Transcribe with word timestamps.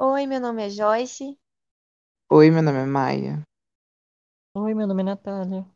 Oi, 0.00 0.28
meu 0.28 0.40
nome 0.40 0.64
é 0.64 0.70
Joyce. 0.70 1.36
Oi, 2.30 2.52
meu 2.52 2.62
nome 2.62 2.78
é 2.78 2.86
Maia. 2.86 3.42
Oi, 4.54 4.72
meu 4.72 4.86
nome 4.86 5.02
é 5.02 5.06
Natália. 5.06 5.66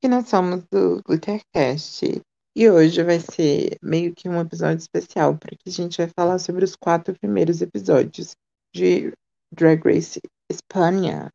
E 0.00 0.06
nós 0.06 0.28
somos 0.28 0.64
do 0.70 1.02
Glittercast. 1.02 2.22
E 2.54 2.70
hoje 2.70 3.02
vai 3.02 3.18
ser 3.18 3.76
meio 3.82 4.14
que 4.14 4.28
um 4.28 4.40
episódio 4.40 4.78
especial, 4.78 5.36
porque 5.36 5.68
a 5.68 5.70
gente 5.70 5.98
vai 5.98 6.08
falar 6.16 6.38
sobre 6.38 6.64
os 6.64 6.76
quatro 6.76 7.12
primeiros 7.18 7.60
episódios 7.60 8.36
de 8.72 9.12
Drag 9.52 9.82
Race 9.84 10.20
Espanha. 10.48 11.28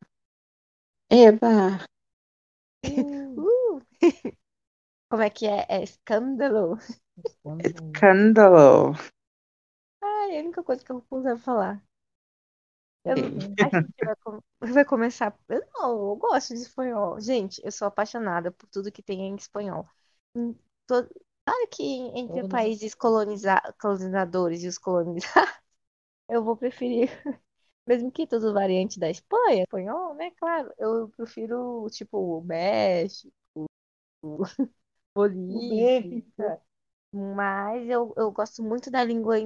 Eba! 1.10 1.84
Uh! 2.86 3.82
Como 5.10 5.22
é 5.22 5.28
que 5.28 5.46
é? 5.46 5.66
É 5.68 5.82
escândalo. 5.82 6.78
Escândalo! 7.62 8.94
Ai, 8.94 9.13
é 10.30 10.38
a 10.38 10.42
única 10.42 10.62
coisa 10.62 10.84
que 10.84 10.92
eu 10.92 11.02
consigo 11.02 11.38
falar. 11.38 11.82
Eu. 13.04 13.14
A 13.60 13.68
gente 13.68 13.92
vai, 14.02 14.16
com- 14.16 14.40
vai 14.60 14.84
começar. 14.84 15.36
Eu 15.48 15.62
não, 15.74 15.90
eu 16.10 16.16
gosto 16.16 16.54
de 16.54 16.60
espanhol. 16.60 17.20
Gente, 17.20 17.60
eu 17.64 17.70
sou 17.72 17.86
apaixonada 17.88 18.50
por 18.52 18.66
tudo 18.68 18.92
que 18.92 19.02
tem 19.02 19.22
em 19.22 19.34
espanhol. 19.36 19.86
Em 20.34 20.56
todo... 20.86 21.08
Claro 21.46 21.68
que 21.70 21.82
entre 22.18 22.40
Todo- 22.40 22.48
países 22.48 22.94
coloniza... 22.94 23.60
colonizadores 23.80 24.62
e 24.62 24.68
os 24.68 24.78
colonizados, 24.78 25.24
eu 26.28 26.44
vou 26.44 26.56
preferir, 26.56 27.10
mesmo 27.86 28.12
que 28.12 28.26
tudo 28.26 28.54
variante 28.54 29.00
da 29.00 29.10
Espanha, 29.10 29.64
espanhol, 29.64 30.14
né? 30.14 30.30
Claro, 30.32 30.72
eu 30.78 31.08
prefiro, 31.16 31.88
tipo, 31.90 32.18
o 32.40 32.42
México, 32.44 33.32
o 34.22 34.44
Bolívia. 35.14 36.22
Mas 37.12 37.88
eu, 37.88 38.12
eu 38.16 38.30
gosto 38.32 38.62
muito 38.62 38.90
da 38.90 39.04
língua, 39.04 39.38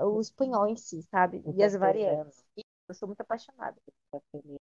o 0.00 0.20
espanhol 0.20 0.66
em 0.66 0.76
si, 0.76 1.02
sabe? 1.02 1.42
E 1.56 1.62
as 1.62 1.74
variantes. 1.74 2.44
E 2.56 2.62
eu 2.88 2.94
sou 2.94 3.08
muito 3.08 3.20
apaixonada. 3.20 3.76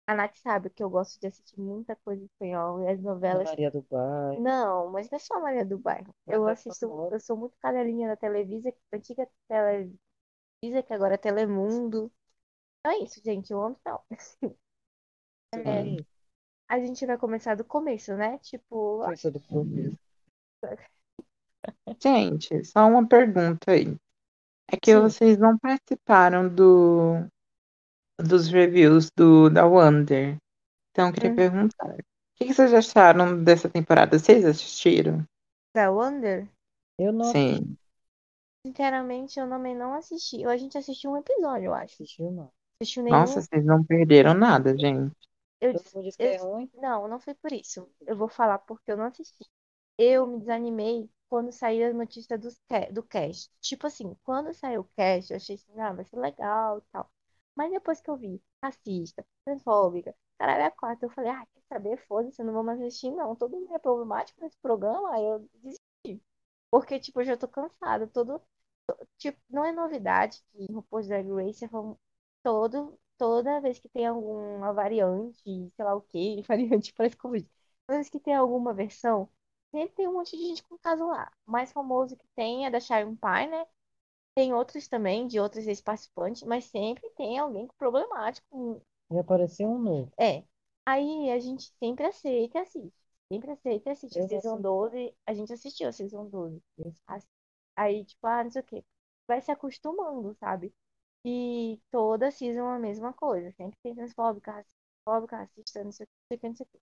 A 0.07 0.15
Nath 0.15 0.37
sabe 0.37 0.69
que 0.69 0.83
eu 0.83 0.89
gosto 0.89 1.19
de 1.19 1.27
assistir 1.27 1.59
muita 1.59 1.95
coisa 1.97 2.21
em 2.21 2.25
espanhol 2.25 2.81
e 2.81 2.87
as 2.87 3.01
novelas. 3.01 3.49
Maria 3.49 3.71
do 3.71 3.81
Bairro. 3.89 4.41
Não, 4.41 4.91
mas 4.91 5.09
não 5.09 5.15
é 5.15 5.19
só 5.19 5.39
Maria 5.39 5.65
do 5.65 5.77
Bairro. 5.77 6.13
Eu 6.27 6.47
é 6.47 6.51
assisto, 6.51 6.85
eu 7.11 7.19
sou 7.19 7.37
muito 7.37 7.57
cadelinha 7.57 8.07
da 8.07 8.15
Televisa, 8.15 8.73
antiga 8.93 9.27
Televisa, 9.47 10.83
que 10.85 10.93
agora 10.93 11.15
é 11.15 11.17
Telemundo. 11.17 12.11
Então 12.79 12.99
é 12.99 13.03
isso, 13.03 13.21
gente. 13.23 13.51
Eu 13.51 13.61
amo 13.61 13.77
não. 13.85 14.01
É, 15.53 16.01
a 16.69 16.79
gente 16.79 17.05
vai 17.05 17.17
começar 17.17 17.55
do 17.55 17.65
começo, 17.65 18.15
né? 18.15 18.37
Tipo, 18.37 19.03
Coisa 19.03 19.29
do 19.29 19.39
começo. 19.41 19.97
Gente, 22.01 22.63
só 22.63 22.87
uma 22.87 23.05
pergunta 23.05 23.71
aí. 23.71 23.97
É 24.71 24.77
que 24.77 24.93
Sim. 24.93 25.01
vocês 25.01 25.37
não 25.37 25.57
participaram 25.57 26.47
do 26.49 27.25
dos 28.19 28.47
reviews 28.49 29.09
do 29.11 29.49
da 29.49 29.65
Wonder. 29.65 30.37
Então 30.91 31.07
eu 31.07 31.13
queria 31.13 31.31
Hum. 31.31 31.35
perguntar. 31.35 31.93
O 31.95 31.97
que 32.37 32.45
que 32.45 32.53
vocês 32.53 32.73
acharam 32.73 33.43
dessa 33.43 33.69
temporada? 33.69 34.17
Vocês 34.17 34.45
assistiram? 34.45 35.23
da 35.73 35.89
Wonder, 35.91 36.47
Eu 36.97 37.11
não 37.11 37.31
Sim. 37.31 37.77
sinceramente, 38.65 39.39
eu 39.39 39.47
também 39.49 39.75
não 39.75 39.93
assisti. 39.93 40.45
A 40.45 40.57
gente 40.57 40.77
assistiu 40.77 41.11
um 41.11 41.17
episódio, 41.17 41.65
eu 41.67 41.73
acho. 41.73 41.95
assisti, 41.95 42.21
não. 42.23 42.51
Assistiu 42.79 43.03
nenhum. 43.03 43.19
Nossa, 43.19 43.41
vocês 43.41 43.65
não 43.65 43.83
perderam 43.83 44.33
nada, 44.33 44.77
gente. 44.77 45.11
Eu, 45.59 45.73
que 45.73 46.13
é 46.19 46.37
eu- 46.37 46.43
ruim. 46.51 46.69
Não, 46.75 47.07
não 47.07 47.19
foi 47.19 47.33
por 47.35 47.51
isso. 47.51 47.87
Eu 48.07 48.15
vou 48.15 48.27
falar 48.27 48.59
porque 48.59 48.91
eu 48.91 48.97
não 48.97 49.05
assisti. 49.05 49.45
Eu 49.97 50.25
me 50.25 50.39
desanimei 50.39 51.09
quando 51.31 51.51
saiu 51.53 51.89
a 51.91 51.93
notícia 51.93 52.37
ca- 52.69 52.91
do 52.91 53.03
cast. 53.03 53.51
Tipo 53.61 53.87
assim, 53.87 54.15
quando 54.23 54.53
saiu 54.53 54.81
o 54.83 54.85
cast, 54.97 55.31
eu 55.33 55.37
achei 55.37 55.55
assim, 55.57 55.79
ah, 55.81 55.93
vai 55.93 56.05
ser 56.05 56.17
legal 56.19 56.79
e 56.79 56.83
tal. 56.93 57.11
Mas 57.55 57.71
depois 57.71 58.01
que 58.01 58.09
eu 58.11 58.17
vi 58.17 58.41
racista, 58.63 59.25
transfóbica, 59.45 60.15
caralho, 60.39 60.65
a 60.67 60.71
quatro, 60.71 61.07
eu 61.07 61.11
falei, 61.11 61.31
ah, 61.31 61.47
quer 61.53 61.63
saber? 61.69 61.97
Foda-se, 62.07 62.43
não 62.43 62.53
vou 62.53 62.63
mais 62.63 62.81
assistir, 62.81 63.11
não. 63.11 63.35
Todo 63.37 63.57
mundo 63.57 63.73
é 63.75 63.79
problemático 63.79 64.41
nesse 64.41 64.57
programa, 64.59 65.13
aí 65.15 65.23
eu 65.25 65.39
desisti. 65.63 66.23
Porque, 66.71 66.99
tipo, 66.99 67.21
eu 67.21 67.25
já 67.25 67.37
tô 67.37 67.47
cansada. 67.47 68.07
Todo, 68.07 68.41
tipo, 69.17 69.39
não 69.49 69.65
é 69.65 69.71
novidade 69.71 70.41
que 70.51 70.63
em 70.63 70.73
RuPaul's 70.73 71.07
Drag 71.07 71.27
Race 71.31 71.65
vão 71.67 71.97
todo, 72.43 72.97
toda 73.17 73.59
vez 73.61 73.79
que 73.79 73.89
tem 73.89 74.05
alguma 74.07 74.73
variante, 74.73 75.41
sei 75.43 75.85
lá 75.85 75.95
o 75.95 76.01
quê, 76.01 76.41
variante 76.47 76.93
parece 76.93 77.15
Covid. 77.17 77.47
Toda 77.87 77.97
vez 77.99 78.09
que 78.09 78.19
tem 78.19 78.33
alguma 78.35 78.73
versão, 78.73 79.29
sempre 79.71 79.95
tem 79.95 80.07
um 80.07 80.13
monte 80.13 80.37
de 80.37 80.43
gente 80.47 80.63
com 80.63 80.77
caso 80.77 81.07
lá. 81.07 81.31
O 81.47 81.51
mais 81.51 81.71
famoso 81.71 82.15
que 82.17 82.27
tem 82.35 82.65
é 82.65 82.69
da 82.71 82.79
Sharon 82.79 83.15
Pie, 83.15 83.47
né? 83.49 83.65
Tem 84.35 84.53
outros 84.53 84.87
também, 84.87 85.27
de 85.27 85.39
outros 85.39 85.67
ex-participantes, 85.67 86.43
mas 86.43 86.65
sempre 86.65 87.09
tem 87.11 87.39
alguém 87.39 87.67
com 87.67 87.75
problemático. 87.77 88.81
E 89.11 89.19
apareceu 89.19 89.69
um 89.69 89.77
novo. 89.77 90.11
É. 90.19 90.43
Aí 90.85 91.29
a 91.31 91.39
gente 91.39 91.73
sempre 91.79 92.05
aceita 92.05 92.59
e 92.59 92.61
assiste. 92.61 92.93
Sempre 93.31 93.51
aceita 93.51 93.89
e 93.89 93.91
assiste. 93.93 94.17
A 94.17 94.21
Eu 94.21 94.25
Season 94.27 94.57
assisti. 94.57 94.61
12, 94.61 95.15
a 95.25 95.33
gente 95.33 95.53
assistiu 95.53 95.89
a 95.89 95.91
Season 95.91 96.25
12. 96.29 96.61
Isso. 96.77 97.01
Aí, 97.75 98.05
tipo, 98.05 98.25
ah, 98.27 98.43
não 98.43 98.51
sei 98.51 98.61
o 98.61 98.65
quê. 98.65 98.85
Vai 99.27 99.41
se 99.41 99.51
acostumando, 99.51 100.33
sabe? 100.35 100.73
E 101.25 101.81
toda 101.91 102.31
season 102.31 102.71
é 102.73 102.75
a 102.77 102.79
mesma 102.79 103.13
coisa. 103.13 103.51
Sempre 103.53 103.77
tem 103.83 103.95
transfóbica, 103.95 104.51
racista, 104.53 105.37
racista, 105.37 105.83
não 105.83 105.91
sei 105.93 106.05
o 106.05 106.09
que, 106.09 106.13
não 106.13 106.27
sei 106.29 106.37
o 106.37 106.39
que, 106.39 106.47
não 106.49 106.55
sei 106.55 106.65
o 106.65 106.69
que. 106.69 106.79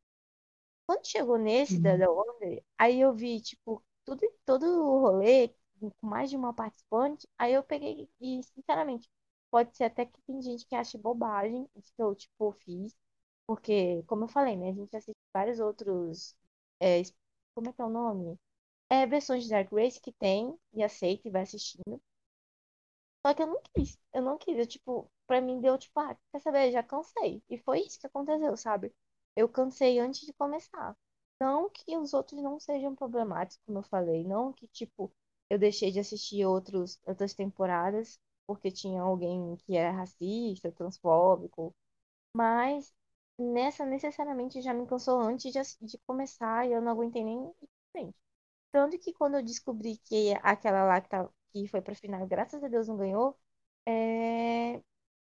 Quando 0.89 1.05
chegou 1.07 1.37
nesse 1.37 1.79
da, 1.81 1.95
da 1.97 2.09
Wonder, 2.11 2.63
aí 2.77 2.99
eu 3.01 3.13
vi, 3.13 3.41
tipo, 3.41 3.83
tudo, 4.05 4.21
todo 4.45 4.63
o 4.65 4.99
rolê 5.01 5.49
com 5.79 5.91
mais 6.07 6.29
de 6.29 6.35
uma 6.35 6.53
participante. 6.53 7.27
Aí 7.37 7.53
eu 7.53 7.63
peguei 7.63 8.09
e, 8.19 8.41
sinceramente, 8.43 9.09
pode 9.51 9.75
ser 9.77 9.85
até 9.85 10.05
que 10.05 10.19
tem 10.23 10.41
gente 10.41 10.65
que 10.65 10.75
ache 10.75 10.97
bobagem 10.97 11.69
isso 11.75 11.93
que 11.95 12.01
eu, 12.01 12.15
tipo, 12.15 12.51
fiz. 12.53 12.95
Porque, 13.47 14.03
como 14.07 14.25
eu 14.25 14.27
falei, 14.29 14.55
né? 14.57 14.69
A 14.69 14.73
gente 14.73 14.95
assiste 14.97 15.17
vários 15.33 15.59
outros. 15.59 16.35
é, 16.79 17.01
como 17.55 17.69
é 17.69 17.73
que 17.73 17.81
é 17.81 17.85
o 17.85 17.89
nome? 17.89 18.39
É, 18.89 19.05
versões 19.07 19.43
de 19.43 19.49
Drag 19.49 19.69
Race 19.73 19.99
que 20.01 20.11
tem 20.13 20.57
e 20.73 20.83
aceita 20.83 21.27
e 21.27 21.31
vai 21.31 21.43
assistindo. 21.43 22.01
Só 23.25 23.33
que 23.33 23.41
eu 23.43 23.47
não 23.47 23.61
quis. 23.73 23.97
Eu 24.13 24.21
não 24.21 24.37
quis. 24.37 24.57
Eu, 24.57 24.67
tipo, 24.67 25.09
pra 25.27 25.39
mim 25.41 25.61
deu, 25.61 25.77
tipo, 25.77 25.97
ah, 26.01 26.17
quer 26.31 26.39
saber? 26.41 26.71
Já 26.71 26.83
cansei. 26.83 27.41
E 27.49 27.57
foi 27.57 27.79
isso 27.81 27.99
que 27.99 28.07
aconteceu, 28.07 28.55
sabe? 28.57 28.93
Eu 29.39 29.49
cansei 29.49 29.99
antes 29.99 30.25
de 30.25 30.33
começar. 30.33 30.95
Não 31.41 31.69
que 31.69 31.97
os 31.97 32.13
outros 32.13 32.41
não 32.41 32.59
sejam 32.59 32.95
problemáticos, 32.95 33.63
como 33.65 33.79
eu 33.79 33.83
falei. 33.83 34.23
Não 34.25 34.53
que, 34.53 34.67
tipo, 34.67 35.11
eu 35.49 35.57
deixei 35.59 35.91
de 35.91 35.99
assistir 35.99 36.45
outros, 36.45 36.99
outras 37.05 37.33
temporadas 37.33 38.19
porque 38.47 38.71
tinha 38.71 39.01
alguém 39.01 39.55
que 39.57 39.75
era 39.77 39.91
racista, 39.91 40.71
transfóbico. 40.71 41.73
Mas 42.35 42.93
nessa 43.37 43.85
necessariamente 43.85 44.61
já 44.61 44.73
me 44.73 44.85
cansou 44.87 45.19
antes 45.21 45.51
de, 45.53 45.59
de 45.87 45.97
começar 46.07 46.67
e 46.67 46.73
eu 46.73 46.81
não 46.81 46.91
aguentei 46.91 47.23
nem 47.23 47.51
frente. 47.91 48.17
Tanto 48.71 48.99
que 48.99 49.13
quando 49.13 49.35
eu 49.37 49.43
descobri 49.43 49.97
que 49.99 50.33
aquela 50.43 50.83
lá 50.85 51.01
que, 51.01 51.09
tá, 51.09 51.29
que 51.51 51.67
foi 51.67 51.81
pra 51.81 51.95
final, 51.95 52.27
graças 52.27 52.63
a 52.63 52.67
Deus 52.69 52.87
não 52.87 52.97
ganhou, 52.97 53.37
é, 53.87 54.81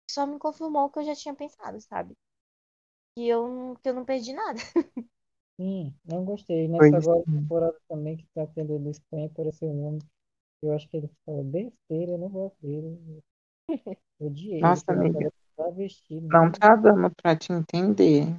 só 0.09 0.25
me 0.27 0.39
confirmou 0.39 0.85
o 0.85 0.91
que 0.91 0.99
eu 0.99 1.05
já 1.05 1.15
tinha 1.15 1.35
pensado, 1.35 1.81
sabe? 1.81 2.15
Que 3.15 3.27
eu, 3.27 3.47
não- 3.47 3.75
que 3.75 3.89
eu 3.89 3.93
não 3.93 4.05
perdi 4.05 4.33
nada. 4.33 4.59
Sim, 5.59 5.93
não 6.05 6.25
gostei. 6.25 6.67
Nessa 6.67 6.97
agora 6.97 7.23
temporada 7.31 7.77
também 7.87 8.17
que 8.17 8.25
tá 8.33 8.47
tendo 8.47 8.79
do 8.79 8.89
Espanha, 8.89 9.27
apareceu 9.27 9.69
um 9.69 9.85
homem. 9.85 10.01
Eu 10.61 10.73
acho 10.73 10.87
que 10.89 10.97
ele 10.97 11.09
falou 11.25 11.43
besteira, 11.43 12.13
eu 12.13 12.17
não 12.19 12.29
gosto 12.29 12.57
dele. 12.61 13.23
Eu 14.19 14.27
odiei. 14.27 14.61
Nossa, 14.61 14.83
ele 14.89 15.01
amiga, 15.01 15.11
tava 15.11 15.33
travesti. 15.55 16.21
não 16.31 16.51
tá 16.51 16.75
dando 16.75 17.11
pra 17.21 17.35
te 17.35 17.51
entender. 17.53 18.37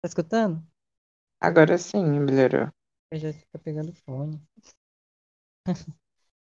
Tá 0.00 0.06
escutando? 0.08 0.62
Agora 1.40 1.78
sim, 1.78 2.04
melhorou. 2.18 2.70
Eu 3.10 3.18
já 3.18 3.32
fica 3.32 3.58
pegando 3.58 3.94
fone. 4.04 4.38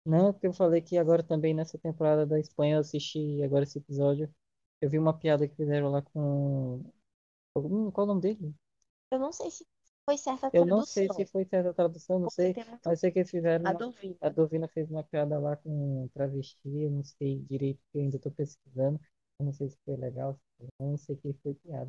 Não, 0.05 0.33
porque 0.33 0.47
eu 0.47 0.53
falei 0.55 0.81
que 0.83 0.97
agora 0.99 1.23
também 1.23 1.53
nessa 1.55 1.77
temporada 1.79 2.27
da 2.27 2.39
Espanha 2.41 2.77
eu 2.77 2.81
assisti 2.81 3.43
agora 3.43 3.65
esse 3.65 3.79
episódio. 3.79 4.33
Eu 4.81 4.89
vi 4.91 4.99
uma 5.01 5.19
piada 5.19 5.49
que 5.49 5.57
fizeram 5.57 5.91
lá 5.91 6.01
com. 6.03 6.85
Hum, 7.57 7.91
Qual 7.93 8.07
o 8.07 8.09
nome 8.09 8.21
dele? 8.23 8.55
Eu 9.11 9.19
não 9.19 9.33
sei 9.33 9.51
se 9.51 9.67
foi 10.05 10.19
certa 10.19 10.49
a 10.49 10.51
Eu 10.53 10.65
não 10.65 10.83
sei 10.83 11.09
tradução. 11.09 11.11
se 11.11 11.27
foi 11.27 11.45
certa 11.45 11.71
a 11.71 11.75
tradução, 11.75 12.19
não 12.19 12.29
porque 12.37 12.49
sei. 12.49 12.57
muito 12.69 12.85
Mas 12.85 13.01
sei 13.01 13.11
que 13.13 13.19
eles 13.21 13.31
fizeram 13.31 13.65
a 13.65 13.73
uma... 13.73 13.85
dúvida. 13.85 14.21
A 14.21 14.29
Dovina 14.31 14.67
fez 14.69 14.91
uma 14.91 15.03
piada 15.05 15.39
lá 15.39 15.55
com 15.57 16.09
travesti, 16.15 16.59
eu 16.67 16.91
não 16.91 17.03
sei 17.05 17.41
direito, 17.43 17.79
porque 17.85 17.99
eu 17.99 18.03
ainda 18.03 18.19
tô 18.19 18.31
pesquisando. 18.31 18.99
Eu 19.39 19.47
não 19.47 19.53
sei 19.53 19.69
se 19.69 19.79
foi 19.85 19.97
legal, 19.97 20.35
se 20.35 20.67
não, 20.81 20.91
não 20.93 20.97
sei 20.97 21.17
que 21.17 21.33
foi 21.43 21.55
piada. 21.55 21.89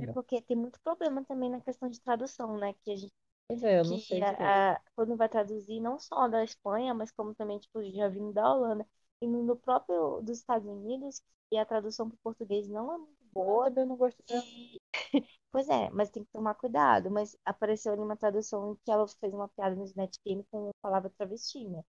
É 0.00 0.06
Legal. 0.06 0.14
porque 0.14 0.42
tem 0.42 0.56
muito 0.56 0.80
problema 0.80 1.24
também 1.24 1.50
na 1.50 1.60
questão 1.60 1.88
de 1.88 2.00
tradução, 2.00 2.56
né? 2.58 2.72
Que 2.82 2.92
a 2.92 2.96
gente 2.96 3.12
Pois 3.46 3.62
é, 3.62 3.78
eu 3.80 3.84
não 3.84 3.98
que 4.08 4.22
sei 4.22 4.24
a- 4.24 4.74
a- 4.74 4.80
quando 4.96 5.16
vai 5.16 5.28
traduzir 5.28 5.80
não 5.80 5.98
só 5.98 6.28
da 6.28 6.44
Espanha, 6.44 6.94
mas 6.94 7.10
como 7.12 7.34
também 7.34 7.58
tipo 7.60 7.82
já 7.92 8.08
vindo 8.08 8.32
da 8.32 8.52
Holanda 8.54 8.86
e 9.20 9.26
no 9.26 9.56
próprio 9.56 10.20
dos 10.22 10.38
Estados 10.38 10.66
Unidos, 10.68 11.22
que 11.50 11.56
a 11.56 11.64
tradução 11.66 12.08
para 12.08 12.16
o 12.16 12.18
português 12.22 12.68
não 12.68 12.92
é 12.94 12.98
muito 12.98 13.24
Eu 13.34 13.34
boa. 13.34 13.70
também 13.70 13.86
não 13.86 13.96
gosto. 13.96 14.22
E... 14.30 14.80
Pois 15.52 15.68
é, 15.68 15.90
mas 15.90 16.10
tem 16.10 16.24
que 16.24 16.30
tomar 16.32 16.54
cuidado. 16.54 17.10
Mas 17.10 17.36
apareceu 17.44 17.92
ali 17.92 18.02
uma 18.02 18.16
tradução 18.16 18.72
em 18.72 18.76
que 18.84 18.90
ela 18.90 19.06
fez 19.08 19.32
uma 19.34 19.48
piada 19.48 19.74
no 19.76 19.84
Snatch 19.84 20.16
Game 20.26 20.44
com 20.50 20.68
a 20.70 20.72
palavra 20.82 21.10
travesti, 21.10 21.64
né? 21.68 21.82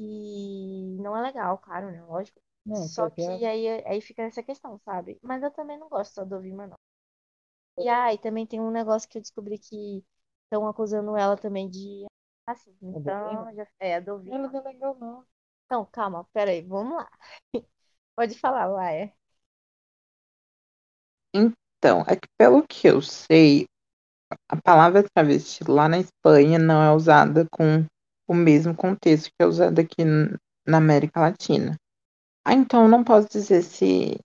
E 0.00 0.96
não 1.00 1.16
é 1.16 1.22
legal, 1.22 1.58
claro, 1.58 1.90
né? 1.92 2.02
Lógico. 2.04 2.40
Não, 2.66 2.88
Só 2.88 3.10
que 3.10 3.22
é- 3.22 3.46
aí, 3.46 3.68
aí 3.86 4.00
fica 4.02 4.22
essa 4.22 4.42
questão, 4.42 4.78
sabe? 4.80 5.18
Mas 5.22 5.42
eu 5.42 5.50
também 5.52 5.78
não 5.78 5.88
gosto 5.88 6.14
só 6.14 6.24
do 6.24 6.40
Vima, 6.40 6.66
não. 6.66 6.76
E 7.78 7.88
aí 7.88 8.18
também 8.18 8.46
tem 8.46 8.60
um 8.60 8.70
negócio 8.70 9.08
que 9.08 9.18
eu 9.18 9.22
descobri 9.22 9.58
que 9.58 10.04
estão 10.44 10.66
acusando 10.68 11.16
ela 11.16 11.36
também 11.36 11.68
de 11.70 12.04
racismo. 12.48 12.90
A 12.98 13.00
Então, 13.00 13.54
já, 13.54 13.66
é, 13.80 13.96
a 13.96 14.00
Dovima. 14.00 14.36
ela 14.36 14.48
não 14.48 14.60
é 14.60 14.62
legal, 14.62 14.96
não. 14.98 15.26
Então, 15.66 15.84
calma, 15.86 16.24
peraí, 16.32 16.62
vamos 16.62 16.96
lá. 16.96 17.10
Pode 18.16 18.38
falar, 18.38 18.66
Laia. 18.66 19.14
Então, 21.34 22.02
é 22.08 22.16
que 22.16 22.28
pelo 22.38 22.66
que 22.66 22.86
eu 22.88 23.00
sei, 23.02 23.66
a 24.50 24.56
palavra 24.62 25.04
travesti 25.14 25.64
lá 25.64 25.88
na 25.88 25.98
Espanha 25.98 26.58
não 26.58 26.82
é 26.82 26.92
usada 26.94 27.46
com 27.50 27.84
o 28.28 28.34
mesmo 28.34 28.74
contexto 28.76 29.26
que 29.28 29.42
é 29.42 29.46
usado 29.46 29.80
aqui 29.80 30.04
na 30.66 30.78
América 30.78 31.20
Latina. 31.20 31.76
Ah, 32.46 32.54
então 32.54 32.84
eu 32.84 32.88
não 32.88 33.04
posso 33.04 33.28
dizer 33.30 33.62
se 33.62 34.18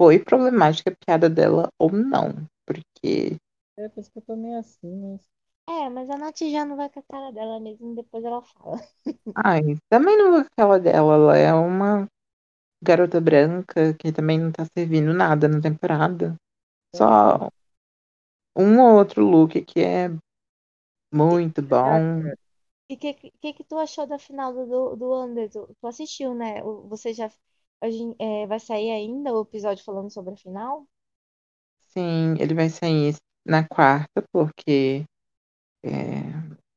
foi 0.00 0.18
problemática 0.18 0.90
a 0.92 1.06
piada 1.06 1.30
dela 1.30 1.68
ou 1.80 1.90
não, 1.92 2.34
porque 2.66 3.36
É, 3.76 3.88
por 3.88 4.00
isso 4.00 4.10
que 4.10 4.18
eu 4.18 4.22
tô 4.22 4.36
meio 4.36 4.58
assim, 4.58 4.88
mas. 4.96 5.28
É, 5.76 5.88
mas 5.94 6.08
a 6.10 6.16
Nath 6.18 6.40
já 6.54 6.64
não 6.64 6.76
vai 6.76 6.88
com 6.90 7.00
a 7.00 7.02
cara 7.02 7.32
dela 7.32 7.58
mesmo, 7.60 7.94
depois 7.94 8.24
ela 8.24 8.42
fala. 8.42 8.76
ai, 9.34 9.62
também 9.90 10.16
não 10.16 10.30
vou 10.32 10.40
com 10.42 10.48
aquela 10.52 10.78
dela, 10.80 11.14
ela 11.14 11.36
é 11.36 11.52
uma 11.54 12.06
garota 12.84 13.20
branca 13.20 13.94
que 13.94 14.12
também 14.12 14.38
não 14.40 14.52
tá 14.52 14.66
servindo 14.76 15.12
nada 15.14 15.48
na 15.48 15.60
temporada. 15.60 16.36
Só 16.96 17.48
um 18.56 18.80
ou 18.80 18.96
outro 18.96 19.22
look 19.24 19.60
que 19.62 19.80
é 19.80 20.08
muito 21.12 21.62
bom. 21.62 22.32
E 22.90 22.94
o 22.94 22.98
que, 23.02 23.10
que 23.40 23.50
que 23.56 23.64
tu 23.70 23.76
achou 23.78 24.06
da 24.06 24.18
final 24.26 24.50
do, 24.54 24.94
do, 25.00 25.06
Under? 25.24 25.46
Tu, 25.50 25.86
assistiu, 25.92 26.32
né? 26.34 26.62
Você 26.92 27.12
já. 27.14 27.28
a 27.80 27.90
gen- 27.90 28.14
é, 28.20 28.46
vai 28.46 28.60
sair 28.60 28.90
ainda 28.92 29.32
o 29.34 29.42
episódio 29.42 29.84
falando 29.84 30.10
sobre 30.12 30.34
a 30.34 30.36
final? 30.36 30.86
Sim, 31.92 32.34
ele 32.40 32.54
vai 32.54 32.68
sair 32.70 33.14
na 33.46 33.66
quarta, 33.66 34.22
porque 34.32 35.04
é, 35.84 36.22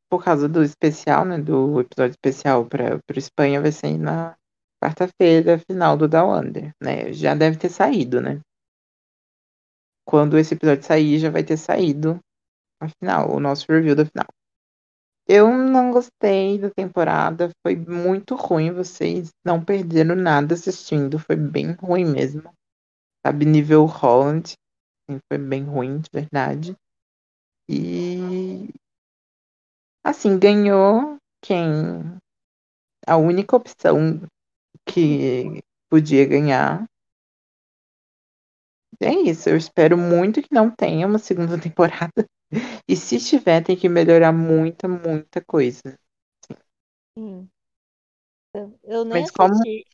por 0.09 0.23
causa 0.23 0.47
do 0.47 0.63
especial, 0.63 1.25
né? 1.25 1.37
Do 1.37 1.79
episódio 1.81 2.11
especial 2.11 2.65
para 2.65 2.95
o 2.95 3.19
Espanha, 3.19 3.61
vai 3.61 3.71
sair 3.71 3.97
na 3.97 4.35
quarta-feira, 4.83 5.59
final 5.59 5.97
do 5.97 6.07
Down 6.07 6.39
Under, 6.39 6.71
né? 6.81 7.11
Já 7.13 7.35
deve 7.35 7.57
ter 7.57 7.69
saído, 7.69 8.21
né? 8.21 8.39
Quando 10.07 10.37
esse 10.37 10.53
episódio 10.53 10.83
sair, 10.83 11.19
já 11.19 11.29
vai 11.29 11.43
ter 11.43 11.57
saído 11.57 12.19
a 12.79 12.87
final, 12.89 13.35
o 13.35 13.39
nosso 13.39 13.65
review 13.69 13.95
da 13.95 14.05
final. 14.05 14.27
Eu 15.27 15.51
não 15.51 15.89
gostei 15.91 16.59
da 16.59 16.69
temporada, 16.69 17.49
foi 17.65 17.75
muito 17.75 18.35
ruim. 18.35 18.71
Vocês 18.71 19.31
não 19.43 19.63
perderam 19.63 20.15
nada 20.15 20.53
assistindo, 20.53 21.17
foi 21.17 21.35
bem 21.35 21.71
ruim 21.71 22.05
mesmo. 22.05 22.53
Sabe, 23.25 23.43
nível 23.43 23.85
Holland, 23.85 24.53
foi 25.27 25.39
bem 25.39 25.63
ruim, 25.63 25.99
de 25.99 26.09
verdade. 26.13 26.75
E 27.67 28.69
assim, 30.05 30.39
ganhou 30.39 31.17
quem 31.43 32.17
a 33.07 33.17
única 33.17 33.55
opção 33.55 34.21
que 34.87 35.61
podia 35.89 36.25
ganhar. 36.25 36.85
É 39.01 39.09
isso, 39.13 39.49
eu 39.49 39.55
espero 39.57 39.97
muito 39.97 40.41
que 40.41 40.53
não 40.53 40.69
tenha 40.69 41.07
uma 41.07 41.17
segunda 41.19 41.57
temporada. 41.59 42.25
E 42.87 42.95
se 42.95 43.19
tiver, 43.19 43.63
tem 43.63 43.75
que 43.77 43.89
melhorar 43.89 44.31
muita, 44.33 44.87
muita 44.87 45.43
coisa. 45.45 45.97
Sim. 47.17 47.49
Eu, 48.53 48.79
eu 48.83 49.05
nem 49.05 49.23
Mas 49.23 49.25
assisti, 49.25 49.85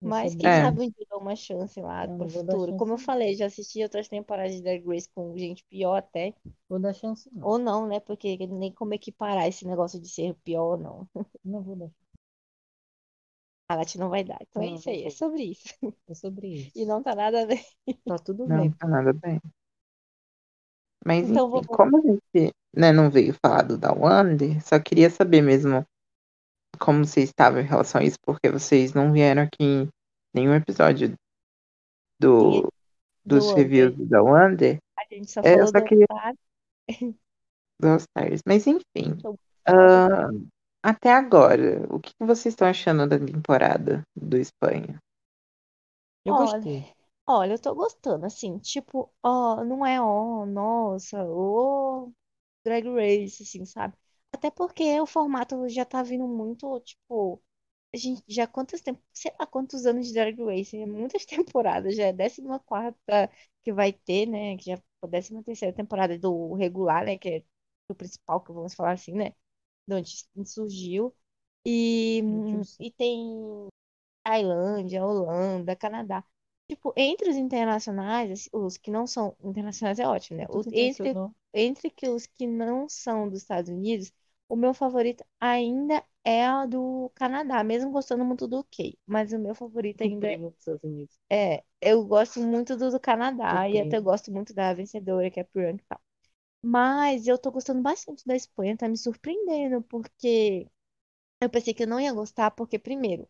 mas 0.00 0.34
quem 0.34 0.50
É. 0.50 0.52
sabe 0.52 0.82
um 0.82 0.90
dia 0.90 0.94
eu 1.02 1.06
dou 1.10 1.20
uma 1.20 1.36
chance 1.36 1.80
lá 1.80 2.06
Eu 2.06 2.16
pro 2.16 2.18
não 2.18 2.28
vou 2.28 2.42
dar 2.44 2.58
futuro. 2.58 2.74
Como 2.74 2.92
eu 2.94 2.98
chance. 2.98 2.98
falei, 2.98 3.34
já 3.36 3.46
assisti 3.46 3.82
outras 3.82 4.08
temporadas 4.08 4.54
de 4.54 4.62
Drag 4.62 4.84
Race 4.86 5.08
com 5.14 5.36
gente 5.36 5.64
pior 5.64 5.96
até. 5.96 6.34
Vou 6.68 6.78
dar 6.80 6.94
chance, 6.94 7.28
não. 7.32 7.50
Ou 7.50 7.58
não, 7.58 7.86
né? 7.88 8.00
Porque 8.00 8.36
nem 8.48 8.72
como 8.72 8.94
equiparar 8.94 9.48
esse 9.48 9.66
negócio 9.66 10.00
de 10.00 10.08
ser 10.08 10.34
pior 10.44 10.72
ou 10.74 10.78
não. 10.78 11.08
Não 11.44 11.62
vou 11.62 11.76
dar. 11.76 11.90
A 13.68 13.76
Nath 13.76 13.94
não 13.96 14.10
vai 14.10 14.24
dar. 14.24 14.38
Então 14.42 14.62
é 14.62 14.66
Não, 14.66 14.74
isso 14.74 14.88
aí, 14.90 15.04
é 15.04 15.10
sobre 15.10 15.42
isso. 15.44 15.68
É 16.08 16.14
sobre 16.14 16.48
isso. 16.48 16.72
E 16.74 16.84
não 16.86 17.02
tá 17.02 17.14
nada 17.14 17.42
a 17.42 17.46
ver. 17.46 17.62
Tá 18.06 18.18
tudo 18.18 18.46
não 18.46 18.68
bem. 18.68 18.72
tá 18.72 18.88
nada 18.88 19.12
bem. 19.12 19.40
Mas 21.04 21.30
Então 21.30 21.48
enfim, 21.54 21.62
vou- 21.64 21.64
como 21.70 21.96
a 21.98 22.00
gente 22.02 22.54
né, 22.76 22.92
não 22.92 23.10
veio 23.10 23.34
falar 23.44 23.62
do 23.62 23.78
Down 23.78 23.98
Under, 24.04 24.62
só 24.64 24.78
queria 24.78 25.10
saber 25.10 25.42
mesmo 25.42 25.84
como 26.78 27.04
vocês 27.04 27.28
estavam 27.28 27.60
em 27.60 27.64
relação 27.66 28.00
a 28.00 28.04
isso, 28.04 28.18
porque 28.24 28.50
vocês 28.50 28.92
não 28.94 29.12
vieram 29.12 29.42
aqui 29.42 29.62
em 29.62 29.88
nenhum 30.34 30.54
episódio 30.54 31.14
do, 32.20 32.62
do 32.62 32.72
dos 33.24 33.52
reviews 33.52 33.94
do 33.94 34.06
Down 34.06 34.28
Under, 34.52 34.78
A 34.98 35.14
gente 35.14 35.30
só 35.30 35.40
É, 35.40 35.52
falou 35.52 35.66
só 35.66 35.72
do 35.72 35.84
queria- 35.84 36.06
All-Star, 36.10 36.34
do 37.80 37.88
All 37.88 37.96
Stars. 37.96 38.40
Mas 38.46 38.66
enfim, 38.66 39.18
ah, 39.66 40.28
até 40.82 41.12
agora, 41.12 41.86
o 41.92 42.00
que 42.00 42.12
vocês 42.20 42.52
estão 42.54 42.68
achando 42.68 43.06
da 43.06 43.18
temporada 43.18 44.02
do 44.16 44.36
Espanha? 44.36 44.98
Eu 46.24 46.34
Olha, 46.34 46.52
gostei. 46.52 46.92
Olha, 47.26 47.52
eu 47.54 47.58
tô 47.60 47.74
gostando, 47.74 48.24
assim, 48.24 48.58
tipo, 48.58 49.12
ó, 49.22 49.62
não 49.64 49.84
é 49.84 50.00
ó, 50.00 50.46
nossa, 50.46 51.22
ô 51.24 52.10
Drag 52.64 52.86
Race, 52.88 53.42
assim, 53.42 53.64
sabe? 53.66 53.94
Até 54.38 54.50
porque 54.50 55.00
o 55.00 55.06
formato 55.06 55.68
já 55.68 55.84
tá 55.84 56.02
vindo 56.02 56.26
muito, 56.28 56.80
tipo, 56.80 57.42
a 57.94 57.96
gente 57.96 58.22
já 58.28 58.46
quantos 58.46 58.80
tempos, 58.80 59.02
sei 59.12 59.32
lá 59.40 59.46
quantos 59.46 59.84
anos 59.86 60.06
de 60.08 60.14
Drag 60.14 60.36
Race, 60.44 60.76
muitas 60.86 61.24
temporadas, 61.26 61.96
já 61.96 62.06
é 62.06 62.12
décima 62.12 62.58
quarta 62.60 63.30
que 63.64 63.72
vai 63.72 63.92
ter, 63.92 64.26
né? 64.26 64.56
Que 64.56 64.66
já 64.72 64.76
foi 65.00 65.10
décima 65.10 65.42
terceira 65.42 65.74
temporada 65.74 66.18
do 66.18 66.54
regular, 66.54 67.04
né? 67.04 67.18
Que 67.18 67.28
é 67.30 67.44
do 67.90 67.96
principal, 67.96 68.40
que 68.42 68.52
vamos 68.52 68.74
falar 68.74 68.92
assim, 68.92 69.12
né? 69.12 69.32
De 69.88 69.94
onde 69.96 70.28
surgiu. 70.46 71.14
E, 71.66 72.22
e 72.80 72.90
tem 72.92 73.68
Tailândia, 74.24 75.04
Holanda, 75.04 75.74
Canadá. 75.76 76.24
Tipo, 76.68 76.92
entre 76.96 77.30
os 77.30 77.36
internacionais, 77.36 78.30
assim, 78.30 78.50
os 78.52 78.76
que 78.76 78.90
não 78.90 79.06
são 79.06 79.34
internacionais 79.42 79.98
é 79.98 80.06
ótimo, 80.06 80.38
né? 80.38 80.46
Os, 80.50 80.66
entre, 80.72 81.18
entre 81.54 81.90
que 81.90 82.08
os 82.08 82.26
que 82.26 82.46
não 82.46 82.88
são 82.88 83.28
dos 83.28 83.40
Estados 83.42 83.70
Unidos, 83.70 84.12
o 84.48 84.56
meu 84.56 84.74
favorito 84.74 85.24
ainda 85.40 86.04
é 86.24 86.44
a 86.46 86.66
do 86.66 87.10
Canadá, 87.14 87.62
mesmo 87.64 87.90
gostando 87.90 88.24
muito 88.24 88.46
do 88.48 88.60
UK. 88.60 88.98
Mas 89.06 89.32
o 89.32 89.38
meu 89.38 89.54
favorito 89.54 90.02
ainda 90.02 90.18
primo 90.18 90.50
dos 90.50 90.58
Estados 90.60 90.82
Unidos. 90.84 91.18
é. 91.30 91.64
Eu 91.80 92.04
gosto 92.06 92.40
muito 92.40 92.76
do, 92.76 92.90
do 92.90 93.00
Canadá 93.00 93.68
O 93.68 93.70
e 93.70 93.78
até 93.80 94.00
gosto 94.00 94.32
muito 94.32 94.54
da 94.54 94.74
vencedora, 94.74 95.30
que 95.30 95.40
é 95.40 95.42
a 95.42 95.46
Priyanka 95.46 95.82
e 95.82 95.86
tal. 95.88 96.00
Mas 96.62 97.26
eu 97.26 97.38
tô 97.38 97.50
gostando 97.52 97.82
bastante 97.82 98.24
da 98.26 98.36
Espanha, 98.36 98.76
tá 98.76 98.88
me 98.88 98.96
surpreendendo, 98.98 99.82
porque 99.84 100.68
eu 101.40 101.50
pensei 101.50 101.74
que 101.74 101.82
eu 101.84 101.88
não 101.88 102.00
ia 102.00 102.12
gostar, 102.12 102.50
porque, 102.52 102.78
primeiro, 102.78 103.28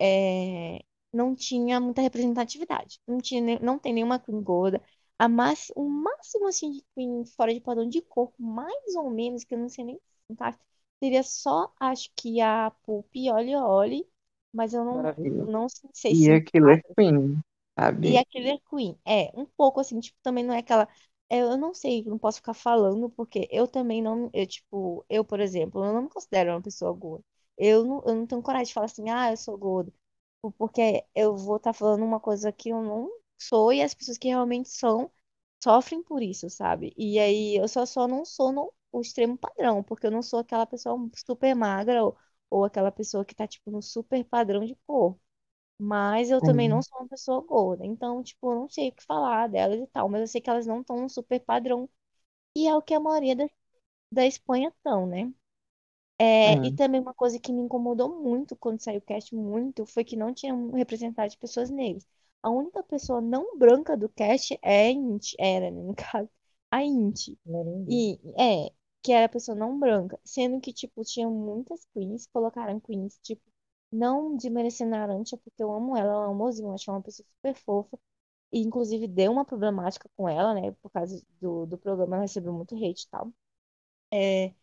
é, 0.00 0.80
não 1.12 1.34
tinha 1.34 1.80
muita 1.80 2.02
representatividade. 2.02 3.00
Não 3.06 3.18
tinha, 3.20 3.58
não 3.60 3.78
tem 3.78 3.92
nenhuma 3.94 4.18
Queen 4.20 4.42
gorda. 4.42 4.82
A 5.18 5.28
mas, 5.28 5.72
o 5.76 5.88
máximo 5.88 6.46
assim 6.48 6.72
de 6.72 6.84
Queen 6.94 7.24
fora 7.26 7.54
de 7.54 7.60
padrão 7.60 7.88
de 7.88 8.02
corpo, 8.02 8.42
mais 8.42 8.96
ou 8.96 9.10
menos, 9.10 9.44
que 9.44 9.54
eu 9.54 9.58
não 9.58 9.68
sei 9.68 9.84
nem 9.84 10.00
tá? 10.36 10.58
Seria 11.02 11.22
só, 11.22 11.72
acho 11.80 12.10
que 12.16 12.40
a 12.40 12.70
Pupi 12.84 13.30
Oli 13.30 13.54
Oli, 13.56 14.08
mas 14.52 14.72
eu 14.74 14.84
não, 14.84 15.12
Maravilha. 15.12 15.46
não 15.46 15.68
sei 15.92 16.14
E 16.16 16.16
se 16.16 16.32
a 16.32 16.40
Killer 16.42 16.80
encaixa. 16.80 16.94
Queen, 16.96 17.42
E 18.02 18.16
sabe? 18.16 18.18
a 18.18 18.24
Killer 18.24 18.60
Queen, 18.70 18.98
é, 19.04 19.30
um 19.34 19.46
pouco 19.46 19.80
assim, 19.80 19.98
tipo, 20.00 20.18
também 20.22 20.44
não 20.44 20.54
é 20.54 20.58
aquela. 20.58 20.88
é, 21.28 21.38
Eu 21.40 21.56
não 21.56 21.72
sei, 21.74 22.04
não 22.04 22.18
posso 22.18 22.38
ficar 22.38 22.54
falando, 22.54 23.10
porque 23.10 23.48
eu 23.50 23.66
também 23.66 24.02
não. 24.02 24.30
Eu, 24.32 24.46
tipo, 24.46 25.04
eu, 25.08 25.24
por 25.24 25.40
exemplo, 25.40 25.84
eu 25.84 25.92
não 25.92 26.02
me 26.02 26.08
considero 26.08 26.50
uma 26.52 26.62
pessoa 26.62 26.92
gorda. 26.92 27.24
Eu 27.56 27.84
não, 27.84 28.02
eu 28.06 28.14
não 28.14 28.26
tenho 28.26 28.42
coragem 28.42 28.66
de 28.66 28.74
falar 28.74 28.86
assim, 28.86 29.08
ah, 29.10 29.30
eu 29.32 29.36
sou 29.36 29.56
gorda. 29.58 29.92
Porque 30.58 31.04
eu 31.14 31.36
vou 31.36 31.56
estar 31.56 31.72
falando 31.72 32.04
uma 32.04 32.20
coisa 32.20 32.52
que 32.52 32.68
eu 32.70 32.82
não 32.82 33.10
sou 33.38 33.72
e 33.72 33.82
as 33.82 33.94
pessoas 33.94 34.18
que 34.18 34.28
realmente 34.28 34.68
são 34.68 35.10
sofrem 35.62 36.02
por 36.02 36.22
isso, 36.22 36.50
sabe? 36.50 36.92
E 36.96 37.18
aí 37.18 37.56
eu 37.56 37.66
só, 37.68 37.86
só 37.86 38.06
não 38.08 38.24
sou 38.24 38.52
no 38.52 38.72
o 38.98 39.00
extremo 39.02 39.36
padrão, 39.38 39.82
porque 39.82 40.06
eu 40.06 40.10
não 40.10 40.22
sou 40.22 40.40
aquela 40.40 40.66
pessoa 40.66 40.98
super 41.16 41.54
magra 41.54 42.04
ou, 42.04 42.16
ou 42.50 42.64
aquela 42.64 42.92
pessoa 42.92 43.24
que 43.24 43.34
tá, 43.34 43.46
tipo, 43.46 43.70
no 43.70 43.82
super 43.82 44.24
padrão 44.24 44.64
de 44.64 44.76
cor. 44.86 45.18
Mas 45.78 46.30
eu 46.30 46.42
também 46.42 46.68
não 46.68 46.80
Sim. 46.80 46.84
sou 46.84 46.98
uma 47.00 47.08
pessoa 47.08 47.40
gorda. 47.42 47.84
Então, 47.86 48.22
tipo, 48.22 48.52
eu 48.52 48.56
não 48.60 48.68
sei 48.70 48.90
o 48.90 48.92
que 48.92 49.04
falar 49.04 49.48
delas 49.48 49.80
e 49.80 49.86
tal. 49.88 50.08
Mas 50.08 50.20
eu 50.22 50.28
sei 50.28 50.40
que 50.40 50.50
elas 50.50 50.66
não 50.66 50.80
estão 50.82 50.96
no 51.00 51.08
super 51.10 51.40
padrão. 51.40 51.88
E 52.56 52.68
é 52.68 52.76
o 52.76 52.82
que 52.82 52.94
a 52.94 53.00
maioria 53.00 53.36
da, 53.36 53.46
da 54.12 54.26
Espanha 54.26 54.70
estão, 54.70 55.06
né? 55.06 55.32
É, 56.18 56.64
e 56.66 56.70
Sim. 56.70 56.72
também 56.72 57.00
uma 57.00 57.12
coisa 57.14 57.38
que 57.40 57.52
me 57.52 57.62
incomodou 57.62 58.22
muito 58.22 58.54
quando 58.56 58.80
saiu 58.80 58.98
o 58.98 59.02
cast, 59.02 59.34
muito, 59.34 59.84
foi 59.86 60.04
que 60.04 60.16
não 60.16 60.32
tinha 60.32 60.54
um 60.54 60.70
representante 60.72 61.32
de 61.32 61.38
pessoas 61.38 61.70
negras. 61.70 62.06
A 62.42 62.50
única 62.50 62.82
pessoa 62.84 63.20
não 63.20 63.58
branca 63.58 63.96
do 63.96 64.08
cast 64.08 64.58
é 64.62 64.86
a 64.88 64.90
Inti, 64.90 65.34
era, 65.38 65.70
né, 65.70 65.82
no 65.82 65.94
caso, 65.94 66.28
a 66.70 66.82
Inti. 66.84 67.38
Merengue. 67.46 68.02
E 68.02 68.18
é, 68.38 68.72
que 69.04 69.12
era 69.12 69.28
pessoa 69.30 69.56
não 69.56 69.78
branca. 69.80 70.20
Sendo 70.24 70.60
que, 70.62 70.74
tipo, 70.74 71.04
tinha 71.04 71.28
muitas 71.30 71.86
queens, 71.94 72.28
colocaram 72.28 72.80
queens, 72.80 73.18
tipo, 73.22 73.42
não 73.92 74.36
desmerecendo 74.36 74.96
a 74.96 75.00
Arantia, 75.02 75.38
porque 75.38 75.62
eu 75.64 75.72
amo 75.74 75.96
ela, 75.98 76.12
ela 76.14 76.24
é 76.26 76.28
amorzinho, 76.30 76.68
eu 76.70 76.74
acho 76.74 76.90
ela 76.90 76.98
uma 76.98 77.04
pessoa 77.04 77.26
super 77.28 77.54
fofa. 77.56 77.98
E, 78.52 78.60
inclusive, 78.60 79.08
deu 79.08 79.32
uma 79.32 79.44
problemática 79.46 80.10
com 80.16 80.28
ela, 80.28 80.54
né? 80.54 80.72
Por 80.82 80.90
causa 80.92 81.22
do, 81.40 81.66
do 81.66 81.78
programa, 81.78 82.16
ela 82.16 82.22
recebeu 82.24 82.52
muito 82.54 82.74
hate 82.76 83.04
e 83.06 83.08
tal. 83.10 83.32
É, 84.12 84.54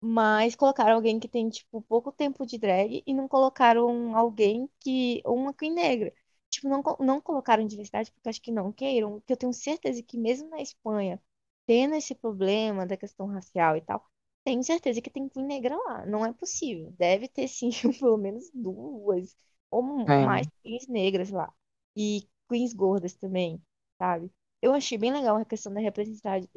mas 0.00 0.56
colocaram 0.56 0.94
alguém 0.96 1.20
que 1.20 1.28
tem, 1.28 1.48
tipo, 1.50 1.82
pouco 1.82 2.12
tempo 2.12 2.46
de 2.46 2.58
drag 2.58 3.02
e 3.06 3.14
não 3.14 3.28
colocaram 3.28 4.16
alguém 4.16 4.70
que. 4.80 5.22
uma 5.26 5.54
queen 5.54 5.74
negra. 5.74 6.14
Tipo, 6.50 6.68
não, 6.68 6.82
não 7.00 7.20
colocaram 7.22 7.66
diversidade 7.66 8.12
porque 8.12 8.28
acho 8.30 8.42
que 8.42 8.52
não 8.52 8.72
queiram, 8.72 9.14
porque 9.20 9.32
eu 9.34 9.36
tenho 9.38 9.52
certeza 9.54 10.02
que 10.02 10.18
mesmo 10.18 10.48
na 10.50 10.60
Espanha, 10.62 11.20
tendo 11.70 11.94
esse 11.94 12.14
problema 12.14 12.86
da 12.86 12.96
questão 12.96 13.26
racial 13.28 13.76
e 13.76 13.80
tal, 13.82 14.04
tenho 14.44 14.62
certeza 14.64 15.00
que 15.00 15.10
tem 15.10 15.28
queen 15.28 15.46
negra 15.46 15.76
lá. 15.76 16.04
Não 16.06 16.24
é 16.26 16.32
possível. 16.32 16.92
Deve 16.98 17.28
ter, 17.28 17.46
sim, 17.48 17.70
pelo 18.00 18.16
menos 18.16 18.50
duas 18.54 19.36
ou 19.70 19.82
mais 20.18 20.46
É, 20.46 20.50
queens 20.62 20.86
negras 20.88 21.30
lá. 21.30 21.52
E 21.96 22.28
queens 22.48 22.72
gordas 22.74 23.14
também, 23.14 23.62
sabe? 23.98 24.30
Eu 24.62 24.72
achei 24.74 24.98
bem 24.98 25.12
legal 25.12 25.36
a 25.36 25.44
questão 25.44 25.72
da 25.72 25.80
representatividade 25.80 26.48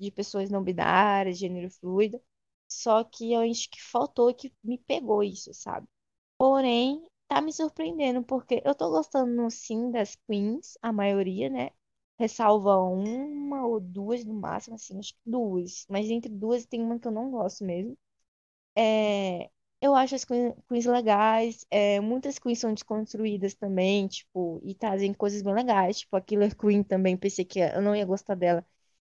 de 0.00 0.10
pessoas 0.12 0.50
não 0.50 0.62
binárias, 0.62 1.38
gênero 1.38 1.70
fluido. 1.70 2.20
Só 2.68 3.02
que 3.04 3.32
eu 3.32 3.40
acho 3.42 3.68
que 3.70 3.82
faltou 3.82 4.32
que 4.34 4.52
me 4.62 4.78
pegou 4.78 5.22
isso, 5.22 5.52
sabe? 5.54 5.86
Porém, 6.38 7.04
tá 7.28 7.40
me 7.40 7.52
surpreendendo, 7.52 8.22
porque 8.24 8.62
eu 8.64 8.74
tô 8.74 8.90
gostando 8.90 9.50
sim 9.50 9.90
das 9.90 10.16
queens, 10.28 10.78
a 10.82 10.92
maioria, 10.92 11.50
né? 11.50 11.70
Ressalva 12.18 12.76
uma 12.78 13.66
ou 13.66 13.80
duas 13.80 14.24
no 14.24 14.34
máximo, 14.34 14.76
assim, 14.76 14.98
acho 14.98 15.14
que 15.14 15.20
duas. 15.26 15.86
Mas 15.88 16.08
entre 16.10 16.30
duas 16.32 16.66
tem 16.66 16.80
uma 16.82 16.98
que 16.98 17.06
eu 17.08 17.12
não 17.12 17.30
gosto 17.30 17.64
mesmo. 17.64 17.96
É, 18.76 19.50
eu 19.80 19.94
acho 19.94 20.14
as 20.14 20.24
queen- 20.24 20.54
queens 20.68 20.86
legais. 20.86 21.66
é, 21.70 22.00
muitas 22.00 22.38
queens 22.38 22.58
são 22.58 22.74
desconstruídas 22.74 23.54
também, 23.54 24.06
tipo, 24.08 24.60
e 24.64 24.74
trazem 24.74 25.12
coisas 25.14 25.42
bem 25.42 25.54
legais. 25.54 26.00
Tipo, 26.00 26.16
a 26.16 26.20
Killer 26.20 26.56
Queen 26.56 26.82
também, 26.82 27.16
pensei 27.16 27.44
que 27.44 27.60
eu 27.60 27.82
não 27.82 27.94
ia 27.96 28.04
gostar 28.06 28.34
dela. 28.34 28.64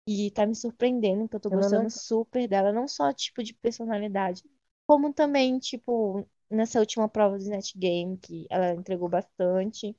E 0.08 0.32
tá 0.32 0.46
me 0.46 0.56
surpreendendo, 0.56 1.28
que 1.28 1.36
eu 1.36 1.40
tô 1.40 1.50
gostando 1.52 1.90
legal. 1.90 1.92
super 1.92 2.48
dela, 2.48 2.72
não 2.72 2.88
só 2.88 3.12
tipo 3.14 3.44
de 3.44 3.54
personalidade, 3.54 4.42
como 4.88 5.14
também, 5.14 5.60
tipo, 5.60 6.26
nessa 6.50 6.80
última 6.80 7.10
prova 7.10 7.38
do 7.38 7.44
Snatch 7.44 7.74
Game, 7.76 8.18
que 8.18 8.48
ela 8.50 8.72
entregou 8.74 9.10
bastante. 9.10 9.96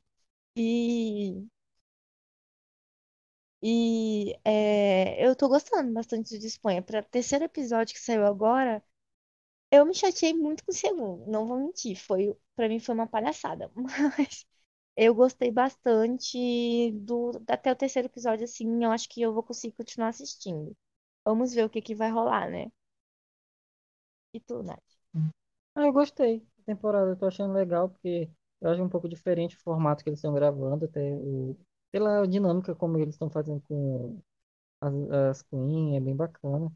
E, 0.57 1.47
e 3.62 4.35
é, 4.45 5.25
eu 5.27 5.35
tô 5.37 5.49
gostando 5.49 5.93
bastante 5.93 6.38
de 6.38 6.47
Espanha. 6.47 6.83
Pra 6.83 7.03
terceiro 7.03 7.45
episódio 7.45 7.95
que 7.95 8.00
saiu 8.00 8.27
agora. 8.27 8.83
Eu 9.71 9.85
me 9.87 9.95
chateei 9.95 10.35
muito 10.35 10.65
com 10.65 10.71
o 10.73 10.75
segundo, 10.75 11.27
não 11.31 11.47
vou 11.47 11.59
mentir, 11.59 11.97
foi, 11.97 12.35
para 12.57 12.69
mim 12.69 12.79
foi 12.81 12.95
uma 12.95 13.07
palhaçada, 13.07 13.71
mas 14.19 14.47
eu 14.97 15.15
gostei 15.15 15.50
bastante 15.50 16.93
do 16.93 17.33
até 17.49 17.73
o 17.73 17.77
terceiro 17.77 18.09
episódio 18.09 18.45
assim, 18.45 18.85
eu 18.85 18.91
acho 18.93 19.09
que 19.09 19.21
eu 19.23 19.33
vou 19.35 19.43
conseguir 19.43 19.75
continuar 19.77 20.09
assistindo. 20.09 20.77
Vamos 21.25 21.55
ver 21.55 21.65
o 21.65 21.71
que 21.71 21.83
que 21.83 21.95
vai 21.95 22.11
rolar, 22.11 22.50
né? 22.50 22.69
E 24.37 24.38
tu, 24.41 24.62
Nath? 24.62 24.88
Ah, 25.75 25.87
eu 25.87 25.93
gostei 25.93 26.41
da 26.59 26.65
temporada, 26.75 27.11
eu 27.12 27.17
tô 27.17 27.27
achando 27.27 27.53
legal, 27.55 27.88
porque 27.88 28.31
eu 28.61 28.71
acho 28.71 28.83
um 28.83 28.88
pouco 28.88 29.09
diferente 29.09 29.57
o 29.57 29.61
formato 29.61 30.03
que 30.03 30.11
eles 30.11 30.19
estão 30.19 30.35
gravando, 30.35 30.85
até 30.85 31.00
o, 31.15 31.57
pela 31.99 32.26
dinâmica 32.26 32.75
como 32.75 32.99
eles 32.99 33.14
estão 33.14 33.31
fazendo 33.31 33.61
com 33.69 34.21
as, 34.81 34.95
as 35.31 35.43
Queen, 35.43 35.97
é 35.97 36.00
bem 36.00 36.17
bacana. 36.17 36.73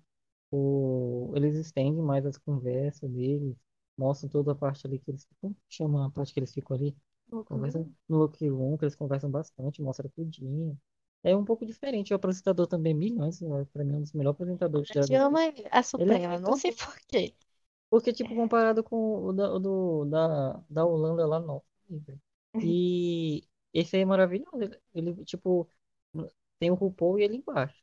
O, 0.50 1.32
eles 1.36 1.56
estendem 1.56 2.02
mais 2.02 2.26
as 2.26 2.38
conversas 2.38 3.10
deles, 3.10 3.56
mostram 3.98 4.30
toda 4.30 4.52
a 4.52 4.54
parte 4.54 4.86
ali 4.86 4.98
que 4.98 5.10
eles 5.10 5.24
ficam, 5.26 5.56
chama 5.68 6.06
a 6.06 6.10
parte 6.10 6.34
que 6.34 6.40
eles 6.40 6.52
ficam 6.54 6.76
ali, 6.76 6.96
conversam 7.44 7.90
no 8.08 8.18
Loki 8.18 8.48
Room, 8.48 8.76
que 8.78 8.84
eles 8.84 8.96
conversam 8.96 9.30
bastante, 9.30 9.82
mostra 9.82 10.08
tudinho. 10.10 10.78
É 11.24 11.36
um 11.36 11.44
pouco 11.44 11.66
diferente, 11.66 12.12
o 12.12 12.16
apresentador 12.16 12.66
também, 12.66 12.94
milhões, 12.94 13.40
para 13.72 13.84
mim 13.84 13.94
é 13.94 13.98
um 13.98 14.02
dos 14.02 14.12
melhores 14.12 14.36
apresentadores 14.36 14.88
de 14.88 14.90
A 14.90 14.94
gente 14.94 15.12
Drag 15.12 15.22
ama 15.26 15.40
a 15.70 15.82
é 15.98 16.06
Suprema, 16.12 16.38
muito 16.38 16.38
não 16.38 16.52
sei 16.52 16.70
bom. 16.70 16.72
por 16.72 16.94
quê. 17.08 17.34
Porque, 17.90 18.12
tipo, 18.12 18.34
comparado 18.34 18.82
com 18.82 19.26
o 19.26 19.32
da, 19.32 19.58
do, 19.58 20.04
da, 20.06 20.62
da 20.70 20.84
Holanda 20.84 21.26
lá, 21.26 21.38
não. 21.40 21.62
E 22.60 23.46
esse 23.74 23.96
aí 23.96 24.02
é 24.02 24.04
maravilhoso. 24.06 24.56
Ele, 24.62 24.78
ele, 24.94 25.24
tipo, 25.24 25.68
tem 26.58 26.70
o 26.70 26.74
RuPaul 26.74 27.18
e 27.18 27.24
ele 27.24 27.36
embaixo. 27.38 27.76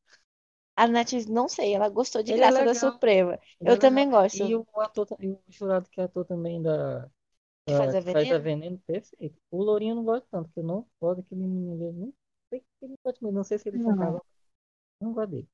A 0.76 0.88
Nath, 0.88 1.14
não 1.28 1.48
sei, 1.48 1.76
ela 1.76 1.90
gostou 1.90 2.24
de 2.24 2.34
Ele 2.34 2.46
é 2.46 2.50
graça 2.50 2.64
da 2.64 2.74
legal. 2.74 3.04
Suprema. 3.14 3.40
Ele 3.60 3.72
é 3.72 3.74
Eu 3.74 3.78
legal. 3.78 3.78
também 3.78 4.10
E 4.34 4.56
gosto 4.56 4.56
o 4.56 4.66
ator, 4.82 5.08
e 5.20 5.30
o 5.32 5.42
jurado 5.50 5.90
que 5.90 6.02
é 6.02 6.06
ator 6.06 6.26
também 6.26 6.62
da, 6.62 7.10
de 7.68 7.74
da- 7.84 7.96
fazer 7.96 8.02
que 8.02 8.12
faz 8.12 8.32
a 8.32 8.40
veneno. 8.40 8.80
Perfeito. 8.88 9.40
O 9.52 9.64
Lourinho 9.64 9.94
eu 9.94 9.96
não 9.98 10.06
gosto 10.06 10.28
tanto, 10.32 10.48
porque 10.50 10.60
eu 10.62 10.64
não 10.66 10.88
gosto 11.02 11.22
daquele 11.24 11.42
menino. 11.44 11.94
Não 11.94 12.14
sei 12.50 12.62
que 12.62 12.68
ele 12.86 12.96
gosta 13.04 13.20
mesmo, 13.24 13.38
não 13.38 13.44
sei 13.44 13.60
se 13.60 13.70
ele 13.70 13.80
tem 13.80 13.96
não. 13.96 13.96
cabelo. 13.96 14.26
Não 15.02 15.14
gosto 15.14 15.32
dele. 15.32 15.50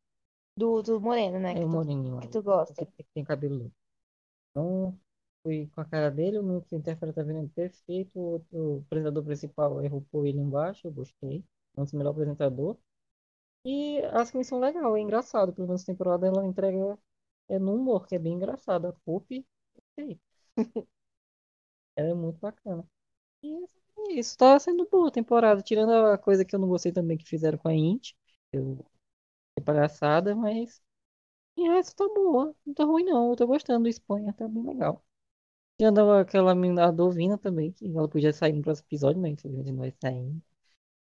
Do, 0.58 0.82
do 0.84 1.00
Moreno, 1.00 1.40
né? 1.40 1.56
É 1.60 1.60
Que 1.60 1.66
o 1.66 1.70
tu, 1.72 1.78
moreninho 1.78 2.18
que 2.20 2.28
tu 2.28 2.42
o 2.68 2.74
gosta. 2.74 2.86
que 2.86 2.86
que 2.86 3.04
tem 3.14 3.24
cabelo 3.24 3.56
loiro. 3.58 3.74
Então, 4.52 5.00
fui 5.46 5.70
com 5.76 5.82
a 5.82 5.86
cara 5.86 6.12
dele, 6.12 6.40
o 6.40 6.44
meu 6.44 6.62
que 6.64 6.76
interpreta 6.76 7.22
a 7.22 7.26
Veneno 7.26 7.50
perfeito, 7.50 8.20
o 8.52 8.80
apresentador 8.88 9.24
principal 9.26 9.80
RuPaul 9.88 10.28
ele 10.28 10.40
embaixo, 10.40 10.88
eu 10.88 10.94
gostei. 10.94 11.46
É 11.78 11.82
um 11.82 11.86
dos 11.86 11.94
melhores 11.94 12.18
apresentadores. 12.18 12.82
E 13.66 14.00
as 14.14 14.32
que 14.32 14.44
são 14.46 14.60
legal, 14.60 14.96
é 14.98 15.02
engraçado. 15.02 15.54
Pelo 15.54 15.68
menos 15.68 15.84
temporada 15.84 16.28
ela 16.28 16.46
entrega 16.46 16.98
é 17.50 17.60
no 17.60 17.76
humor, 17.76 18.08
que 18.08 18.16
é 18.16 18.20
bem 18.20 18.34
engraçado. 18.36 18.88
A 18.88 18.94
Poop, 19.06 19.46
perfeito. 19.96 20.22
Ela 21.96 22.10
é 22.12 22.14
muito 22.14 22.40
bacana. 22.40 22.86
E 23.44 23.54
é 24.12 24.14
isso, 24.20 24.38
tá 24.38 24.60
sendo 24.60 24.88
boa 24.90 25.10
a 25.10 25.12
temporada. 25.12 25.62
Tirando 25.64 25.92
a 25.94 26.20
coisa 26.20 26.46
que 26.46 26.56
eu 26.56 26.60
não 26.60 26.70
gostei 26.70 26.92
também 26.94 27.18
que 27.18 27.28
fizeram 27.30 27.58
com 27.60 27.70
a 27.70 27.76
Inti. 27.76 28.18
Eu 28.54 28.86
é 29.58 29.62
palhaçada, 29.62 30.36
mas. 30.36 30.82
E 31.58 31.70
essa 31.70 31.96
tá 31.96 32.08
boa. 32.10 32.56
Não 32.66 32.76
tá 32.76 32.86
ruim 32.86 33.06
não. 33.06 33.32
Eu 33.32 33.38
tô 33.38 33.48
gostando 33.48 33.84
do 33.86 33.90
Espanha, 33.90 34.34
tá 34.34 34.48
bem 34.50 34.64
legal. 34.66 35.05
Tirando 35.78 36.12
aquela 36.14 36.54
menina 36.56 36.86
a 36.88 36.92
Dovina 36.92 37.38
também, 37.38 37.72
que 37.72 37.86
ela 37.88 38.08
podia 38.10 38.34
sair 38.34 38.54
no 38.54 38.62
próximo 38.62 38.88
episódio, 38.88 39.22
mas 39.22 39.32
infelizmente 39.34 39.72
não 39.72 39.80
vai 39.80 39.92
sair. 40.02 40.36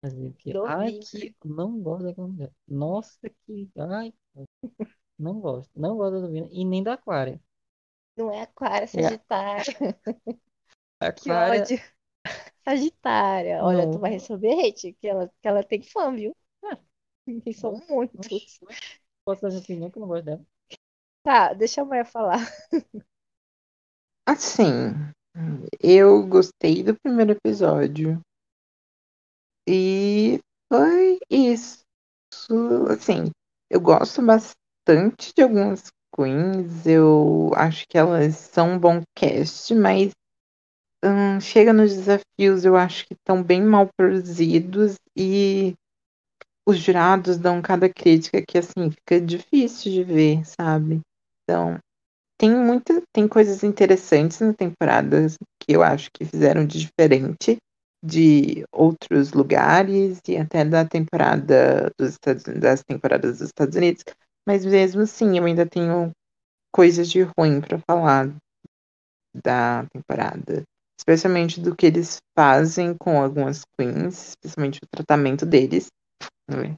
Fazer 0.01 0.27
o 0.27 0.33
quê? 0.33 0.59
Ai, 0.63 0.93
que 0.93 1.35
não 1.45 1.79
gosto 1.81 2.05
daquela 2.05 2.27
mulher. 2.27 2.51
Nossa, 2.67 3.19
que. 3.45 3.69
Ai, 3.77 4.13
não 5.17 5.39
gosto. 5.39 5.71
Não 5.79 5.95
gosto 5.95 6.15
da 6.15 6.19
Dovina. 6.27 6.47
E 6.51 6.65
nem 6.65 6.83
da 6.83 6.93
Aquária. 6.93 7.39
Não 8.15 8.31
é 8.31 8.41
Aquário, 8.43 8.85
é 8.85 8.87
É, 8.93 9.19
Sagitário. 9.27 9.75
a 10.99 11.07
Que 11.15 11.33
Aquária. 11.33 11.71
ódio. 11.73 11.77
Sagitária. 12.65 13.63
Olha, 13.65 13.87
tu 13.87 13.99
vai 13.99 14.11
Não. 14.11 14.13
receber 14.13 14.53
hate, 14.67 14.93
que 14.95 15.07
ela, 15.07 15.29
que 15.41 15.47
ela 15.47 15.63
tem 15.63 15.81
fã, 15.83 16.13
viu? 16.15 16.35
Ah, 16.63 16.77
E 17.45 17.53
são 17.53 17.73
muitos. 17.89 18.61
Posso 19.25 19.41
dar 19.41 19.49
minha 19.49 19.61
opinião 19.61 19.89
que 19.91 19.97
eu 19.97 20.01
não 20.01 20.07
gosto 20.07 20.25
dela. 20.25 20.45
Tá, 21.23 21.53
deixa 21.53 21.81
a 21.81 21.85
Maia 21.85 22.05
falar. 22.05 22.39
Assim, 24.31 25.11
eu 25.81 26.25
gostei 26.25 26.81
do 26.83 26.95
primeiro 26.97 27.33
episódio 27.33 28.21
e 29.67 30.39
foi 30.71 31.19
isso. 31.29 31.83
Assim, 32.89 33.29
eu 33.69 33.81
gosto 33.81 34.21
bastante 34.21 35.33
de 35.35 35.43
algumas 35.43 35.91
queens, 36.15 36.87
eu 36.87 37.51
acho 37.55 37.85
que 37.89 37.97
elas 37.97 38.35
são 38.35 38.75
um 38.75 38.79
bom 38.79 39.01
cast, 39.13 39.75
mas 39.75 40.11
hum, 41.03 41.41
chega 41.41 41.73
nos 41.73 41.93
desafios, 41.93 42.63
eu 42.63 42.77
acho 42.77 43.05
que 43.07 43.13
estão 43.15 43.43
bem 43.43 43.61
mal 43.61 43.89
produzidos 43.97 44.95
e 45.13 45.73
os 46.65 46.77
jurados 46.79 47.37
dão 47.37 47.61
cada 47.61 47.89
crítica 47.89 48.41
que 48.41 48.57
assim 48.57 48.91
fica 48.91 49.19
difícil 49.19 49.91
de 49.91 50.03
ver, 50.05 50.45
sabe? 50.45 51.01
Então, 51.43 51.77
tem 52.41 52.49
muita, 52.55 53.03
tem 53.13 53.27
coisas 53.27 53.63
interessantes 53.63 54.39
na 54.39 54.51
temporada 54.51 55.27
que 55.61 55.75
eu 55.75 55.83
acho 55.83 56.09
que 56.11 56.25
fizeram 56.25 56.65
de 56.65 56.79
diferente 56.79 57.57
de 58.03 58.63
outros 58.73 59.31
lugares 59.31 60.19
e 60.27 60.37
até 60.37 60.65
da 60.65 60.83
temporada 60.83 61.91
dos 61.99 62.13
Estados, 62.13 62.43
das 62.45 62.81
temporadas 62.83 63.37
dos 63.37 63.49
Estados 63.49 63.75
Unidos, 63.75 64.03
mas 64.47 64.65
mesmo 64.65 65.03
assim 65.03 65.37
eu 65.37 65.45
ainda 65.45 65.67
tenho 65.67 66.09
coisas 66.73 67.11
de 67.11 67.21
ruim 67.37 67.61
para 67.61 67.77
falar 67.87 68.33
da 69.35 69.85
temporada, 69.93 70.63
especialmente 70.99 71.61
do 71.61 71.75
que 71.75 71.85
eles 71.85 72.17
fazem 72.35 72.95
com 72.97 73.21
algumas 73.21 73.61
queens, 73.77 74.29
especialmente 74.29 74.79
o 74.83 74.87
tratamento 74.89 75.45
deles. 75.45 75.89
né? 76.49 76.73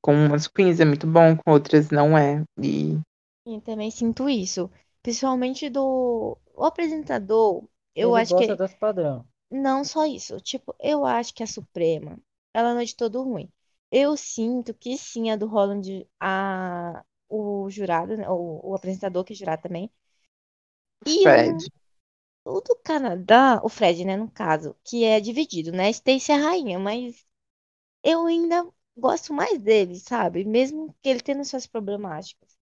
Com 0.00 0.14
umas 0.14 0.46
queens 0.46 0.78
é 0.78 0.84
muito 0.84 1.08
bom, 1.08 1.36
com 1.36 1.50
outras 1.50 1.90
não 1.90 2.16
é. 2.16 2.44
E 2.62 3.00
E 3.44 3.60
também 3.60 3.90
sinto 3.90 4.28
isso. 4.28 4.70
Principalmente 5.02 5.68
do 5.70 6.38
o 6.54 6.64
apresentador, 6.64 7.68
eu 7.94 8.14
Ele 8.14 8.16
acho 8.16 8.34
gosta 8.34 8.56
que 8.56 8.56
das 8.56 8.74
padrão. 8.74 9.24
não 9.50 9.84
só 9.84 10.06
isso. 10.06 10.40
Tipo, 10.40 10.74
eu 10.80 11.04
acho 11.06 11.34
que 11.34 11.42
a 11.42 11.46
Suprema, 11.46 12.18
ela 12.54 12.74
não 12.74 12.80
é 12.80 12.84
de 12.84 12.96
todo 12.96 13.22
ruim. 13.22 13.50
Eu 13.90 14.16
sinto 14.16 14.74
que 14.74 14.96
sim, 14.98 15.30
a 15.30 15.36
do 15.36 15.46
Holland, 15.48 16.08
a, 16.20 17.04
o 17.28 17.70
jurado, 17.70 18.16
né, 18.16 18.28
o, 18.28 18.70
o 18.72 18.74
apresentador 18.76 19.24
que 19.24 19.32
é 19.34 19.36
jurado 19.36 19.62
também. 19.62 19.90
E 21.04 21.26
eu 21.28 21.36
Fred, 21.36 21.60
não. 21.60 21.70
O 22.44 22.60
do 22.62 22.76
Canadá, 22.84 23.60
o 23.64 23.68
Fred, 23.70 24.04
né, 24.04 24.16
no 24.16 24.30
caso, 24.30 24.76
que 24.84 25.04
é 25.04 25.20
dividido, 25.20 25.72
né? 25.72 25.90
Stacy 25.90 26.32
é 26.32 26.36
a 26.36 26.38
rainha, 26.38 26.78
mas 26.78 27.26
eu 28.04 28.26
ainda 28.26 28.66
gosto 28.96 29.34
mais 29.34 29.58
dele, 29.62 29.96
sabe? 30.00 30.44
Mesmo 30.46 30.94
que 31.02 31.08
ele 31.10 31.20
tenha 31.22 31.44
suas 31.44 31.66
problemáticas. 31.68 32.58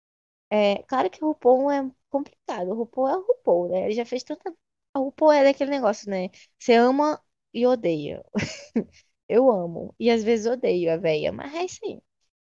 É, 0.49 0.83
claro 0.83 1.09
que 1.09 1.23
o 1.23 1.27
RuPaul 1.29 1.71
é 1.71 1.91
complicado. 2.09 2.69
O 2.71 2.75
RuPaul 2.75 3.07
é 3.09 3.17
o 3.17 3.21
RuPaul, 3.25 3.69
né? 3.69 3.85
Ele 3.85 3.93
já 3.93 4.05
fez 4.05 4.23
tanta. 4.23 4.53
A 4.93 4.99
RuPaul 4.99 5.31
é 5.33 5.47
aquele 5.49 5.71
negócio, 5.71 6.09
né? 6.09 6.29
Você 6.57 6.73
ama 6.73 7.21
e 7.53 7.65
odeia. 7.67 8.23
Eu 9.29 9.51
amo. 9.51 9.93
E 9.99 10.09
às 10.09 10.23
vezes 10.23 10.45
odeio 10.47 10.91
a 10.93 10.97
véia, 10.97 11.31
mas 11.31 11.53
é 11.53 11.65
isso 11.65 11.79
aí. 11.85 12.01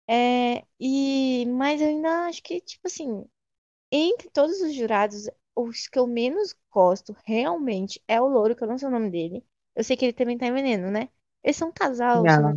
É, 0.09 0.65
e, 0.81 1.47
mas 1.49 1.81
eu 1.83 1.89
ainda 1.89 2.27
acho 2.29 2.43
que, 2.43 2.61
tipo 2.61 2.87
assim, 2.89 3.25
entre 3.93 4.31
todos 4.31 4.61
os 4.63 4.75
jurados, 4.75 5.29
os 5.57 5.89
que 5.89 5.99
eu 5.99 6.07
menos 6.07 6.55
gosto 6.71 7.17
realmente 7.27 8.03
é 8.09 8.21
o 8.21 8.27
Louro, 8.29 8.57
que 8.57 8.63
eu 8.65 8.69
não 8.69 8.79
sei 8.79 8.89
o 8.89 8.91
nome 8.91 9.11
dele. 9.11 9.45
Eu 9.75 9.85
sei 9.85 9.97
que 9.97 10.05
ele 10.07 10.13
também 10.15 10.39
tá 10.39 10.47
em 10.47 10.53
veneno, 10.55 10.91
né? 10.91 11.09
Eles 11.45 11.57
são 11.57 11.69
um 11.69 11.73
casal, 11.73 12.29
são. 12.29 12.57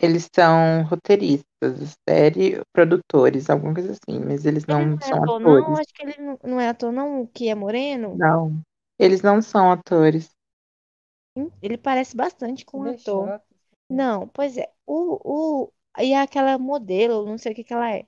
Eles 0.00 0.28
são 0.34 0.84
roteiristas, 0.84 1.96
série, 2.08 2.62
produtores, 2.72 3.50
alguma 3.50 3.74
coisa 3.74 3.92
assim, 3.92 4.20
mas 4.20 4.44
eles 4.46 4.66
Ele 4.68 4.86
não 4.86 4.98
não 5.00 5.08
é 5.08 5.10
são 5.10 5.18
ator, 5.18 5.40
não? 5.40 5.74
atores. 5.74 5.76
Acho 5.76 5.92
que 5.92 6.02
ele 6.04 6.16
não 6.22 6.38
não 6.44 6.60
é 6.60 6.68
ator, 6.68 6.92
não, 6.92 7.22
o 7.22 7.26
que 7.28 7.48
é 7.48 7.54
moreno. 7.56 8.22
Não. 8.22 8.62
Eles 8.98 9.22
não 9.22 9.40
são 9.40 9.70
atores. 9.70 10.30
Hum, 11.36 11.50
Ele 11.62 11.76
parece 11.78 12.16
bastante 12.16 12.64
com 12.64 12.80
um 12.80 12.82
Ele 12.82 12.90
é 12.90 12.96
ator. 12.96 13.32
chato. 13.36 13.56
Não, 13.90 14.28
pois 14.28 14.56
é. 14.58 14.72
O, 14.86 15.64
o, 15.66 15.72
e 16.00 16.14
aquela 16.14 16.58
modelo, 16.58 17.26
não 17.26 17.38
sei 17.38 17.52
o 17.52 17.54
que 17.56 17.64
que 17.64 17.72
ela 17.74 17.92
é. 17.94 18.06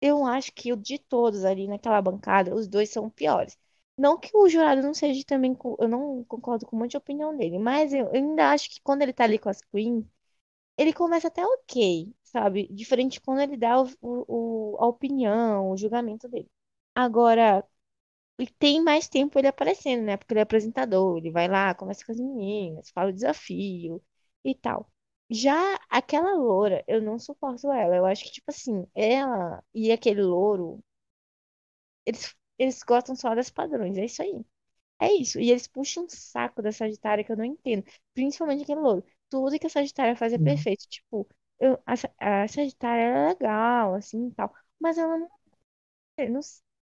Eu 0.00 0.24
acho 0.26 0.52
que 0.54 0.72
o 0.72 0.76
de 0.76 0.98
todos 0.98 1.44
ali 1.44 1.68
naquela 1.68 2.02
bancada, 2.02 2.54
os 2.54 2.68
dois 2.68 2.90
são 2.90 3.10
piores. 3.10 3.58
Não 3.98 4.18
que 4.18 4.30
o 4.36 4.48
jurado 4.48 4.82
não 4.82 4.94
seja 4.94 5.24
também. 5.26 5.56
Eu 5.80 5.88
não 5.88 6.24
concordo 6.24 6.66
com 6.66 6.76
muita 6.76 6.98
opinião 6.98 7.36
dele, 7.36 7.58
mas 7.58 7.92
eu 7.94 8.10
ainda 8.14 8.52
acho 8.52 8.70
que 8.70 8.80
quando 8.82 9.02
ele 9.02 9.12
tá 9.14 9.24
ali 9.24 9.38
com 9.38 9.48
as 9.50 9.62
queens, 9.62 10.04
ele 10.76 10.92
começa 10.92 11.28
até 11.28 11.44
ok, 11.46 12.14
sabe? 12.24 12.68
Diferente 12.72 13.20
quando 13.20 13.40
ele 13.42 13.56
dá 13.56 13.80
o, 13.82 13.88
o, 14.02 14.76
a 14.80 14.86
opinião, 14.86 15.70
o 15.70 15.76
julgamento 15.76 16.28
dele. 16.28 16.50
Agora. 16.94 17.64
E 18.38 18.46
tem 18.46 18.82
mais 18.82 19.08
tempo 19.08 19.38
ele 19.38 19.48
aparecendo, 19.48 20.02
né? 20.04 20.16
Porque 20.16 20.32
ele 20.32 20.40
é 20.40 20.42
apresentador, 20.42 21.18
ele 21.18 21.30
vai 21.30 21.46
lá, 21.48 21.74
conversa 21.74 22.04
com 22.04 22.12
as 22.12 22.18
meninas, 22.20 22.90
fala 22.90 23.10
o 23.10 23.12
desafio 23.12 24.02
e 24.44 24.54
tal. 24.54 24.90
Já 25.30 25.54
aquela 25.90 26.34
loura, 26.34 26.82
eu 26.88 27.00
não 27.02 27.18
suporto 27.18 27.70
ela. 27.70 27.94
Eu 27.96 28.06
acho 28.06 28.24
que, 28.24 28.32
tipo 28.32 28.50
assim, 28.50 28.86
ela 28.94 29.62
e 29.74 29.92
aquele 29.92 30.22
louro, 30.22 30.82
eles, 32.06 32.34
eles 32.58 32.82
gostam 32.82 33.14
só 33.16 33.34
das 33.34 33.50
padrões, 33.50 33.96
é 33.98 34.04
isso 34.04 34.22
aí. 34.22 34.44
É 35.00 35.12
isso. 35.14 35.40
E 35.40 35.50
eles 35.50 35.66
puxam 35.68 36.04
um 36.06 36.08
saco 36.10 36.62
da 36.62 36.72
Sagitária 36.72 37.24
que 37.24 37.32
eu 37.32 37.36
não 37.38 37.44
entendo. 37.44 37.84
Principalmente 38.14 38.62
aquele 38.64 38.80
louro. 38.80 39.04
Tudo 39.30 39.58
que 39.58 39.66
a 39.66 39.70
Sagitária 39.70 40.16
faz 40.16 40.32
é 40.34 40.38
Hum. 40.38 40.40
perfeito. 40.40 40.86
Tipo, 40.88 41.28
eu, 41.60 41.82
a, 41.86 42.44
a 42.44 42.48
Sagitária 42.48 43.02
é 43.02 43.28
legal, 43.30 43.94
assim 43.94 44.28
e 44.28 44.32
tal. 44.34 44.54
Mas 44.80 44.98
ela 44.98 45.18
não 45.18 45.30
não 46.30 46.40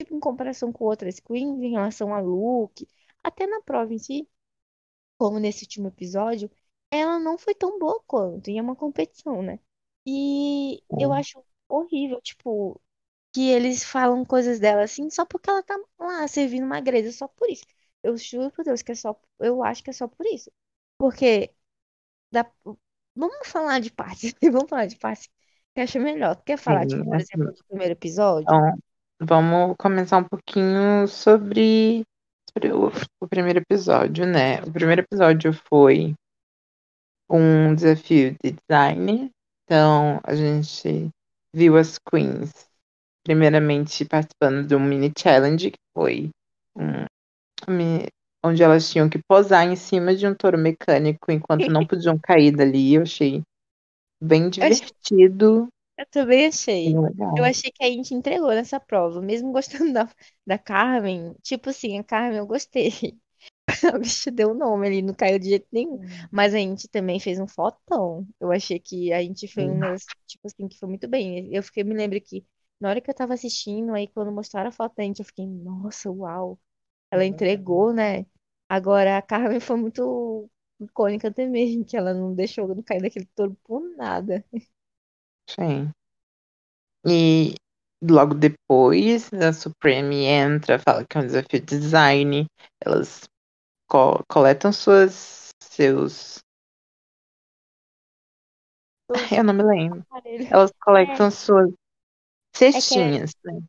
tipo, 0.01 0.15
em 0.15 0.21
comparação 0.21 0.73
com 0.73 0.85
outras 0.85 1.21
queens, 1.21 1.61
em 1.63 1.71
relação 1.71 2.15
a 2.15 2.21
look, 2.21 2.87
até 3.23 3.47
na 3.47 3.61
prova 3.63 3.93
em 3.93 3.99
si, 3.99 4.29
como 5.19 5.39
nesse 5.39 5.65
último 5.65 5.89
episódio, 5.89 6.51
ela 6.91 7.19
não 7.19 7.39
foi 7.39 7.55
tão 7.55 7.79
boa 7.79 8.03
quanto, 8.07 8.51
e 8.51 8.59
é 8.59 8.63
uma 8.63 8.77
competição, 8.77 9.43
né? 9.43 9.59
E 10.07 10.83
eu 10.99 11.13
acho 11.13 11.45
horrível, 11.69 12.21
tipo, 12.23 12.81
que 13.33 13.51
eles 13.51 13.85
falam 13.85 14.25
coisas 14.25 14.61
dela 14.61 14.83
assim, 14.85 15.11
só 15.11 15.27
porque 15.27 15.51
ela 15.51 15.63
tá 15.63 15.79
lá 15.99 16.29
servindo 16.29 16.65
uma 16.67 16.81
grelha, 16.81 17.13
só 17.13 17.29
por 17.29 17.51
isso. 17.51 17.65
Eu 18.03 18.17
juro 18.19 18.51
por 18.53 18.65
Deus 18.65 18.83
que 18.83 18.93
é 18.93 18.95
só, 18.95 19.21
eu 19.41 19.63
acho 19.65 19.83
que 19.85 19.91
é 19.91 19.93
só 19.93 20.09
por 20.09 20.27
isso. 20.27 20.51
Porque 20.99 21.55
dá, 22.31 22.51
vamos 23.15 23.47
falar 23.47 23.81
de 23.81 23.91
parte, 23.91 24.35
vamos 24.43 24.69
falar 24.69 24.87
de 24.87 24.97
parte 24.97 25.29
que 25.75 25.81
acho 25.81 26.01
melhor. 26.01 26.37
Tu 26.37 26.45
quer 26.45 26.59
falar, 26.59 26.87
tipo, 26.87 27.05
por 27.05 27.17
exemplo, 27.17 27.53
do 27.53 27.65
primeiro 27.69 27.93
episódio? 27.93 28.47
então, 28.49 28.79
vamos 29.21 29.77
começar 29.79 30.19
um 30.19 30.25
pouquinho 30.25 31.07
sobre, 31.07 32.05
sobre 32.51 32.73
o, 32.73 32.91
o 33.21 33.29
primeiro 33.29 33.61
episódio, 33.61 34.27
né? 34.27 34.61
O 34.63 34.73
primeiro 34.73 35.03
episódio 35.03 35.53
foi 35.53 36.15
um 37.31 37.75
desafio 37.75 38.37
de 38.43 38.57
design. 38.69 39.31
Então, 39.65 40.21
a 40.25 40.35
gente 40.35 41.11
viu 41.53 41.77
as 41.77 41.99
queens, 41.99 42.53
primeiramente 43.23 44.05
participando 44.05 44.67
de 44.67 44.75
um 44.75 44.81
mini 44.81 45.13
challenge, 45.17 45.71
que 45.71 45.79
foi 45.95 46.31
um, 46.75 47.05
onde 48.45 48.63
elas 48.63 48.91
tinham 48.91 49.09
que 49.09 49.21
posar 49.29 49.67
em 49.67 49.77
cima 49.77 50.15
de 50.15 50.27
um 50.27 50.35
touro 50.35 50.59
mecânico 50.59 51.31
enquanto 51.33 51.71
não 51.71 51.87
podiam 51.87 52.19
cair 52.19 52.53
dali. 52.55 52.95
Eu 52.95 53.03
achei 53.03 53.43
bem 54.23 54.49
Eu 54.61 54.67
achei 54.67 54.89
divertido 55.01 55.69
Eu 55.97 56.07
também 56.07 56.47
achei. 56.47 57.03
Eu 57.35 57.45
achei 57.45 57.71
que 57.73 57.85
a 57.85 57.89
gente 57.89 58.15
entregou 58.15 58.49
nessa 58.51 58.81
prova, 58.81 59.21
mesmo 59.23 59.53
gostando 59.53 59.93
da, 59.93 60.09
da 60.47 60.59
Carmen. 60.59 61.35
Tipo 61.43 61.71
assim, 61.71 61.99
a 61.99 62.05
Carmen 62.05 62.39
eu 62.39 62.47
gostei. 62.47 62.91
O 63.95 63.99
bicho 64.01 64.31
deu 64.31 64.51
o 64.51 64.55
nome 64.55 64.87
ali, 64.87 65.03
não 65.03 65.15
caiu 65.15 65.39
de 65.39 65.49
jeito 65.51 65.67
nenhum. 65.73 66.01
Mas 66.33 66.55
a 66.55 66.59
gente 66.59 66.89
também 66.89 67.21
fez 67.21 67.39
um 67.41 67.47
fotão. 67.47 68.27
Eu 68.41 68.51
achei 68.53 68.81
que 68.81 69.13
a 69.13 69.23
gente 69.23 69.47
foi 69.49 69.69
um 69.69 69.79
negócio, 69.79 70.09
tipo 70.27 70.47
assim, 70.47 70.69
que 70.69 70.79
foi 70.79 70.89
muito 70.89 71.09
bem. 71.09 71.55
Eu 71.55 71.63
fiquei, 71.63 71.85
me 71.85 71.95
lembro 71.95 72.21
que 72.21 72.45
na 72.81 72.91
hora 72.91 73.01
que 73.01 73.11
eu 73.11 73.15
tava 73.15 73.35
assistindo, 73.35 73.95
aí 73.95 74.09
quando 74.09 74.33
mostraram 74.33 74.69
a 74.71 74.73
foto 74.73 74.97
da 74.97 75.05
gente, 75.05 75.21
eu 75.21 75.25
fiquei, 75.27 75.47
nossa, 75.47 76.11
uau. 76.11 76.59
Ela 77.11 77.25
entregou, 77.25 77.93
né? 77.93 78.27
Agora 78.69 79.19
a 79.19 79.23
Carmen 79.23 79.61
foi 79.61 79.77
muito 79.77 80.51
icônica 80.81 81.33
também, 81.33 81.83
que 81.85 81.97
ela 81.97 82.15
não 82.15 82.35
deixou 82.35 82.69
não 82.69 82.83
cair 82.83 83.03
daquele 83.03 83.27
touro 83.35 83.57
por 83.65 83.81
nada. 83.97 84.45
Sim. 85.49 85.93
E 87.07 87.55
logo 88.03 88.35
depois, 88.35 89.33
a 89.33 89.53
Supreme 89.53 90.25
entra, 90.25 90.79
fala 90.79 91.05
que 91.05 91.17
é 91.17 91.21
um 91.21 91.27
desafio 91.27 91.61
de 91.61 91.67
design. 91.79 92.47
Elas 92.85 93.23
co- 93.91 94.25
coletam 94.29 94.73
suas, 94.73 95.51
seus. 95.63 96.41
Eu 99.37 99.45
não 99.45 99.55
me 99.55 99.63
lembro. 99.63 100.05
Elas 100.51 100.71
É, 101.05 101.21
coletam 101.21 101.31
suas 101.31 101.71
é 102.73 102.81
era 102.91 103.11
cestinhas, 103.11 103.33
né? 103.45 103.61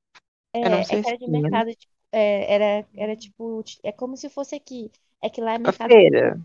Eram 0.61 0.83
É, 0.83 0.95
é 0.95 0.99
era 1.03 1.17
de 1.17 1.27
cestinhas. 1.27 1.29
mercado, 1.29 1.73
tipo, 1.75 1.93
é, 2.11 2.53
era, 2.53 2.87
era 2.95 3.15
tipo, 3.15 3.63
ti- 3.63 3.79
é 3.83 3.91
como 3.91 4.17
se 4.17 4.29
fosse 4.29 4.55
aqui. 4.55 4.91
É 5.21 5.29
que 5.29 5.41
lá 5.41 5.53
é 5.53 5.57
A 5.63 5.71
mercado. 5.71 5.89
feira. 5.89 6.37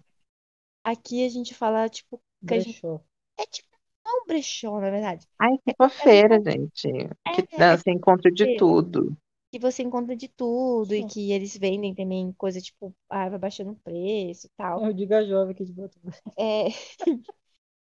Aqui 0.83 1.25
a 1.25 1.29
gente 1.29 1.55
fala, 1.55 1.89
tipo, 1.91 2.23
que 2.47 2.55
a 2.55 2.61
gente. 2.61 2.83
Brechó. 2.83 3.01
É 3.39 3.45
tipo, 3.47 3.69
não 4.05 4.19
é 4.21 4.23
um 4.23 4.27
brechó, 4.27 4.81
na 4.81 4.91
verdade. 4.91 5.29
Ai, 5.41 5.57
É, 5.69 5.73
tipo 5.73 5.85
a 5.85 5.89
é 5.99 6.05
feira, 6.05 6.41
gente. 6.43 6.89
Que 7.33 7.43
É, 7.53 7.59
né, 7.59 7.71
é 7.75 7.77
você 7.77 7.91
tipo 7.91 7.93
encontra 7.93 8.31
de 8.33 8.47
feira, 8.47 8.49
tudo. 8.49 9.17
que 9.53 9.59
você 9.61 9.83
encontra 9.83 10.17
de 10.17 10.29
tudo 10.29 10.95
e 10.95 11.05
Sim. 11.05 11.07
que 11.07 11.33
eles 11.33 11.57
vendem 11.59 11.95
também 11.95 12.33
coisa 12.35 12.61
tipo, 12.61 12.95
ah, 13.11 13.29
vai 13.31 13.39
baixando 13.41 13.73
o 13.73 13.77
preço 13.81 14.47
e 14.49 14.51
tal. 14.57 14.83
É 14.83 14.89
o 14.89 14.93
Diga 14.95 15.25
Jovem 15.25 15.53
aqui 15.53 15.65
de 15.65 15.73
Botucatu. 15.73 16.35
É, 16.37 16.69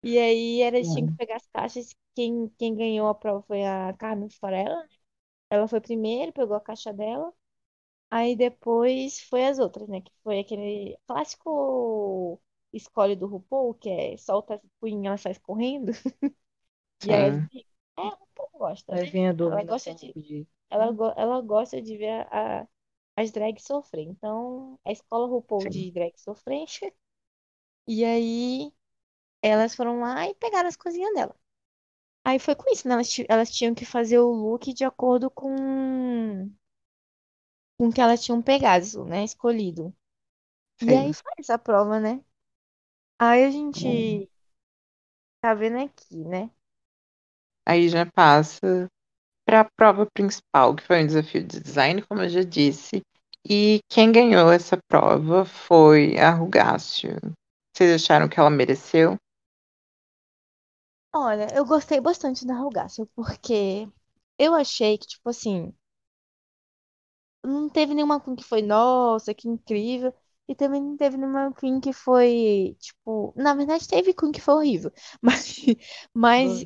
e 0.04 0.18
aí 0.18 0.62
elas 0.62 0.92
tinham 0.92 1.06
que 1.08 1.12
Hum, 1.12 1.18
pegar 1.18 1.38
as 1.38 1.48
caixas. 1.48 1.96
Quem, 2.16 2.50
quem 2.58 2.76
ganhou 2.76 3.08
a 3.08 3.16
prova 3.16 3.42
foi 3.44 3.66
a 3.66 3.94
Carmen 3.94 4.30
Forella. 4.30 4.84
né? 4.84 4.90
Ela 5.50 5.68
foi 5.68 5.82
primeiro, 5.82 6.34
pegou 6.34 6.56
a 6.58 6.62
caixa 6.62 6.94
dela. 6.94 7.34
Aí 8.12 8.36
depois 8.36 9.22
foi 9.30 9.46
as 9.46 9.60
outras, 9.60 9.88
né? 9.88 10.02
Que 10.02 10.12
foi 10.24 10.40
aquele 10.40 10.98
clássico 11.08 12.42
escolhe 12.74 13.16
do 13.16 13.28
RuPaul, 13.28 13.74
que 13.76 13.90
é 13.90 14.18
solta 14.18 14.56
a 14.56 14.60
punha 14.80 15.04
e 15.04 15.08
ela 15.08 15.18
sai 15.18 15.36
correndo. 15.40 15.92
E 17.04 17.12
elas 17.12 17.38
Sim, 17.38 17.50
brigam. 17.52 17.72
É, 17.98 18.02
o 18.04 18.10
RuPaul 18.20 18.50
gosta, 18.60 18.94
Aí 18.94 19.06
né? 19.06 19.12
vem 19.12 19.28
a 19.28 19.34
Ela 19.50 19.64
gosta 19.66 19.94
de, 19.96 20.16
de. 20.16 20.48
ela, 20.70 20.92
go- 20.92 21.14
ela 21.18 21.42
gosta 21.42 21.82
de 21.82 21.98
ver 21.98 22.28
a, 22.34 22.68
as 23.18 23.32
drags 23.32 23.66
sofrer. 23.66 24.06
Então, 24.08 24.80
a 24.86 24.92
escola 24.92 25.28
RuPaul 25.28 25.68
sim, 25.68 25.70
de 25.70 25.92
drag 25.92 26.14
sofrência. 26.20 26.94
E 27.88 28.06
aí 28.06 28.72
elas 29.44 29.76
foram 29.76 30.00
lá 30.02 30.28
e 30.30 30.36
pegaram 30.36 30.70
as 30.70 30.76
coisinhas 30.78 31.14
dela. 31.16 31.36
Aí 32.26 32.40
foi 32.40 32.56
com 32.56 32.72
isso, 32.72 32.88
né? 32.88 32.96
Elas, 32.96 33.10
ti- 33.10 33.26
elas 33.30 33.52
tinham 33.52 33.76
que 33.76 33.86
fazer 33.86 34.20
o 34.20 34.32
look 34.32 34.74
de 34.74 34.84
acordo 34.86 35.30
com, 35.32 36.52
com 37.80 37.92
que 37.92 38.02
elas 38.02 38.24
tinham 38.24 38.42
pegado, 38.44 39.06
né? 39.06 39.24
Escolhido. 39.26 39.96
E 40.82 40.96
aí 40.96 41.12
sim. 41.12 41.16
foi 41.16 41.34
essa 41.40 41.58
prova, 41.60 42.00
né? 42.00 42.24
Aí 43.20 43.46
a 43.46 43.52
Hum. 43.76 44.22
gente 44.22 44.30
tá 45.42 45.54
vendo 45.54 45.78
aqui, 45.80 46.16
né? 46.26 46.50
Aí 47.68 47.88
já 47.90 48.06
passa 48.06 48.88
para 49.46 49.62
a 49.62 49.70
prova 49.78 50.08
principal, 50.14 50.76
que 50.76 50.84
foi 50.84 51.04
um 51.04 51.08
desafio 51.08 51.44
de 51.44 51.60
design, 51.62 52.02
como 52.04 52.22
eu 52.22 52.30
já 52.30 52.44
disse. 52.44 53.02
E 53.50 53.80
quem 53.90 54.12
ganhou 54.12 54.52
essa 54.52 54.78
prova 54.90 55.46
foi 55.46 56.18
a 56.20 56.32
Rugácio. 56.32 57.18
Vocês 57.76 57.94
acharam 58.04 58.30
que 58.30 58.40
ela 58.40 58.50
mereceu? 58.50 59.18
Olha, 61.14 61.48
eu 61.56 61.66
gostei 61.66 62.00
bastante 62.02 62.46
da 62.48 62.56
Rugácio, 62.56 63.06
porque 63.16 63.88
eu 64.40 64.56
achei 64.56 64.98
que, 64.98 65.06
tipo 65.08 65.30
assim, 65.30 65.72
não 67.44 67.70
teve 67.70 67.94
nenhuma 67.94 68.20
com 68.20 68.36
que 68.36 68.44
foi, 68.44 68.62
nossa, 68.62 69.34
que 69.34 69.48
incrível. 69.48 70.14
E 70.48 70.56
também 70.56 70.82
não 70.82 70.98
teve 70.98 71.18
nenhuma 71.18 71.54
Queen 71.54 71.80
que 71.80 71.94
foi, 71.94 72.76
tipo. 72.80 73.34
Na 73.38 73.54
verdade, 73.54 73.88
teve 73.88 74.14
Queen 74.14 74.32
que 74.32 74.42
foi 74.42 74.54
horrível. 74.56 74.92
Mas, 75.22 75.56
mas 76.14 76.66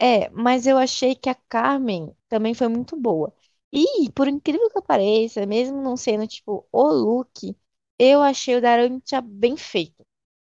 é, 0.00 0.28
mas 0.30 0.66
eu 0.66 0.78
achei 0.78 1.14
que 1.14 1.28
a 1.30 1.34
Carmen 1.48 2.14
também 2.28 2.54
foi 2.54 2.68
muito 2.68 2.96
boa. 2.96 3.34
E, 3.72 4.10
por 4.12 4.28
incrível 4.28 4.70
que 4.70 4.82
pareça, 4.82 5.46
mesmo 5.46 5.82
não 5.82 5.96
sendo, 5.96 6.26
tipo, 6.26 6.66
o 6.72 6.82
look, 6.92 7.56
eu 7.98 8.22
achei 8.22 8.56
o 8.56 8.60
da 8.62 8.72
Arantia 8.72 9.20
bem 9.20 9.56
feito. 9.56 10.04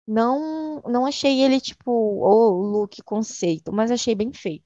Não, 0.08 0.82
não 0.84 1.06
achei 1.06 1.42
ele, 1.42 1.60
tipo, 1.62 1.92
o 1.92 2.62
look 2.64 3.02
conceito, 3.04 3.72
mas 3.74 3.92
achei 3.92 4.16
bem 4.16 4.34
feito. 4.34 4.66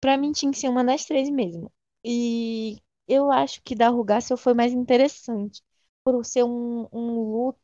Pra 0.00 0.16
mim 0.18 0.32
tinha 0.32 0.52
que 0.52 0.58
ser 0.58 0.68
uma 0.68 0.84
das 0.84 1.04
três 1.06 1.30
mesmo. 1.30 1.72
E 2.04 2.78
eu 3.08 3.30
acho 3.30 3.62
que 3.62 3.74
da 3.74 3.88
Rugácea 3.88 4.36
foi 4.36 4.54
mais 4.54 4.72
interessante, 4.72 5.62
por 6.04 6.24
ser 6.24 6.44
um, 6.44 6.88
um 6.92 7.20
look 7.32 7.58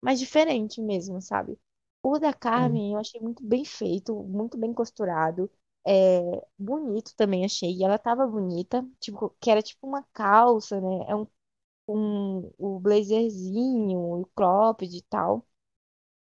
mais 0.00 0.18
diferente 0.18 0.80
mesmo, 0.82 1.20
sabe? 1.20 1.58
O 2.02 2.18
da. 2.18 2.32
Carmen 2.32 2.92
eu 2.92 2.98
achei 3.00 3.20
muito 3.20 3.42
bem 3.44 3.64
feito, 3.64 4.14
muito 4.24 4.58
bem 4.58 4.72
costurado. 4.74 5.50
É, 5.86 6.20
bonito 6.58 7.14
também 7.16 7.44
achei. 7.44 7.72
E 7.76 7.84
ela 7.84 7.98
tava 7.98 8.26
bonita, 8.26 8.86
tipo, 9.00 9.30
que 9.40 9.50
era 9.50 9.62
tipo 9.62 9.86
uma 9.86 10.02
calça, 10.12 10.80
né? 10.80 11.06
É 11.08 11.16
um, 11.16 11.26
um 11.88 12.52
o 12.58 12.80
blazerzinho, 12.80 13.98
o 14.00 14.26
cropped 14.36 14.96
e 14.96 15.02
tal. 15.04 15.46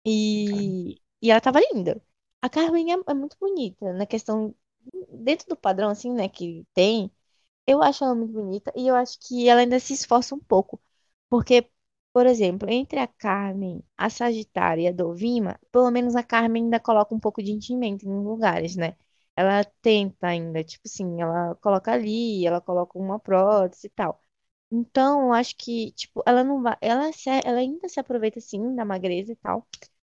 E, 0.06 1.02
e 1.22 1.32
ela 1.32 1.42
tava 1.42 1.60
linda. 1.74 2.02
A 2.42 2.50
Carmen 2.50 2.92
é, 2.94 2.98
é 3.08 3.14
muito 3.14 3.38
bonita, 3.40 3.94
na 3.94 4.06
questão, 4.06 4.54
dentro 5.12 5.48
do 5.48 5.56
padrão, 5.58 5.90
assim, 5.90 6.12
né, 6.14 6.28
que 6.30 6.66
tem, 6.74 7.12
eu 7.68 7.82
acho 7.84 8.04
ela 8.04 8.16
muito 8.16 8.34
bonita 8.34 8.72
e 8.76 8.88
eu 8.88 8.96
acho 8.96 9.18
que 9.20 9.48
ela 9.50 9.62
ainda 9.62 9.80
se 9.80 9.94
esforça 9.94 10.36
um 10.36 10.40
pouco. 10.40 10.82
Porque, 11.30 11.70
por 12.14 12.26
exemplo, 12.28 12.70
entre 12.70 13.00
a 13.00 13.08
Carmen, 13.08 13.84
a 13.98 14.10
Sagitária 14.10 14.84
e 14.84 14.88
a 14.88 14.92
Dovima, 14.92 15.60
pelo 15.72 15.90
menos 15.92 16.16
a 16.16 16.24
Carmen 16.24 16.64
ainda 16.66 16.80
coloca 16.80 17.14
um 17.16 17.20
pouco 17.20 17.42
de 17.44 17.52
enchimento 17.52 18.06
em 18.06 18.24
lugares, 18.24 18.76
né? 18.76 18.96
Ela 19.36 19.64
tenta 19.82 20.28
ainda, 20.28 20.64
tipo 20.64 20.84
assim, 20.88 21.22
ela 21.22 21.56
coloca 21.56 21.92
ali, 21.92 22.46
ela 22.46 22.62
coloca 22.62 22.98
uma 23.00 23.20
prótese 23.20 23.88
e 23.88 23.90
tal. 23.90 24.22
Então, 24.72 25.24
eu 25.28 25.34
acho 25.34 25.56
que, 25.58 25.92
tipo, 25.94 26.24
ela 26.26 26.44
não 26.44 26.62
vai, 26.62 26.76
ela, 26.82 27.12
se, 27.14 27.30
ela 27.30 27.60
ainda 27.60 27.88
se 27.90 28.00
aproveita, 28.00 28.40
sim, 28.42 28.76
da 28.76 28.86
magreza 28.86 29.32
e 29.34 29.36
tal. 29.36 29.68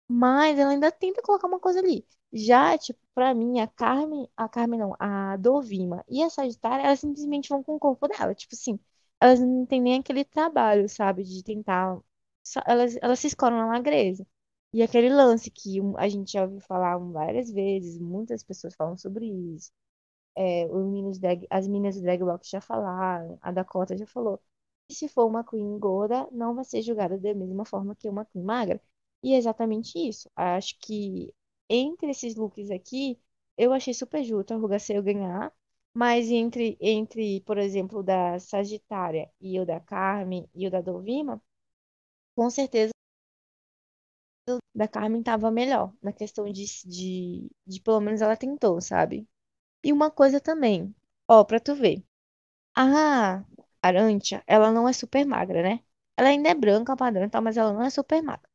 Mas 0.07 0.57
ela 0.59 0.71
ainda 0.71 0.91
tenta 0.91 1.21
colocar 1.21 1.47
uma 1.47 1.59
coisa 1.59 1.79
ali. 1.79 2.05
Já, 2.35 2.77
tipo, 2.77 2.99
pra 3.15 3.33
mim, 3.33 3.59
a 3.61 3.67
Carmen, 3.67 4.29
a 4.37 4.49
Carmen 4.49 4.79
não, 4.79 4.95
a 4.99 5.37
Dovima 5.37 6.03
e 6.09 6.21
a 6.23 6.29
Sagitária, 6.29 6.83
elas 6.85 6.99
simplesmente 6.99 7.49
vão 7.49 7.63
com 7.63 7.75
o 7.75 7.79
corpo 7.79 8.07
dela. 8.07 8.35
Tipo 8.35 8.55
assim, 8.55 8.79
elas 9.21 9.39
não 9.39 9.65
têm 9.65 9.81
nem 9.81 9.99
aquele 9.99 10.25
trabalho, 10.25 10.89
sabe, 10.89 11.23
de 11.23 11.43
tentar. 11.43 11.97
Elas, 12.65 12.97
elas 13.01 13.19
se 13.19 13.27
escoram 13.27 13.57
na 13.57 13.67
magreza. 13.67 14.27
E 14.73 14.83
aquele 14.83 15.09
lance 15.09 15.49
que 15.49 15.79
a 15.97 16.09
gente 16.09 16.33
já 16.33 16.43
ouviu 16.43 16.59
falar 16.61 16.97
várias 16.97 17.49
vezes, 17.51 17.97
muitas 17.99 18.43
pessoas 18.43 18.75
falam 18.75 18.97
sobre 18.97 19.25
isso. 19.27 19.71
É, 20.37 20.67
os 20.71 21.19
drag, 21.19 21.47
as 21.49 21.67
meninas 21.67 21.95
do 21.95 22.01
drag 22.01 22.21
rock 22.23 22.49
já 22.49 22.61
falaram, 22.61 23.37
a 23.41 23.51
Dakota 23.51 23.97
já 23.97 24.05
falou. 24.07 24.41
Se 24.91 25.07
for 25.07 25.25
uma 25.25 25.43
queen 25.43 25.79
gorda, 25.79 26.27
não 26.31 26.53
vai 26.55 26.63
ser 26.65 26.81
julgada 26.81 27.17
da 27.17 27.33
mesma 27.33 27.65
forma 27.65 27.95
que 27.95 28.09
uma 28.09 28.25
queen 28.25 28.43
magra. 28.43 28.81
E 29.23 29.33
é 29.33 29.37
exatamente 29.37 29.97
isso. 29.97 30.29
Acho 30.35 30.77
que 30.79 31.33
entre 31.69 32.11
esses 32.11 32.35
looks 32.35 32.71
aqui, 32.71 33.19
eu 33.57 33.73
achei 33.73 33.93
super 33.93 34.23
justo 34.23 34.53
a 34.53 34.57
Ruga 34.57 34.79
Sale 34.79 35.01
ganhar. 35.01 35.53
Mas 35.93 36.29
entre, 36.29 36.77
entre, 36.81 37.41
por 37.41 37.57
exemplo, 37.57 37.99
o 37.99 38.03
da 38.03 38.37
Sagitária 38.39 39.29
e 39.39 39.59
o 39.59 39.65
da 39.65 39.79
Carmen 39.79 40.49
e 40.53 40.67
o 40.67 40.71
da 40.71 40.81
Dovima, 40.81 41.41
com 42.35 42.49
certeza 42.49 42.91
o 44.49 44.59
da 44.73 44.87
Carmen 44.87 45.23
tava 45.23 45.51
melhor. 45.51 45.93
Na 46.01 46.11
questão 46.13 46.45
de, 46.51 46.65
de, 46.85 47.49
de 47.65 47.81
pelo 47.81 47.99
menos 48.01 48.21
ela 48.21 48.35
tentou, 48.37 48.79
sabe? 48.81 49.27
E 49.83 49.93
uma 49.93 50.11
coisa 50.11 50.41
também, 50.41 50.95
ó, 51.29 51.43
pra 51.45 51.59
tu 51.61 51.75
ver. 51.75 52.03
A 52.75 53.43
Arantia, 53.83 54.43
ela 54.47 54.71
não 54.71 54.87
é 54.89 54.93
super 54.93 55.25
magra, 55.25 55.63
né? 55.63 55.81
Ela 56.17 56.29
ainda 56.29 56.49
é 56.49 56.55
branca, 56.55 56.95
padrão 56.97 57.29
tal, 57.29 57.41
mas 57.43 57.57
ela 57.57 57.73
não 57.73 57.83
é 57.83 57.89
super 57.91 58.21
magra. 58.23 58.49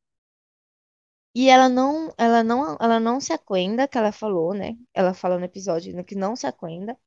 E 1.34 1.48
ela 1.48 1.68
não, 1.68 2.12
ela 2.18 2.42
não, 2.44 2.76
ela 2.80 3.00
não 3.00 3.20
se 3.20 3.32
aquenda, 3.32 3.86
que 3.88 3.96
ela 3.98 4.12
falou, 4.12 4.52
né? 4.54 4.76
Ela 4.94 5.14
fala 5.14 5.38
no 5.38 5.44
episódio 5.44 6.04
que 6.04 6.14
não 6.14 6.34
se 6.36 6.46
aquenda. 6.46 6.98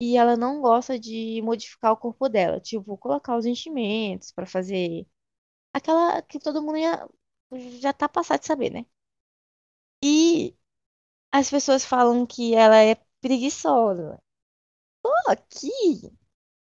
E 0.00 0.16
ela 0.18 0.36
não 0.36 0.60
gosta 0.62 0.98
de 0.98 1.42
modificar 1.42 1.92
o 1.92 1.96
corpo 1.96 2.28
dela, 2.28 2.60
tipo, 2.60 2.96
colocar 2.98 3.36
os 3.38 3.46
enchimentos 3.46 4.32
pra 4.32 4.46
fazer 4.46 5.06
aquela 5.72 6.22
que 6.22 6.38
todo 6.40 6.62
mundo 6.62 6.78
já, 6.80 7.08
já 7.80 7.92
tá 7.94 8.08
passado 8.08 8.40
de 8.40 8.46
saber, 8.48 8.70
né? 8.72 8.86
E 10.04 10.56
as 11.32 11.50
pessoas 11.50 11.84
falam 11.84 12.26
que 12.26 12.54
ela 12.54 12.78
é 12.82 12.96
preguiçosa. 13.20 14.20
Só 15.06 15.36
que 15.36 15.70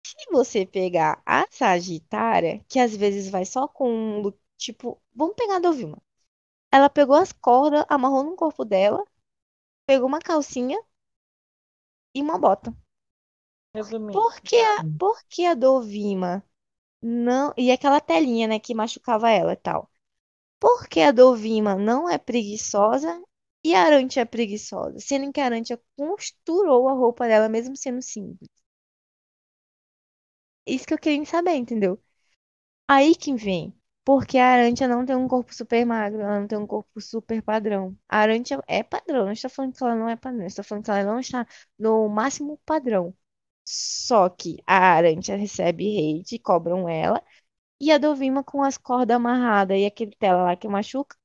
Se 0.06 0.30
você 0.32 0.66
pegar 0.66 1.22
a 1.26 1.46
Sagitária, 1.50 2.64
que 2.68 2.78
às 2.78 2.94
vezes 2.96 3.30
vai 3.30 3.44
só 3.46 3.66
com 3.68 4.32
tipo, 4.58 5.02
vamos 5.14 5.34
pegar 5.36 5.56
a 5.56 5.60
Dovima. 5.60 6.00
Ela 6.72 6.90
pegou 6.90 7.16
as 7.16 7.32
cordas, 7.32 7.84
amarrou 7.88 8.24
no 8.24 8.34
corpo 8.36 8.64
dela, 8.64 9.04
pegou 9.86 10.08
uma 10.08 10.20
calcinha 10.20 10.78
e 12.14 12.20
uma 12.22 12.38
bota. 12.38 12.74
Resumindo, 13.74 14.24
Por 14.24 14.40
que 14.40 14.56
a, 14.56 14.84
por 14.98 15.16
que 15.28 15.44
a 15.46 15.54
Dovima 15.54 16.44
não. 17.02 17.52
E 17.58 17.70
aquela 17.72 18.00
telinha, 18.00 18.48
né, 18.48 18.58
que 18.60 18.74
machucava 18.74 19.30
ela 19.30 19.52
e 19.54 19.56
tal. 19.56 19.90
Por 20.60 20.88
que 20.88 21.00
a 21.02 21.12
Dovima 21.12 21.76
não 21.76 22.08
é 22.10 22.18
preguiçosa 22.18 23.22
e 23.64 23.74
a 23.74 23.82
Arantia 23.84 24.22
é 24.22 24.26
preguiçosa? 24.26 24.98
Sendo 25.00 25.32
que 25.32 25.40
a 25.40 25.46
Arantia 25.46 25.80
costurou 25.96 26.88
a 26.88 26.94
roupa 26.94 27.26
dela, 27.28 27.48
mesmo 27.50 27.76
sendo 27.76 28.02
simples. 28.02 28.48
Isso 30.66 30.86
que 30.86 30.94
eu 30.94 30.98
queria 30.98 31.24
saber, 31.26 31.54
entendeu? 31.56 32.02
Aí 32.88 33.14
que 33.16 33.34
vem. 33.36 33.74
Porque 34.04 34.38
a 34.38 34.46
Arantia 34.48 34.88
não 34.88 35.04
tem 35.06 35.14
um 35.16 35.28
corpo 35.28 35.54
super 35.54 35.84
magro, 35.86 36.20
ela 36.20 36.40
não 36.40 36.46
tem 36.48 36.58
um 36.58 36.66
corpo 36.66 37.00
super 37.00 37.42
padrão. 37.42 37.96
A 38.08 38.18
Arantia 38.18 38.60
é 38.66 38.82
padrão, 38.82 39.26
não 39.26 39.32
estou 39.32 39.50
falando 39.50 39.74
que 39.76 39.84
ela 39.84 39.94
não 39.94 40.08
é 40.08 40.16
padrão, 40.16 40.46
estou 40.46 40.64
falando 40.64 40.84
que 40.84 40.90
ela 40.90 41.04
não 41.04 41.20
está 41.20 41.46
no 41.78 42.08
máximo 42.08 42.58
padrão. 42.64 43.14
Só 43.64 44.28
que 44.28 44.56
a 44.66 44.76
Arantia 44.94 45.36
recebe 45.36 46.20
hate, 46.20 46.38
cobram 46.38 46.88
ela, 46.88 47.22
e 47.80 47.92
a 47.92 47.98
Dovima 47.98 48.44
com 48.44 48.62
as 48.62 48.78
cordas 48.78 49.16
amarradas 49.16 49.78
e 49.78 49.86
aquele 49.86 50.12
tela 50.16 50.44
lá 50.44 50.56
que 50.56 50.68
machuca, 50.68 51.16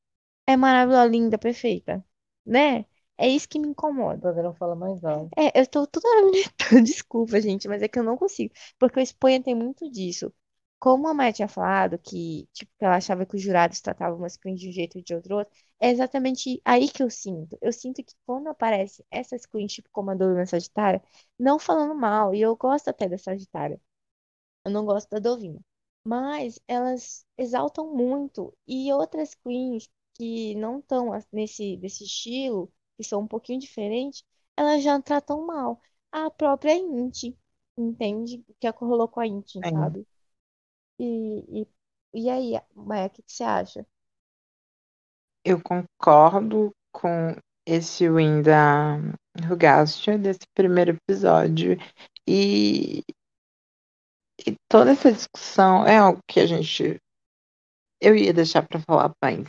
é 0.48 0.58
maravilhosa, 0.58 1.08
linda, 1.08 1.38
perfeita. 1.38 2.04
Né? 2.46 2.86
É 3.18 3.28
isso 3.30 3.48
que 3.50 3.60
me 3.60 3.68
incomoda. 3.70 4.20
poderão 4.22 4.54
falar 4.56 4.76
mais 4.76 5.04
alto. 5.06 5.32
É, 5.38 5.60
eu 5.62 5.68
tô 5.68 5.88
toda 5.88 6.08
hora 6.10 6.32
gritando, 6.32 6.84
desculpa, 6.84 7.40
gente, 7.42 7.68
mas 7.68 7.82
é 7.82 7.88
que 7.88 8.00
eu 8.00 8.04
não 8.04 8.18
consigo. 8.18 8.54
Porque 8.80 9.00
o 9.00 9.04
Espanha 9.04 9.42
tem 9.44 9.56
muito 9.56 9.90
disso. 9.92 10.34
Como 10.80 11.08
a 11.08 11.14
Maia 11.14 11.34
tinha 11.34 11.48
falado 11.48 11.98
que, 11.98 12.48
tipo, 12.54 12.72
que 12.78 12.86
ela 12.86 12.98
achava 12.98 13.26
que 13.26 13.36
os 13.36 13.42
jurados 13.42 13.82
tratavam 13.82 14.18
umas 14.20 14.38
queens 14.38 14.60
de 14.60 14.70
um 14.70 14.72
jeito 14.72 14.98
e 15.00 15.02
de 15.04 15.16
outro, 15.16 15.38
outro, 15.38 15.54
é 15.80 15.90
exatamente 15.92 16.62
aí 16.64 16.90
que 16.90 17.02
eu 17.04 17.10
sinto. 17.10 17.58
Eu 17.62 17.74
sinto 17.74 18.04
que 18.04 18.14
quando 18.26 18.48
aparece 18.50 19.04
essas 19.12 19.46
queens, 19.46 19.74
tipo, 19.74 19.90
como 19.92 20.12
a 20.12 20.16
Dovima 20.16 20.46
Sagitária, 20.46 21.02
não 21.40 21.58
falando 21.60 21.96
mal, 21.96 22.34
e 22.36 22.42
eu 22.42 22.56
gosto 22.56 22.90
até 22.90 23.10
da 23.10 23.18
Sagitária, 23.18 23.82
eu 24.66 24.72
não 24.72 24.86
gosto 24.86 25.10
da 25.10 25.20
Dovima, 25.20 25.60
mas 26.04 26.60
elas 26.68 27.26
exaltam 27.38 27.94
muito, 27.96 28.56
e 28.68 28.92
outras 28.94 29.34
queens 29.36 29.90
que 30.14 30.56
não 30.56 30.80
estão 30.80 31.12
nesse, 31.32 31.78
desse 31.78 32.04
estilo, 32.06 32.72
que 32.98 33.04
são 33.04 33.22
um 33.22 33.28
pouquinho 33.28 33.60
diferentes, 33.60 34.24
elas 34.58 34.84
já 34.84 35.02
tratam 35.02 35.46
mal. 35.46 35.82
A 36.12 36.30
própria 36.32 36.74
Inti, 36.76 37.38
entende? 37.78 38.44
O 38.50 38.54
que 38.56 38.70
rolou 38.70 39.08
com 39.08 39.20
a 39.20 39.28
Inti, 39.28 39.64
Sim. 39.64 39.76
sabe? 39.76 40.06
E, 41.00 41.62
e, 41.62 41.68
e 42.14 42.30
aí, 42.30 42.60
Maia, 42.76 43.08
o 43.08 43.10
que 43.10 43.22
que 43.24 43.32
você 43.32 43.44
acha? 43.44 43.86
Eu 45.44 45.62
concordo 45.62 46.72
com 46.92 47.36
esse 47.66 48.10
win 48.10 48.42
da 48.42 48.98
Rugastia 49.48 50.18
desse 50.18 50.46
primeiro 50.54 50.92
episódio. 50.92 51.78
E, 52.28 53.04
e 54.48 54.56
toda 54.70 54.92
essa 54.92 55.12
discussão 55.12 55.86
é 55.86 55.98
algo 55.98 56.20
que 56.28 56.40
a 56.40 56.46
gente. 56.46 57.00
Eu 58.02 58.16
ia 58.16 58.34
deixar 58.34 58.68
para 58.68 58.80
falar 58.80 59.12
mais 59.22 59.48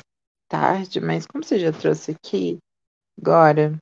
tarde, 0.49 1.01
mas 1.01 1.27
como 1.27 1.45
você 1.45 1.59
já 1.59 1.73
trouxe 1.73 2.13
aqui, 2.13 2.59
agora 3.21 3.79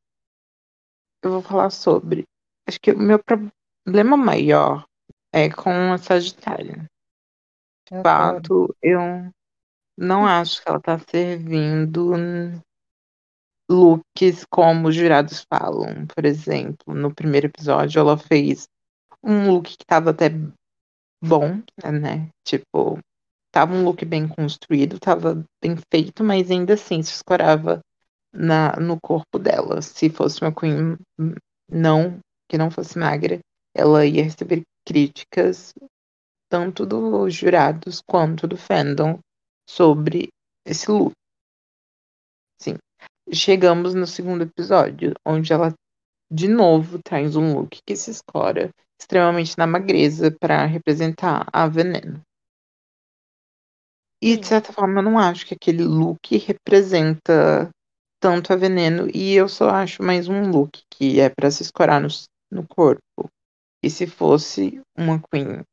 eu 1.22 1.30
vou 1.30 1.42
falar 1.42 1.70
sobre. 1.70 2.24
Acho 2.68 2.78
que 2.80 2.92
o 2.92 2.98
meu 2.98 3.18
problema 3.22 4.16
maior 4.16 4.84
é 5.32 5.50
com 5.50 5.92
a 5.92 5.98
Sagitária. 5.98 6.86
Eu 7.90 7.98
De 7.98 8.02
fato, 8.02 8.76
eu 8.82 9.30
não 9.96 10.26
acho 10.26 10.62
que 10.62 10.68
ela 10.68 10.80
tá 10.80 10.98
servindo 10.98 12.12
looks 13.70 14.44
como 14.50 14.88
os 14.88 14.94
jurados 14.94 15.46
falam. 15.52 16.06
Por 16.06 16.24
exemplo, 16.24 16.94
no 16.94 17.14
primeiro 17.14 17.46
episódio 17.46 17.98
ela 17.98 18.16
fez 18.16 18.68
um 19.22 19.50
look 19.50 19.76
que 19.76 19.86
tava 19.86 20.10
até 20.10 20.30
bom, 21.22 21.62
né? 21.82 22.28
Tipo, 22.46 22.98
tava 23.52 23.74
um 23.74 23.84
look 23.84 24.04
bem 24.04 24.28
construído, 24.28 24.98
tava 24.98 25.44
bem 25.62 25.76
feito, 25.90 26.22
mas 26.22 26.50
ainda 26.50 26.74
assim 26.74 27.02
se 27.02 27.12
escorava 27.14 27.80
na, 28.32 28.76
no 28.76 28.98
corpo 29.00 29.38
dela. 29.38 29.80
Se 29.80 30.10
fosse 30.10 30.42
uma 30.42 30.54
Queen 30.54 30.96
não, 31.70 32.18
que 32.48 32.58
não 32.58 32.70
fosse 32.70 32.98
magra, 32.98 33.38
ela 33.74 34.04
ia 34.04 34.24
receber 34.24 34.62
críticas 34.86 35.72
tanto 36.54 36.86
dos 36.86 37.34
jurados 37.34 38.00
quanto 38.00 38.46
do 38.46 38.56
fandom 38.56 39.18
sobre 39.68 40.28
esse 40.64 40.88
look. 40.88 41.10
Sim. 42.62 42.76
Chegamos 43.32 43.92
no 43.92 44.06
segundo 44.06 44.44
episódio, 44.44 45.14
onde 45.26 45.52
ela 45.52 45.74
de 46.30 46.46
novo 46.46 47.00
traz 47.02 47.34
um 47.34 47.54
look 47.54 47.80
que 47.84 47.96
se 47.96 48.12
escora 48.12 48.70
extremamente 49.00 49.58
na 49.58 49.66
magreza 49.66 50.30
para 50.30 50.64
representar 50.64 51.44
a 51.52 51.66
Veneno. 51.66 52.22
E 54.22 54.36
de 54.36 54.46
certa 54.46 54.72
forma 54.72 55.00
eu 55.00 55.02
não 55.02 55.18
acho 55.18 55.44
que 55.44 55.54
aquele 55.54 55.82
look 55.82 56.36
representa 56.36 57.68
tanto 58.22 58.52
a 58.52 58.56
Veneno 58.56 59.08
e 59.12 59.34
eu 59.34 59.48
só 59.48 59.70
acho 59.70 60.04
mais 60.04 60.28
um 60.28 60.52
look 60.52 60.82
que 60.88 61.18
é 61.18 61.28
para 61.28 61.50
se 61.50 61.64
escorar 61.64 62.00
no, 62.00 62.06
no 62.48 62.64
corpo. 62.64 63.28
E 63.82 63.90
se 63.90 64.06
fosse 64.06 64.80
uma 64.96 65.20
Queen 65.20 65.64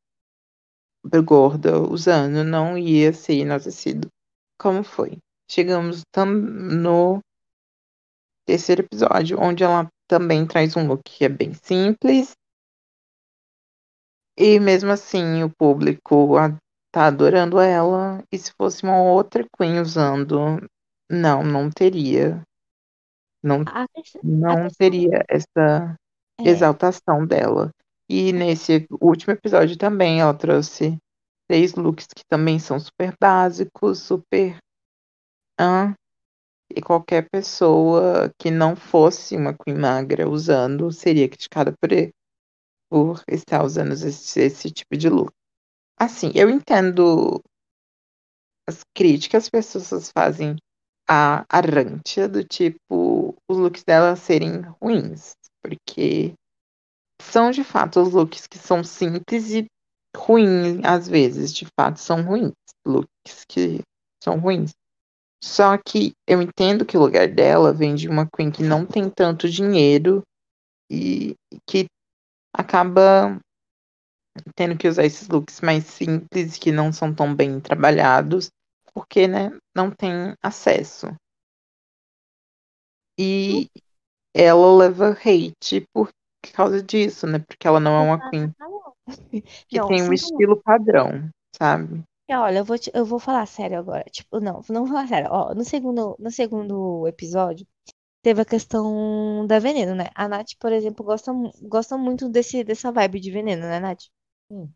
gorda 1.24 1.80
usando, 1.80 2.44
não 2.44 2.78
ia 2.78 3.12
ser 3.12 3.34
enaltecido 3.34 4.08
como 4.58 4.84
foi. 4.84 5.18
Chegamos 5.50 6.02
no 6.16 7.20
terceiro 8.46 8.82
episódio, 8.82 9.38
onde 9.40 9.64
ela 9.64 9.88
também 10.08 10.46
traz 10.46 10.76
um 10.76 10.86
look 10.86 11.02
que 11.04 11.24
é 11.24 11.28
bem 11.28 11.52
simples. 11.54 12.32
E 14.36 14.58
mesmo 14.60 14.90
assim, 14.90 15.42
o 15.42 15.50
público 15.50 16.36
tá 16.92 17.06
adorando 17.06 17.60
ela. 17.60 18.22
E 18.30 18.38
se 18.38 18.52
fosse 18.52 18.82
uma 18.84 19.02
outra 19.02 19.44
Queen 19.56 19.80
usando, 19.80 20.58
não, 21.10 21.42
não 21.42 21.70
teria. 21.70 22.42
Não, 23.42 23.64
não 24.22 24.68
teria 24.78 25.24
essa 25.28 25.96
é. 26.40 26.48
exaltação 26.48 27.26
dela. 27.26 27.70
E 28.14 28.30
nesse 28.30 28.86
último 29.00 29.32
episódio 29.32 29.74
também 29.74 30.20
ela 30.20 30.34
trouxe 30.34 30.98
três 31.48 31.72
looks 31.72 32.08
que 32.14 32.22
também 32.28 32.58
são 32.58 32.78
super 32.78 33.14
básicos, 33.18 34.00
super. 34.00 34.58
Ah, 35.58 35.94
e 36.70 36.82
qualquer 36.82 37.26
pessoa 37.30 38.30
que 38.38 38.50
não 38.50 38.76
fosse 38.76 39.34
uma 39.34 39.54
Queen 39.54 39.78
magra 39.78 40.28
usando 40.28 40.92
seria 40.92 41.26
criticada 41.26 41.72
por, 41.72 41.88
por 42.90 43.22
estar 43.26 43.64
usando 43.64 43.92
esse, 43.92 44.40
esse 44.40 44.70
tipo 44.70 44.94
de 44.94 45.08
look. 45.08 45.32
Assim, 45.98 46.32
eu 46.34 46.50
entendo 46.50 47.42
as 48.68 48.82
críticas 48.94 49.48
que 49.48 49.56
as 49.56 49.72
pessoas 49.72 50.12
fazem 50.12 50.56
a 51.08 51.46
Arantia, 51.48 52.28
do 52.28 52.44
tipo, 52.44 53.34
os 53.50 53.56
looks 53.56 53.82
dela 53.84 54.14
serem 54.16 54.60
ruins, 54.82 55.32
porque 55.62 56.34
são 57.22 57.50
de 57.50 57.64
fato 57.64 58.00
os 58.00 58.12
looks 58.12 58.46
que 58.46 58.58
são 58.58 58.82
simples 58.84 59.50
e 59.50 59.66
ruins, 60.16 60.80
às 60.84 61.08
vezes, 61.08 61.52
de 61.52 61.66
fato, 61.78 61.98
são 61.98 62.22
ruins. 62.22 62.52
Looks 62.86 63.44
que 63.48 63.80
são 64.22 64.38
ruins. 64.38 64.72
Só 65.42 65.76
que 65.76 66.12
eu 66.26 66.40
entendo 66.40 66.86
que 66.86 66.96
o 66.96 67.00
lugar 67.00 67.28
dela 67.28 67.72
vem 67.72 67.94
de 67.94 68.08
uma 68.08 68.28
Queen 68.28 68.50
que 68.50 68.62
não 68.62 68.86
tem 68.86 69.10
tanto 69.10 69.48
dinheiro 69.48 70.22
e 70.90 71.34
que 71.68 71.86
acaba 72.54 73.40
tendo 74.54 74.78
que 74.78 74.88
usar 74.88 75.04
esses 75.04 75.28
looks 75.28 75.60
mais 75.60 75.84
simples 75.84 76.56
que 76.56 76.70
não 76.70 76.92
são 76.92 77.14
tão 77.14 77.34
bem 77.34 77.60
trabalhados, 77.60 78.50
porque, 78.94 79.26
né, 79.26 79.50
não 79.74 79.90
tem 79.90 80.34
acesso. 80.42 81.08
E 83.18 83.68
ela 84.34 84.76
leva 84.76 85.10
hate 85.10 85.84
por 85.92 86.08
causa 86.50 86.82
disso, 86.82 87.26
né? 87.26 87.38
Porque 87.38 87.68
ela 87.68 87.78
não 87.78 87.92
é 87.92 88.00
uma 88.00 88.30
Queen 88.30 88.52
que 89.68 89.78
não, 89.78 89.86
tem 89.86 90.02
um 90.02 90.12
estilo 90.12 90.60
padrão, 90.60 91.30
sabe? 91.54 92.02
Olha, 92.30 92.58
eu 92.58 92.64
vou, 92.64 92.78
te, 92.78 92.90
eu 92.94 93.04
vou 93.04 93.18
falar 93.18 93.46
sério 93.46 93.78
agora. 93.78 94.04
Tipo, 94.04 94.40
não, 94.40 94.62
não 94.68 94.84
vou 94.84 94.88
falar 94.88 95.06
sério. 95.06 95.28
Ó, 95.30 95.54
no 95.54 95.64
segundo, 95.64 96.16
no 96.18 96.30
segundo 96.30 97.06
episódio, 97.06 97.66
teve 98.22 98.40
a 98.40 98.44
questão 98.44 99.46
da 99.46 99.58
veneno, 99.58 99.94
né? 99.94 100.08
A 100.14 100.28
Nath, 100.28 100.52
por 100.58 100.72
exemplo, 100.72 101.04
gosta, 101.04 101.32
gosta 101.62 101.98
muito 101.98 102.28
desse, 102.28 102.64
dessa 102.64 102.90
vibe 102.90 103.20
de 103.20 103.30
veneno, 103.30 103.62
né, 103.62 103.80
Nath? 103.80 104.04
Hum. 104.50 104.70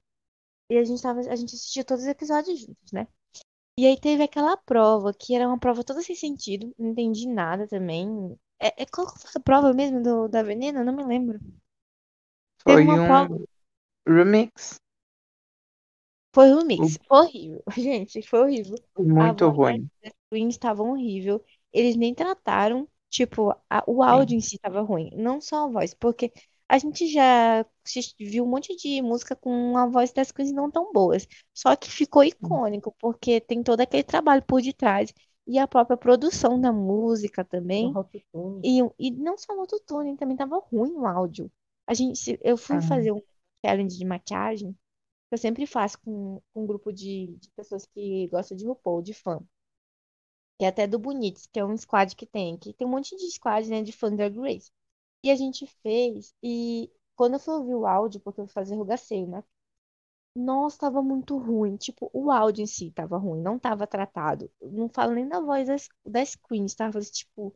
E 0.71 0.77
a 0.77 0.85
gente 0.85 1.01
tava, 1.01 1.21
a 1.21 1.37
gente 1.37 1.55
assistiu 1.55 1.85
todos 1.85 2.03
os 2.05 2.11
episódios 2.11 2.61
juntos, 2.61 2.93
né? 2.93 3.07
E 3.79 3.87
aí 3.87 3.99
teve 3.99 4.23
aquela 4.23 4.57
prova, 4.57 5.13
que 5.15 5.35
era 5.35 5.47
uma 5.47 5.59
prova 5.59 5.85
toda 5.85 6.03
sem 6.03 6.17
sentido, 6.17 6.73
não 6.79 6.91
entendi 6.91 7.29
nada 7.29 7.69
também. 7.69 8.37
É, 8.61 8.83
é 8.83 8.87
qual 8.87 9.09
foi 9.09 9.31
a 9.35 9.41
prova 9.41 9.73
mesmo 9.73 10.03
do, 10.03 10.29
da 10.29 10.43
veneno? 10.43 10.85
Não 10.85 10.95
me 10.95 11.05
lembro. 11.05 11.39
Foi 12.63 12.83
um 12.83 13.07
prova... 13.07 13.39
remix. 14.07 14.81
Foi 16.37 16.53
um 16.53 16.67
mix. 16.67 16.99
Horrível. 17.09 17.63
Gente, 17.75 18.21
foi 18.21 18.41
horrível. 18.41 18.77
Muito 18.99 19.49
ruim. 19.49 19.89
As 20.05 20.13
Queens 20.31 20.55
estavam 20.55 20.91
horrível. 20.91 21.43
Eles 21.73 21.97
nem 21.97 22.15
trataram, 22.15 22.87
tipo, 23.09 23.53
a, 23.71 23.83
o 23.87 24.03
áudio 24.03 24.33
Sim. 24.33 24.37
em 24.37 24.41
si 24.43 24.57
estava 24.57 24.83
ruim. 24.83 25.09
Não 25.15 25.41
só 25.41 25.65
a 25.65 25.69
voz, 25.69 25.95
porque 25.95 26.31
a 26.69 26.77
gente 26.77 27.07
já 27.07 27.65
viu 28.21 28.45
um 28.45 28.49
monte 28.49 28.77
de 28.77 29.01
música 29.01 29.35
com 29.35 29.79
a 29.79 29.87
voz 29.87 30.13
das 30.13 30.31
Queens 30.31 30.53
não 30.53 30.71
tão 30.71 30.93
boas. 30.93 31.27
Só 31.55 31.75
que 31.75 31.91
ficou 31.91 32.23
icônico, 32.23 32.95
porque 32.99 33.41
tem 33.41 33.63
todo 33.63 33.81
aquele 33.81 34.03
trabalho 34.03 34.43
por 34.43 34.61
detrás. 34.61 35.15
E 35.47 35.59
a 35.59 35.69
própria 35.69 35.97
produção 35.97 36.61
da 36.61 36.73
música 36.73 37.45
também. 37.45 37.93
E, 38.65 38.81
e 38.99 39.11
não 39.13 39.39
só 39.39 39.55
o 39.55 39.61
autotune, 39.61 40.17
também 40.17 40.37
tava 40.37 40.59
ruim 40.59 40.93
o 40.93 41.07
áudio. 41.07 41.51
A 41.87 41.95
gente, 41.95 42.39
eu 42.43 42.57
fui 42.57 42.77
ah. 42.77 42.83
fazer 42.83 43.13
um 43.13 43.23
challenge 43.65 43.97
de 43.97 44.05
maquiagem 44.05 44.77
eu 45.31 45.39
sempre 45.39 45.67
faço 45.67 45.99
com, 46.01 46.41
com 46.53 46.63
um 46.63 46.67
grupo 46.67 46.93
de, 46.93 47.37
de 47.39 47.51
pessoas 47.51 47.85
que 47.87 48.29
gostam 48.29 48.57
de 48.57 48.67
RuPaul, 48.67 49.03
de 49.03 49.13
fã. 49.13 49.41
Que 50.59 50.65
é 50.65 50.69
até 50.69 50.87
do 50.87 50.99
Bonitos, 50.99 51.47
que 51.47 51.59
é 51.59 51.65
um 51.65 51.77
squad 51.77 52.15
que 52.15 52.27
tem. 52.27 52.57
Que 52.57 52.73
tem 52.73 52.87
um 52.87 52.91
monte 52.91 53.17
de 53.17 53.31
squad, 53.31 53.69
né, 53.69 53.83
de 53.83 53.93
fã 53.93 54.15
da 54.15 54.29
Grace. 54.29 54.71
E 55.23 55.31
a 55.31 55.37
gente 55.37 55.67
fez, 55.83 56.35
e 56.43 56.91
quando 57.17 57.35
eu 57.35 57.41
fui 57.41 57.55
ouvir 57.55 57.75
o 57.75 57.87
áudio, 57.87 58.21
porque 58.21 58.41
eu 58.41 58.47
fui 58.47 58.53
fazer 58.53 58.77
rugaceio, 58.77 59.27
né? 59.27 59.43
Nossa, 60.37 60.79
tava 60.79 61.03
muito 61.03 61.39
ruim. 61.39 61.77
Tipo, 61.77 62.11
o 62.13 62.31
áudio 62.31 62.63
em 62.63 62.67
si 62.67 62.91
tava 62.91 63.17
ruim, 63.17 63.41
não 63.41 63.59
tava 63.59 63.87
tratado. 63.87 64.51
Não 64.61 64.89
falo 64.89 65.15
nem 65.15 65.27
da 65.29 65.41
voz 65.41 65.67
das, 65.67 65.89
das 66.05 66.35
queens, 66.37 66.75
tava, 66.75 67.01
tipo, 67.01 67.55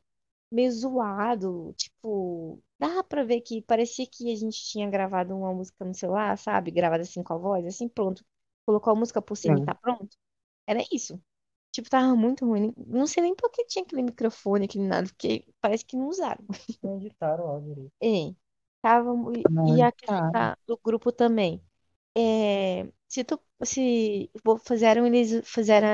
meio 0.51 0.73
zoado. 0.73 1.75
Tipo, 1.77 2.63
dá 2.79 3.03
pra 3.05 3.25
ver 3.25 3.43
que 3.43 3.63
parecia 3.63 4.07
que 4.07 4.33
a 4.33 4.37
gente 4.37 4.63
tinha 4.65 4.91
gravado 4.91 5.37
uma 5.37 5.53
música 5.55 5.85
no 5.85 5.95
celular, 5.95 6.39
sabe? 6.39 6.71
Gravada 6.71 7.03
assim 7.03 7.23
com 7.23 7.35
a 7.35 7.39
voz, 7.39 7.67
assim, 7.67 7.89
pronto. 7.89 8.25
Colocou 8.67 8.93
a 8.93 8.97
música 8.97 9.21
por 9.23 9.37
cima 9.37 9.59
e 9.59 9.63
tá 9.63 9.75
pronto. 9.75 10.17
Era 10.67 10.81
isso. 10.93 11.21
Tipo, 11.73 11.91
tava 11.91 12.17
muito 12.17 12.47
ruim. 12.47 12.73
Não 12.87 13.07
sei 13.07 13.23
nem 13.23 13.35
por 13.35 13.51
que 13.51 13.65
tinha 13.67 13.85
aquele 13.85 14.03
microfone, 14.03 14.65
aquele 14.67 14.87
nada, 14.87 15.07
porque 15.09 15.47
parece 15.61 15.85
que 15.85 15.97
não 15.97 16.09
usaram. 16.09 16.45
Não 16.83 16.97
editaram 16.97 17.45
o 17.45 17.49
áudio. 17.49 17.93
É. 18.03 18.35
Tava, 18.83 19.11
e 19.77 19.83
a 19.83 19.93
questão 19.93 20.57
do 20.67 20.79
grupo 20.83 21.13
também. 21.13 21.63
É, 22.17 22.89
se 23.09 23.25
tu 23.25 23.41
se 23.65 24.31
fizeram 24.67 25.07
eles 25.07 25.49
fizeram 25.49 25.89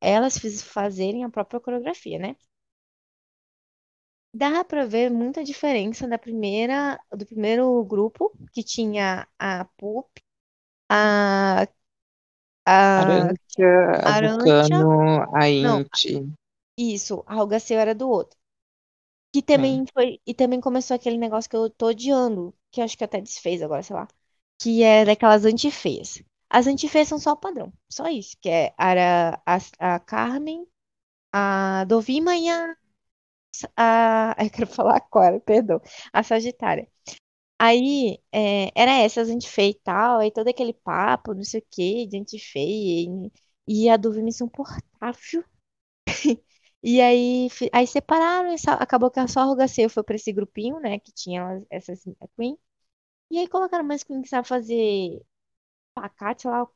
elas 0.00 0.38
fiz, 0.38 0.62
fazerem 0.62 1.24
a 1.24 1.30
própria 1.30 1.60
coreografia, 1.60 2.18
né? 2.18 2.36
Dá 4.34 4.64
pra 4.64 4.86
ver 4.86 5.10
muita 5.10 5.44
diferença 5.44 6.08
da 6.08 6.18
primeira, 6.18 6.98
do 7.14 7.26
primeiro 7.26 7.84
grupo, 7.84 8.34
que 8.52 8.62
tinha 8.62 9.28
a 9.38 9.64
Pup, 9.76 10.08
a, 10.90 11.66
a 12.66 12.76
Arantia, 13.00 13.72
a 14.08 14.12
Arantia, 14.16 14.80
Vulcano, 14.92 15.26
a 15.40 15.48
Inti. 15.48 16.12
isso, 16.76 17.24
a 17.26 17.34
Rogaceu 17.36 17.78
era 17.78 17.94
do 17.94 18.08
outro. 18.10 18.38
Que 19.32 19.42
É. 19.54 19.82
também 19.82 19.84
foi, 19.94 20.20
e 20.26 20.34
também 20.34 20.60
começou 20.60 20.94
aquele 20.96 21.18
negócio 21.18 21.50
que 21.50 21.56
eu 21.56 21.70
tô 21.70 21.88
odiando, 21.88 22.54
que 22.70 22.80
eu 22.80 22.84
acho 22.86 22.96
que 22.98 23.04
até 23.04 23.20
desfez 23.20 23.62
agora, 23.62 23.82
sei 23.82 23.96
lá, 23.96 24.08
que 24.60 24.82
é 24.82 25.04
daquelas 25.04 25.44
antifeias. 25.44 26.22
As 26.50 26.66
antifeias 26.66 27.08
são 27.08 27.18
só 27.18 27.32
o 27.32 27.36
padrão, 27.36 27.72
só 27.90 28.06
isso, 28.08 28.36
que 28.40 28.48
é 28.48 28.74
era 28.78 29.40
a, 29.46 29.58
a 29.78 30.00
Carmen, 30.00 30.66
a 31.32 31.84
Dovima 31.86 32.36
e 32.36 32.48
a 32.50 32.76
a. 33.76 34.34
Eu 34.44 34.50
quero 34.50 34.66
falar 34.66 34.96
agora, 34.96 35.40
perdão. 35.40 35.80
A 36.12 36.22
Sagitária. 36.22 36.88
Aí, 37.58 38.18
é, 38.32 38.70
era 38.74 38.92
essa, 38.92 39.22
a 39.22 39.24
gente 39.24 39.48
fez 39.48 39.74
e 39.76 39.80
tal, 39.84 40.20
aí 40.20 40.32
todo 40.32 40.48
aquele 40.48 40.72
papo, 40.74 41.34
não 41.34 41.44
sei 41.44 41.60
o 41.60 41.66
que, 41.70 42.06
de 42.06 42.18
gente 42.18 42.38
feia, 42.38 43.08
e, 43.68 43.84
e 43.84 43.90
a 43.90 43.96
dúvida 43.96 44.28
insuportável. 44.28 45.44
E 46.84 47.00
aí, 47.00 47.48
aí 47.72 47.86
separaram, 47.86 48.52
e 48.52 48.56
acabou 48.68 49.10
que 49.10 49.20
a 49.20 49.28
só 49.28 49.40
a 49.40 49.44
Rogaceu 49.44 49.88
foi 49.88 50.02
pra 50.02 50.16
esse 50.16 50.32
grupinho, 50.32 50.80
né, 50.80 50.98
que 50.98 51.12
tinha 51.12 51.62
essas 51.70 52.02
Queen. 52.36 52.58
E 53.32 53.38
aí 53.40 53.48
colocaram 53.48 53.84
mais 53.84 54.04
Queen 54.04 54.22
que 54.22 54.28
sabe 54.28 54.46
fazer 54.48 55.22
pacate, 55.94 56.42
sei 56.42 56.50
lá, 56.52 56.66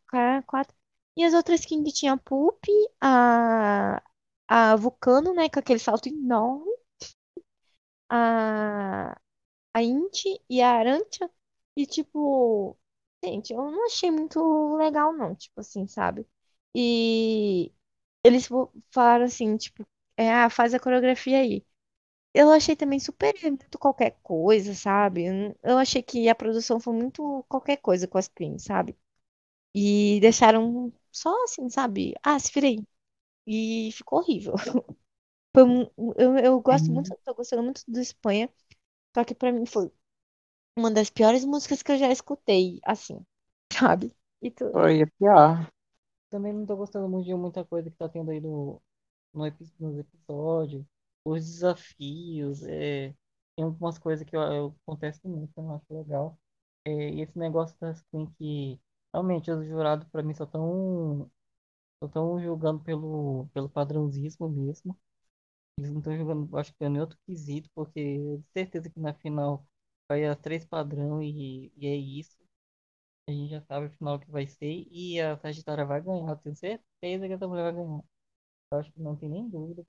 quatro. 0.46 0.74
E 1.16 1.24
as 1.24 1.34
outras 1.34 1.64
King 1.66 1.90
tinha 1.92 2.14
a 2.14 2.18
Poop, 2.18 2.60
a, 3.00 4.02
a 4.48 4.76
Vulcano, 4.76 5.34
né, 5.34 5.48
com 5.50 5.60
aquele 5.60 5.78
salto 5.80 6.08
enorme, 6.08 6.70
a, 8.08 9.16
a 9.74 9.82
Inti 9.82 10.40
e 10.50 10.62
a 10.62 10.72
Arantia. 10.78 11.30
E, 11.76 11.86
tipo, 11.86 12.78
gente, 13.24 13.52
eu 13.54 13.70
não 13.70 13.86
achei 13.86 14.10
muito 14.10 14.76
legal, 14.76 15.12
não, 15.14 15.34
tipo 15.36 15.60
assim, 15.60 15.86
sabe? 15.88 16.26
E 16.76 17.72
eles 18.24 18.48
falaram 18.92 19.24
assim, 19.26 19.56
tipo, 19.58 19.86
é, 20.16 20.32
ah, 20.32 20.50
faz 20.50 20.74
a 20.74 20.80
coreografia 20.80 21.38
aí. 21.40 21.66
Eu 22.36 22.50
achei 22.50 22.76
também 22.76 23.00
super 23.00 23.34
muito 23.44 23.78
qualquer 23.78 24.18
coisa, 24.22 24.74
sabe? 24.74 25.24
Eu 25.62 25.78
achei 25.78 26.02
que 26.02 26.28
a 26.28 26.34
produção 26.34 26.78
foi 26.80 26.92
muito 26.94 27.44
qualquer 27.48 27.78
coisa 27.78 28.06
com 28.08 28.18
as 28.18 28.28
queens, 28.28 28.64
sabe? 28.64 28.96
E 29.74 30.20
deixaram 30.20 30.92
só 31.12 31.44
assim, 31.44 31.68
sabe? 31.70 32.14
Ah, 32.22 32.38
se 32.38 32.52
virei. 32.52 32.78
E 33.46 33.90
ficou 33.94 34.20
horrível. 34.20 34.54
Foi 35.54 35.64
eu, 36.18 36.38
eu 36.38 36.60
gosto 36.60 36.92
muito, 36.92 37.16
tô 37.24 37.34
gostando 37.34 37.62
muito 37.62 37.82
do 37.88 38.00
Espanha, 38.00 38.50
só 39.14 39.24
que 39.24 39.34
pra 39.34 39.52
mim 39.52 39.66
foi 39.66 39.90
uma 40.76 40.90
das 40.90 41.10
piores 41.10 41.44
músicas 41.44 41.82
que 41.82 41.92
eu 41.92 41.98
já 41.98 42.10
escutei, 42.12 42.80
assim, 42.84 43.24
sabe? 43.72 44.14
E 44.42 44.50
tu? 44.50 44.66
Foi 44.72 45.02
a 45.02 45.06
pior. 45.18 45.68
Também 46.30 46.52
não 46.52 46.66
tô 46.66 46.76
gostando 46.76 47.08
muito 47.08 47.26
de 47.26 47.34
muita 47.34 47.64
coisa 47.64 47.90
que 47.90 47.96
tá 47.96 48.08
tendo 48.08 48.30
aí 48.30 48.40
no, 48.40 48.80
no, 49.34 49.44
nos 49.80 49.98
episódios. 49.98 50.84
Os 51.26 51.44
desafios, 51.46 52.62
é, 52.64 53.14
tem 53.56 53.64
algumas 53.64 53.98
coisas 53.98 54.24
que 54.28 54.36
eu, 54.36 54.40
eu 54.42 54.76
acontece 54.86 55.26
muito, 55.28 55.52
eu 55.58 55.72
acho 55.74 55.86
legal. 55.90 56.38
É, 56.84 56.90
e 57.10 57.20
esse 57.22 57.38
negócio 57.38 57.76
das 57.80 58.00
Queen 58.12 58.26
que 58.38 58.80
realmente 59.12 59.50
os 59.50 59.66
jurados 59.66 60.08
pra 60.08 60.22
mim 60.22 60.34
só 60.34 60.44
estão 60.44 61.30
só 62.02 62.08
tão 62.08 62.40
julgando 62.40 62.80
pelo, 62.84 63.48
pelo 63.54 63.68
padrãozismo 63.70 64.48
mesmo. 64.48 64.98
Eles 65.78 65.90
não 65.92 65.98
estão 66.00 66.16
jogando, 66.16 66.56
acho 66.58 66.74
que 66.74 66.84
é 66.84 66.88
em 66.88 67.00
outro 67.00 67.18
quesito, 67.26 67.70
porque 67.74 67.94
tenho 68.02 68.44
certeza 68.54 68.90
que 68.90 69.00
na 69.00 69.14
final 69.14 69.66
vai 70.08 70.26
a 70.26 70.36
três 70.36 70.64
padrão 70.66 71.22
e, 71.22 71.72
e 71.76 71.86
é 71.88 71.96
isso. 71.96 72.38
A 73.28 73.32
gente 73.32 73.50
já 73.50 73.62
sabe 73.62 73.86
o 73.86 73.90
final 73.92 74.18
que 74.20 74.30
vai 74.30 74.46
ser 74.46 74.86
e 74.90 75.20
a 75.20 75.36
Sagitária 75.38 75.84
vai 75.86 76.00
ganhar. 76.02 76.36
Tenho 76.38 76.56
certeza 76.56 77.26
que 77.28 77.34
essa 77.34 77.48
mulher 77.48 77.64
vai 77.72 77.84
ganhar. 77.84 78.02
Eu 78.72 78.78
acho 78.80 78.92
que 78.92 79.00
não 79.02 79.16
tem 79.16 79.28
nem 79.30 79.48
dúvida. 79.50 79.86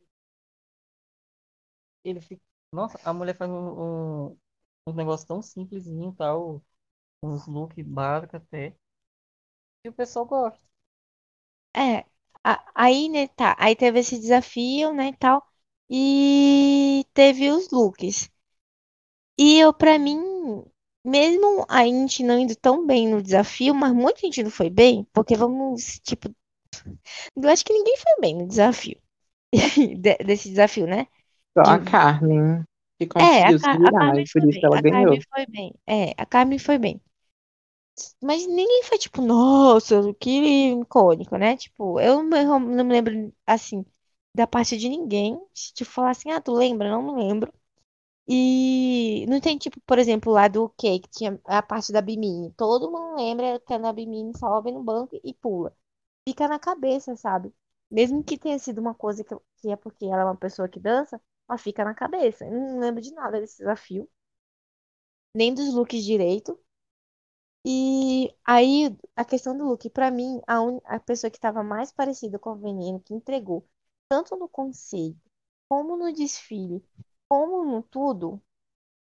Ele 2.10 2.22
fica. 2.22 2.41
Nossa, 2.72 3.00
a 3.04 3.13
mulher 3.13 3.36
faz 3.36 3.50
um, 3.52 4.30
um, 4.32 4.38
um 4.88 4.93
negócio 4.93 5.28
tão 5.28 5.41
simplesinho, 5.41 6.13
tal, 6.17 6.63
uns 7.24 7.48
look 7.48 7.82
básico 7.84 8.38
até. 8.38 8.76
E 9.84 9.89
o 9.89 9.93
pessoal 9.93 10.28
gosta. 10.28 10.62
É, 11.76 12.06
a- 12.43 12.63
aí, 12.76 13.08
né, 13.10 13.28
tá. 13.30 13.56
Aí 13.60 13.76
teve 13.76 14.00
esse 14.00 14.20
desafio, 14.20 14.93
né, 14.93 15.10
e 15.10 15.17
tal. 15.17 15.43
E 15.89 17.06
teve 17.13 17.50
os 17.52 17.70
looks. 17.72 18.30
E 19.38 19.58
eu, 19.60 19.74
pra 19.74 19.98
mim, 19.98 20.20
mesmo 21.04 21.65
a 21.70 21.84
gente 21.86 22.22
não 22.24 22.38
indo 22.39 22.56
tão 22.56 22.86
bem 22.86 23.08
no 23.08 23.22
desafio, 23.22 23.74
mas 23.74 23.91
muita 23.93 24.20
gente 24.22 24.43
não 24.43 24.52
foi 24.52 24.70
bem, 24.70 25.08
porque 25.13 25.36
vamos, 25.36 26.00
tipo, 26.04 26.30
eu 27.36 27.50
acho 27.50 27.63
que 27.65 27.74
ninguém 27.74 27.96
foi 27.98 28.22
bem 28.22 28.36
no 28.38 28.48
desafio. 28.48 29.00
De- 30.00 30.17
Desse 30.26 30.50
desafio, 30.50 30.88
né? 30.88 31.08
Só 31.58 31.63
a 31.63 31.78
De- 31.78 31.80
Carmen 31.80 32.63
que 32.98 33.06
É, 33.20 33.46
a, 33.48 33.54
conseguiu 33.54 33.60
se 33.60 33.65
Ca- 33.65 33.80
a 33.84 33.91
Carmen 33.93 34.26
e 34.26 34.30
por 34.32 34.43
foi 34.43 34.48
isso 34.48 34.60
bem. 34.60 34.65
ela 34.65 34.78
A 34.78 34.82
Carmen 34.84 35.20
ganhou. 35.22 35.24
foi 35.32 35.46
bem. 35.48 35.74
É, 35.88 36.13
a 36.17 36.26
Carmen 36.26 36.60
foi 36.60 36.78
bem. 36.78 37.02
Mas 38.22 38.46
ninguém 38.48 38.84
foi 38.84 38.98
tipo, 38.98 39.22
nossa, 39.22 39.96
que 40.20 40.30
icônico, 40.82 41.36
né? 41.38 41.58
Tipo, 41.58 42.00
eu 42.00 42.17
não 42.24 42.24
me, 42.24 42.43
não 42.76 42.86
me 42.86 42.93
lembro, 42.93 43.34
assim, 43.46 43.86
da 44.36 44.46
parte 44.48 44.78
de 44.78 44.88
ninguém. 44.89 45.39
Se 45.54 45.74
tipo, 45.74 45.89
falar 45.91 46.12
assim, 46.12 46.30
ah, 46.32 46.39
tu 46.41 46.54
lembra? 46.54 46.89
Não 46.89 47.02
me 47.15 47.24
lembro. 47.24 47.52
E 48.28 49.26
não 49.30 49.41
tem, 49.41 49.58
tipo, 49.58 49.80
por 49.82 50.00
exemplo, 50.00 50.34
lá 50.34 50.48
do 50.50 50.70
Cake, 50.72 51.02
que 51.10 51.20
tinha 51.20 51.39
a 51.46 51.63
parte 51.63 51.91
da 51.93 52.02
Bimini. 52.02 52.52
Todo 52.54 52.91
mundo 52.91 53.15
lembra 53.17 53.60
que 53.62 53.74
a 53.74 53.93
Bimini 53.93 54.38
sobe 54.38 54.72
no 54.72 54.84
banco 54.84 55.20
e 55.24 55.34
pula. 55.36 55.76
Fica 56.28 56.48
na 56.48 56.60
cabeça, 56.60 57.15
sabe? 57.17 57.54
Mesmo 57.91 58.24
que 58.24 58.38
tenha 58.38 58.60
sido 58.60 58.80
uma 58.82 58.93
coisa 58.96 59.24
que, 59.24 59.36
que 59.58 59.72
é 59.72 59.76
porque 59.78 60.06
ela 60.06 60.22
é 60.24 60.26
uma 60.26 60.36
pessoa 60.38 60.70
que 60.70 60.80
dança, 60.80 61.22
mas 61.47 61.62
fica 61.62 61.83
na 61.86 61.93
cabeça. 61.95 62.45
Eu 62.45 62.51
não 62.53 62.79
lembro 62.79 63.01
de 63.01 63.13
nada 63.13 63.39
desse 63.39 63.60
desafio, 63.60 64.10
nem 65.33 65.53
dos 65.53 65.73
looks 65.73 66.03
direito. 66.03 66.60
E 67.65 68.33
aí, 68.45 68.95
a 69.15 69.25
questão 69.25 69.57
do 69.57 69.65
look, 69.65 69.89
pra 69.89 70.10
mim, 70.12 70.39
a, 70.47 70.62
un... 70.62 70.79
a 70.86 70.99
pessoa 70.99 71.29
que 71.29 71.38
estava 71.38 71.63
mais 71.63 71.91
parecida 71.91 72.39
com 72.39 72.51
o 72.51 72.55
Veneno, 72.55 72.99
que 73.01 73.13
entregou, 73.13 73.67
tanto 74.10 74.36
no 74.38 74.47
conceito, 74.47 75.19
como 75.69 75.97
no 75.97 76.12
desfile, 76.13 76.83
como 77.29 77.65
no 77.65 77.83
tudo, 77.83 78.41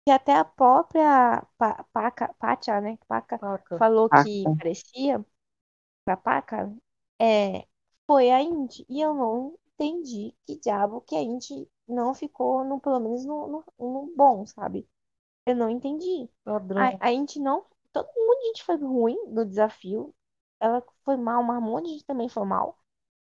que 0.05 0.11
até 0.11 0.33
a 0.35 0.45
própria 0.45 1.45
Pa- 1.57 1.85
Paca, 1.93 2.33
Pátia, 2.39 2.81
né? 2.81 2.97
Paca 3.07 3.39
Paca. 3.39 3.77
falou 3.77 4.09
que 4.09 4.49
Paca. 4.49 4.57
parecia, 4.57 5.25
pra 6.05 6.17
Paca, 6.17 6.73
é, 7.21 7.67
foi 8.07 8.31
a 8.31 8.41
Indy. 8.41 8.85
E 8.89 9.01
eu 9.01 9.13
não 9.15 9.57
entendi 9.75 10.35
que 10.45 10.57
diabo 10.59 11.01
que 11.01 11.15
a 11.15 11.21
Indy 11.21 11.69
não 11.87 12.13
ficou, 12.13 12.63
no, 12.63 12.79
pelo 12.79 12.99
menos 12.99 13.25
no, 13.25 13.47
no, 13.47 13.65
no 13.79 14.13
bom, 14.15 14.45
sabe? 14.45 14.87
Eu 15.45 15.55
não 15.55 15.69
entendi. 15.69 16.29
A, 16.75 17.07
a 17.07 17.11
gente 17.11 17.39
não. 17.39 17.65
Todo 17.91 18.07
mundo 18.15 18.39
de 18.41 18.47
gente 18.47 18.63
foi 18.63 18.77
ruim 18.77 19.17
no 19.29 19.45
desafio. 19.45 20.13
Ela 20.59 20.83
foi 21.03 21.17
mal, 21.17 21.43
mas 21.43 21.57
um 21.57 21.61
monte 21.61 21.85
de 21.85 21.91
gente 21.93 22.05
também 22.05 22.29
foi 22.29 22.45
mal. 22.45 22.77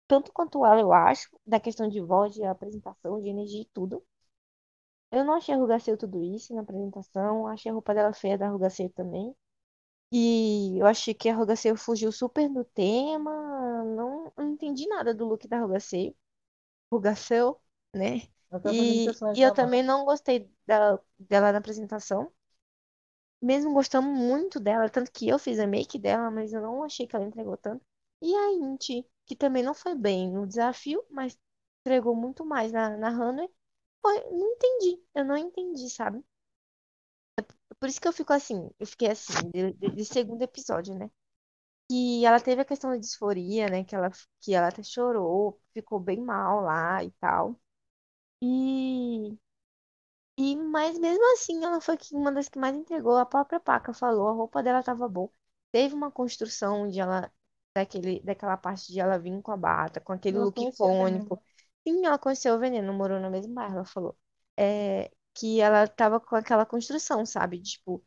Tanto 0.08 0.32
quanto 0.32 0.64
ela, 0.66 0.80
eu 0.80 0.92
acho, 0.92 1.30
da 1.46 1.60
questão 1.60 1.88
de 1.88 2.00
voz, 2.00 2.34
de 2.34 2.44
apresentação, 2.44 3.20
de 3.20 3.28
energia 3.28 3.62
e 3.62 3.66
tudo. 3.66 4.04
Eu 5.10 5.24
não 5.24 5.34
achei 5.34 5.54
a 5.54 5.58
Rugaceiro 5.58 5.98
tudo 5.98 6.22
isso 6.22 6.54
na 6.54 6.62
apresentação. 6.62 7.46
Achei 7.46 7.70
a 7.70 7.74
roupa 7.74 7.94
dela 7.94 8.12
feia 8.12 8.38
da 8.38 8.48
Rugaceiro 8.48 8.92
também. 8.92 9.34
E 10.12 10.78
eu 10.78 10.86
achei 10.86 11.14
que 11.14 11.28
a 11.28 11.36
Rugaceiro 11.36 11.78
fugiu 11.78 12.12
super 12.12 12.48
do 12.50 12.64
tema. 12.64 13.32
Não, 13.84 14.32
não 14.36 14.48
entendi 14.52 14.86
nada 14.88 15.14
do 15.14 15.26
look 15.26 15.46
da 15.48 15.60
Rugaceiro. 15.60 16.16
Rugaceiro, 16.92 17.60
né? 17.94 18.22
Tá 18.50 18.58
E, 18.64 19.16
e 19.34 19.42
eu 19.42 19.52
também 19.52 19.82
não 19.82 20.04
gostei 20.04 20.50
dela, 20.66 21.02
dela 21.18 21.52
na 21.52 21.58
apresentação. 21.58 22.32
mesmo 23.40 23.72
gostando 23.72 24.08
muito 24.08 24.58
dela, 24.60 24.88
tanto 24.90 25.10
que 25.12 25.26
eu 25.28 25.38
fiz 25.38 25.58
a 25.58 25.66
make 25.66 25.98
dela, 25.98 26.30
mas 26.30 26.52
eu 26.52 26.60
não 26.60 26.82
achei 26.84 27.06
que 27.06 27.14
ela 27.16 27.24
entregou 27.24 27.56
tanto. 27.56 27.82
E 28.22 28.34
a 28.34 28.52
Inti, 28.52 29.06
que 29.26 29.34
também 29.36 29.62
não 29.62 29.72
foi 29.74 29.94
bem 29.94 30.30
no 30.32 30.46
desafio, 30.46 31.02
mas 31.10 31.38
entregou 31.80 32.14
muito 32.14 32.44
mais 32.44 32.72
na, 32.72 32.96
na 32.96 33.08
runway, 33.10 33.48
foi, 34.02 34.20
não 34.32 34.48
entendi, 34.54 35.02
eu 35.14 35.24
não 35.24 35.36
entendi, 35.36 35.88
sabe? 35.90 36.22
Por 37.78 37.88
isso 37.88 38.00
que 38.00 38.08
eu 38.08 38.12
fico 38.12 38.32
assim, 38.32 38.70
eu 38.78 38.86
fiquei 38.86 39.08
assim, 39.10 39.50
de, 39.50 39.72
de- 39.74 39.90
de 39.90 40.04
segundo 40.04 40.42
episódio, 40.42 40.94
né? 40.94 41.10
Que 41.88 42.24
ela 42.26 42.40
teve 42.40 42.62
a 42.62 42.64
questão 42.64 42.90
da 42.90 42.96
disforia, 42.96 43.68
né? 43.68 43.84
Que 43.84 43.94
ela, 43.94 44.10
que 44.40 44.54
ela 44.54 44.68
até 44.68 44.82
chorou, 44.82 45.60
ficou 45.72 46.00
bem 46.00 46.20
mal 46.20 46.60
lá 46.62 47.02
e 47.04 47.10
tal. 47.12 47.60
E 48.42 49.38
E, 50.38 50.54
mas 50.56 50.98
mesmo 50.98 51.24
assim, 51.32 51.64
ela 51.64 51.80
foi 51.80 51.96
uma 52.12 52.30
das 52.32 52.48
que 52.48 52.58
mais 52.58 52.74
entregou. 52.76 53.16
A 53.16 53.24
própria 53.26 53.58
Paca 53.60 53.92
falou, 53.94 54.28
a 54.28 54.32
roupa 54.32 54.62
dela 54.62 54.82
tava 54.82 55.08
boa. 55.08 55.30
Teve 55.72 55.94
uma 55.94 56.10
construção 56.10 56.88
de 56.88 57.00
ela, 57.00 57.32
daquele, 57.74 58.20
daquela 58.22 58.56
parte 58.56 58.92
de 58.92 59.00
ela 59.00 59.18
vir 59.18 59.40
com 59.42 59.52
a 59.52 59.56
bata, 59.56 60.00
com 60.00 60.12
aquele 60.12 60.38
Ela 60.38 60.44
look 60.44 60.62
icônico. 60.62 61.42
Sim, 61.86 62.04
ela 62.04 62.18
conheceu 62.18 62.54
o 62.54 62.58
Veneno, 62.58 62.92
morou 62.92 63.18
no 63.20 63.30
mesmo 63.30 63.54
bairro, 63.54 63.76
ela 63.76 63.84
falou. 63.84 64.16
É, 64.56 65.10
que 65.34 65.60
ela 65.60 65.86
tava 65.88 66.20
com 66.20 66.36
aquela 66.36 66.66
construção, 66.66 67.24
sabe? 67.24 67.60
Tipo, 67.62 68.04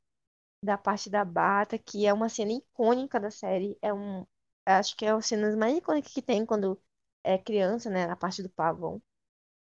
da 0.63 0.77
parte 0.77 1.09
da 1.09 1.23
bata, 1.25 1.77
que 1.77 2.05
é 2.05 2.13
uma 2.13 2.29
cena 2.29 2.51
icônica 2.53 3.19
da 3.19 3.31
série. 3.31 3.77
É 3.81 3.93
um, 3.93 4.25
acho 4.65 4.95
que 4.95 5.05
é 5.05 5.11
uma 5.13 5.17
das 5.19 5.27
cenas 5.27 5.55
mais 5.55 5.77
icônicas 5.77 6.13
que 6.13 6.21
tem 6.21 6.45
quando 6.45 6.81
é 7.23 7.37
criança, 7.37 7.89
né? 7.89 8.07
Na 8.07 8.15
parte 8.15 8.43
do 8.43 8.49
pavão 8.49 9.01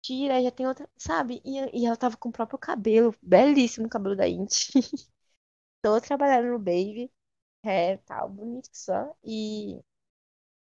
tira, 0.03 0.43
já 0.43 0.51
tem 0.53 0.67
outra, 0.67 0.89
sabe? 0.99 1.43
E, 1.45 1.83
e 1.83 1.87
ela 1.87 1.97
tava 1.97 2.17
com 2.17 2.29
o 2.31 2.33
próprio 2.33 2.59
cabelo, 2.59 3.15
belíssimo 3.23 3.89
cabelo 3.89 4.17
da 4.17 4.29
Inti. 4.29 4.73
Tô 5.83 6.01
trabalhando 6.01 6.51
no 6.53 6.59
Baby, 6.59 7.11
é, 7.65 7.97
tal, 7.99 8.29
bonito 8.31 8.71
que 8.71 8.79
só. 8.79 9.15
E 9.25 9.81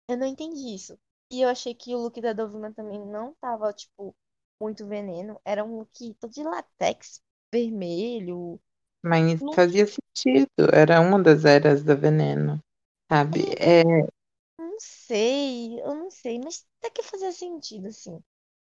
eu 0.07 0.17
não 0.17 0.27
entendi 0.27 0.73
isso. 0.75 0.99
E 1.31 1.41
eu 1.41 1.49
achei 1.49 1.73
que 1.75 1.95
o 1.95 1.99
look 1.99 2.19
da 2.21 2.33
Dovima 2.33 2.73
também 2.73 2.99
não 3.05 3.33
tava, 3.35 3.71
tipo, 3.73 4.15
muito 4.59 4.85
veneno. 4.87 5.39
Era 5.45 5.63
um 5.63 5.77
look 5.77 6.13
todo 6.15 6.31
de 6.33 6.43
latex, 6.43 7.21
vermelho. 7.53 8.59
Mas 9.03 9.41
Não, 9.41 9.53
fazia 9.53 9.85
sentido. 9.87 10.49
Era 10.73 10.99
uma 11.01 11.21
das 11.21 11.45
eras 11.45 11.83
da 11.83 11.95
Veneno, 11.95 12.59
sabe? 13.11 13.41
É, 13.59 13.83
não 14.57 14.75
sei, 14.79 15.79
eu 15.81 15.95
não 15.95 16.11
sei, 16.11 16.39
mas 16.39 16.65
até 16.79 16.89
que 16.91 17.03
fazia 17.03 17.31
sentido, 17.31 17.87
assim. 17.87 18.21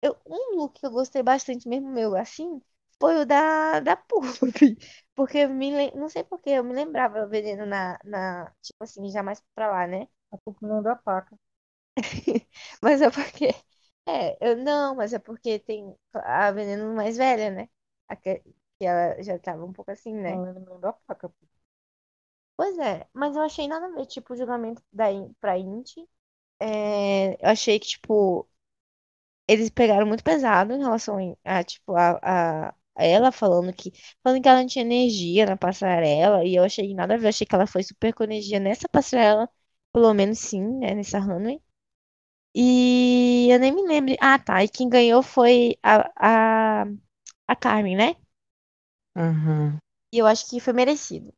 Eu, 0.02 0.18
um 0.28 0.58
look 0.58 0.80
que 0.80 0.86
eu 0.88 0.92
gostei 0.92 1.24
bastante, 1.24 1.68
mesmo 1.70 1.90
meu, 1.92 2.16
assim, 2.16 2.62
foi 3.00 3.18
o 3.22 3.26
da, 3.26 3.80
da 3.82 3.96
Pupi. 3.98 4.78
Porque 5.16 5.40
eu 5.40 5.50
me, 5.50 5.74
lem- 5.76 5.94
não 5.96 6.10
sei 6.10 6.24
por 6.24 6.42
que 6.42 6.52
eu 6.52 6.64
me 6.64 6.74
lembrava 6.74 7.24
o 7.26 7.30
veneno 7.30 7.66
na, 7.66 8.00
na, 8.06 8.52
tipo 8.64 8.84
assim, 8.84 9.10
já 9.12 9.24
mais 9.24 9.42
pra 9.56 9.70
lá, 9.72 9.88
né? 9.88 10.08
A 10.32 10.38
culpa 10.40 10.68
não 10.68 10.82
da 10.84 10.96
Paca. 10.96 11.38
Mas 12.82 13.02
é 13.02 13.10
porque. 13.10 13.48
É, 14.08 14.38
eu 14.52 14.58
não, 14.58 14.96
mas 14.96 15.14
é 15.14 15.20
porque 15.20 15.58
tem 15.60 15.96
a 16.14 16.52
veneno 16.52 16.94
mais 16.96 17.18
velha, 17.18 17.50
né? 17.52 17.70
A 18.08 18.16
que, 18.16 18.44
que 18.80 18.86
ela 18.86 19.22
já 19.24 19.38
tava 19.40 19.66
um 19.66 19.74
pouco 19.74 19.92
assim, 19.92 20.14
né? 20.14 20.42
Falando 20.44 20.60
mesmo 20.62 20.80
da 20.80 20.94
faca. 21.08 21.32
Pois 22.58 22.78
é, 22.80 23.08
mas 23.14 23.36
eu 23.36 23.42
achei 23.42 23.68
nada 23.68 23.86
a 23.88 23.90
ver, 23.92 24.06
tipo, 24.06 24.34
o 24.34 24.38
julgamento 24.38 24.82
da, 24.92 25.06
pra 25.40 25.58
Inti. 25.58 26.08
É, 26.60 27.34
eu 27.46 27.50
achei 27.52 27.80
que, 27.80 27.88
tipo, 27.88 28.50
eles 29.48 29.70
pegaram 29.70 30.08
muito 30.08 30.24
pesado 30.24 30.74
em 30.74 30.80
relação 30.80 31.38
a, 31.44 31.64
tipo, 31.64 31.96
a, 31.96 32.20
a, 32.22 32.70
a 32.96 33.04
ela 33.06 33.32
falando 33.32 33.72
que, 33.74 33.92
falando 34.24 34.42
que 34.42 34.48
ela 34.50 34.60
não 34.60 34.68
tinha 34.68 34.84
energia 34.86 35.46
na 35.46 35.58
passarela, 35.58 36.44
e 36.46 36.56
eu 36.56 36.64
achei 36.64 36.94
nada 36.94 37.14
a 37.16 37.18
ver, 37.18 37.26
eu 37.26 37.30
achei 37.30 37.46
que 37.48 37.56
ela 37.56 37.68
foi 37.68 37.84
super 37.84 38.14
com 38.14 38.24
energia 38.24 38.60
nessa 38.60 38.88
passarela, 38.90 39.50
pelo 39.94 40.14
menos 40.14 40.40
sim, 40.40 40.62
né, 40.80 40.94
nessa 40.96 41.20
runway. 41.20 41.62
E 42.56 43.48
eu 43.52 43.60
nem 43.60 43.72
me 43.74 43.84
lembro. 43.88 44.16
Ah, 44.22 44.40
tá. 44.40 44.64
E 44.64 44.70
quem 44.70 44.90
ganhou 44.90 45.22
foi 45.24 45.78
a, 45.84 46.82
a, 46.84 46.86
a 47.48 47.56
Carmen, 47.56 47.96
né? 47.98 48.16
Uhum, 49.16 49.80
E 50.12 50.18
eu 50.18 50.26
acho 50.26 50.48
que 50.50 50.60
foi 50.60 50.74
merecido. 50.74 51.32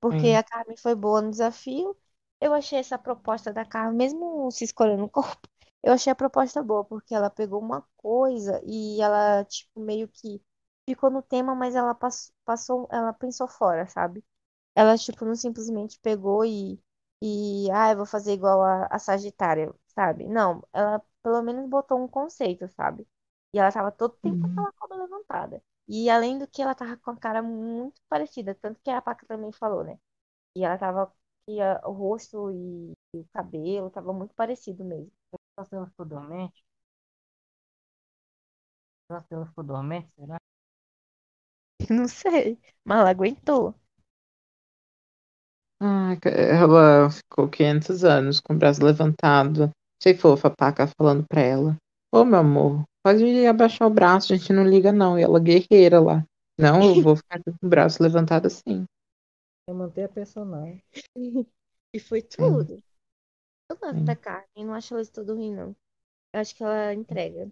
Porque 0.00 0.28
sim. 0.28 0.34
a 0.34 0.42
Carmen 0.44 0.76
foi 0.76 0.94
boa 0.94 1.20
no 1.22 1.30
desafio. 1.30 1.96
Eu 2.40 2.52
achei 2.54 2.78
essa 2.78 2.98
proposta 2.98 3.52
da 3.52 3.64
Carmen, 3.64 3.96
mesmo 3.96 4.50
se 4.50 4.64
escolhendo 4.64 5.04
o 5.04 5.08
corpo, 5.10 5.48
eu 5.82 5.92
achei 5.92 6.12
a 6.12 6.16
proposta 6.16 6.62
boa, 6.62 6.84
porque 6.84 7.14
ela 7.14 7.30
pegou 7.30 7.60
uma 7.60 7.82
coisa 7.96 8.60
e 8.64 9.00
ela, 9.00 9.44
tipo, 9.44 9.80
meio 9.80 10.08
que 10.08 10.42
ficou 10.88 11.10
no 11.10 11.22
tema, 11.22 11.54
mas 11.54 11.74
ela 11.74 11.94
pass- 11.94 12.32
passou, 12.44 12.86
ela 12.90 13.12
pensou 13.12 13.48
fora, 13.48 13.86
sabe? 13.86 14.24
Ela, 14.74 14.98
tipo, 14.98 15.24
não 15.26 15.36
simplesmente 15.36 15.98
pegou 16.00 16.44
e, 16.46 16.80
e 17.22 17.70
ah, 17.72 17.92
eu 17.92 17.98
vou 17.98 18.06
fazer 18.06 18.32
igual 18.34 18.62
a, 18.62 18.86
a 18.90 18.98
Sagitária, 18.98 19.72
sabe? 19.88 20.26
Não, 20.28 20.62
ela 20.72 21.02
pelo 21.22 21.42
menos 21.42 21.68
botou 21.68 22.02
um 22.02 22.08
conceito, 22.08 22.68
sabe? 22.76 23.06
E 23.52 23.58
ela 23.60 23.72
tava 23.72 23.92
todo 23.92 24.16
tempo 24.18 24.38
com 24.40 24.48
Uhum. 24.48 24.66
aquela 24.66 24.72
cobra 24.74 24.98
levantada. 25.04 25.62
E 25.88 26.10
além 26.10 26.38
do 26.38 26.46
que, 26.48 26.62
ela 26.62 26.74
tava 26.74 26.96
com 26.98 27.10
a 27.12 27.16
cara 27.16 27.42
muito 27.42 28.00
parecida, 28.08 28.54
tanto 28.54 28.80
que 28.82 28.90
a 28.90 29.02
Paca 29.02 29.26
também 29.26 29.52
falou, 29.52 29.84
né? 29.84 29.98
E 30.56 30.64
ela 30.64 30.78
tava, 30.78 31.12
e 31.48 31.60
a- 31.62 31.80
o 31.86 31.92
rosto 31.92 32.50
e, 32.52 32.92
e 33.14 33.20
o 33.20 33.28
cabelo 33.34 33.90
tava 33.90 34.12
muito 34.14 34.34
parecido 34.34 34.84
mesmo. 34.84 35.12
Será 35.56 35.66
que 35.68 35.74
ela 35.76 35.86
ficou 35.88 36.06
dormente? 36.06 36.64
Será 39.08 39.20
que 39.22 39.34
ela 39.34 39.46
ficou 39.46 39.64
dormente? 39.64 40.08
Será? 40.14 40.38
Não 41.90 42.06
sei, 42.08 42.58
mas 42.84 43.00
ela 43.00 43.10
aguentou. 43.10 43.74
Ah, 45.80 46.16
ela 46.24 47.10
ficou 47.10 47.48
500 47.48 48.04
anos 48.04 48.40
com 48.40 48.54
o 48.54 48.56
braço 48.58 48.84
levantado. 48.84 49.70
Achei 50.00 50.16
fofa 50.16 50.48
a 50.48 50.50
Paca 50.50 50.86
falando 50.98 51.24
pra 51.28 51.40
ela. 51.40 51.76
Ô, 52.12 52.24
meu 52.24 52.38
amor, 52.40 52.82
pode 53.06 53.46
abaixar 53.46 53.86
o 53.86 53.90
braço, 53.90 54.32
a 54.32 54.36
gente 54.36 54.52
não 54.52 54.64
liga 54.64 54.90
não. 54.90 55.16
E 55.16 55.22
ela 55.22 55.38
guerreira 55.38 56.00
lá. 56.00 56.24
Não, 56.58 56.88
eu 56.88 57.00
vou 57.00 57.14
ficar 57.14 57.40
com 57.40 57.52
o 57.64 57.68
braço 57.68 58.02
levantado 58.02 58.46
assim. 58.46 58.84
Eu 59.68 59.74
manter 59.74 60.04
a 60.04 60.08
personagem. 60.08 60.82
E 61.94 62.00
foi 62.00 62.20
tudo. 62.20 62.82
Eu 63.70 63.76
gosto 63.78 64.04
da 64.04 64.14
sim, 64.14 64.16
Carmen, 64.16 64.66
não 64.66 64.74
acho 64.74 64.92
ela 64.92 65.02
isso 65.02 65.12
tudo 65.12 65.34
ruim, 65.34 65.54
não. 65.54 65.74
Eu 66.34 66.40
acho 66.40 66.54
que 66.54 66.62
ela 66.62 66.92
entrega. 66.92 67.50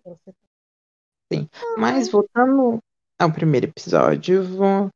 Sim. 1.32 1.48
Ah, 1.54 1.76
Mas 1.78 2.08
voltando 2.10 2.78
ao 3.18 3.32
primeiro 3.32 3.66
episódio, 3.66 4.42
vou- 4.44 4.90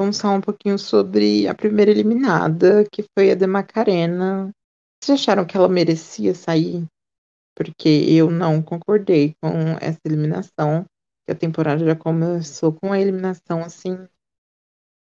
vamos 0.00 0.20
falar 0.20 0.34
um 0.34 0.40
pouquinho 0.40 0.78
sobre 0.78 1.46
a 1.46 1.54
primeira 1.54 1.90
eliminada, 1.90 2.84
que 2.90 3.04
foi 3.16 3.30
a 3.32 3.34
de 3.34 3.46
Macarena. 3.46 4.50
Vocês 5.02 5.20
acharam 5.20 5.46
que 5.46 5.56
ela 5.56 5.68
merecia 5.68 6.34
sair? 6.34 6.86
Porque 7.60 7.88
eu 8.08 8.30
não 8.30 8.62
concordei 8.62 9.34
com 9.42 9.50
essa 9.80 10.00
eliminação. 10.06 10.84
que 11.26 11.32
A 11.32 11.36
temporada 11.36 11.84
já 11.84 11.96
começou 11.96 12.72
com 12.72 12.92
a 12.92 13.00
eliminação 13.00 13.60
assim 13.62 13.98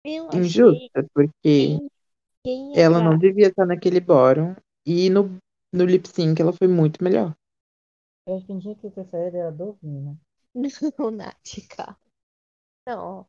eu 0.04 0.30
achei 0.32 0.90
injusta, 0.94 1.06
porque 1.14 1.56
quem, 1.58 1.90
quem 2.44 2.74
ela 2.76 3.02
não 3.02 3.18
devia 3.18 3.48
estar 3.50 3.66
naquele 3.66 4.00
bórum 4.00 4.56
e 4.86 5.10
no, 5.10 5.38
no 5.74 5.86
lip 5.86 6.08
sync 6.08 6.42
ela 6.42 6.54
foi 6.54 6.68
muito 6.68 7.04
melhor. 7.04 7.34
Eu 8.28 8.36
acho 8.36 8.46
que 8.46 8.48
quem 8.54 8.60
tinha 8.60 8.76
que 8.76 8.90
ter 8.92 9.06
saído 9.06 9.38
era 9.38 9.52
Dovina. 9.52 10.18
Não, 10.54 10.64
Nath, 11.12 11.68
cara. 11.70 11.98
Não, 12.88 13.28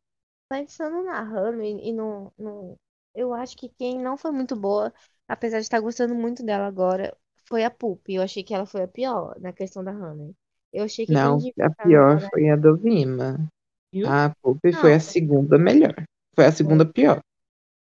pensando 0.49 1.03
na 1.03 1.21
Hannah 1.23 1.65
e, 1.65 1.89
e 1.89 1.93
no, 1.93 2.33
no. 2.37 2.77
Eu 3.15 3.33
acho 3.33 3.57
que 3.57 3.69
quem 3.69 3.99
não 3.99 4.17
foi 4.17 4.31
muito 4.31 4.55
boa, 4.55 4.93
apesar 5.27 5.57
de 5.59 5.63
estar 5.65 5.79
gostando 5.81 6.15
muito 6.15 6.43
dela 6.45 6.67
agora, 6.67 7.17
foi 7.49 7.63
a 7.65 7.71
Pup. 7.71 8.03
Eu 8.09 8.21
achei 8.23 8.43
que 8.43 8.53
ela 8.55 8.65
foi 8.67 8.83
a 8.83 8.87
pior 8.87 9.39
na 9.41 9.53
questão 9.53 9.83
da 9.83 9.91
Hannah. 9.91 10.33
Eu 10.73 10.85
achei 10.85 11.07
que 11.07 11.15
Não, 11.15 11.39
a 11.61 11.69
pior 11.83 12.11
lugar 12.11 12.29
foi 12.29 12.49
a 12.49 12.55
do 12.55 12.77
Vima. 12.77 13.31
A 14.05 14.33
foi 14.81 14.93
Não, 14.93 14.95
a 14.95 14.99
segunda 14.99 15.57
melhor. 15.57 15.95
Foi 16.35 16.45
a 16.47 16.51
segunda 16.51 16.85
pior. 16.85 17.19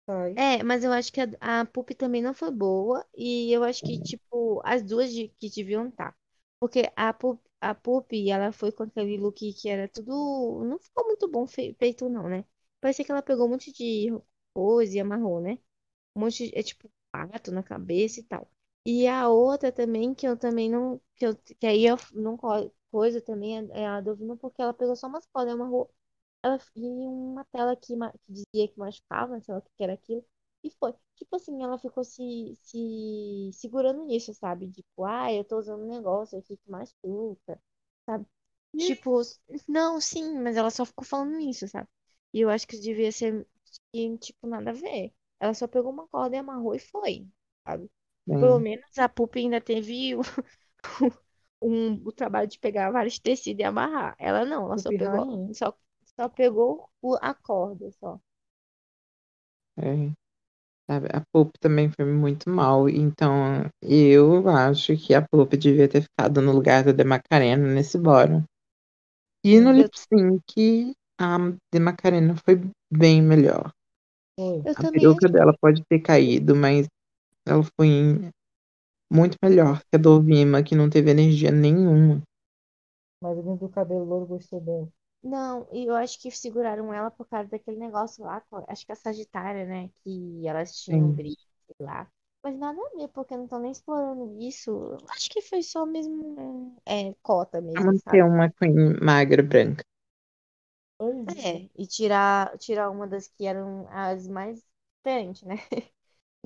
Sai. 0.06 0.38
É, 0.38 0.62
mas 0.62 0.84
eu 0.84 0.92
acho 0.92 1.12
que 1.12 1.20
a, 1.20 1.60
a 1.62 1.64
Pup 1.66 1.90
também 1.94 2.22
não 2.22 2.34
foi 2.34 2.50
boa. 2.50 3.04
E 3.16 3.52
eu 3.52 3.64
acho 3.64 3.82
que, 3.84 3.98
tipo, 3.98 4.60
as 4.64 4.82
duas 4.82 5.12
de- 5.12 5.28
que 5.28 5.50
deviam 5.50 5.88
estar. 5.88 6.16
Porque 6.60 6.90
a 6.96 7.12
Pup, 7.12 7.40
a 7.60 7.74
Pup, 7.74 8.12
ela 8.30 8.52
foi 8.52 8.70
com 8.72 8.84
aquele 8.84 9.16
look 9.18 9.52
que 9.54 9.68
era 9.68 9.88
tudo. 9.88 10.64
Não 10.64 10.78
ficou 10.78 11.04
muito 11.06 11.28
bom 11.28 11.46
fe- 11.46 11.74
feito, 11.78 12.08
não, 12.08 12.28
né? 12.28 12.44
Parecia 12.80 13.04
que 13.04 13.10
ela 13.10 13.22
pegou 13.22 13.46
um 13.46 13.50
monte 13.50 13.72
de 13.72 14.08
coisa 14.54 14.96
e 14.96 15.00
amarrou, 15.00 15.40
né? 15.40 15.58
Um 16.16 16.20
monte 16.22 16.48
de, 16.50 16.58
é, 16.58 16.62
tipo, 16.62 16.90
pato 17.12 17.52
na 17.52 17.62
cabeça 17.62 18.20
e 18.20 18.24
tal. 18.24 18.50
E 18.86 19.06
a 19.08 19.28
outra 19.28 19.72
também, 19.72 20.14
que 20.14 20.26
eu 20.28 20.36
também 20.38 20.70
não. 20.70 21.00
Que, 21.16 21.26
eu, 21.26 21.36
que 21.36 21.66
aí 21.66 21.84
eu 21.86 21.96
não 22.14 22.36
co- 22.38 22.72
coisa 22.90 23.20
também 23.20 23.58
é 23.58 23.82
é 23.82 23.86
a 23.86 24.00
Dovina, 24.00 24.36
porque 24.36 24.62
ela 24.62 24.72
pegou 24.74 24.96
só 24.96 25.08
umas 25.08 25.26
cordas 25.26 25.52
e 25.52 25.56
amarrou 25.56 25.90
ela 26.44 26.58
e 26.76 26.80
uma 27.08 27.44
tela 27.46 27.76
que, 27.76 27.94
que 27.96 28.32
dizia 28.32 28.68
que 28.68 28.78
machucava, 28.78 29.40
sei 29.42 29.54
lá 29.54 29.60
o 29.60 29.62
que 29.62 29.84
era 29.84 29.94
aquilo. 29.94 30.24
E 30.64 30.70
foi. 30.72 30.94
Tipo 31.16 31.36
assim, 31.36 31.62
ela 31.64 31.78
ficou 31.78 32.04
se, 32.04 32.54
se 32.62 33.50
segurando 33.54 34.04
nisso, 34.06 34.34
sabe? 34.34 34.70
Tipo, 34.70 35.04
ah, 35.04 35.32
eu 35.32 35.44
tô 35.44 35.58
usando 35.58 35.84
um 35.84 35.88
negócio 35.88 36.38
aqui 36.38 36.56
que 36.58 36.70
machuca, 36.70 37.60
sabe? 38.06 38.26
Tipo, 38.76 39.20
não, 39.68 40.00
sim, 40.00 40.38
mas 40.40 40.56
ela 40.56 40.70
só 40.70 40.84
ficou 40.86 41.04
falando 41.06 41.38
isso, 41.40 41.66
sabe? 41.68 41.88
E 42.34 42.40
eu 42.40 42.50
acho 42.50 42.66
que 42.68 42.78
devia 42.78 43.10
ser, 43.12 43.46
tipo, 44.20 44.46
nada 44.46 44.70
a 44.70 44.72
ver. 44.74 45.14
Ela 45.40 45.54
só 45.54 45.66
pegou 45.68 45.92
uma 45.92 46.06
corda 46.08 46.36
e 46.36 46.38
amarrou 46.38 46.74
e 46.74 46.78
foi, 46.78 47.28
sabe? 47.66 47.90
Pelo 48.38 48.58
menos 48.60 48.98
a 48.98 49.08
Pupa 49.08 49.38
ainda 49.38 49.60
teve 49.60 50.14
o, 50.16 50.20
um, 51.60 51.94
o 52.06 52.12
trabalho 52.12 52.48
de 52.48 52.58
pegar 52.58 52.90
vários 52.90 53.18
tecidos 53.18 53.60
e 53.60 53.64
amarrar. 53.64 54.14
Ela 54.18 54.44
não, 54.44 54.66
ela 54.66 54.78
só 54.78 54.90
Pupi 54.90 54.92
pegou, 54.92 55.26
rainha. 55.26 55.52
só, 55.52 55.76
só 56.16 56.28
pegou 56.28 56.90
o- 57.02 57.16
a 57.20 57.34
corda, 57.34 57.90
só. 57.92 58.20
é. 59.78 60.12
Sabe, 60.90 61.08
A 61.14 61.22
Poppy 61.32 61.58
também 61.60 61.90
foi 61.90 62.04
muito 62.06 62.50
mal. 62.50 62.88
Então, 62.88 63.64
eu 63.82 64.48
acho 64.48 64.96
que 64.96 65.14
a 65.14 65.22
Poppy 65.22 65.56
devia 65.56 65.88
ter 65.88 66.02
ficado 66.02 66.42
no 66.42 66.52
lugar 66.52 66.84
da 66.84 66.92
De 66.92 67.04
Macarena 67.04 67.66
nesse 67.74 67.98
bórum. 67.98 68.44
E 69.44 69.60
no 69.60 69.72
Eu, 69.74 69.78
lip 69.78 69.94
sync, 69.98 70.94
a 71.18 71.38
De 71.72 71.78
Macarena 71.80 72.34
foi 72.44 72.60
bem 72.92 73.22
melhor. 73.22 73.72
eu 74.38 74.66
A 74.76 74.84
peruca 74.84 75.28
dela 75.28 75.56
pode 75.60 75.82
ter 75.88 76.00
caído, 76.00 76.54
mas 76.54 76.86
ela 77.46 77.62
foi 77.78 78.30
muito 79.12 79.36
melhor 79.42 79.80
que 79.80 79.96
a 79.96 79.98
do 79.98 80.22
Vima, 80.22 80.62
que 80.62 80.76
não 80.76 80.90
teve 80.90 81.10
energia 81.10 81.50
nenhuma. 81.50 82.22
Mas 83.20 83.36
o 83.38 83.56
do 83.56 83.68
cabelo 83.68 84.04
louro 84.06 84.26
gostou 84.26 84.58
dela. 84.60 84.88
Não, 85.22 85.66
e 85.72 85.86
eu 85.86 85.94
acho 85.96 86.20
que 86.20 86.30
seguraram 86.30 86.92
ela 86.94 87.10
por 87.10 87.26
causa 87.28 87.48
daquele 87.50 87.76
negócio 87.78 88.24
lá, 88.24 88.40
com- 88.42 88.64
acho 88.68 88.86
que 88.86 88.92
a 88.92 88.94
Sagitária, 88.96 89.66
né? 89.66 89.88
Que 90.04 90.46
elas 90.46 90.74
tinham 90.80 91.10
Sim, 91.10 91.12
briga, 91.12 91.36
sei 91.66 91.86
lá. 91.86 92.10
Mas 92.42 92.56
nada 92.58 92.80
a 92.80 92.96
ver, 92.96 93.08
porque 93.08 93.36
não 93.36 93.44
estão 93.44 93.58
nem 93.58 93.72
explorando 93.72 94.40
isso. 94.40 94.96
Acho 95.10 95.28
que 95.30 95.42
foi 95.42 95.62
só 95.62 95.84
mesmo 95.84 96.76
é, 96.86 97.12
cota 97.22 97.60
mesmo, 97.60 97.94
manter 97.94 98.22
sabe? 98.22 98.24
uma 98.24 98.50
Queen 98.50 98.98
magra 99.00 99.42
branca. 99.42 99.84
Pois 100.98 101.26
é. 101.38 101.44
É, 101.44 101.68
e 101.76 101.86
tirar, 101.86 102.56
tirar 102.58 102.90
uma 102.90 103.06
das 103.06 103.28
que 103.28 103.44
eram 103.46 103.86
as 103.90 104.26
mais 104.28 104.62
diferentes, 104.98 105.42
né? 105.42 105.56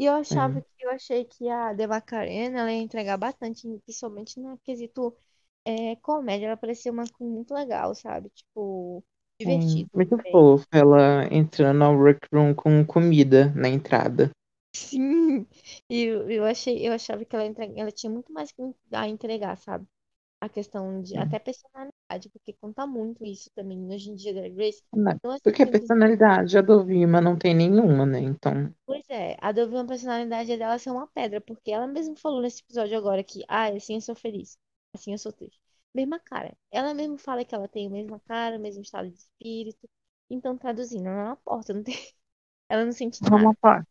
E 0.01 0.07
eu 0.07 0.15
achava 0.15 0.55
Sim, 0.55 0.63
que 0.63 0.85
eu 0.87 0.91
achei 0.93 1.25
que 1.27 1.49
a 1.51 1.75
The 1.77 1.87
Macarena 1.89 2.61
ela 2.61 2.73
ia 2.73 2.83
entregar 2.83 3.17
bastante, 3.19 3.69
principalmente 3.85 4.41
no 4.41 4.59
quesito 4.61 5.17
é, 5.65 5.97
comédia. 5.99 6.47
Ela 6.49 6.57
parecia 6.59 6.93
uma 6.93 7.09
coisa 7.09 7.33
muito 7.35 7.55
legal, 7.55 7.95
sabe? 7.95 8.31
Tipo, 8.31 9.05
sim. 9.43 9.85
divertido. 9.85 9.91
Muito 9.95 10.17
É. 10.27 10.31
fofa 10.31 10.67
ela 10.73 11.27
entrando 11.33 11.83
ao 11.85 11.97
workroom 11.97 12.55
com 12.55 12.85
comida 12.85 13.53
na 13.57 13.69
entrada. 13.69 14.31
Sim, 14.73 15.47
e 15.89 16.03
eu, 16.05 16.31
eu 16.31 16.45
achei, 16.45 16.87
eu 16.87 16.93
achava 16.93 17.25
que 17.25 17.35
ela, 17.37 17.45
entre- 17.47 17.73
ela 17.79 17.91
tinha 17.93 18.11
muito 18.11 18.33
mais 18.33 18.51
que 18.53 18.63
a 18.93 19.09
entregar, 19.09 19.57
sabe? 19.57 19.87
A 20.41 20.49
questão 20.49 21.03
de 21.03 21.11
Sim. 21.11 21.19
até 21.19 21.39
personalidade, 21.39 22.31
porque 22.33 22.55
conta 22.55 22.87
muito 22.87 23.25
isso 23.25 23.51
também 23.55 23.79
hoje 23.93 24.11
em 24.11 24.15
dia 24.15 24.33
Drag 24.33 24.57
Race. 24.57 24.83
Não 24.95 25.13
é 25.35 25.39
Porque 25.43 25.63
a 25.63 25.67
personalidade 25.67 26.57
a 26.57 26.63
do 26.63 26.85
Vilma 26.85 27.21
não 27.21 27.37
tem 27.37 27.55
nenhuma, 27.55 28.07
né? 28.07 28.21
Então, 28.21 28.73
Pois 28.87 29.05
é, 29.09 29.37
a 29.41 29.53
Dove, 29.53 29.77
a 29.77 29.85
personalidade 29.85 30.57
dela 30.57 30.79
ser 30.79 30.91
uma 30.91 31.07
pedra, 31.07 31.41
porque 31.41 31.71
ela 31.71 31.87
mesma 31.87 32.17
falou 32.17 32.41
nesse 32.43 32.63
episódio 32.63 32.99
agora 32.99 33.23
que, 33.23 33.45
ah, 33.49 33.69
assim 33.69 33.95
eu 33.95 34.01
sou 34.01 34.15
feliz, 34.15 34.59
assim 34.95 35.13
eu 35.13 35.19
sou 35.19 35.33
triste. 35.33 35.61
Mesma 35.95 36.19
cara. 36.19 36.57
Ela 36.73 36.95
mesma 36.95 37.19
fala 37.19 37.45
que 37.45 37.55
ela 37.55 37.69
tem 37.69 37.87
a 37.87 37.91
mesma 37.91 38.19
cara, 38.21 38.57
o 38.57 38.61
mesmo 38.61 38.83
estado 38.83 39.09
de 39.11 39.17
espírito. 39.19 39.89
Então, 40.29 40.57
traduzindo, 40.57 41.07
ela 41.09 41.21
é 41.21 41.25
uma 41.25 41.37
porta, 41.37 41.73
não 41.73 41.83
tem... 41.83 41.95
ela 42.69 42.85
não 42.85 42.93
sente 42.93 43.21
é 43.25 43.29
uma 43.35 43.39
nada. 43.45 43.57
parte. 43.61 43.89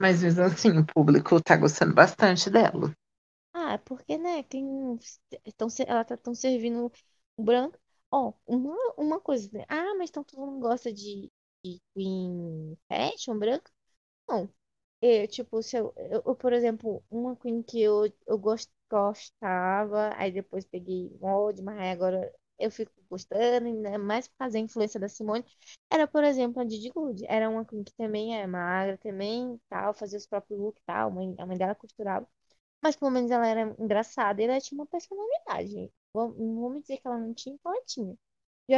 Mas 0.00 0.22
mesmo 0.22 0.42
assim, 0.42 0.78
o 0.78 0.84
público 0.84 1.40
tá 1.40 1.56
gostando 1.56 1.94
bastante 1.94 2.50
dela. 2.50 2.92
Ah, 3.54 3.78
porque, 3.78 4.16
né, 4.18 4.42
tem... 4.44 4.64
Tão, 5.56 5.68
se- 5.68 5.84
ela 5.86 6.04
tá 6.04 6.16
tão 6.16 6.34
servindo 6.34 6.90
branco. 7.38 7.78
Ó, 8.10 8.32
uma, 8.46 8.76
uma 8.96 9.20
coisa, 9.20 9.48
né? 9.52 9.64
Ah, 9.68 9.94
mas 9.96 10.10
então 10.10 10.24
todo 10.24 10.40
mundo 10.46 10.60
gosta 10.60 10.92
de, 10.92 11.30
Queen 11.94 12.76
Fashion 12.88 13.38
branca? 13.38 13.70
Não. 14.28 14.50
Eu, 15.02 15.28
tipo, 15.28 15.62
se 15.62 15.76
eu, 15.78 15.94
eu, 15.96 16.36
por 16.36 16.52
exemplo, 16.54 17.04
uma 17.10 17.36
Queen 17.36 17.62
que 17.62 17.80
eu, 17.82 18.12
eu 18.26 18.38
gos- 18.38 18.70
gostava, 18.90 20.12
aí 20.16 20.32
depois 20.32 20.64
peguei 20.66 21.10
molde, 21.20 21.62
mas 21.62 21.78
agora 21.92 22.32
eu 22.58 22.70
fico 22.70 22.92
gostando, 23.10 23.66
ainda 23.68 23.98
mais 23.98 24.28
por 24.28 24.36
causa 24.38 24.54
da 24.54 24.60
influência 24.60 25.00
da 25.00 25.08
Simone, 25.08 25.44
era, 25.90 26.06
por 26.08 26.24
exemplo, 26.24 26.60
a 26.62 26.64
Didi 26.64 26.90
Good. 26.90 27.24
Era 27.28 27.48
uma 27.50 27.64
Queen 27.66 27.84
que 27.84 27.94
também 27.94 28.36
é 28.40 28.46
magra, 28.46 28.98
também 28.98 29.60
tal, 29.68 29.94
fazia 29.94 30.18
os 30.18 30.26
próprios 30.26 30.60
looks 30.60 30.82
e 30.82 30.86
tal, 30.86 31.08
a 31.10 31.12
mãe, 31.14 31.34
a 31.38 31.46
mãe 31.46 31.58
dela 31.58 31.74
costurava. 31.76 32.28
Mas 32.82 32.96
pelo 32.96 33.10
menos 33.10 33.30
ela 33.30 33.46
era 33.46 33.74
engraçada 33.78 34.40
e 34.42 34.44
ela 34.46 34.60
tinha 34.60 34.78
uma 34.80 34.86
personalidade. 34.86 35.92
Vamos- 36.14 36.82
dizer 36.82 36.98
que 36.98 37.06
ela 37.06 37.18
não 37.18 37.34
tinha, 37.34 37.56
porque 37.62 37.68
ela 37.78 37.84
tinha. 37.86 38.16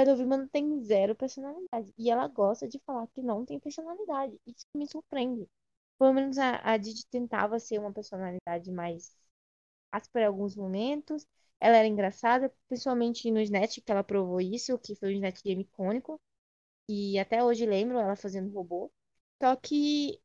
Dovima 0.06 0.36
não 0.36 0.48
tem 0.48 0.82
zero 0.84 1.14
personalidade. 1.14 1.92
E 1.98 2.10
ela 2.10 2.28
gosta 2.28 2.68
de 2.68 2.80
falar 2.86 3.06
que 3.08 3.22
não 3.22 3.44
tem 3.46 3.60
personalidade. 3.60 4.38
Isso 4.46 4.66
me 4.76 4.86
surpreende. 4.88 5.48
Pelo 5.98 6.12
menos 6.14 6.38
a, 6.38 6.60
a 6.72 6.76
Didi 6.76 7.06
tentava 7.08 7.58
ser 7.60 7.78
uma 7.80 7.92
personalidade 7.92 8.70
mais 8.72 9.16
áspera 9.92 10.24
em 10.26 10.28
alguns 10.28 10.56
momentos. 10.56 11.26
Ela 11.60 11.78
era 11.78 11.88
engraçada, 11.88 12.52
principalmente 12.68 13.30
no 13.30 13.40
Snatch, 13.40 13.78
que 13.84 13.92
ela 13.92 14.04
provou 14.04 14.40
isso, 14.40 14.78
que 14.78 14.94
foi 14.96 15.10
um 15.10 15.12
Snatch 15.16 15.42
Game 15.42 15.62
icônico. 15.62 16.20
E 16.88 17.18
até 17.18 17.44
hoje 17.44 17.66
lembro 17.66 17.98
ela 17.98 18.16
fazendo 18.16 18.52
robô. 18.54 18.92
Só 19.42 19.56
que, 19.56 20.20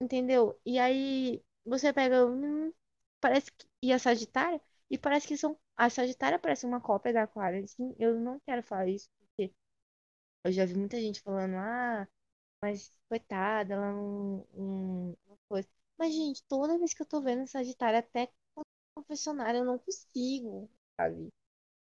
entendeu? 0.00 0.58
E 0.66 0.78
aí 0.78 1.42
você 1.64 1.92
pega. 1.92 2.26
hum, 2.26 2.72
parece 3.22 3.52
que. 3.52 3.66
E 3.84 3.92
a 3.94 4.00
Sagitária? 4.00 4.60
E 4.90 4.98
parece 4.98 5.28
que 5.28 5.38
são. 5.38 5.58
A 5.76 5.90
Sagitária 5.90 6.38
parece 6.40 6.66
uma 6.66 6.80
cópia 6.82 7.14
da 7.14 7.24
Aquária. 7.24 7.64
Assim, 7.64 7.94
eu 8.00 8.18
não 8.20 8.40
quero 8.46 8.62
falar 8.64 8.88
isso, 8.88 9.08
porque 9.20 9.54
eu 10.44 10.52
já 10.52 10.64
vi 10.66 10.74
muita 10.76 11.00
gente 11.00 11.20
falando, 11.22 11.54
ah, 11.56 12.08
mas 12.62 12.92
coitada, 13.08 13.74
ela 13.74 13.92
não, 13.92 14.46
não, 14.54 15.18
não 15.28 15.38
coisa. 15.48 15.68
Mas, 15.98 16.14
gente, 16.14 16.42
toda 16.48 16.78
vez 16.78 16.94
que 16.94 17.02
eu 17.02 17.06
tô 17.06 17.20
vendo 17.22 17.46
Sagitário, 17.48 17.98
até 18.00 18.28
com 18.54 18.62
confessionário, 18.96 19.60
eu 19.60 19.64
não 19.66 19.78
consigo, 19.78 20.70
sabe? 21.00 21.28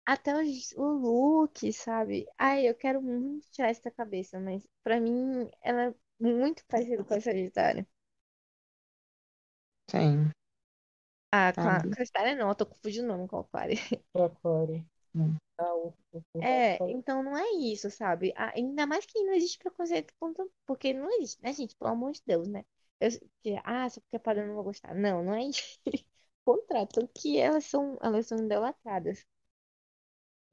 Até 0.07 0.35
os- 0.37 0.73
o 0.77 0.85
look, 0.85 1.73
sabe? 1.75 2.27
Ai, 2.39 2.69
eu 2.69 2.75
quero 2.75 3.03
muito 3.03 3.47
tirar 3.51 3.71
isso 3.71 3.83
da 3.85 3.91
cabeça, 3.91 4.41
mas 4.41 4.67
pra 4.83 5.01
mim 5.01 5.51
ela 5.63 5.85
é 5.91 5.95
muito 6.21 6.65
parecida 6.67 7.05
com 7.05 7.15
a 7.15 7.21
Sagitária. 7.21 7.87
Sim. 9.91 10.33
Ah, 11.37 11.53
com 11.61 11.69
a, 11.69 11.81
Sabe? 11.81 11.89
com 11.89 11.95
a 11.95 11.97
Sagitária 11.99 12.37
não, 12.37 12.49
eu 12.49 12.55
tô 12.55 12.67
confundindo 12.67 13.05
o 13.07 13.09
nome 13.17 13.29
com 13.29 13.39
a. 13.39 13.45
Pra 14.13 14.29
Core. 14.31 14.85
Hum. 15.15 15.37
Ah, 15.59 15.75
o- 15.75 15.95
o- 16.13 16.23
o- 16.35 16.41
É, 16.41 16.83
então 16.91 17.23
não 17.23 17.37
é 17.37 17.51
isso, 17.53 17.91
sabe? 17.91 18.33
Ah, 18.37 18.53
ainda 18.55 18.87
mais 18.87 19.07
que 19.07 19.23
não 19.25 19.33
existe 19.35 19.59
preconceito 19.59 20.13
contra... 20.21 20.45
Porque 20.67 20.93
não 20.93 21.11
existe, 21.19 21.43
né, 21.43 21.53
gente? 21.53 21.75
Pelo 21.77 21.91
amor 21.93 22.13
de 22.13 22.23
Deus, 22.27 22.47
né? 22.49 22.65
Eu, 23.01 23.11
que, 23.43 23.61
ah, 23.65 23.89
só 23.91 24.01
porque 24.01 24.17
é 24.17 24.19
padrão 24.19 24.45
eu 24.45 24.49
não 24.49 24.55
vou 24.57 24.65
gostar. 24.65 24.95
Não, 24.95 25.23
não 25.25 25.35
é 25.35 25.45
isso. 25.45 25.79
Contrário, 26.45 26.89
tanto 26.93 27.11
que 27.15 27.39
elas 27.39 27.65
são, 27.65 27.99
elas 28.03 28.27
são 28.27 28.39
idolatradas. 28.39 29.25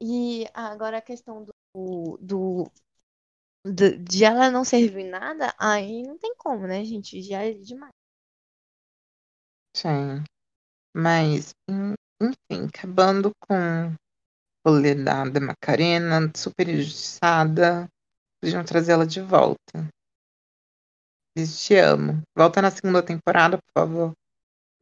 E 0.00 0.46
agora 0.54 0.98
a 0.98 1.02
questão 1.02 1.44
do, 1.44 2.18
do, 2.20 2.70
do- 3.64 3.98
de 3.98 4.24
ela 4.24 4.50
não 4.50 4.64
servir 4.64 5.02
em 5.06 5.10
nada, 5.10 5.54
aí 5.58 6.02
não 6.04 6.18
tem 6.18 6.34
como, 6.36 6.66
né, 6.66 6.84
gente? 6.84 7.22
Já 7.22 7.42
é 7.44 7.52
demais. 7.52 7.92
Sim. 9.74 10.24
Mas, 10.94 11.54
en- 11.68 11.94
enfim, 12.20 12.68
acabando 12.68 13.30
com 13.48 13.88
o 13.88 14.70
rolê 14.70 14.94
da 14.94 15.24
da 15.24 15.40
Macarena, 15.40 16.30
super 16.36 16.68
injustiçada, 16.68 17.88
podiam 18.40 18.64
trazer 18.64 18.92
ela 18.92 19.06
de 19.06 19.20
volta. 19.20 19.88
Te 21.36 21.76
amo. 21.76 22.22
Volta 22.36 22.60
na 22.60 22.70
segunda 22.70 23.02
temporada, 23.02 23.56
por 23.58 23.72
favor. 23.82 24.12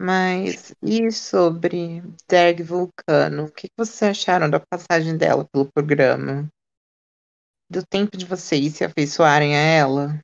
Mas 0.02 0.74
e 0.82 1.12
sobre 1.12 2.02
Derg 2.28 2.62
Vulcano? 2.62 3.44
O 3.44 3.52
que 3.52 3.68
vocês 3.78 4.02
acharam 4.11 4.48
da 4.50 4.58
passagem 4.58 5.16
dela 5.16 5.46
pelo 5.52 5.70
programa? 5.70 6.48
Do 7.70 7.84
tempo 7.86 8.16
de 8.16 8.26
vocês 8.26 8.74
se 8.74 8.84
afeiçoarem 8.84 9.54
a 9.54 9.61
ela? 9.61 10.18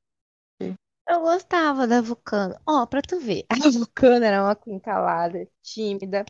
Eu 1.08 1.20
gostava 1.20 1.86
da 1.86 2.00
Vulcana. 2.00 2.60
Ó, 2.66 2.84
pra 2.86 3.00
tu 3.02 3.18
ver, 3.20 3.44
a 3.66 3.70
Vulcana 3.70 4.26
era 4.26 4.42
uma 4.42 4.56
queen 4.56 4.78
calada, 4.80 5.48
tímida, 5.62 6.24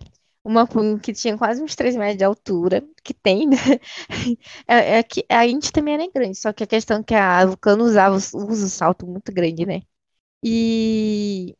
uma 0.44 0.66
queen 0.66 0.98
que 0.98 1.12
tinha 1.12 1.36
quase 1.38 1.62
uns 1.62 1.74
3 1.74 1.96
metros 1.96 2.18
de 2.18 2.24
altura, 2.24 2.82
que 3.02 3.14
tem, 3.14 3.46
né? 3.48 3.56
É, 4.68 4.98
é 4.98 5.02
que 5.02 5.24
a 5.30 5.46
gente 5.46 5.72
também 5.72 5.94
era 5.94 6.10
grande, 6.12 6.36
só 6.38 6.52
que 6.52 6.64
a 6.64 6.66
questão 6.66 7.00
é 7.00 7.02
que 7.04 7.14
a 7.14 7.44
Vulcana 7.46 7.82
usava, 7.84 8.16
usa 8.16 8.36
um 8.66 8.68
salto 8.68 9.06
muito 9.06 9.32
grande, 9.32 9.64
né? 9.66 9.82
E... 10.44 11.56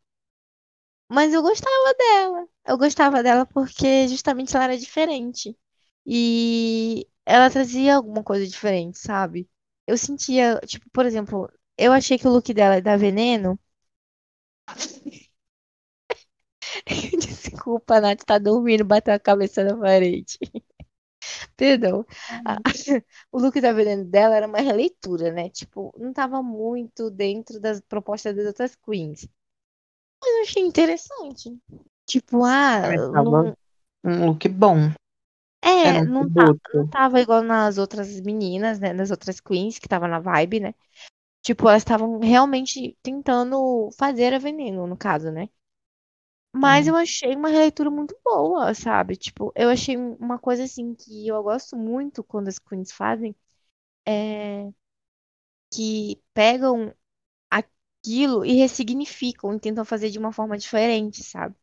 Mas 1.09 1.33
eu 1.33 1.41
gostava 1.41 1.93
dela. 1.97 2.47
Eu 2.65 2.77
gostava 2.77 3.23
dela 3.23 3.45
porque 3.45 4.07
justamente 4.07 4.55
ela 4.55 4.65
era 4.65 4.77
diferente. 4.77 5.57
E 6.05 7.07
ela 7.25 7.49
trazia 7.49 7.95
alguma 7.95 8.23
coisa 8.23 8.45
diferente, 8.47 8.97
sabe? 8.99 9.49
Eu 9.85 9.97
sentia, 9.97 10.59
tipo, 10.65 10.89
por 10.91 11.05
exemplo, 11.05 11.49
eu 11.77 11.91
achei 11.93 12.17
que 12.17 12.27
o 12.27 12.31
look 12.31 12.53
dela 12.53 12.81
da 12.81 12.97
Veneno. 12.97 13.59
Desculpa, 17.19 17.95
a 17.97 18.01
Nath 18.01 18.23
tá 18.25 18.37
dormindo, 18.37 18.85
bateu 18.85 19.13
a 19.13 19.19
cabeça 19.19 19.63
na 19.63 19.77
parede. 19.77 20.37
Perdão. 21.55 22.05
O 23.31 23.39
look 23.39 23.59
da 23.59 23.73
Veneno 23.73 24.05
dela 24.05 24.35
era 24.35 24.47
uma 24.47 24.59
releitura, 24.59 25.31
né? 25.31 25.49
Tipo, 25.49 25.93
não 25.97 26.13
tava 26.13 26.41
muito 26.41 27.09
dentro 27.09 27.59
das 27.59 27.81
propostas 27.81 28.35
das 28.35 28.45
outras 28.45 28.75
queens. 28.75 29.27
Mas 30.21 30.35
eu 30.35 30.41
achei 30.41 30.63
interessante. 30.63 31.57
Tipo, 32.05 32.43
ah, 32.43 32.89
não, 33.13 33.53
um 34.03 34.25
look 34.27 34.47
bom. 34.49 34.91
é, 35.61 36.01
um 36.01 36.05
não, 36.05 36.29
tá, 36.29 36.45
não 36.73 36.87
tava 36.87 37.19
igual 37.21 37.41
nas 37.43 37.77
outras 37.77 38.19
meninas, 38.21 38.79
né? 38.79 38.93
Nas 38.93 39.11
outras 39.11 39.39
queens 39.39 39.77
que 39.77 39.87
tava 39.87 40.07
na 40.07 40.19
vibe, 40.19 40.61
né? 40.61 40.73
Tipo, 41.47 41.67
elas 41.69 41.81
estavam 41.83 42.19
realmente 42.19 42.97
tentando 43.01 43.89
fazer 43.97 44.33
a 44.33 44.39
Veneno, 44.39 44.85
no 44.87 44.97
caso, 44.97 45.31
né? 45.31 45.49
Mas 46.53 46.87
eu 46.87 46.95
achei 46.95 47.35
uma 47.35 47.49
releitura 47.49 47.89
muito 47.91 48.17
boa, 48.23 48.73
sabe? 48.73 49.15
Tipo, 49.15 49.51
eu 49.55 49.69
achei 49.69 49.95
uma 49.97 50.39
coisa 50.39 50.63
assim 50.63 50.95
que 50.95 51.27
eu 51.27 51.43
gosto 51.43 51.75
muito 51.77 52.23
quando 52.23 52.47
as 52.47 52.57
queens 52.59 52.91
fazem, 52.91 53.35
é 54.07 54.71
que 55.73 56.21
pegam 56.33 56.93
aquilo 57.51 58.45
e 58.45 58.53
ressignificam 58.55 59.55
e 59.55 59.59
tentam 59.61 59.85
fazer 59.85 60.09
de 60.11 60.19
uma 60.19 60.33
forma 60.33 60.57
diferente, 60.57 61.23
sabe? 61.23 61.55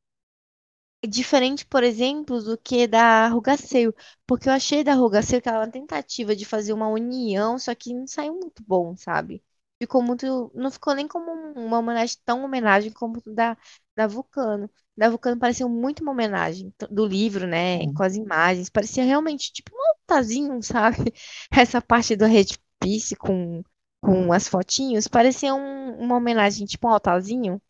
Diferente, 1.06 1.64
por 1.66 1.84
exemplo, 1.84 2.42
do 2.42 2.56
que 2.58 2.86
da 2.88 3.28
Rugaceio, 3.28 3.94
porque 4.26 4.48
eu 4.48 4.52
achei 4.52 4.82
da 4.82 4.94
Rugaceio 4.94 5.40
que 5.42 5.48
ela 5.48 5.58
era 5.58 5.66
uma 5.66 5.72
tentativa 5.72 6.34
de 6.34 6.44
fazer 6.46 6.72
uma 6.72 6.88
união, 6.88 7.58
só 7.58 7.74
que 7.76 7.92
não 7.94 8.06
saiu 8.08 8.34
muito 8.34 8.62
bom, 8.66 8.96
sabe? 8.96 9.40
Ficou 9.84 10.02
muito, 10.02 10.50
não 10.54 10.70
ficou 10.70 10.94
nem 10.94 11.06
como 11.08 11.30
um- 11.32 11.66
uma 11.66 11.78
homenagem 11.78 12.16
tão 12.24 12.44
homenagem 12.44 12.92
como 12.92 13.20
da 13.26 13.56
da 13.96 14.06
Vulcano. 14.08 14.68
Da 14.96 15.08
Vulcano 15.08 15.38
pareceu 15.38 15.68
muito 15.68 16.02
uma 16.02 16.12
homenagem 16.12 16.72
do 16.90 17.06
livro, 17.06 17.46
né, 17.46 17.86
Sim. 17.86 17.94
com 17.94 18.02
as 18.02 18.16
imagens, 18.16 18.68
parecia 18.70 19.04
realmente 19.04 19.52
tipo 19.52 19.70
um 19.74 19.88
altarzinho, 20.00 20.60
sabe? 20.62 21.12
Essa 21.52 21.80
parte 21.82 22.16
do 22.16 22.24
Red 22.26 22.46
Piece 22.80 23.14
com 23.16 23.62
com 24.00 24.32
as 24.32 24.46
fotinhos 24.48 25.08
parecia 25.08 25.54
um- 25.54 25.98
uma 25.98 26.16
homenagem 26.16 26.66
tipo 26.66 26.86
um 26.88 26.90
altarzinho. 26.90 27.60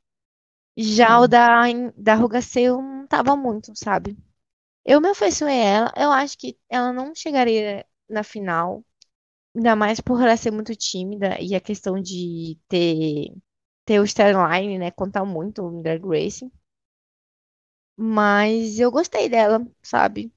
Já 0.76 1.20
o 1.20 1.26
Sim. 1.26 1.28
da, 1.28 1.62
da 1.96 2.14
Rugaceio 2.14 2.80
não 2.82 3.06
tava 3.06 3.36
muito, 3.36 3.72
sabe? 3.76 4.16
Eu 4.84 5.00
me 5.00 5.10
afeiçoei 5.10 5.52
a 5.62 5.64
ela. 5.64 5.92
Eu 5.96 6.12
acho 6.12 6.38
que 6.38 6.58
ela 6.70 6.92
não 6.92 7.14
chegaria 7.14 7.86
na 8.08 8.22
final. 8.24 8.84
Ainda 9.54 9.74
mais 9.76 10.00
por 10.00 10.20
ela 10.22 10.36
ser 10.36 10.50
muito 10.52 10.74
tímida. 10.76 11.40
E 11.40 11.54
a 11.54 11.60
questão 11.60 12.00
de 12.00 12.58
ter, 12.68 13.32
ter 13.84 14.00
o 14.00 14.04
storyline, 14.04 14.78
né? 14.78 14.90
Contar 14.90 15.24
muito 15.24 15.62
no 15.62 15.82
Drag 15.82 16.02
Race. 16.06 16.50
Mas 17.96 18.78
eu 18.78 18.90
gostei 18.90 19.28
dela, 19.28 19.64
sabe? 19.82 20.32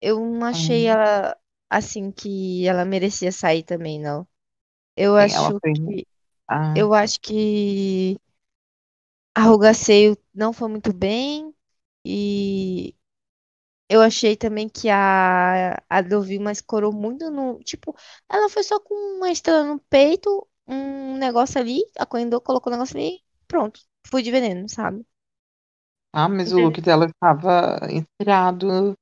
Eu 0.00 0.20
não 0.20 0.46
achei 0.48 0.86
Hum, 0.86 0.88
ela 0.88 1.36
assim 1.70 2.12
que 2.12 2.66
ela 2.68 2.84
merecia 2.84 3.32
sair 3.32 3.62
também, 3.64 4.00
não. 4.00 4.28
Eu 4.96 5.16
sim, 5.16 5.28
acho 5.28 5.60
foi. 5.60 5.72
que 5.72 6.06
Ah, 6.48 6.74
eu 6.74 6.94
acho 6.94 7.20
que 7.20 8.18
a 9.34 9.42
Ruga 9.42 9.74
Seio 9.74 10.16
não 10.34 10.52
foi 10.52 10.68
muito 10.68 10.92
bem 10.92 11.54
e 12.04 12.94
eu 13.88 14.00
achei 14.02 14.36
também 14.36 14.68
que 14.68 14.88
a 14.90 15.76
a 15.88 16.02
Dovima 16.02 16.52
escorou 16.52 16.92
muito 16.92 17.30
no, 17.30 17.58
tipo, 17.64 17.94
ela 18.28 18.48
foi 18.50 18.62
só 18.64 18.80
com 18.80 18.94
uma 19.18 19.30
estrela 19.30 19.64
no 19.64 19.78
peito, 19.80 20.48
um 20.66 21.16
negócio 21.18 21.60
ali, 21.60 21.82
acorrendou, 21.98 22.40
colocou 22.40 22.72
o 22.72 22.76
negócio 22.76 22.96
ali, 22.98 23.20
pronto, 23.48 23.80
fui 24.08 24.22
de 24.22 24.30
veneno, 24.30 24.68
sabe? 24.68 25.04
ah, 26.12 26.28
mas 26.28 26.52
o 26.52 26.58
look 26.60 26.80
dela 26.80 27.06
estava 27.06 27.78
inspirado 27.90 28.94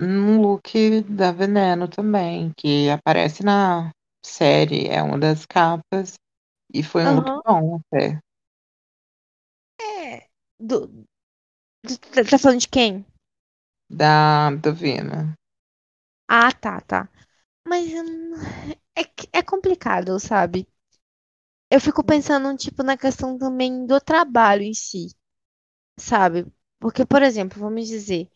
num 0.00 0.40
look 0.40 1.02
da 1.02 1.32
Veneno 1.32 1.88
também, 1.88 2.52
que 2.56 2.90
aparece 2.90 3.44
na 3.44 3.90
série, 4.24 4.88
é 4.88 5.02
uma 5.02 5.18
das 5.18 5.46
capas, 5.46 6.14
e 6.74 6.82
foi 6.82 7.06
um 7.06 7.16
look 7.16 7.30
Aham. 7.30 7.42
bom 7.46 7.80
até, 7.92 8.20
É. 9.80 10.28
Do, 10.58 10.78
tá 12.30 12.38
falando 12.38 12.60
de 12.60 12.68
quem? 12.68 13.04
Da 13.90 14.50
Dovima. 14.62 15.34
Ah, 16.28 16.50
tá, 16.52 16.80
tá. 16.80 17.08
Mas 17.66 17.88
hum, 17.92 18.34
é, 18.96 19.38
é 19.40 19.42
complicado, 19.42 20.18
sabe? 20.20 20.68
Eu 21.70 21.80
fico 21.80 22.04
pensando, 22.04 22.56
tipo, 22.56 22.82
na 22.84 22.96
questão 22.96 23.36
também 23.38 23.84
do 23.86 24.00
trabalho 24.00 24.62
em 24.62 24.72
si, 24.74 25.08
sabe? 25.98 26.46
Porque, 26.80 27.06
por 27.06 27.22
exemplo, 27.22 27.60
vamos 27.60 27.88
dizer, 27.88 28.30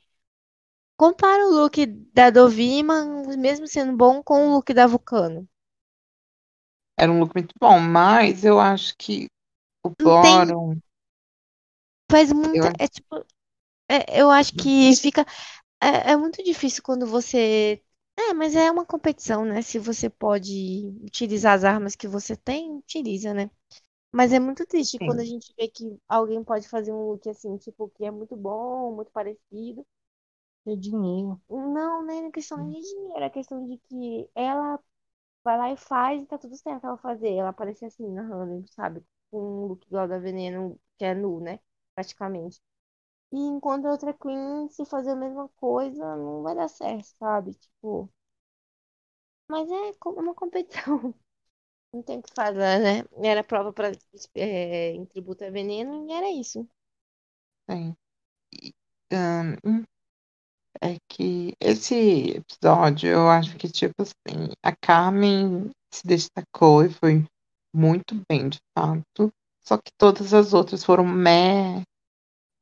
compara 0.96 1.46
o 1.46 1.50
look 1.52 1.86
da 2.12 2.30
Dovima, 2.30 3.04
mesmo 3.38 3.64
sendo 3.68 3.96
bom, 3.96 4.20
com 4.24 4.48
o 4.48 4.54
look 4.56 4.74
da 4.74 4.88
Vulcano. 4.88 5.48
Era 6.98 7.10
um 7.12 7.20
look 7.20 7.32
muito 7.34 7.54
bom, 7.60 7.78
mas 7.78 8.44
eu 8.44 8.58
acho 8.60 8.94
que 8.98 9.28
o 9.84 9.90
tem, 10.20 10.44
bottom, 10.44 10.78
faz 12.10 12.32
eu 12.52 12.64
muita, 12.64 12.70
acho 12.70 12.78
é 12.78 12.88
tipo, 12.88 13.24
é- 13.88 14.20
eu 14.22 14.30
acho 14.30 14.54
que 14.54 14.94
fica, 14.96 15.24
é, 15.82 16.12
é 16.12 16.16
muito 16.18 16.42
difícil 16.44 16.82
quando 16.82 17.06
você, 17.06 17.82
é, 18.18 18.34
mas 18.34 18.56
é 18.56 18.70
uma 18.70 18.86
competição, 18.86 19.44
né? 19.44 19.62
Se 19.62 19.78
você 19.78 20.10
pode 20.10 20.52
utilizar 21.04 21.54
as 21.54 21.64
armas 21.64 21.96
que 21.96 22.08
você 22.08 22.36
tem, 22.36 22.72
utiliza, 22.78 23.34
né? 23.34 23.50
Mas 24.12 24.32
é 24.32 24.40
muito 24.40 24.66
triste 24.66 25.00
quando 25.00 25.20
a 25.20 25.24
sim, 25.24 25.26
gente 25.26 25.54
vê 25.58 25.68
que 25.68 25.98
alguém 26.08 26.44
pode 26.44 26.68
fazer 26.68 26.92
um 26.92 27.08
look 27.12 27.28
assim, 27.28 27.56
tipo, 27.58 27.90
que 27.90 28.04
é 28.06 28.10
muito 28.10 28.36
bom, 28.36 28.94
muito 28.96 29.10
parecido. 29.12 29.86
Ter 30.64 30.76
dinheiro. 30.78 31.40
Não, 31.48 32.04
nem 32.04 32.26
é 32.26 32.30
questão 32.30 32.64
nem 32.66 32.70
de 32.70 32.80
dinheiro, 32.82 33.22
é 33.24 33.30
questão 33.30 33.66
de 33.66 33.78
que 33.78 34.28
ela 34.34 34.78
vai 35.44 35.58
lá 35.58 35.72
e 35.72 35.76
faz 35.78 36.22
e 36.22 36.26
tá 36.26 36.38
tudo 36.38 36.56
certo 36.56 36.86
ela 36.86 36.98
fazer. 36.98 37.34
Ela 37.34 37.50
aparece 37.50 37.84
assim, 37.86 38.08
narrando, 38.12 38.66
sabe? 38.68 39.04
Com 39.30 39.38
um 39.64 39.66
look 39.68 39.86
igual 39.86 40.08
da 40.08 40.18
Veneno, 40.18 40.80
que 40.98 41.04
é 41.04 41.14
nu, 41.14 41.40
né? 41.40 41.60
Praticamente. 41.94 42.60
E 43.32 43.36
enquanto 43.38 43.86
a 43.86 43.90
outra 43.92 44.14
Queen, 44.14 44.68
se 44.70 44.84
fazer 44.86 45.10
a 45.10 45.16
mesma 45.16 45.48
coisa, 45.56 46.16
não 46.16 46.42
vai 46.42 46.54
dar 46.54 46.68
certo, 46.68 47.04
sabe? 47.18 47.52
Tipo, 47.54 48.10
mas 49.48 49.70
é 49.70 49.92
como 49.98 50.20
uma 50.20 50.34
competição. 50.34 51.14
Não 51.94 52.02
tem 52.02 52.18
o 52.20 52.22
que 52.22 52.34
fazer, 52.34 52.80
né? 52.80 53.04
Era 53.28 53.44
prova 53.44 53.72
pra, 53.72 53.90
é, 54.36 54.90
em 54.92 55.06
tributo 55.06 55.44
a 55.44 55.50
Veneno 55.50 56.08
e 56.08 56.12
era 56.12 56.30
isso. 56.30 56.68
sim. 57.68 57.94
E, 58.52 58.72
ahn, 59.12 59.58
É 60.80 60.96
que 61.08 61.54
esse 61.60 62.36
episódio, 62.36 63.08
eu 63.08 63.28
acho 63.28 63.56
que, 63.56 63.68
tipo 63.68 63.94
assim, 64.02 64.52
a 64.62 64.74
Carmen 64.74 65.70
se 65.92 66.06
destacou 66.06 66.84
e 66.84 66.90
foi 66.90 67.24
muito 67.74 68.14
bem, 68.28 68.48
de 68.48 68.58
fato. 68.76 69.32
Só 69.66 69.78
que 69.78 69.90
todas 69.98 70.34
as 70.34 70.52
outras 70.52 70.84
foram 70.84 71.04
meh, 71.06 71.82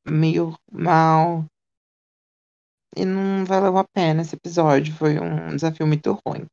meio 0.06 0.54
mal. 0.70 1.44
E 2.96 3.04
não 3.04 3.44
valeu 3.44 3.78
a 3.78 3.84
pena 3.84 4.22
esse 4.22 4.34
episódio. 4.34 4.94
Foi 4.94 5.18
um 5.18 5.54
desafio 5.54 5.86
muito 5.86 6.18
ruim. 6.26 6.46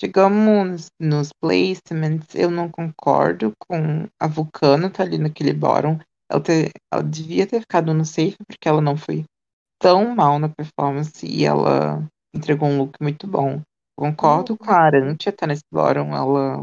Chegamos 0.00 0.88
nos 1.00 1.32
placements, 1.32 2.34
eu 2.34 2.50
não 2.50 2.68
concordo 2.68 3.52
com 3.58 4.08
a 4.20 4.26
Vulcano 4.26 4.90
tá 4.90 5.04
ali 5.04 5.18
naquele 5.18 5.52
bottom. 5.52 5.98
Ela, 6.28 6.40
ter- 6.42 6.72
ela 6.92 7.02
devia 7.02 7.46
ter 7.46 7.60
ficado 7.60 7.94
no 7.94 8.04
safe, 8.04 8.36
porque 8.48 8.68
ela 8.68 8.80
não 8.80 8.96
foi 8.96 9.24
tão 9.80 10.14
mal 10.14 10.38
na 10.38 10.48
performance 10.48 11.24
e 11.24 11.44
ela 11.44 12.08
entregou 12.34 12.68
um 12.68 12.78
look 12.78 12.96
muito 13.00 13.26
bom. 13.26 13.62
Concordo 13.96 14.56
com 14.56 14.70
a. 14.70 14.78
Arantia 14.78 15.30
tá 15.32 15.46
nesse 15.46 15.62
bottom, 15.72 16.14
ela 16.14 16.62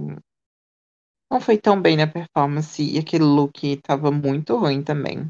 não 1.31 1.39
foi 1.39 1.57
tão 1.57 1.81
bem 1.81 1.95
na 1.95 2.05
performance 2.05 2.83
e 2.83 2.99
aquele 2.99 3.23
look 3.23 3.77
tava 3.77 4.11
muito 4.11 4.57
ruim 4.57 4.83
também, 4.83 5.29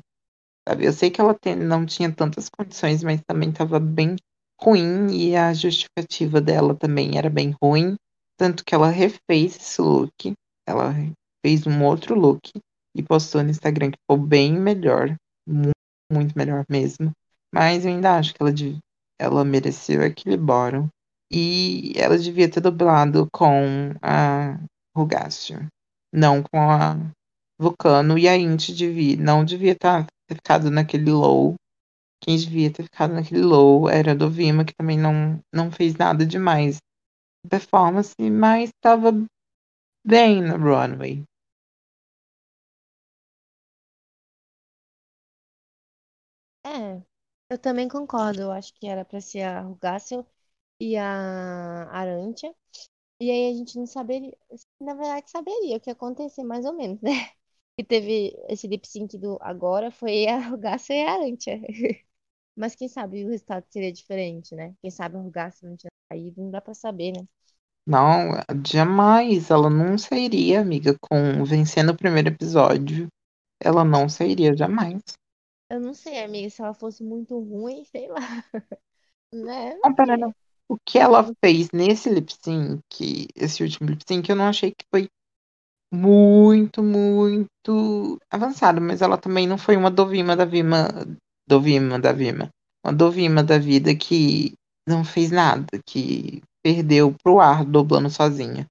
sabe? 0.67 0.85
Eu 0.85 0.93
sei 0.93 1.09
que 1.09 1.19
ela 1.21 1.33
tem- 1.33 1.55
não 1.55 1.85
tinha 1.85 2.11
tantas 2.11 2.49
condições, 2.49 3.03
mas 3.03 3.21
também 3.21 3.51
tava 3.51 3.79
bem 3.79 4.15
ruim 4.61 5.07
e 5.11 5.35
a 5.35 5.53
justificativa 5.53 6.39
dela 6.39 6.75
também 6.75 7.17
era 7.17 7.29
bem 7.29 7.55
ruim, 7.61 7.95
tanto 8.37 8.63
que 8.63 8.75
ela 8.75 8.89
refez 8.89 9.55
esse 9.55 9.81
look, 9.81 10.33
ela 10.67 10.93
fez 11.45 11.65
um 11.65 11.83
outro 11.83 12.15
look 12.15 12.51
e 12.95 13.03
postou 13.03 13.43
no 13.43 13.49
Instagram 13.49 13.91
que 13.91 13.97
ficou 13.99 14.17
bem 14.17 14.53
melhor, 14.53 15.15
muito 16.11 16.37
melhor 16.37 16.65
mesmo. 16.69 17.11
Mas 17.53 17.85
eu 17.85 17.91
ainda 17.91 18.17
acho 18.17 18.33
que 18.33 18.41
ela, 18.41 18.51
ela 19.19 19.45
mereceu 19.45 20.03
aquele 20.03 20.37
bottom. 20.37 20.87
E 21.33 21.93
ela 21.95 22.17
devia 22.17 22.49
ter 22.49 22.59
dublado 22.59 23.27
com 23.31 23.93
a 24.01 24.59
Rugácio, 24.95 25.65
não 26.13 26.43
com 26.43 26.59
a 26.59 26.97
Vulcano. 27.59 28.17
E 28.17 28.27
a 28.27 28.35
Inti 28.35 28.73
devia, 28.73 29.15
não 29.15 29.45
devia 29.45 29.75
tá- 29.75 30.05
ter 30.31 30.35
ficado 30.35 30.71
naquele 30.71 31.11
low. 31.11 31.55
Quem 32.23 32.37
devia 32.37 32.71
ter 32.71 32.83
ficado 32.83 33.13
naquele 33.13 33.41
low 33.43 33.89
era 33.89 34.11
a 34.11 34.15
Dovima, 34.15 34.65
que 34.65 34.73
também 34.75 34.97
não, 34.97 35.39
não 35.53 35.71
fez 35.71 35.95
nada 35.95 36.25
demais 36.25 36.77
na 37.45 37.49
performance, 37.49 38.15
mas 38.31 38.69
estava 38.69 39.11
bem 40.05 40.41
no 40.41 40.57
runway. 40.57 41.23
É, 46.65 47.01
eu 47.49 47.57
também 47.59 47.87
concordo. 47.87 48.41
Eu 48.41 48.51
acho 48.51 48.73
que 48.75 48.87
era 48.87 49.05
pra 49.05 49.21
ser 49.21 49.41
a 49.43 49.61
Rugácel 49.61 50.25
e 50.79 50.97
a 50.97 51.05
Arantia. 51.91 52.55
E 53.21 53.31
aí 53.31 53.51
a 53.51 53.55
gente 53.57 53.77
não 53.79 53.87
saberia, 53.87 54.37
na 54.81 54.93
verdade 54.95 55.29
saberia 55.31 55.77
o 55.77 55.81
que 55.81 55.89
ia 55.91 55.93
acontecer, 55.93 56.43
mais 56.43 56.65
ou 56.65 56.73
menos, 56.73 57.01
né? 57.01 57.11
Que 57.77 57.83
teve 57.83 58.35
esse 58.49 58.67
lip 58.67 58.87
sync 58.87 59.17
do 59.17 59.37
agora 59.41 59.91
foi 59.91 60.27
a 60.27 60.37
Rugácel 60.49 60.95
e 60.95 61.01
a 61.03 61.13
Arantia. 61.13 61.59
Mas 62.55 62.75
quem 62.75 62.87
sabe 62.87 63.23
o 63.23 63.29
resultado 63.29 63.65
seria 63.69 63.91
diferente, 63.91 64.53
né? 64.53 64.75
Quem 64.81 64.91
sabe 64.91 65.17
a 65.17 65.21
Rugácel 65.21 65.69
não 65.69 65.77
tinha 65.77 65.91
saído, 66.11 66.41
não 66.41 66.51
dá 66.51 66.61
pra 66.61 66.73
saber, 66.73 67.13
né? 67.13 67.25
Não, 67.87 68.31
jamais. 68.65 69.49
Ela 69.49 69.69
não 69.69 69.97
sairia, 69.97 70.61
amiga, 70.61 70.95
com 71.01 71.43
vencendo 71.43 71.91
o 71.91 71.97
primeiro 71.97 72.29
episódio. 72.29 73.07
Ela 73.61 73.83
não 73.83 74.09
sairia 74.09 74.55
jamais. 74.55 75.01
Eu 75.69 75.79
não 75.79 75.93
sei, 75.93 76.21
amiga, 76.23 76.49
se 76.49 76.61
ela 76.61 76.73
fosse 76.73 77.03
muito 77.03 77.39
ruim, 77.39 77.85
sei 77.85 78.09
lá, 78.09 78.19
né? 79.33 79.75
Não 79.75 79.81
Comparando 79.81 80.25
sei. 80.25 80.35
o 80.67 80.77
que 80.85 80.99
ela 80.99 81.31
fez 81.43 81.69
nesse 81.71 82.09
lip 82.09 82.33
sync, 82.43 83.27
esse 83.35 83.63
último 83.63 83.89
lip 83.89 84.03
sync, 84.05 84.29
eu 84.29 84.35
não 84.35 84.47
achei 84.47 84.71
que 84.71 84.85
foi 84.93 85.07
muito, 85.91 86.81
muito 86.81 88.17
avançado, 88.29 88.79
mas 88.79 89.01
ela 89.01 89.17
também 89.17 89.45
não 89.45 89.57
foi 89.57 89.75
uma 89.75 89.91
Dovima 89.91 90.35
da 90.35 90.45
Vima, 90.45 90.87
Dovima 91.47 91.99
da 91.99 92.13
Vima, 92.13 92.49
uma 92.85 92.93
Dovima 92.93 93.43
da 93.43 93.57
vida 93.57 93.95
que 93.95 94.53
não 94.87 95.03
fez 95.03 95.31
nada, 95.31 95.67
que 95.85 96.41
perdeu 96.63 97.13
pro 97.21 97.39
ar 97.39 97.65
dublando 97.65 98.09
sozinha. 98.09 98.65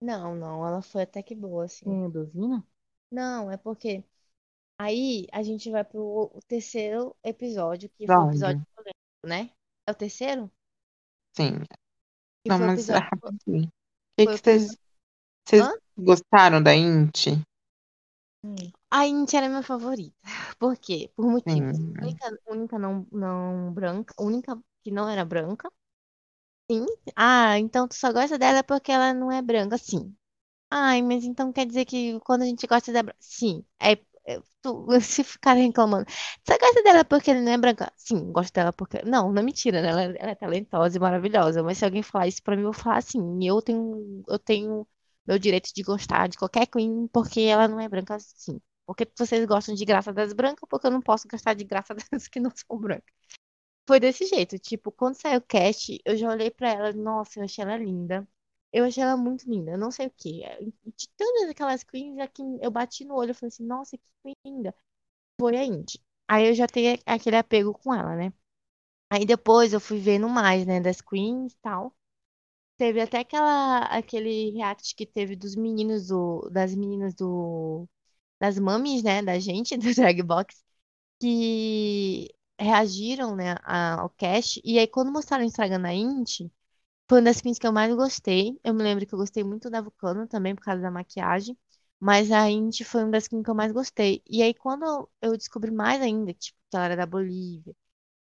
Não, 0.00 0.34
não, 0.34 0.66
ela 0.66 0.80
foi 0.80 1.02
até 1.02 1.22
que 1.22 1.34
boa, 1.34 1.64
assim. 1.64 1.84
Quem 1.84 2.04
é 2.04 2.08
Dovina? 2.08 2.64
Não, 3.10 3.50
é 3.50 3.56
porque 3.56 4.04
aí 4.78 5.26
a 5.32 5.42
gente 5.42 5.70
vai 5.70 5.84
pro 5.84 6.30
o 6.32 6.40
terceiro 6.46 7.14
episódio, 7.24 7.90
que 7.90 8.06
foi 8.06 8.16
o 8.16 8.28
episódio 8.28 8.62
Episódio. 8.62 8.66
polêmico, 8.74 9.26
né? 9.26 9.50
É 9.86 9.92
o 9.92 9.94
terceiro? 9.94 10.50
Sim. 11.36 11.60
Que 12.44 12.48
Não, 12.48 12.58
mas 12.58 12.88
é 12.88 12.96
episódio. 12.96 13.10
rapidinho. 13.10 13.66
O 13.66 13.70
que 14.16 14.26
que 14.26 14.38
vocês. 14.38 14.89
Vocês 15.46 15.66
Hã? 15.66 15.70
gostaram 15.98 16.62
da 16.62 16.74
Inti? 16.74 17.42
Hum. 18.44 18.56
A 18.90 19.06
Inti 19.06 19.36
era 19.36 19.48
minha 19.48 19.62
favorita. 19.62 20.16
Por 20.58 20.76
quê? 20.78 21.10
Por 21.16 21.26
motivos. 21.26 21.78
Sim. 21.78 22.00
Única, 22.02 22.26
única 22.46 22.78
não, 22.78 23.06
não 23.12 23.72
branca. 23.72 24.14
Única 24.18 24.58
que 24.82 24.90
não 24.90 25.08
era 25.08 25.24
branca. 25.24 25.70
Sim. 26.70 26.86
Ah, 27.16 27.58
então 27.58 27.88
tu 27.88 27.94
só 27.94 28.12
gosta 28.12 28.38
dela 28.38 28.62
porque 28.62 28.92
ela 28.92 29.12
não 29.12 29.30
é 29.32 29.42
branca. 29.42 29.76
Sim. 29.78 30.14
Ai, 30.70 31.02
mas 31.02 31.24
então 31.24 31.52
quer 31.52 31.66
dizer 31.66 31.84
que 31.86 32.20
quando 32.20 32.42
a 32.42 32.46
gente 32.46 32.66
gosta 32.66 32.92
da 32.92 33.02
branca. 33.02 33.18
Sim. 33.20 33.64
É, 33.80 33.94
eu- 34.26 34.44
tu- 34.62 34.86
se 35.02 35.24
ficarem 35.24 35.68
reclamando, 35.68 36.06
você 36.44 36.58
gosta 36.58 36.82
dela 36.84 37.04
porque 37.04 37.30
ele 37.32 37.40
não 37.42 37.52
é 37.52 37.58
branca? 37.58 37.92
Sim, 37.96 38.32
gosto 38.32 38.54
dela 38.54 38.72
porque. 38.72 39.02
Não, 39.04 39.32
não 39.32 39.42
é 39.42 39.44
mentira, 39.44 39.82
né? 39.82 39.90
Ela, 39.90 40.02
ela 40.04 40.30
é 40.32 40.34
talentosa 40.36 40.96
e 40.98 41.00
maravilhosa. 41.00 41.62
Mas 41.62 41.78
se 41.78 41.84
alguém 41.86 42.02
falar 42.02 42.28
isso 42.28 42.42
pra 42.42 42.56
mim, 42.56 42.62
eu 42.64 42.72
vou 42.72 42.82
falar 42.82 42.98
assim: 42.98 43.20
eu 43.46 43.62
tenho, 43.62 44.24
eu 44.28 44.38
tenho 44.38 44.86
meu 45.26 45.38
direito 45.38 45.70
de 45.74 45.82
gostar 45.82 46.28
de 46.28 46.38
qualquer 46.38 46.66
Queen 46.66 47.08
porque 47.08 47.40
ela 47.42 47.68
não 47.68 47.80
é 47.80 47.88
branca 47.88 48.16
assim. 48.16 48.60
Porque 48.86 49.08
vocês 49.16 49.46
gostam 49.46 49.74
de 49.74 49.84
graça 49.84 50.12
das 50.12 50.32
brancas, 50.32 50.68
porque 50.68 50.86
eu 50.86 50.90
não 50.90 51.00
posso 51.02 51.28
gostar 51.28 51.54
de 51.54 51.64
graça 51.64 51.94
das 52.12 52.28
que 52.28 52.40
não 52.40 52.50
são 52.54 52.78
brancas. 52.78 53.14
Foi 53.86 54.00
desse 54.00 54.26
jeito, 54.26 54.58
tipo, 54.58 54.92
quando 54.92 55.20
saiu 55.20 55.38
o 55.38 55.42
cast, 55.42 56.00
eu 56.04 56.16
já 56.16 56.30
olhei 56.30 56.50
pra 56.50 56.70
ela, 56.70 56.92
nossa, 56.92 57.40
eu 57.40 57.44
achei 57.44 57.64
ela 57.64 57.76
linda. 57.76 58.26
Eu 58.72 58.84
achei 58.84 59.02
ela 59.02 59.16
muito 59.16 59.48
linda, 59.50 59.76
não 59.76 59.90
sei 59.90 60.06
o 60.06 60.12
quê. 60.16 60.42
De 60.96 61.08
todas 61.16 61.50
aquelas 61.50 61.82
queens, 61.84 62.18
a 62.20 62.28
que 62.28 62.42
eu 62.62 62.70
bati 62.70 63.04
no 63.04 63.16
olho 63.16 63.32
e 63.32 63.34
falei 63.34 63.48
assim, 63.48 63.64
nossa, 63.66 63.98
que 63.98 64.04
queen 64.22 64.34
linda. 64.46 64.74
Foi 65.40 65.56
a 65.56 65.64
Indy. 65.64 66.00
Aí 66.28 66.48
eu 66.48 66.54
já 66.54 66.66
tenho 66.68 66.98
aquele 67.06 67.36
apego 67.36 67.74
com 67.74 67.94
ela, 67.94 68.16
né? 68.16 68.32
Aí 69.10 69.24
depois 69.26 69.72
eu 69.72 69.80
fui 69.80 69.98
vendo 70.00 70.28
mais, 70.28 70.66
né, 70.66 70.80
das 70.80 71.00
queens 71.00 71.52
e 71.52 71.58
tal. 71.62 71.94
Teve 72.80 73.00
até 73.02 73.18
aquela, 73.20 73.80
aquele 73.86 74.52
react 74.52 74.94
que 74.96 75.04
teve 75.06 75.36
dos 75.36 75.54
meninos 75.54 76.08
do, 76.08 76.48
das 76.50 76.74
meninas 76.74 77.14
do, 77.14 77.86
das 78.40 78.58
mamis, 78.60 79.02
né, 79.02 79.22
da 79.22 79.40
gente, 79.40 79.76
do 79.78 79.94
Drag 79.94 80.22
Box 80.22 80.62
que 81.20 82.28
reagiram, 82.60 83.36
né, 83.36 83.56
ao 83.64 84.10
cast. 84.10 84.60
E 84.64 84.78
aí, 84.78 84.86
quando 84.88 85.12
mostraram 85.12 85.44
o 85.44 85.46
Instagram 85.48 85.80
da 85.82 85.92
Inti, 85.94 86.52
foi 87.08 87.18
uma 87.20 87.24
das 87.26 87.40
queens 87.40 87.58
que 87.58 87.66
eu 87.66 87.72
mais 87.72 87.94
gostei. 87.94 88.58
Eu 88.64 88.74
me 88.74 88.82
lembro 88.82 89.06
que 89.06 89.14
eu 89.14 89.18
gostei 89.18 89.44
muito 89.44 89.70
da 89.70 89.80
Vulcano 89.82 90.26
também, 90.28 90.54
por 90.56 90.64
causa 90.64 90.82
da 90.82 90.90
maquiagem. 90.90 91.58
Mas 92.00 92.30
a 92.32 92.50
Inti 92.50 92.84
foi 92.84 93.02
uma 93.04 93.12
das 93.12 93.28
queens 93.28 93.44
que 93.44 93.50
eu 93.50 93.54
mais 93.56 93.72
gostei. 93.72 94.22
E 94.28 94.42
aí, 94.42 94.54
quando 94.54 95.08
eu 95.22 95.36
descobri 95.36 95.70
mais 95.72 96.00
ainda, 96.02 96.34
tipo, 96.34 96.58
que 96.70 96.76
ela 96.76 96.86
era 96.86 96.96
da 96.96 97.06
Bolívia, 97.06 97.74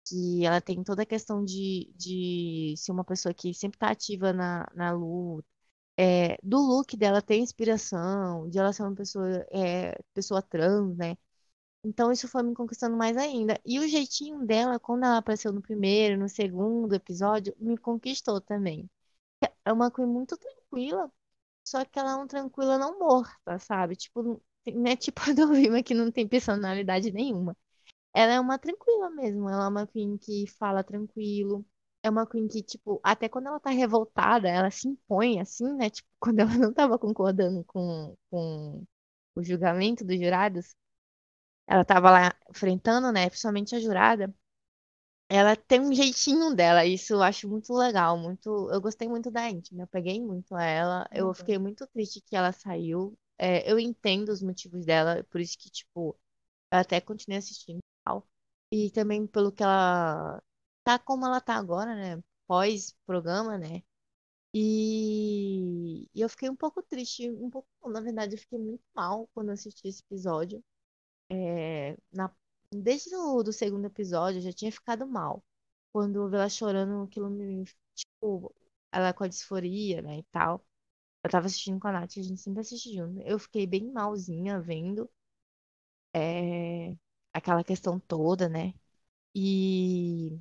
que 0.09 0.45
ela 0.45 0.61
tem 0.61 0.83
toda 0.83 1.03
a 1.03 1.05
questão 1.05 1.43
de, 1.43 1.91
de 1.95 2.75
ser 2.77 2.91
uma 2.91 3.03
pessoa 3.05 3.33
que 3.33 3.53
sempre 3.53 3.79
tá 3.79 3.89
ativa 3.91 4.33
na, 4.33 4.67
na 4.75 4.91
luta. 4.91 5.47
É, 5.97 6.37
do 6.43 6.57
look 6.59 6.97
dela 6.97 7.21
ter 7.21 7.37
inspiração, 7.37 8.49
de 8.49 8.57
ela 8.59 8.73
ser 8.73 8.83
uma 8.83 8.95
pessoa, 8.95 9.45
é, 9.51 9.97
pessoa 10.13 10.41
trans, 10.41 10.95
né? 10.97 11.17
Então 11.83 12.11
isso 12.11 12.27
foi 12.27 12.43
me 12.43 12.53
conquistando 12.55 12.97
mais 12.97 13.17
ainda. 13.17 13.59
E 13.65 13.79
o 13.79 13.87
jeitinho 13.87 14.45
dela, 14.45 14.79
quando 14.79 15.05
ela 15.05 15.17
apareceu 15.17 15.51
no 15.53 15.61
primeiro, 15.61 16.17
no 16.19 16.29
segundo 16.29 16.93
episódio, 16.93 17.55
me 17.59 17.77
conquistou 17.77 18.41
também. 18.41 18.89
É 19.65 19.71
uma 19.73 19.91
Queen 19.91 20.07
muito 20.07 20.37
tranquila, 20.37 21.11
só 21.65 21.85
que 21.85 21.99
ela 21.99 22.11
é 22.13 22.15
uma 22.15 22.27
tranquila 22.27 22.77
não 22.77 22.99
morta, 22.99 23.59
sabe? 23.59 23.95
Tipo, 23.95 24.41
não 24.67 24.87
é 24.91 24.95
tipo 24.97 25.21
a 25.21 25.33
do 25.33 25.53
Vilma 25.53 25.83
que 25.83 25.93
não 25.93 26.11
tem 26.11 26.27
personalidade 26.27 27.11
nenhuma. 27.11 27.55
Ela 28.13 28.33
é 28.33 28.39
uma 28.39 28.57
tranquila 28.59 29.09
mesmo. 29.11 29.49
Ela 29.49 29.65
é 29.65 29.67
uma 29.67 29.87
Queen 29.87 30.17
que 30.17 30.47
fala 30.47 30.83
tranquilo. 30.83 31.65
É 32.03 32.09
uma 32.09 32.25
Queen 32.27 32.47
que, 32.47 32.63
tipo, 32.63 32.99
até 33.03 33.29
quando 33.29 33.47
ela 33.47 33.59
tá 33.59 33.69
revoltada, 33.71 34.47
ela 34.49 34.71
se 34.71 34.87
impõe 34.87 35.39
assim, 35.41 35.73
né? 35.75 35.89
Tipo, 35.89 36.09
quando 36.19 36.39
ela 36.39 36.53
não 36.57 36.73
tava 36.73 36.97
concordando 36.99 37.63
com, 37.65 38.15
com 38.29 38.83
o 39.35 39.43
julgamento 39.43 40.05
dos 40.05 40.17
jurados. 40.19 40.75
Ela 41.67 41.85
tava 41.85 42.11
lá 42.11 42.35
enfrentando, 42.49 43.11
né? 43.11 43.29
Principalmente 43.29 43.75
a 43.75 43.79
jurada. 43.79 44.33
Ela 45.29 45.55
tem 45.55 45.79
um 45.81 45.93
jeitinho 45.93 46.53
dela, 46.55 46.85
isso 46.85 47.13
eu 47.13 47.21
acho 47.23 47.47
muito 47.49 47.73
legal, 47.73 48.17
muito. 48.17 48.69
Eu 48.71 48.81
gostei 48.81 49.07
muito 49.07 49.29
da 49.31 49.49
Inti, 49.49 49.73
me 49.75 49.83
apeguei 49.83 50.19
muito 50.21 50.55
a 50.55 50.63
ela. 50.63 51.07
Eu 51.11 51.27
Uhum. 51.27 51.33
fiquei 51.33 51.57
muito 51.59 51.85
triste 51.87 52.21
que 52.21 52.35
ela 52.35 52.51
saiu. 52.51 53.17
É, 53.37 53.71
eu 53.71 53.79
entendo 53.79 54.29
os 54.29 54.41
motivos 54.41 54.85
dela, 54.85 55.23
por 55.29 55.39
isso 55.41 55.57
que, 55.57 55.69
tipo, 55.69 56.17
eu 56.71 56.79
até 56.79 57.01
continuei 57.01 57.39
assistindo 57.39 57.79
e 58.71 58.91
também 58.91 59.25
pelo 59.27 59.51
que 59.51 59.63
ela 59.63 60.41
tá 60.83 60.99
como 60.99 61.25
ela 61.25 61.41
tá 61.41 61.55
agora, 61.55 61.95
né? 61.95 62.23
Pós-programa, 62.47 63.57
né? 63.57 63.83
E... 64.53 66.07
e 66.13 66.21
eu 66.21 66.29
fiquei 66.29 66.49
um 66.49 66.55
pouco 66.55 66.81
triste, 66.83 67.29
um 67.31 67.49
pouco, 67.49 67.67
na 67.89 68.01
verdade, 68.01 68.35
eu 68.35 68.39
fiquei 68.39 68.59
muito 68.59 68.83
mal 68.95 69.27
quando 69.33 69.51
assisti 69.51 69.87
esse 69.87 70.01
episódio. 70.03 70.63
É, 71.31 71.97
na, 72.13 72.31
desde 72.73 73.15
o 73.15 73.43
do 73.43 73.53
segundo 73.53 73.85
episódio, 73.87 74.39
eu 74.39 74.43
já 74.43 74.53
tinha 74.53 74.71
ficado 74.71 75.07
mal. 75.07 75.43
Quando 75.93 76.17
eu 76.17 76.29
vi 76.29 76.35
ela 76.37 76.49
chorando, 76.49 77.03
aquilo 77.03 77.29
me. 77.29 77.65
Tipo, 77.95 78.53
ela 78.91 79.13
com 79.13 79.23
a 79.25 79.27
disforia, 79.27 80.01
né, 80.01 80.19
e 80.19 80.23
tal. 80.31 80.63
Eu 81.23 81.31
tava 81.31 81.47
assistindo 81.47 81.79
com 81.79 81.87
a 81.87 81.91
Nath, 81.93 82.17
a 82.17 82.23
gente 82.23 82.41
sempre 82.41 82.61
assiste 82.61 82.93
junto. 82.95 83.21
Eu 83.21 83.39
fiquei 83.39 83.67
bem 83.67 83.91
malzinha 83.91 84.59
vendo 84.61 85.09
é, 86.13 86.95
aquela 87.39 87.63
questão 87.63 87.99
toda, 87.99 88.49
né? 88.49 88.73
E 89.35 90.39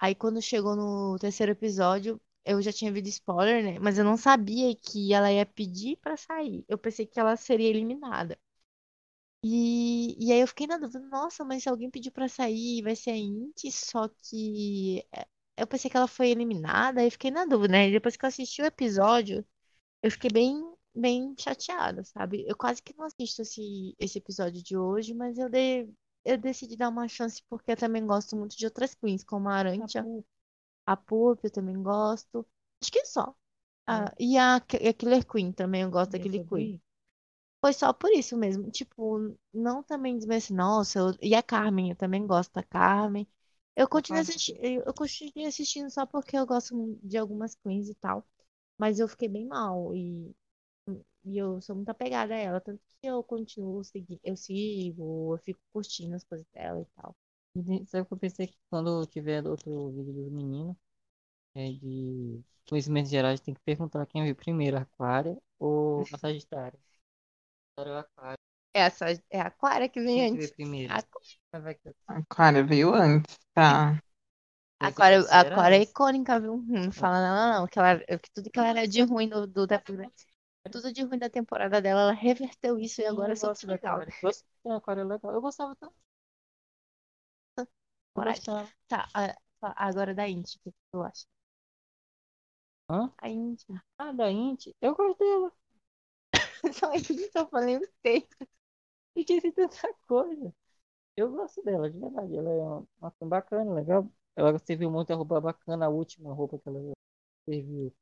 aí, 0.00 0.14
quando 0.14 0.42
chegou 0.42 0.76
no 0.76 1.18
terceiro 1.18 1.52
episódio, 1.52 2.20
eu 2.44 2.62
já 2.62 2.72
tinha 2.72 2.92
visto 2.92 3.08
spoiler, 3.08 3.64
né? 3.64 3.78
Mas 3.80 3.98
eu 3.98 4.04
não 4.04 4.16
sabia 4.16 4.74
que 4.76 5.12
ela 5.14 5.32
ia 5.32 5.46
pedir 5.46 5.96
pra 5.98 6.16
sair. 6.16 6.64
Eu 6.68 6.78
pensei 6.78 7.06
que 7.06 7.20
ela 7.20 7.36
seria 7.36 7.68
eliminada. 7.70 8.38
E, 9.42 10.16
e 10.18 10.32
aí 10.32 10.40
eu 10.40 10.48
fiquei 10.48 10.66
na 10.66 10.78
dúvida, 10.78 11.00
nossa, 11.00 11.44
mas 11.44 11.62
se 11.62 11.68
alguém 11.68 11.90
pediu 11.90 12.10
pra 12.12 12.28
sair, 12.28 12.82
vai 12.82 12.96
ser 12.96 13.10
a 13.10 13.16
Inti, 13.16 13.70
só 13.70 14.08
que 14.08 15.06
é, 15.12 15.26
eu 15.56 15.66
pensei 15.66 15.90
que 15.90 15.96
ela 15.96 16.08
foi 16.08 16.30
eliminada, 16.30 17.00
aí 17.02 17.10
fiquei 17.10 17.30
na 17.30 17.44
dúvida, 17.44 17.72
né? 17.72 17.88
E 17.88 17.92
depois 17.92 18.16
que 18.16 18.24
eu 18.24 18.28
assisti 18.28 18.62
o 18.62 18.66
episódio, 18.66 19.44
eu 20.02 20.10
fiquei 20.10 20.30
bem, 20.30 20.62
bem 20.94 21.34
chateada, 21.38 22.04
sabe? 22.04 22.44
Eu 22.48 22.56
quase 22.56 22.82
que 22.82 22.96
não 22.96 23.04
assisto 23.06 23.42
esse, 23.42 23.94
esse 23.98 24.18
episódio 24.18 24.62
de 24.62 24.76
hoje, 24.78 25.14
mas 25.14 25.38
eu, 25.38 25.50
dei, 25.50 25.90
eu 26.24 26.38
decidi 26.38 26.76
dar 26.76 26.88
uma 26.90 27.08
chance 27.08 27.42
porque 27.48 27.72
eu 27.72 27.76
também 27.76 28.06
gosto 28.06 28.36
muito 28.36 28.56
de 28.56 28.64
outras 28.66 28.94
queens, 28.94 29.24
como 29.24 29.48
a 29.48 29.54
Arantia, 29.56 30.08
a 30.86 30.96
Pup, 30.96 31.40
eu 31.44 31.50
também 31.50 31.82
gosto. 31.82 32.46
Acho 32.82 32.92
que 32.92 33.04
só. 33.06 33.34
Ah, 33.86 34.12
e 34.20 34.38
a, 34.38 34.62
e 34.80 34.88
a 34.88 34.94
Killer 34.94 35.26
Queen 35.26 35.52
também, 35.52 35.82
eu 35.82 35.90
gosto 35.90 36.12
da 36.12 36.18
eu 36.18 36.20
Killer 36.20 36.42
sobre 36.46 36.46
Queen. 36.46 36.80
Foi 37.60 37.72
só 37.72 37.92
por 37.92 38.10
isso 38.12 38.36
mesmo. 38.36 38.70
Tipo, 38.70 39.36
não 39.52 39.82
também 39.82 40.18
dizer 40.18 40.34
assim, 40.34 40.54
nossa, 40.54 40.98
eu- 40.98 41.18
e 41.22 41.34
a 41.34 41.42
Carmen, 41.42 41.90
eu 41.90 41.96
também 41.96 42.26
gosto 42.26 42.52
da 42.54 42.62
Carmen. 42.62 43.26
Eu 43.76 43.88
continuei 43.88 44.22
assistindo, 44.22 44.58
eu 44.64 44.94
continuei 44.94 45.46
assistindo 45.48 45.90
só 45.90 46.06
porque 46.06 46.36
eu 46.36 46.46
gosto 46.46 46.98
de 47.02 47.16
algumas 47.18 47.54
queens 47.56 47.88
e 47.88 47.94
tal. 47.94 48.26
Mas 48.78 48.98
eu 49.00 49.08
fiquei 49.08 49.28
bem 49.28 49.46
mal 49.46 49.94
e, 49.96 50.34
e 51.24 51.38
eu 51.38 51.60
sou 51.62 51.76
muito 51.76 51.88
apegada 51.90 52.34
a 52.34 52.38
ela. 52.38 52.60
Tanto 52.60 52.80
que 52.86 52.93
eu 53.06 53.22
continuo 53.22 53.82
seguindo, 53.84 54.20
eu 54.24 54.36
sigo, 54.36 55.34
eu 55.34 55.38
fico 55.38 55.60
curtindo 55.72 56.14
as 56.16 56.24
coisas 56.24 56.46
dela 56.52 56.80
e 56.82 56.86
tal. 56.96 57.16
E 57.56 57.86
Sabe 57.86 58.02
o 58.02 58.06
que 58.06 58.14
eu 58.14 58.18
pensei 58.18 58.46
que 58.48 58.58
quando 58.70 59.06
tiver 59.06 59.46
outro 59.46 59.90
vídeo 59.92 60.12
dos 60.12 60.32
meninos, 60.32 60.76
é 61.54 61.70
de 61.72 62.42
conhecimentos 62.68 63.10
gerais, 63.10 63.40
tem 63.40 63.54
que 63.54 63.60
perguntar 63.62 64.06
quem 64.06 64.24
viu 64.24 64.36
primeiro, 64.36 64.78
a 64.78 64.82
Aquária 64.82 65.38
ou 65.58 66.08
a 66.12 66.18
Sagitária? 66.18 66.78
Sagitária 67.76 67.92
ou 67.92 67.98
a 67.98 68.00
Aquária? 68.00 68.38
É 68.72 68.80
essa, 68.82 69.06
é 69.30 69.40
a 69.40 69.46
Aquária 69.48 69.88
que 69.88 70.00
vem 70.00 70.16
Quem 70.16 70.26
que 70.26 70.34
antes. 70.34 70.36
veio 70.38 70.54
primeiro? 70.54 70.96
A 71.52 71.58
vai 71.60 71.74
que- 71.74 71.94
Aquária 72.06 72.62
veio 72.64 72.94
antes, 72.94 73.38
tá? 73.54 74.00
Aquária? 74.80 75.20
Aquária 75.30 75.76
é 75.76 75.82
icônica, 75.82 76.38
viu? 76.40 76.62
Não 76.66 76.92
fala 76.92 77.20
nada, 77.20 77.58
não. 77.60 77.66
Que, 77.66 77.78
ela, 77.78 77.98
que 78.00 78.30
tudo 78.34 78.50
que 78.50 78.58
ela 78.58 78.68
era 78.68 78.86
de 78.88 79.02
ruim 79.02 79.28
do, 79.28 79.46
do, 79.46 79.66
da, 79.66 79.82
tudo 80.70 80.92
de 80.92 81.02
ruim 81.02 81.18
da 81.18 81.30
temporada 81.30 81.80
dela, 81.80 82.02
ela 82.02 82.12
reverteu 82.12 82.78
isso 82.78 83.00
e 83.00 83.06
agora 83.06 83.32
é 83.32 83.36
só 83.36 83.52
legal. 83.66 84.04
Gosto 84.22 84.44
da 84.64 84.76
Aquária 84.76 85.04
legal. 85.04 85.32
Eu 85.32 85.40
gostava 85.40 85.74
tanto. 85.76 85.94
Coragem. 88.14 88.40
gostava. 88.40 88.72
Tá, 88.88 89.08
a- 89.14 89.36
agora 89.88 90.14
da 90.14 90.28
Inti, 90.28 90.56
o 90.58 90.60
que 90.62 90.72
tu 90.92 91.02
acha? 91.02 91.26
Hã? 92.88 93.10
A 93.22 93.28
Inti. 93.28 93.66
Ah, 93.98 94.12
da 94.12 94.30
Inti. 94.30 94.74
Eu 94.80 94.94
gosto 94.94 95.18
dela. 95.18 95.52
Só 96.72 96.90
que 96.92 97.30
eu 97.34 97.48
falei, 97.48 97.76
eu 97.76 97.80
sei. 98.04 98.26
E 99.16 99.24
disse 99.24 99.52
tanta 99.52 99.94
coisa. 100.08 100.54
Eu 101.16 101.30
gosto 101.32 101.62
dela, 101.64 101.90
de 101.90 101.98
verdade. 101.98 102.36
Ela 102.36 102.50
é 102.50 102.54
uma, 102.62 102.86
uma 103.00 103.28
bacana, 103.28 103.74
legal. 103.74 104.08
Ela 104.36 104.58
serviu 104.60 104.90
muita 104.90 105.14
roupa 105.16 105.40
bacana. 105.40 105.86
A 105.86 105.88
última 105.90 106.34
roupa 106.34 106.58
que 106.58 106.68
ela 106.68 106.80
serviu. 107.48 107.94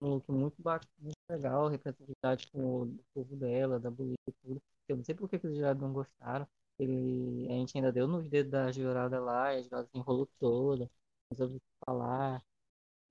Um 0.00 0.08
look 0.08 0.30
muito 0.30 0.60
bacana, 0.62 0.90
muito 1.00 1.16
legal. 1.28 1.68
Representatividade 1.68 2.46
com 2.52 2.82
o 2.82 2.98
povo 3.14 3.36
dela, 3.36 3.78
da 3.78 3.90
Bolívia 3.90 4.16
e 4.28 4.32
tudo. 4.42 4.62
Eu 4.88 4.96
não 4.96 5.04
sei 5.04 5.14
por 5.14 5.28
que 5.28 5.36
os 5.36 5.54
jurados 5.54 5.82
não 5.82 5.92
gostaram. 5.92 6.46
Ele, 6.78 7.46
a 7.48 7.52
gente 7.52 7.76
ainda 7.76 7.92
deu 7.92 8.08
nos 8.08 8.26
dedos 8.28 8.50
da 8.50 8.72
jurada 8.72 9.20
lá. 9.20 9.54
E 9.54 9.58
a 9.58 9.62
jurada 9.62 9.86
se 9.86 9.98
enrolou 9.98 10.28
toda. 10.38 10.90
Não 11.30 11.36
soube 11.36 11.60
falar. 11.84 12.42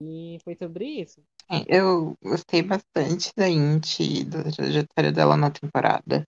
E 0.01 0.39
foi 0.43 0.55
sobre 0.55 0.85
isso. 0.85 1.21
É, 1.49 1.63
Eu 1.67 2.15
gostei 2.23 2.63
bastante 2.63 3.31
da 3.35 3.49
Inti 3.49 4.23
da 4.23 4.43
trajetória 4.43 5.11
dela 5.11 5.35
na 5.35 5.51
temporada. 5.51 6.23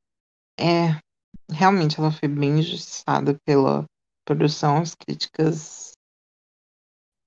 É, 0.59 0.99
realmente 1.49 1.99
ela 1.99 2.11
foi 2.11 2.27
bem 2.27 2.59
injustiçada 2.59 3.37
pela 3.45 3.85
produção, 4.25 4.77
as 4.77 4.93
críticas 4.93 5.91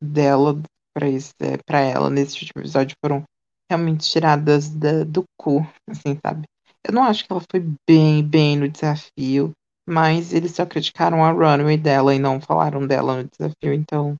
dela 0.00 0.60
esse, 1.02 1.32
é, 1.40 1.56
pra 1.66 1.80
ela 1.80 2.10
nesse 2.10 2.40
último 2.40 2.62
episódio 2.62 2.96
foram 3.04 3.24
realmente 3.70 4.08
tiradas 4.08 4.68
da- 4.70 5.04
do 5.04 5.24
cu, 5.38 5.60
assim, 5.88 6.18
sabe? 6.24 6.44
Eu 6.86 6.92
não 6.92 7.02
acho 7.04 7.24
que 7.26 7.32
ela 7.32 7.42
foi 7.50 7.60
bem, 7.88 8.22
bem 8.26 8.56
no 8.56 8.68
desafio. 8.68 9.52
Mas 9.88 10.32
eles 10.32 10.52
só 10.52 10.64
criticaram 10.64 11.22
a 11.24 11.30
runway 11.30 11.76
dela 11.76 12.14
e 12.14 12.18
não 12.18 12.40
falaram 12.40 12.86
dela 12.86 13.16
no 13.22 13.28
desafio, 13.28 13.74
então 13.74 14.14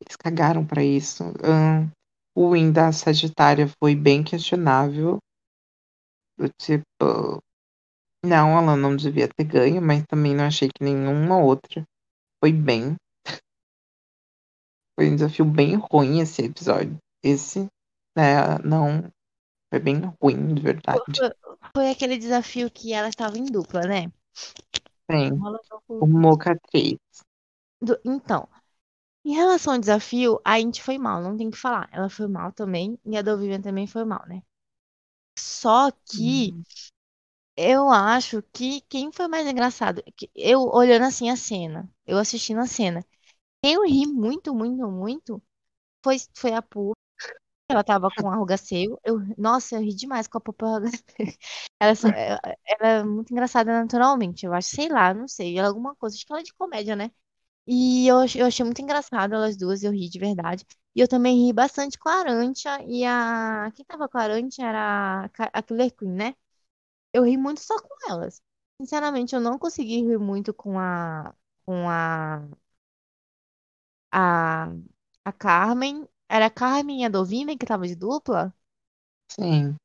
eles 0.00 0.16
cagaram 0.16 0.64
pra 0.64 0.84
isso. 0.84 1.24
Ahn, 1.42 1.88
o 2.36 2.50
win 2.52 2.70
da 2.70 2.92
Sagitária 2.92 3.68
foi 3.82 3.96
bem 3.96 4.22
questionável. 4.22 5.18
Tipo, 6.58 7.40
não, 8.24 8.58
ela 8.58 8.76
não 8.76 8.96
devia 8.96 9.28
ter 9.28 9.44
ganho, 9.44 9.82
mas 9.82 10.04
também 10.08 10.34
não 10.34 10.44
achei 10.46 10.68
que 10.68 10.84
nenhuma 10.84 11.38
outra 11.38 11.84
foi 12.42 12.52
bem. 12.52 12.96
Foi 14.98 15.08
um 15.10 15.16
desafio 15.16 15.46
bem 15.46 15.76
ruim 15.76 16.20
esse 16.20 16.42
episódio. 16.42 16.98
Esse, 17.22 17.68
né, 18.16 18.58
não. 18.64 19.10
Foi 19.70 19.80
bem 19.80 20.00
ruim, 20.22 20.54
de 20.54 20.62
verdade. 20.62 21.02
Foi, 21.16 21.30
foi 21.74 21.90
aquele 21.90 22.16
desafio 22.18 22.70
que 22.70 22.92
ela 22.92 23.08
estava 23.08 23.38
em 23.38 23.44
dupla, 23.46 23.82
né? 23.82 24.12
Sim, 25.10 25.46
o 26.00 26.06
Moca 26.06 26.56
3. 26.70 26.98
Do- 27.80 27.98
então, 28.04 28.48
em 29.24 29.34
relação 29.34 29.74
ao 29.74 29.80
desafio, 29.80 30.40
a 30.44 30.60
Inti 30.60 30.82
foi 30.82 30.98
mal, 30.98 31.22
não 31.22 31.36
tem 31.36 31.48
o 31.48 31.50
que 31.52 31.58
falar. 31.58 31.88
Ela 31.92 32.10
foi 32.10 32.28
mal 32.28 32.52
também, 32.52 32.98
e 33.06 33.16
a 33.16 33.22
do 33.22 33.38
Vivian 33.38 33.60
também 33.62 33.86
foi 33.86 34.04
mal, 34.04 34.26
né? 34.28 34.42
Só 35.38 35.90
que 35.92 36.56
eu 37.56 37.90
acho 37.90 38.42
que 38.52 38.80
quem 38.82 39.12
foi 39.12 39.28
mais 39.28 39.46
engraçado, 39.46 40.02
que 40.16 40.30
eu 40.34 40.62
olhando 40.68 41.04
assim 41.06 41.30
a 41.30 41.36
cena, 41.36 41.90
eu 42.06 42.18
assistindo 42.18 42.60
a 42.60 42.66
cena, 42.66 43.04
quem 43.62 43.74
eu 43.74 43.82
ri 43.84 44.06
muito, 44.06 44.54
muito, 44.54 44.90
muito 44.90 45.42
foi, 46.04 46.16
foi 46.34 46.52
a 46.54 46.62
Pooh. 46.62 46.94
Ela 47.70 47.84
tava 47.84 48.10
com 48.16 48.30
a 48.30 48.36
ruga 48.36 48.56
seio. 48.58 48.98
Eu, 49.04 49.20
nossa, 49.38 49.76
eu 49.76 49.82
ri 49.82 49.94
demais 49.94 50.26
com 50.28 50.38
a 50.38 50.40
seio. 50.40 50.88
Ela, 51.80 51.92
ela, 52.16 52.40
ela 52.66 52.88
é 53.00 53.04
muito 53.04 53.32
engraçada 53.32 53.72
naturalmente, 53.72 54.46
eu 54.46 54.54
acho, 54.54 54.68
sei 54.70 54.88
lá, 54.88 55.14
não 55.14 55.28
sei, 55.28 55.58
ela 55.58 55.68
é 55.68 55.70
alguma 55.70 55.94
coisa, 55.96 56.16
acho 56.16 56.26
que 56.26 56.32
ela 56.32 56.40
é 56.40 56.44
de 56.44 56.54
comédia, 56.54 56.96
né? 56.96 57.10
E 57.66 58.08
eu, 58.08 58.18
eu 58.36 58.46
achei 58.46 58.64
muito 58.64 58.82
engraçado 58.82 59.34
elas 59.34 59.56
duas, 59.56 59.82
eu 59.84 59.92
ri 59.92 60.08
de 60.10 60.18
verdade. 60.18 60.66
E 60.96 61.00
eu 61.00 61.08
também 61.08 61.46
ri 61.46 61.52
bastante 61.52 61.98
com 61.98 62.08
a 62.10 62.14
Arantia 62.20 62.84
e 62.88 63.04
a. 63.04 63.72
Quem 63.76 63.84
tava 63.86 64.08
com 64.08 64.18
a 64.18 64.22
Arantia 64.22 64.66
era 64.66 65.26
a 65.26 65.30
a 65.54 65.62
Killer 65.62 65.94
Queen, 65.96 66.12
né? 66.12 66.34
Eu 67.12 67.24
ri 67.24 67.36
muito 67.36 67.60
só 67.60 67.76
com 67.80 68.10
elas. 68.10 68.42
Sinceramente, 68.80 69.34
eu 69.34 69.40
não 69.40 69.58
consegui 69.58 70.02
rir 70.02 70.18
muito 70.18 70.54
com 70.54 70.78
a. 70.78 71.34
Com 71.64 71.88
a. 71.88 72.42
A, 74.12 74.72
a 75.24 75.32
Carmen. 75.32 76.08
Era 76.28 76.46
a 76.46 76.50
Carmen 76.50 77.02
e 77.02 77.04
a 77.06 77.08
Dovina 77.08 77.56
que 77.56 77.66
tava 77.66 77.86
de 77.88 77.94
dupla. 77.96 78.54
Sim, 79.28 79.76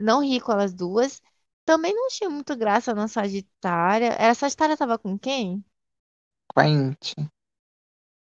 Não 0.00 0.20
ri 0.22 0.40
com 0.40 0.50
elas 0.52 0.74
duas. 0.74 1.22
Também 1.64 1.94
não 1.94 2.06
achei 2.08 2.26
muito 2.28 2.56
graça 2.56 2.92
na 2.94 3.06
Sagitária. 3.08 4.06
Era 4.18 4.32
a 4.32 4.34
Sagitária 4.34 4.76
tava 4.76 4.98
com 4.98 5.16
quem? 5.18 5.64
com 6.54 6.60
a 6.60 6.66
Inti. 6.68 7.14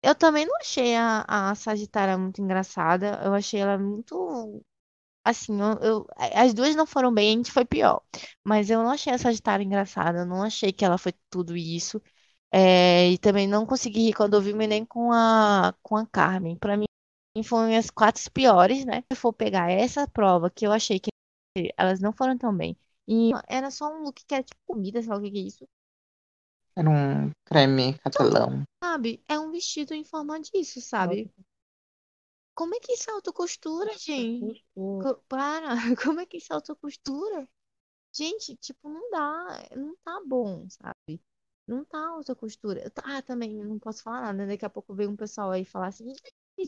Eu 0.03 0.15
também 0.15 0.47
não 0.47 0.57
achei 0.59 0.95
a, 0.97 1.25
a 1.51 1.55
Sagitária 1.55 2.17
muito 2.19 2.41
engraçada. 2.41 3.21
Eu 3.25 3.35
achei 3.35 3.61
ela 3.61 3.79
muito. 3.79 4.63
Assim, 5.25 5.59
eu, 5.61 5.79
eu- 5.83 6.09
as 6.35 6.55
duas 6.55 6.77
não 6.77 6.87
foram 6.87 7.13
bem, 7.15 7.35
a 7.35 7.39
gente 7.39 7.53
foi 7.53 7.65
pior. 7.65 8.03
Mas 8.45 8.71
eu 8.71 8.83
não 8.83 8.91
achei 8.93 9.13
a 9.13 9.19
Sagitária 9.19 9.65
engraçada. 9.65 10.21
Eu 10.21 10.27
não 10.27 10.43
achei 10.43 10.73
que 10.73 10.85
ela 10.85 10.99
foi 10.99 11.15
tudo 11.31 11.57
isso. 11.57 12.03
É, 12.51 13.11
e 13.11 13.19
também 13.19 13.47
não 13.47 13.67
consegui 13.67 14.01
rir 14.07 14.15
quando 14.15 14.35
eu 14.35 14.41
vi 14.41 14.55
nem 14.55 14.85
com 14.85 15.13
a, 15.13 15.75
com 15.83 15.97
a 15.97 16.07
Carmen. 16.07 16.57
Pra 16.57 16.77
mim, 16.77 16.87
foram 17.45 17.77
as 17.77 17.91
quatro 17.91 18.31
piores, 18.33 18.85
né? 18.85 19.03
Se 19.13 19.19
for 19.19 19.33
pegar 19.33 19.71
essa 19.71 20.09
prova 20.09 20.51
que 20.51 20.67
eu 20.67 20.73
achei 20.73 20.99
que 20.99 21.11
elas 21.77 22.01
não 22.01 22.13
foram 22.13 22.37
tão 22.37 22.57
bem. 22.57 22.77
E 23.07 23.31
era 23.49 23.71
só 23.71 23.93
um 23.93 24.03
look 24.03 24.25
que 24.27 24.35
era 24.35 24.43
tipo 24.43 24.61
comida, 24.67 25.01
sei 25.01 25.11
lá 25.11 25.17
o 25.19 25.21
que 25.23 25.29
é 25.29 25.41
isso. 25.41 25.69
Era 26.77 26.91
um 26.91 27.31
creme 27.45 27.99
catalão. 27.99 28.63
Sabe? 28.83 29.23
É 29.29 29.39
um 29.39 29.51
vestido 29.51 29.95
em 29.95 30.05
forma 30.05 30.39
disso, 30.41 30.81
sabe? 30.81 31.31
Como 32.55 32.75
é 32.75 32.81
que 32.81 32.93
isso 32.93 33.11
é 33.11 33.13
autocostura, 33.15 33.97
gente? 33.99 34.65
Costura. 34.75 35.15
Para, 35.29 35.69
como 36.05 36.21
é 36.21 36.27
que 36.27 36.39
isso 36.39 36.53
é 36.53 36.57
autocostura? 36.57 37.49
Gente, 38.13 38.57
tipo, 38.57 38.89
não 38.89 39.11
dá, 39.11 39.69
não 39.77 39.97
tá 40.05 40.21
bom, 40.27 40.69
sabe? 40.71 41.21
Não 41.69 41.85
tá 41.85 41.99
alta 42.09 42.35
costura. 42.35 42.91
Ah, 43.05 43.23
também 43.23 43.55
não 43.65 43.79
posso 43.79 44.03
falar 44.03 44.23
nada. 44.23 44.39
né? 44.39 44.47
Daqui 44.47 44.65
a 44.65 44.71
pouco 44.71 44.95
vem 44.95 45.07
um 45.07 45.17
pessoal 45.17 45.51
aí 45.53 45.65
falar 45.65 45.89
assim: 45.89 46.13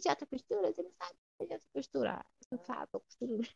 é 0.07 0.11
alta 0.11 0.27
costura? 0.27 0.73
Você 0.73 0.83
não 0.83 0.93
sabe 0.93 1.15
o 1.41 1.47
que 1.47 1.53
é 1.53 1.57
alta 1.57 1.67
costura. 1.73 2.25
Você 2.41 2.55
não 2.57 2.65
sabe 2.65 2.81
alta 2.83 3.01
costura. 3.01 3.49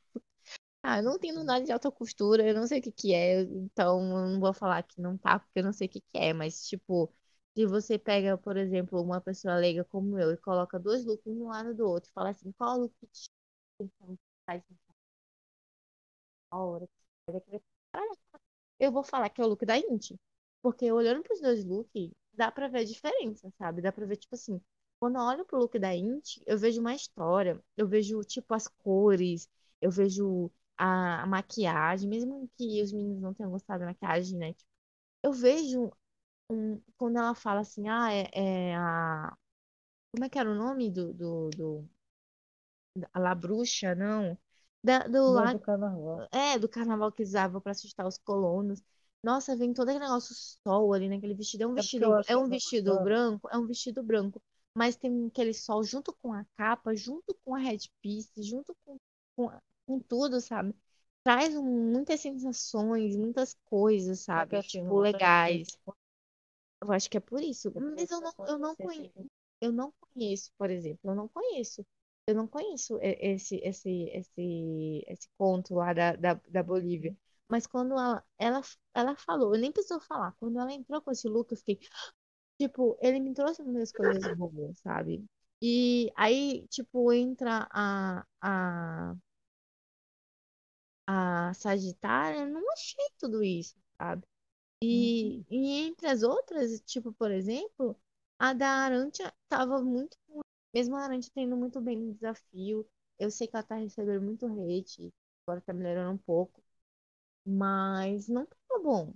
Ah, 0.83 0.99
eu 0.99 1.03
não 1.05 1.15
entendo 1.17 1.45
nada 1.45 1.65
de 1.65 1.73
alta 1.73 1.91
costura, 1.91 2.47
eu 2.47 2.55
não 2.55 2.67
sei 2.67 2.81
o 2.81 2.83
que 2.83 2.93
que 2.93 3.15
é, 3.15 3.43
então 3.43 4.01
eu 4.01 4.29
não 4.31 4.41
vou 4.41 4.53
falar 4.55 4.83
que 4.83 5.01
não 5.01 5.17
tá, 5.19 5.39
porque 5.41 5.59
eu 5.61 5.65
não 5.65 5.73
sei 5.73 5.87
o 5.89 5.91
que 5.91 6.01
que 6.01 6.19
é, 6.19 6.33
mas 6.33 6.67
tipo, 6.69 7.13
se 7.57 7.67
você 7.67 7.99
pega, 7.99 8.37
por 8.39 8.57
exemplo, 8.57 9.01
uma 9.03 9.21
pessoa 9.21 9.57
leiga 9.57 9.85
como 9.85 10.19
eu 10.19 10.33
e 10.33 10.37
coloca 10.37 10.79
dois 10.79 11.05
looks 11.05 11.27
um 11.27 11.39
do 11.39 11.45
lado 11.47 11.75
do 11.75 11.87
outro, 11.89 12.11
fala 12.13 12.31
assim, 12.31 12.53
qual 12.53 12.79
look 12.79 12.95
te 13.13 13.31
faz 14.47 14.63
eu 18.79 18.93
vou 18.93 19.03
falar 19.03 19.31
que 19.31 19.41
é 19.41 19.45
o 19.45 19.49
look 19.49 19.65
da 19.67 19.77
Inti. 19.79 20.17
Porque 20.65 20.93
olhando 20.93 21.23
pros 21.25 21.41
dois 21.43 21.65
looks, 21.65 22.13
dá 22.35 22.53
pra 22.53 22.69
ver 22.69 22.81
a 22.81 22.85
diferença, 22.85 23.51
sabe? 23.59 23.83
Dá 23.83 23.93
pra 23.93 24.07
ver, 24.07 24.17
tipo 24.19 24.35
assim, 24.37 24.61
quando 25.01 25.17
eu 25.19 25.23
olho 25.23 25.47
pro 25.47 25.59
look 25.61 25.79
da 25.79 25.95
Inti, 25.97 26.43
eu 26.47 26.59
vejo 26.59 26.81
uma 26.83 26.95
história, 26.95 27.63
eu 27.79 27.89
vejo, 27.89 28.21
tipo, 28.25 28.55
as 28.55 28.69
cores, 28.69 29.49
eu 29.83 29.91
vejo 29.93 30.51
a, 30.79 31.23
a 31.25 31.27
maquiagem, 31.29 32.09
mesmo 32.11 32.51
que 32.59 32.83
os 32.83 32.93
meninos 32.93 33.23
não 33.23 33.35
tenham 33.35 33.53
gostado 33.53 33.81
da 33.81 33.87
maquiagem, 33.89 34.39
né? 34.39 34.55
Tipo, 34.55 34.71
eu 35.25 35.33
vejo 35.33 35.93
um, 36.51 36.81
quando 36.99 37.19
ela 37.19 37.35
fala 37.35 37.61
assim, 37.63 37.89
ah, 37.89 38.13
é, 38.13 38.31
é 38.35 38.77
a. 38.77 39.37
Como 40.13 40.25
é 40.25 40.31
que 40.31 40.39
era 40.39 40.51
o 40.51 40.57
nome 40.57 40.91
do, 40.93 41.13
do, 41.15 41.51
do 41.53 41.91
a 43.13 43.19
La 43.21 43.35
Bruxa, 43.35 43.95
não? 43.95 44.37
Da, 44.83 45.01
do 45.09 45.21
Não, 45.27 45.49
do 45.49 45.59
carnaval. 45.61 46.27
é, 46.33 46.59
do 46.59 46.69
carnaval 46.69 47.13
que 47.13 47.23
usavam 47.23 47.61
pra 47.61 47.73
assustar 47.73 48.07
os 48.07 48.19
colonos. 48.19 48.83
Nossa, 49.25 49.57
vem 49.57 49.73
todo 49.73 49.89
aquele 49.89 50.05
negócio 50.05 50.35
sol 50.35 50.93
ali 50.93 51.09
naquele 51.09 51.35
vestido. 51.35 51.65
É 51.65 51.67
um 51.67 51.75
porque 51.75 51.81
vestido, 51.83 52.07
é 52.27 52.37
um 52.37 52.45
que 52.45 52.51
vestido 52.51 53.01
branco, 53.01 53.49
é 53.51 53.59
um 53.59 53.67
vestido 53.67 54.03
branco, 54.03 54.41
mas 54.77 54.97
tem 54.97 55.27
aquele 55.27 55.55
sol 55.55 55.83
junto 55.83 56.15
com 56.23 56.33
a 56.33 56.45
capa, 56.57 56.95
junto 56.95 57.35
com 57.45 57.55
a 57.55 57.59
headpiece, 57.59 58.43
junto 58.43 58.77
com, 58.85 58.97
com, 59.37 59.51
com 59.87 60.01
tudo, 60.01 60.41
sabe? 60.41 60.75
Traz 61.25 61.55
muitas 61.55 62.21
sensações, 62.21 63.17
muitas 63.17 63.57
coisas, 63.65 64.21
sabe? 64.21 64.51
Porque, 64.51 64.57
assim, 64.57 64.79
Tipo, 64.81 65.01
legais. 65.01 65.69
Eu 66.83 66.93
acho 66.93 67.09
que 67.11 67.17
é 67.17 67.21
por 67.21 67.43
isso. 67.43 67.73
Mas 67.75 68.11
eu 68.11 68.21
não, 68.21 68.33
eu 68.47 68.59
não 68.59 68.77
conheço, 68.77 69.11
assim. 69.19 69.29
eu 69.61 69.73
não 69.73 69.93
conheço, 70.01 70.53
por 70.59 70.71
exemplo, 70.71 71.11
eu 71.11 71.15
não 71.15 71.29
conheço. 71.29 71.85
Eu 72.27 72.35
não 72.35 72.47
conheço 72.47 72.99
esse, 73.03 73.57
esse, 73.57 74.05
esse, 74.13 75.05
esse 75.07 75.29
conto 75.37 75.75
lá 75.75 75.93
da, 75.93 76.17
da, 76.17 76.35
da 76.49 76.63
Bolívia. 76.63 77.17
Mas 77.49 77.67
quando 77.67 77.93
ela, 77.93 78.25
ela, 78.39 78.63
ela 78.95 79.17
falou, 79.17 79.55
eu 79.55 79.61
nem 79.61 79.73
precisou 79.73 80.01
falar. 80.01 80.33
Quando 80.41 80.59
ela 80.59 80.73
entrou 80.73 81.01
com 81.03 81.11
esse 81.13 81.29
look, 81.29 81.53
eu 81.53 81.59
fiquei, 81.59 81.79
tipo, 82.61 82.99
ele 83.03 83.21
me 83.21 83.35
trouxe 83.35 83.63
muitas 83.65 83.93
coisas 83.93 84.29
boas, 84.29 84.79
sabe? 84.81 85.25
E 85.63 86.13
aí, 86.17 86.67
tipo, 86.69 87.13
entra 87.13 87.69
a, 87.73 88.27
a, 88.43 89.15
a 91.07 91.53
Sagitária, 91.55 92.41
eu 92.41 92.47
não 92.51 92.73
achei 92.73 93.05
tudo 93.19 93.43
isso, 93.43 93.77
sabe? 93.99 94.27
E, 94.83 95.45
e 95.51 95.89
entre 95.89 96.09
as 96.09 96.25
outras, 96.25 96.81
tipo, 96.83 97.13
por 97.15 97.33
exemplo, 97.33 97.99
a 98.39 98.55
da 98.55 98.69
Arantia 98.69 99.35
tava 99.49 99.83
muito. 99.83 100.19
Mesmo 100.75 100.97
a 100.97 101.03
Arantia 101.05 101.33
tendo 101.35 101.57
muito 101.59 101.81
bem 101.83 101.99
no 101.99 102.15
desafio. 102.15 102.89
Eu 103.21 103.31
sei 103.33 103.49
que 103.49 103.57
ela 103.57 103.65
tá 103.67 103.77
recebendo 103.77 104.23
muito 104.25 104.47
hate, 104.49 105.15
agora 105.47 105.63
tá 105.63 105.75
melhorando 105.75 106.15
um 106.15 106.19
pouco. 106.19 106.64
Mas 107.47 108.29
não 108.29 108.47
tava 108.47 108.83
bom, 108.83 109.15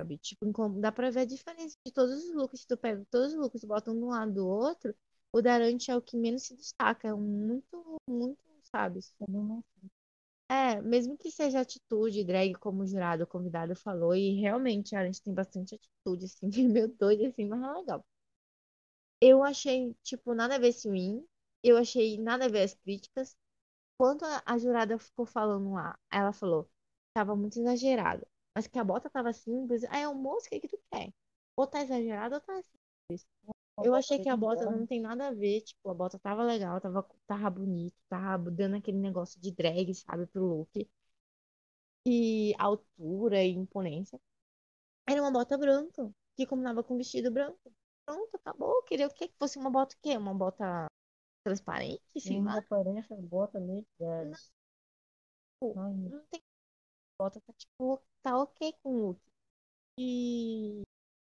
sabe? 0.00 0.18
Tipo, 0.18 0.46
dá 0.80 0.92
pra 0.92 1.10
ver 1.10 1.20
a 1.22 1.24
diferença 1.26 1.76
de 1.86 1.92
todos 1.92 2.24
os 2.24 2.34
looks. 2.34 2.60
Se 2.62 2.66
tu 2.68 2.76
pega 2.78 3.06
todos 3.10 3.32
os 3.34 3.38
looks 3.40 3.62
e 3.62 3.66
bota 3.66 3.90
um 3.92 4.00
do 4.00 4.08
lado 4.08 4.32
do 4.34 4.46
outro, 4.48 4.94
o 5.32 5.42
da 5.42 5.54
Arantia 5.54 5.94
é 5.94 5.96
o 5.98 6.02
que 6.02 6.16
menos 6.18 6.44
se 6.44 6.56
destaca. 6.56 7.08
É 7.08 7.14
um 7.14 7.20
muito, 7.22 8.00
muito, 8.08 8.40
sabe? 8.64 9.00
É, 10.48 10.80
mesmo 10.82 11.16
que 11.16 11.30
seja 11.30 11.60
atitude, 11.60 12.22
drag, 12.24 12.54
como 12.54 12.82
o 12.82 12.86
jurado, 12.86 13.24
o 13.24 13.26
convidado 13.26 13.74
falou, 13.74 14.14
e 14.14 14.38
realmente 14.40 14.94
a 14.94 15.04
gente 15.06 15.22
tem 15.22 15.32
bastante 15.34 15.74
atitude, 15.74 16.26
assim, 16.26 16.48
meio 16.68 16.88
doido, 16.88 17.26
assim, 17.26 17.46
mas 17.46 17.62
é 17.62 17.72
legal. 17.72 18.04
Eu 19.22 19.42
achei, 19.42 19.94
tipo, 20.02 20.34
nada 20.34 20.56
a 20.56 20.58
ver 20.58 20.68
esse 20.68 20.88
win, 20.90 21.24
eu 21.62 21.76
achei 21.78 22.18
nada 22.18 22.44
a 22.46 22.48
ver 22.48 22.62
as 22.64 22.74
críticas. 22.74 23.36
Quando 23.98 24.24
a, 24.24 24.42
a 24.46 24.58
jurada 24.58 24.98
ficou 24.98 25.26
falando 25.26 25.72
lá, 25.74 25.98
ela 26.12 26.32
falou, 26.34 26.70
tava 27.14 27.36
muito 27.36 27.58
exagerado, 27.58 28.26
mas 28.54 28.66
que 28.66 28.78
a 28.78 28.84
bota 28.84 29.10
tava 29.10 29.32
simples, 29.32 29.84
aí 29.84 30.06
o 30.06 30.14
moço, 30.14 30.46
o 30.46 30.50
que 30.50 30.60
que 30.60 30.68
tu 30.68 30.78
quer? 30.90 31.12
Ou 31.56 31.66
tá 31.66 31.82
exagerado 31.82 32.34
ou 32.36 32.40
tá 32.40 32.54
simples. 32.62 33.26
Eu 33.82 33.94
achei 33.94 34.18
que 34.20 34.28
a 34.28 34.36
bota 34.36 34.66
não 34.66 34.86
tem 34.86 35.00
nada 35.00 35.28
a 35.28 35.32
ver, 35.32 35.60
tipo, 35.62 35.90
a 35.90 35.94
bota 35.94 36.18
tava 36.18 36.42
legal, 36.44 36.80
tava, 36.80 37.06
tava 37.26 37.50
bonito, 37.50 37.96
tava 38.08 38.50
dando 38.50 38.76
aquele 38.76 38.98
negócio 38.98 39.40
de 39.40 39.50
drag, 39.52 39.94
sabe, 39.94 40.26
pro 40.26 40.44
look. 40.44 40.88
E 42.06 42.54
altura 42.58 43.42
e 43.44 43.50
imponência. 43.50 44.20
Era 45.08 45.20
uma 45.22 45.32
bota 45.32 45.58
branca, 45.58 46.10
que 46.36 46.46
combinava 46.46 46.82
com 46.84 46.96
vestido 46.96 47.30
branco. 47.30 47.72
Pronto, 48.04 48.36
acabou. 48.36 48.82
Queria 48.84 49.06
o 49.06 49.14
quê? 49.14 49.28
Que 49.28 49.34
fosse 49.38 49.58
uma 49.58 49.70
bota 49.70 49.94
o 49.96 49.98
quê? 50.02 50.16
Uma 50.16 50.34
bota 50.34 50.86
transparente, 51.44 52.02
sei 52.18 52.38
Sim, 52.38 52.44
lá. 52.44 52.58
aparência, 52.58 53.16
bota. 53.16 53.58
Ai, 55.76 55.92
meu 55.94 56.10
Não 56.10 56.24
tem 56.30 56.42
bota, 57.18 57.40
tá 57.40 57.52
tipo, 57.54 58.02
tá 58.22 58.36
ok 58.38 58.72
com 58.82 58.90
o 58.94 59.06
look. 59.08 59.20
E 59.98 60.82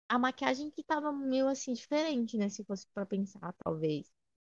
a 0.08 0.18
maquiagem 0.18 0.70
que 0.70 0.84
tava 0.84 1.12
meio 1.12 1.48
assim, 1.48 1.72
diferente, 1.74 2.36
né? 2.38 2.48
Se 2.48 2.64
fosse 2.64 2.86
pra 2.94 3.06
pensar, 3.06 3.54
talvez. 3.64 4.10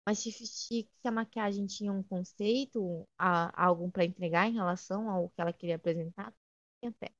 Mas 0.07 0.19
se, 0.19 0.31
se 0.31 0.89
a 1.05 1.11
maquiagem 1.11 1.65
tinha 1.67 1.93
um 1.93 2.03
conceito, 2.03 3.07
a, 3.17 3.65
algo 3.65 3.91
pra 3.91 4.05
entregar 4.05 4.47
em 4.49 4.53
relação 4.55 5.09
ao 5.09 5.29
que 5.29 5.41
ela 5.41 5.53
queria 5.53 5.75
apresentar, 5.77 6.33
tinha 6.81 6.91
até. 6.91 7.13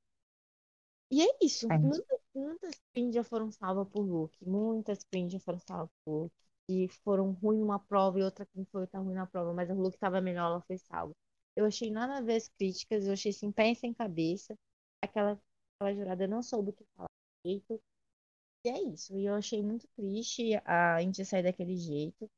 E 1.12 1.22
é 1.22 1.28
isso. 1.42 1.70
É. 1.70 1.78
Muitas, 1.82 2.20
muitas 2.34 2.76
prints 2.94 3.16
já 3.16 3.24
foram 3.24 3.52
salvas 3.52 3.88
por 3.90 4.02
look. 4.06 4.34
Muitas 4.46 5.04
prints 5.04 5.34
já 5.34 5.40
foram 5.40 5.60
salvas 5.60 5.90
por 6.06 6.12
look. 6.24 6.34
E 6.70 6.88
foram 7.04 7.32
ruins 7.34 7.60
numa 7.60 7.80
prova 7.80 8.20
e 8.20 8.24
outra 8.24 8.46
que 8.46 8.66
foi 8.72 8.88
tá 8.88 9.00
ruim 9.00 9.14
na 9.16 9.26
prova, 9.26 9.54
mas 9.54 9.70
o 9.70 9.74
look 9.74 9.98
tava 9.98 10.20
melhor, 10.22 10.46
ela 10.48 10.62
foi 10.62 10.78
salva. 10.78 11.16
Eu 11.58 11.66
achei 11.66 11.90
nada 11.90 12.18
a 12.18 12.22
ver 12.22 12.36
as 12.36 12.48
críticas, 12.50 13.08
eu 13.08 13.14
achei 13.14 13.34
sem 13.34 13.52
pé 13.52 13.72
e 13.72 13.76
sem 13.76 13.92
cabeça. 13.92 14.56
Aquela, 15.02 15.42
aquela 15.76 15.96
jurada 15.96 16.28
não 16.28 16.44
soube 16.44 16.70
o 16.70 16.74
que 16.74 16.86
falar 16.96 17.10
direito. 17.44 17.82
E 18.64 18.70
é 18.70 18.84
isso. 18.84 19.18
E 19.18 19.26
eu 19.26 19.34
achei 19.34 19.64
muito 19.64 19.88
triste 19.96 20.54
a 20.66 21.02
gente 21.02 21.26
sair 21.26 21.44
daquele 21.44 21.76
jeito. 21.76 22.30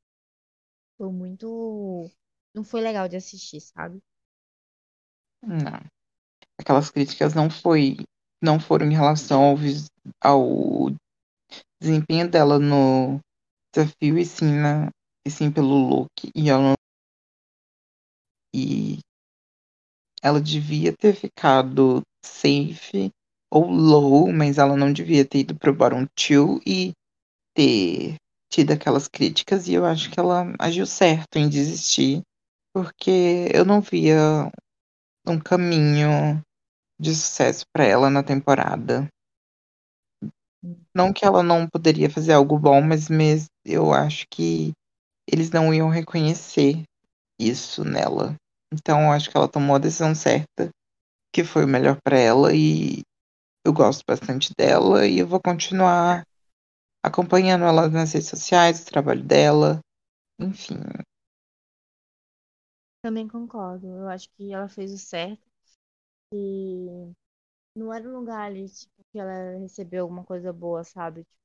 Foi 0.98 1.12
muito. 1.12 2.10
Não 2.56 2.64
foi 2.64 2.80
legal 2.80 3.10
de 3.10 3.18
assistir, 3.18 3.60
sabe? 3.60 4.02
Não. 5.44 5.82
Aquelas 6.60 6.90
críticas 6.90 7.34
não 7.34 7.50
foi, 7.50 7.98
não 8.42 8.58
foram 8.60 8.88
em 8.88 8.94
relação 8.94 9.42
ao, 9.42 9.58
ao 10.24 10.96
desempenho 11.82 12.30
dela 12.30 12.58
no 12.58 13.20
desafio 13.76 14.18
e 14.18 14.26
sim, 14.26 14.54
na, 14.54 14.90
e 15.28 15.32
sim 15.32 15.52
pelo 15.52 15.90
look. 15.90 16.10
E 16.34 16.50
ela, 16.50 16.62
não- 16.62 16.74
e 18.56 19.00
ela 20.22 20.42
devia 20.42 20.94
ter 20.96 21.16
ficado 21.16 22.02
safe 22.26 23.12
ou 23.52 23.70
low, 23.70 24.32
mas 24.32 24.58
ela 24.58 24.76
não 24.76 24.92
devia 24.94 25.26
ter 25.26 25.40
ido 25.40 25.56
pro 25.56 25.74
bottom 25.74 26.06
two 26.16 26.62
e 26.66 26.94
ter 27.56 28.16
tido 28.52 28.72
aquelas 28.74 29.08
críticas. 29.08 29.68
E 29.68 29.76
eu 29.76 29.86
acho 29.86 30.12
que 30.12 30.20
ela 30.20 30.54
agiu 30.60 30.86
certo 30.86 31.38
em 31.38 31.50
desistir, 31.50 32.22
porque 32.74 33.50
eu 33.54 33.66
não 33.66 33.82
via 33.82 34.52
um 35.28 35.40
caminho 35.40 36.42
de 37.00 37.16
sucesso 37.16 37.66
para 37.74 37.86
ela 37.86 38.10
na 38.10 38.24
temporada. 38.24 39.08
Não 40.94 41.14
que 41.14 41.26
ela 41.26 41.42
não 41.42 41.68
poderia 41.68 42.10
fazer 42.10 42.34
algo 42.34 42.58
bom, 42.58 42.82
mas 42.82 43.10
mes- 43.10 43.48
eu 43.66 43.94
acho 43.94 44.26
que 44.30 44.74
eles 45.32 45.52
não 45.52 45.74
iam 45.74 45.90
reconhecer 45.90 46.84
isso 47.40 47.84
nela. 47.86 48.36
Então 48.74 49.02
eu 49.04 49.12
acho 49.12 49.30
que 49.30 49.38
ela 49.38 49.48
tomou 49.48 49.76
a 49.76 49.80
decisão 49.80 50.14
certa, 50.14 50.70
que 51.34 51.44
foi 51.44 51.66
o 51.66 51.68
melhor 51.68 51.98
para 52.04 52.18
ela 52.18 52.54
e 52.54 53.02
eu 53.66 53.74
gosto 53.74 54.04
bastante 54.08 54.54
dela 54.58 55.06
e 55.08 55.20
eu 55.20 55.28
vou 55.28 55.42
continuar 55.42 56.24
acompanhando 57.04 57.66
ela 57.66 57.90
nas 57.90 58.14
redes 58.14 58.30
sociais, 58.30 58.82
o 58.82 58.86
trabalho 58.86 59.24
dela, 59.24 59.80
enfim. 60.40 60.76
Também 63.02 63.28
concordo. 63.28 63.88
Eu 63.88 64.08
acho 64.10 64.30
que 64.32 64.54
ela 64.54 64.68
fez 64.70 64.92
o 64.94 64.98
certo. 64.98 65.44
E 66.34 67.14
não 67.76 67.94
era 67.94 68.08
um 68.08 68.20
lugar 68.20 68.46
ali, 68.48 68.70
tipo, 68.70 69.04
que 69.12 69.20
ela 69.20 69.60
recebeu 69.60 70.04
alguma 70.04 70.24
coisa 70.26 70.54
boa, 70.54 70.84
sabe? 70.84 71.24
Tipo, 71.26 71.40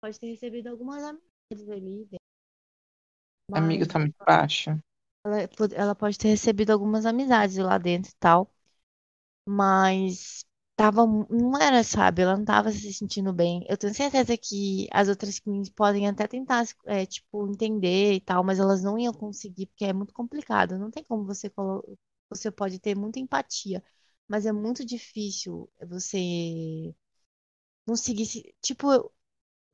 pode 0.00 0.18
ter 0.18 0.28
recebido 0.28 0.68
algumas 0.68 1.02
amizades 1.04 1.68
ali. 1.70 2.08
Amigo 3.52 3.84
Mas 3.84 3.88
tá 3.88 3.98
muito 3.98 4.14
baixo. 4.24 4.78
Ela, 5.26 5.48
ela 5.74 5.94
pode 5.94 6.18
ter 6.18 6.28
recebido 6.28 6.70
algumas 6.72 7.06
amizades 7.06 7.56
lá 7.58 7.78
dentro 7.78 8.10
e 8.12 8.14
tal. 8.20 8.50
Mas 9.46 10.44
tava, 10.76 11.06
não 11.06 11.56
era, 11.60 11.82
sabe? 11.84 12.22
Ela 12.22 12.36
não 12.36 12.44
tava 12.44 12.70
se 12.72 12.92
sentindo 12.92 13.32
bem. 13.32 13.64
Eu 13.68 13.76
tenho 13.76 13.94
certeza 13.94 14.36
que 14.36 14.88
as 14.92 15.08
outras 15.08 15.38
queens 15.38 15.70
podem 15.70 16.08
até 16.08 16.26
tentar, 16.26 16.64
é, 16.86 17.06
tipo, 17.06 17.48
entender 17.48 18.14
e 18.14 18.20
tal, 18.20 18.44
mas 18.44 18.58
elas 18.58 18.82
não 18.82 18.98
iam 18.98 19.12
conseguir, 19.14 19.66
porque 19.66 19.84
é 19.84 19.92
muito 19.92 20.12
complicado. 20.14 20.78
Não 20.78 20.90
tem 20.90 21.04
como 21.04 21.24
você 21.24 21.48
colo... 21.50 21.84
Você 22.30 22.50
pode 22.50 22.78
ter 22.80 22.96
muita 22.96 23.20
empatia, 23.20 23.82
mas 24.28 24.46
é 24.46 24.52
muito 24.52 24.84
difícil 24.84 25.70
você 25.88 26.94
conseguir 27.86 28.26
se, 28.26 28.54
tipo, 28.62 29.12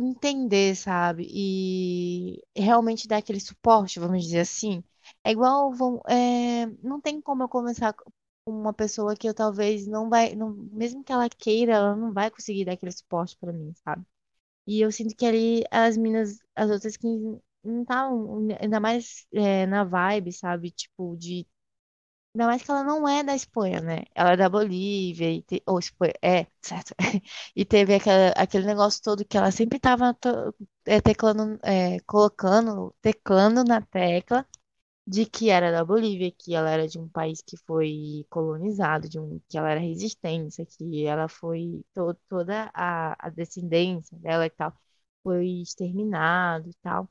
entender, 0.00 0.76
sabe? 0.76 1.26
E 1.30 2.42
realmente 2.56 3.08
dar 3.08 3.18
aquele 3.18 3.40
suporte, 3.40 4.00
vamos 4.00 4.24
dizer 4.24 4.40
assim. 4.40 4.84
É 5.24 5.30
igual, 5.32 5.72
vão- 5.72 6.00
é, 6.08 6.66
não 6.82 7.00
tem 7.00 7.20
como 7.20 7.42
eu 7.42 7.48
conversar 7.48 7.92
com 7.94 8.10
uma 8.46 8.72
pessoa 8.72 9.16
que 9.16 9.28
eu 9.28 9.34
talvez 9.34 9.86
não 9.86 10.08
vai, 10.10 10.34
não, 10.34 10.50
mesmo 10.72 11.02
que 11.04 11.12
ela 11.12 11.28
queira, 11.28 11.72
ela 11.74 11.96
não 11.96 12.12
vai 12.12 12.30
conseguir 12.30 12.64
dar 12.64 12.72
aquele 12.72 12.92
suporte 12.92 13.36
pra 13.38 13.52
mim, 13.52 13.72
sabe? 13.84 14.04
E 14.66 14.80
eu 14.80 14.92
sinto 14.92 15.16
que 15.16 15.26
ali 15.26 15.64
as 15.70 15.96
minas, 15.96 16.38
as 16.56 16.70
outras 16.70 16.96
que 16.96 17.06
não 17.64 17.82
estavam, 17.82 18.48
ainda 18.60 18.80
mais 18.80 19.26
é, 19.32 19.66
na 19.66 19.84
vibe, 19.84 20.32
sabe? 20.32 20.70
Tipo, 20.70 21.16
de. 21.18 21.46
Ainda 22.34 22.46
mais 22.46 22.62
que 22.62 22.70
ela 22.70 22.82
não 22.84 23.06
é 23.08 23.22
da 23.22 23.34
Espanha, 23.34 23.80
né? 23.80 24.04
Ela 24.14 24.32
é 24.32 24.36
da 24.36 24.48
Bolívia, 24.48 25.30
e 25.30 25.42
te... 25.42 25.62
ou 25.66 25.78
Espanha, 25.78 26.14
é, 26.22 26.46
certo. 26.62 26.94
E 27.54 27.64
teve 27.64 27.94
aquela, 27.94 28.30
aquele 28.30 28.66
negócio 28.66 29.02
todo 29.02 29.24
que 29.24 29.36
ela 29.36 29.50
sempre 29.50 29.78
tava 29.78 30.14
to- 30.14 30.54
é, 30.86 31.00
teclando, 31.00 31.58
é, 31.62 32.00
colocando, 32.00 32.94
teclando 33.02 33.62
na 33.64 33.80
tecla 33.82 34.46
de 35.06 35.26
que 35.26 35.50
era 35.50 35.70
da 35.72 35.84
Bolívia, 35.84 36.30
que 36.32 36.54
ela 36.54 36.70
era 36.70 36.86
de 36.88 36.98
um 36.98 37.08
país 37.08 37.42
que 37.42 37.56
foi 37.58 38.26
colonizado, 38.30 39.08
de 39.08 39.18
um, 39.18 39.40
que 39.48 39.58
ela 39.58 39.70
era 39.70 39.80
resistência, 39.80 40.64
que 40.66 41.06
ela 41.06 41.28
foi 41.28 41.84
to- 41.94 42.14
toda 42.28 42.70
a, 42.74 43.16
a 43.26 43.30
descendência 43.30 44.16
dela 44.18 44.46
e 44.46 44.50
tal 44.50 44.72
foi 45.22 45.46
exterminado 45.62 46.68
e 46.70 46.74
tal. 46.82 47.08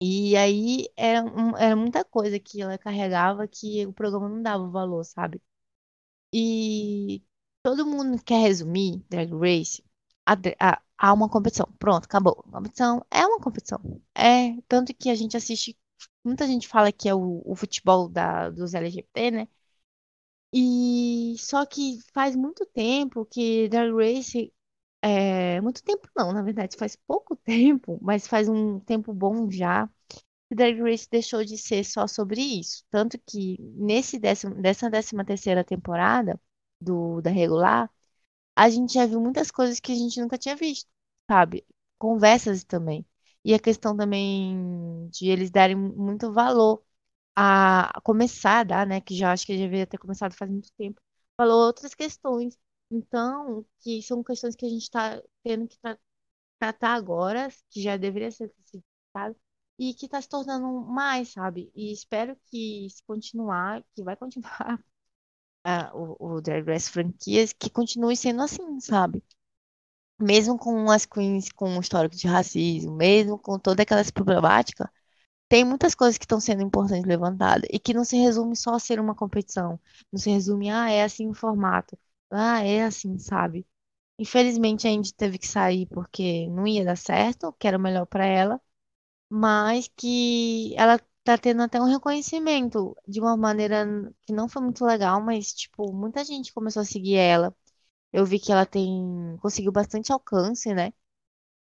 E 0.00 0.36
aí 0.36 0.86
era, 0.96 1.24
era 1.58 1.76
muita 1.76 2.04
coisa 2.04 2.38
que 2.38 2.62
ela 2.62 2.78
carregava 2.78 3.48
que 3.48 3.84
o 3.86 3.92
programa 3.92 4.28
não 4.28 4.42
dava 4.42 4.68
valor, 4.68 5.04
sabe? 5.04 5.42
E 6.32 7.22
todo 7.62 7.86
mundo 7.86 8.22
quer 8.24 8.40
resumir 8.42 9.04
Drag 9.10 9.30
Race 9.34 9.82
a, 10.26 10.34
a, 10.60 10.82
a 10.98 11.12
uma 11.12 11.28
competição. 11.28 11.66
Pronto, 11.78 12.04
acabou. 12.06 12.36
Competição 12.44 13.04
é 13.10 13.26
uma 13.26 13.40
competição. 13.40 13.80
É, 14.14 14.60
tanto 14.68 14.94
que 14.94 15.10
a 15.10 15.14
gente 15.14 15.36
assiste, 15.36 15.76
muita 16.24 16.46
gente 16.46 16.68
fala 16.68 16.92
que 16.92 17.08
é 17.08 17.14
o, 17.14 17.42
o 17.44 17.54
futebol 17.56 18.08
da, 18.08 18.50
dos 18.50 18.74
LGBT, 18.74 19.30
né? 19.30 19.48
E 20.52 21.34
só 21.38 21.66
que 21.66 21.98
faz 22.14 22.34
muito 22.36 22.64
tempo 22.66 23.24
que 23.26 23.68
Drag 23.68 23.92
Race, 23.92 24.52
é, 25.02 25.60
muito 25.60 25.82
tempo 25.82 26.08
não, 26.16 26.32
na 26.32 26.42
verdade, 26.42 26.76
faz 26.76 26.96
pouco 26.96 27.36
tempo, 27.44 27.98
mas 28.02 28.26
faz 28.26 28.48
um 28.48 28.80
tempo 28.80 29.12
bom 29.14 29.50
já. 29.50 29.88
que 30.48 30.54
Drag 30.56 30.80
Race 30.82 31.08
deixou 31.10 31.44
de 31.44 31.58
ser 31.58 31.84
só 31.84 32.06
sobre 32.08 32.40
isso. 32.42 32.84
Tanto 32.90 33.18
que 33.26 33.58
nesse 33.76 34.18
décimo, 34.18 34.54
dessa 34.56 34.90
décima 34.90 35.24
terceira 35.26 35.64
temporada 35.64 36.40
do, 36.80 37.20
da 37.22 37.30
regular, 37.30 37.90
a 38.56 38.68
gente 38.70 38.94
já 38.94 39.06
viu 39.06 39.20
muitas 39.20 39.50
coisas 39.50 39.80
que 39.80 39.92
a 39.92 39.94
gente 39.94 40.20
nunca 40.20 40.38
tinha 40.38 40.56
visto, 40.56 40.90
sabe? 41.30 41.66
Conversas 41.98 42.64
também. 42.64 43.06
E 43.48 43.54
a 43.54 43.60
questão 43.60 43.96
também 43.96 45.08
de 45.10 45.28
eles 45.28 45.50
darem 45.50 45.76
muito 45.76 46.32
valor 46.32 46.82
a 47.36 47.92
começar 48.04 48.60
a 48.60 48.64
dar, 48.64 48.86
né? 48.86 49.00
Que 49.00 49.16
já 49.16 49.32
acho 49.32 49.46
que 49.46 49.56
deveria 49.56 49.86
ter 49.86 49.98
começado 49.98 50.34
faz 50.34 50.50
muito 50.50 50.70
tempo. 50.78 51.00
Falou 51.36 51.66
outras 51.66 51.94
questões. 51.94 52.58
Então, 52.90 53.66
que 53.80 54.02
são 54.02 54.22
questões 54.24 54.56
que 54.56 54.66
a 54.66 54.68
gente 54.68 54.82
está 54.84 55.22
tendo 55.44 55.68
que 55.68 55.78
tra- 55.80 55.98
tratar 56.58 56.94
agora, 56.94 57.48
que 57.70 57.82
já 57.82 57.96
deveria 57.96 58.30
ser 58.30 58.52
tratado, 59.12 59.36
e 59.78 59.94
que 59.94 60.06
está 60.06 60.20
se 60.22 60.28
tornando 60.28 60.66
mais, 60.86 61.30
sabe? 61.32 61.70
E 61.74 61.92
espero 61.92 62.36
que 62.46 62.88
se 62.90 63.02
continuar, 63.04 63.84
que 63.94 64.02
vai 64.04 64.16
continuar 64.16 64.82
ah, 65.64 65.90
o, 65.94 66.36
o 66.38 66.40
Drag 66.42 66.64
Race 66.66 66.90
franquias, 66.90 67.52
que 67.52 67.70
continue 67.70 68.16
sendo 68.16 68.42
assim, 68.42 68.80
sabe? 68.80 69.22
Mesmo 70.20 70.58
com 70.58 70.90
as 70.90 71.04
queens 71.06 71.50
com 71.52 71.68
um 71.70 71.80
histórico 71.80 72.16
de 72.16 72.26
racismo, 72.26 72.92
mesmo 72.94 73.38
com 73.38 73.58
toda 73.58 73.82
aquela 73.82 74.02
problemática, 74.12 74.90
tem 75.48 75.64
muitas 75.64 75.94
coisas 75.94 76.18
que 76.18 76.24
estão 76.24 76.40
sendo 76.40 76.62
importantes 76.62 77.06
levantadas 77.06 77.68
e 77.72 77.78
que 77.78 77.94
não 77.94 78.04
se 78.04 78.16
resume 78.18 78.56
só 78.56 78.74
a 78.74 78.80
ser 78.80 79.00
uma 79.00 79.14
competição. 79.14 79.80
Não 80.12 80.18
se 80.20 80.30
resume, 80.30 80.70
ah, 80.70 80.90
é 80.90 81.04
assim 81.04 81.28
o 81.28 81.34
formato. 81.34 81.98
Ah, 82.30 82.62
é 82.64 82.84
assim, 82.84 83.18
sabe? 83.18 83.66
Infelizmente 84.18 84.86
a 84.88 84.90
gente 84.90 85.14
teve 85.14 85.38
que 85.38 85.48
sair 85.48 85.86
porque 85.88 86.48
não 86.50 86.66
ia 86.66 86.84
dar 86.84 86.96
certo, 86.96 87.52
que 87.58 87.68
era 87.68 87.78
o 87.78 87.80
melhor 87.80 88.06
para 88.06 88.26
ela, 88.26 88.60
mas 89.30 89.88
que 89.96 90.74
ela 90.76 90.98
tá 91.24 91.36
tendo 91.38 91.62
até 91.62 91.80
um 91.80 91.84
reconhecimento 91.84 92.96
de 93.06 93.20
uma 93.20 93.36
maneira 93.36 93.86
que 94.26 94.32
não 94.32 94.48
foi 94.48 94.62
muito 94.62 94.84
legal, 94.84 95.20
mas 95.22 95.52
tipo, 95.52 95.92
muita 95.92 96.24
gente 96.24 96.52
começou 96.52 96.82
a 96.82 96.84
seguir 96.84 97.16
ela 97.16 97.54
Eu 98.12 98.24
vi 98.26 98.38
que 98.40 98.52
ela 98.52 98.66
tem 98.66 99.36
conseguiu 99.40 99.72
bastante 99.72 100.12
alcance, 100.12 100.72
né? 100.74 100.92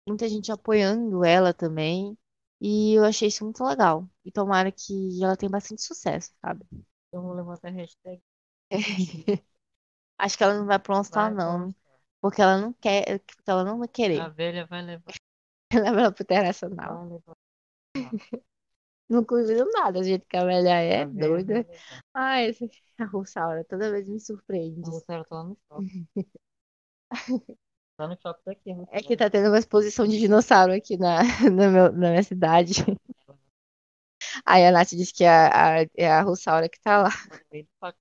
Muita 0.06 0.28
gente 0.28 0.52
apoiando 0.52 1.24
ela 1.24 1.54
também. 1.54 2.18
E 2.60 2.94
eu 2.94 3.04
achei 3.04 3.28
isso 3.28 3.44
muito 3.44 3.64
legal. 3.64 4.08
E 4.24 4.32
tomara 4.32 4.72
que 4.72 5.22
ela 5.24 5.36
tenha 5.36 5.50
bastante 5.50 5.82
sucesso, 5.82 6.32
sabe? 6.42 6.66
Eu 7.12 7.22
vou 7.22 7.34
levantar 7.34 7.68
a 7.68 7.70
hashtag. 7.72 8.20
Acho 10.18 10.36
que 10.38 10.44
ela 10.44 10.54
não 10.58 10.66
vai 10.66 10.78
pro 10.78 10.94
All-Star, 10.94 11.30
Vai 11.30 11.34
não. 11.34 11.74
constar. 11.76 12.00
Porque 12.20 12.40
ela 12.42 12.58
não 12.60 12.72
quer, 12.74 13.20
porque 13.20 13.50
ela 13.50 13.64
não 13.64 13.78
vai 13.78 13.88
A 14.14 14.28
querer. 14.28 14.28
velha 14.28 14.66
vai 14.66 14.82
levar. 14.82 15.16
Leva 15.74 16.00
ela 16.02 16.12
pro 16.12 16.22
Internacional. 16.24 16.96
Vai 16.96 17.06
levar. 17.08 17.36
Não 19.10 19.24
convido 19.24 19.68
nada, 19.72 19.98
do 19.98 20.04
jeito 20.04 20.24
que 20.28 20.36
a 20.36 20.44
velha 20.44 20.80
é, 20.80 21.04
vai 21.04 21.14
doida. 21.14 21.66
Ai, 22.14 22.46
esse- 22.46 22.70
a 22.98 23.04
Russaura 23.06 23.64
toda 23.64 23.90
vez 23.90 24.08
me 24.08 24.20
surpreende. 24.20 24.82
A 24.88 24.90
Russara 24.90 25.24
tá 25.24 25.34
lá 25.36 25.44
no 25.44 25.58
shopping. 25.68 26.06
Tá 27.98 28.06
no 28.08 28.16
shopping 28.18 28.42
daqui, 28.46 28.70
É 28.92 29.02
que 29.02 29.14
tá 29.16 29.28
tendo 29.28 29.48
uma 29.48 29.58
exposição 29.58 30.06
de 30.06 30.18
dinossauro 30.18 30.72
aqui 30.72 30.96
na, 30.96 31.18
na, 31.50 31.68
meu- 31.68 31.92
na 31.92 32.10
minha 32.10 32.22
cidade. 32.22 32.72
Aí 34.46 34.64
a 34.66 34.70
Nath 34.72 34.90
disse 34.90 35.12
que 35.12 35.24
é 35.24 35.28
a, 35.28 35.80
a, 35.82 35.86
é 35.94 36.08
a 36.10 36.22
Russaura 36.22 36.68
que 36.68 36.80
tá 36.80 37.02
lá. 37.02 37.10
No 37.10 37.38
meio 37.52 37.64
do 37.64 37.70
parque. 37.78 37.98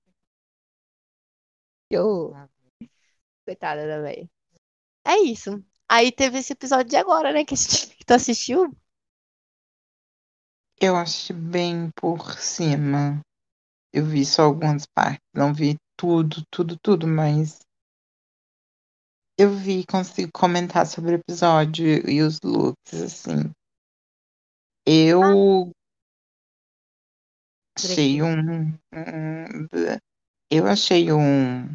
Eu, 1.90 2.32
coitada 3.44 3.86
da 3.86 4.00
velha. 4.00 4.30
É 5.04 5.18
isso. 5.18 5.62
Aí 5.88 6.12
teve 6.12 6.38
esse 6.38 6.52
episódio 6.52 6.88
de 6.88 6.96
agora, 6.96 7.32
né? 7.32 7.44
Que, 7.44 7.54
a 7.54 7.56
gente- 7.56 7.96
que 7.96 8.04
tu 8.04 8.12
assistiu. 8.14 8.74
Eu 10.80 10.96
assisti 10.96 11.32
bem 11.32 11.90
por 11.94 12.38
cima. 12.38 13.20
Eu 13.92 14.04
vi 14.04 14.24
só 14.24 14.44
algumas 14.44 14.86
partes, 14.86 15.20
não 15.34 15.52
vi 15.52 15.76
tudo, 15.98 16.42
tudo, 16.50 16.76
tudo, 16.82 17.06
mas 17.06 17.60
eu 19.38 19.50
vi, 19.50 19.84
consigo 19.86 20.30
comentar 20.32 20.86
sobre 20.86 21.12
o 21.12 21.14
episódio 21.18 21.86
e 22.08 22.22
os 22.22 22.40
looks, 22.42 22.94
assim. 22.94 23.52
Eu 24.86 25.72
achei 27.76 28.22
um, 28.22 28.72
um- 28.92 29.66
Eu 30.50 30.66
achei 30.66 31.12
um. 31.12 31.74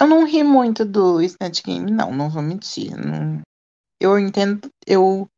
Eu 0.00 0.06
não 0.06 0.24
ri 0.24 0.42
muito 0.42 0.84
do 0.84 1.20
Snatch 1.20 1.62
Game, 1.62 1.90
não, 1.90 2.12
não 2.12 2.30
vou 2.30 2.42
mentir. 2.42 2.96
não- 2.96 3.42
Eu 4.00 4.18
entendo, 4.18 4.68
eu 4.86 5.28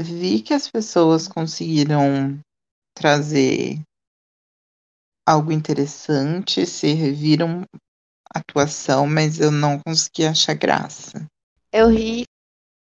vi 0.00 0.42
que 0.42 0.54
as 0.54 0.70
pessoas 0.70 1.28
conseguiram 1.28 2.40
trazer 2.96 3.80
algo 5.26 5.50
interessante, 5.52 6.66
serviram 6.66 7.62
atuação, 8.34 9.06
mas 9.06 9.40
eu 9.40 9.50
não 9.50 9.80
consegui 9.80 10.26
achar 10.26 10.54
graça. 10.54 11.26
Eu 11.72 11.88
ri, 11.88 12.24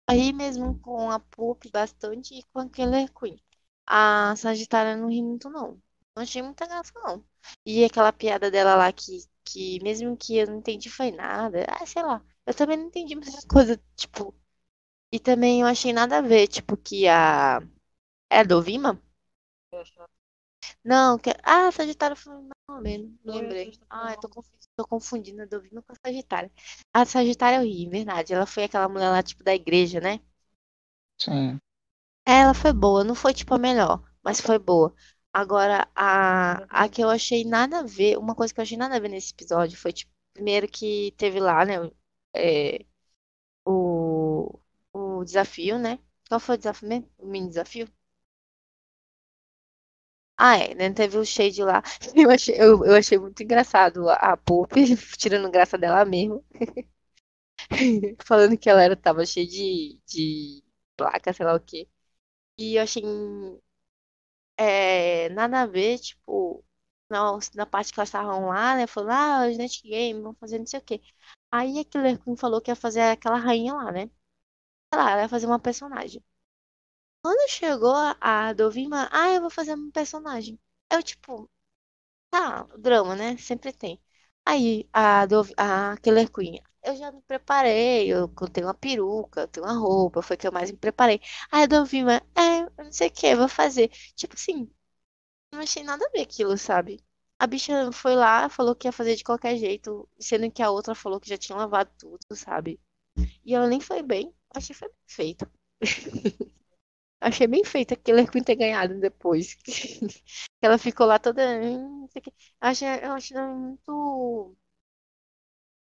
ri 0.10 0.34
mesmo 0.34 0.80
com 0.80 1.12
a 1.12 1.20
Poop 1.20 1.70
bastante 1.72 2.36
e 2.36 2.44
com 2.54 2.60
a 2.60 2.70
Killer 2.70 3.12
Queen. 3.14 3.40
A 3.88 4.36
Sagitária 4.38 4.96
não 4.96 5.10
ri 5.10 5.22
muito, 5.22 5.50
não. 5.50 5.82
Não 6.16 6.24
achei 6.24 6.42
muita 6.42 6.68
graça, 6.68 6.92
não. 6.96 7.24
E 7.66 7.84
aquela 7.84 8.14
piada 8.14 8.52
dela 8.52 8.76
lá 8.76 8.92
que, 8.92 9.26
que 9.44 9.80
mesmo 9.84 10.16
que 10.18 10.38
eu 10.38 10.48
não 10.48 10.58
entendi 10.60 10.90
foi 10.90 11.12
nada. 11.12 11.66
Ah, 11.70 11.86
sei 11.86 12.04
lá. 12.04 12.24
Eu 12.46 12.54
também 12.54 12.78
não 12.78 12.88
entendi 12.88 13.16
muita 13.16 13.32
coisa, 13.48 13.82
tipo. 13.96 14.36
E 15.12 15.20
também 15.20 15.62
eu 15.62 15.68
achei 15.68 15.94
nada 15.94 16.18
a 16.18 16.22
ver, 16.22 16.48
tipo, 16.48 16.76
que 16.78 17.08
a. 17.08 17.60
É 18.32 18.40
a 18.40 18.44
Dovima? 18.44 19.02
Não, 20.84 21.18
que... 21.18 21.30
Ah, 21.44 21.72
Sagitário 21.72 22.16
foi 22.18 22.34
Foi, 23.26 23.32
lembrei. 23.32 23.72
Ah, 23.90 24.12
eu 24.14 24.18
tô, 24.18 24.28
não. 24.28 24.30
confu- 24.30 24.52
tô 24.76 24.88
confundindo 24.88 25.42
a 25.42 25.46
Dovima 25.46 25.82
com 25.84 25.92
a 25.94 25.96
Sagitária. 26.06 26.52
A 26.94 27.06
Sagitária 27.06 27.58
eu 27.58 27.64
ri, 27.64 27.88
verdade. 27.90 28.34
Ela 28.34 28.46
foi 28.46 28.64
aquela 28.66 28.90
mulher 28.90 29.10
lá, 29.10 29.24
tipo, 29.24 29.44
da 29.44 29.54
igreja, 29.56 30.00
né? 30.02 30.20
Sim. 31.18 31.60
É, 32.26 32.42
Ela 32.42 32.54
foi 32.54 32.72
boa, 32.74 33.04
não 33.04 33.16
foi 33.16 33.34
tipo 33.34 33.54
a 33.54 33.58
melhor, 33.58 34.04
mas 34.24 34.40
foi 34.42 34.60
boa. 34.60 34.94
Agora, 35.34 35.88
a, 35.96 36.84
a 36.86 36.90
que 36.90 37.02
eu 37.04 37.10
achei 37.10 37.44
nada 37.46 37.80
a 37.80 37.84
ver, 37.84 38.18
uma 38.18 38.36
coisa 38.36 38.54
que 38.54 38.60
eu 38.60 38.64
achei 38.64 38.78
nada 38.78 38.96
a 38.96 39.00
ver 39.00 39.10
nesse 39.10 39.32
episódio 39.34 39.78
foi, 39.78 39.94
tipo, 39.94 40.12
primeiro 40.34 40.68
que 40.68 41.14
teve 41.18 41.40
lá, 41.40 41.66
né, 41.66 41.76
é, 42.36 42.86
o, 43.66 44.60
o 45.20 45.26
desafio, 45.26 45.78
né? 45.80 46.00
Qual 46.28 46.40
foi 46.40 46.56
o 46.56 46.58
desafio 46.58 46.90
mesmo? 46.90 47.10
O 47.18 47.28
mini 47.28 47.50
desafio? 47.50 47.88
Ah, 50.38 50.58
é, 50.58 50.74
né? 50.74 50.92
Teve 50.94 51.18
o 51.18 51.26
Shade 51.26 51.64
lá. 51.64 51.84
Eu 52.16 52.30
achei, 52.32 52.56
eu, 52.60 52.86
eu 52.86 52.96
achei 52.96 53.18
muito 53.20 53.44
engraçado 53.44 54.10
a, 54.10 54.14
a 54.16 54.38
Poop, 54.38 54.74
tirando 55.18 55.52
graça 55.52 55.78
dela 55.78 56.06
mesmo. 56.06 56.44
Falando 58.26 58.58
que 58.58 58.70
ela 58.70 58.82
era, 58.84 58.96
tava 58.96 59.26
cheia 59.26 59.48
de, 59.48 60.00
de 60.08 60.64
placa, 60.98 61.34
sei 61.34 61.46
lá 61.46 61.56
o 61.56 61.60
quê. 61.60 61.88
E 62.58 62.76
eu 62.78 62.84
achei 62.84 63.04
é, 64.58 65.30
nada 65.30 65.62
a 65.62 65.66
ver, 65.66 66.00
tipo, 66.00 66.64
na, 67.10 67.38
na 67.56 67.66
parte 67.66 67.94
que 67.94 68.00
elas 68.00 68.10
estavam 68.10 68.48
lá, 68.48 68.76
né? 68.76 68.88
Falando, 68.88 69.12
ah, 69.12 69.48
os 69.50 69.82
Game, 69.82 70.22
vão 70.22 70.34
fazer 70.36 70.60
não 70.60 70.66
sei 70.66 70.80
o 70.80 70.84
quê. 70.84 71.02
Aí 71.52 71.80
a 71.80 71.86
Killer 71.86 72.20
Queen 72.24 72.36
falou 72.38 72.62
que 72.62 72.72
ia 72.72 72.76
fazer 72.76 73.02
aquela 73.02 73.38
rainha 73.38 73.74
lá, 73.74 73.92
né? 73.92 74.10
Lá, 74.94 75.12
ela 75.12 75.22
ia 75.24 75.30
fazer 75.30 75.46
uma 75.48 75.60
personagem. 75.60 76.24
Quando 77.22 77.50
chegou 77.50 77.94
a 78.22 78.54
Dovima, 78.54 79.08
ah, 79.12 79.30
eu 79.32 79.42
vou 79.42 79.50
fazer 79.50 79.74
uma 79.74 79.92
personagem. 79.92 80.60
Eu, 80.92 81.02
tipo, 81.04 81.50
tá, 82.32 82.64
drama, 82.80 83.16
né? 83.16 83.38
Sempre 83.38 83.74
tem. 83.74 84.02
Aí 84.46 84.90
a, 84.94 85.26
Dov 85.28 85.52
a 85.58 85.98
Killer 86.00 86.32
Queen, 86.32 86.62
eu 86.84 86.96
já 86.98 87.12
me 87.12 87.22
preparei, 87.24 88.12
eu 88.14 88.28
tenho 88.54 88.68
uma 88.68 88.74
peruca, 88.76 89.42
eu 89.44 89.48
tenho 89.50 89.66
uma 89.68 89.74
roupa, 89.80 90.22
foi 90.24 90.38
que 90.38 90.48
eu 90.48 90.52
mais 90.54 90.72
me 90.72 90.78
preparei. 90.78 91.22
Aí 91.52 91.64
a 91.64 91.68
Dovima, 91.68 92.16
é, 92.36 92.62
eu 92.64 92.86
não 92.86 92.92
sei 92.94 93.10
o 93.10 93.12
que, 93.12 93.36
vou 93.36 93.50
fazer. 93.50 93.90
Tipo 94.16 94.36
assim, 94.36 94.72
não 95.52 95.60
achei 95.62 95.84
nada 95.84 96.06
a 96.06 96.10
ver 96.12 96.22
aquilo, 96.22 96.58
sabe? 96.58 97.04
A 97.40 97.48
bicha 97.48 97.92
foi 97.92 98.16
lá, 98.16 98.50
falou 98.50 98.76
que 98.76 98.88
ia 98.88 98.92
fazer 98.92 99.16
de 99.16 99.24
qualquer 99.24 99.58
jeito, 99.58 100.08
sendo 100.20 100.52
que 100.52 100.62
a 100.64 100.72
outra 100.72 100.96
falou 100.96 101.20
que 101.20 101.30
já 101.30 101.38
tinha 101.38 101.58
lavado 101.58 101.92
tudo, 101.98 102.20
sabe? 102.36 102.80
E 103.46 103.56
ela 103.56 103.68
nem 103.68 103.80
foi 103.82 104.04
bem, 104.04 104.34
achei 104.56 104.76
foi 104.76 104.88
bem 104.90 104.98
feito. 105.08 105.52
Achei 107.22 107.48
bem 107.48 107.64
feito 107.66 107.94
a 107.94 107.98
Killer 107.98 108.30
Queen 108.32 108.44
ter 108.44 108.56
ganhado 108.56 109.00
depois. 109.00 109.58
Ela 110.62 110.78
ficou 110.78 111.06
lá 111.06 111.20
toda. 111.20 111.42
Eu 111.64 112.10
achei, 112.62 112.88
eu 113.04 113.14
achei 113.14 113.38
muito. 113.38 114.56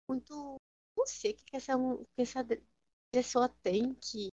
Muito. 0.08 0.60
Não 0.96 1.06
sei 1.06 1.32
o 1.32 1.34
que 1.36 1.56
essa, 1.56 1.72
que 2.14 2.22
essa 2.22 2.46
pessoa 3.12 3.48
tem 3.62 3.94
que. 3.94 4.28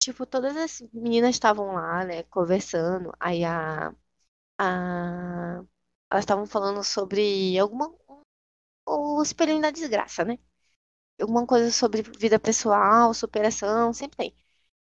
Tipo, 0.00 0.26
todas 0.26 0.56
as 0.56 0.82
meninas 0.92 1.32
estavam 1.36 1.74
lá, 1.74 2.04
né, 2.04 2.22
conversando. 2.24 3.12
Aí 3.20 3.44
a. 3.44 3.90
a 4.58 5.64
elas 6.10 6.24
estavam 6.24 6.46
falando 6.46 6.84
sobre 6.84 7.58
alguma. 7.58 7.94
O 8.86 9.22
espelhinho 9.22 9.60
da 9.62 9.70
desgraça, 9.70 10.24
né? 10.24 10.38
Alguma 11.20 11.46
coisa 11.46 11.70
sobre 11.72 12.02
vida 12.02 12.38
pessoal, 12.38 13.12
superação, 13.14 13.92
sempre 13.92 14.16
tem. 14.16 14.36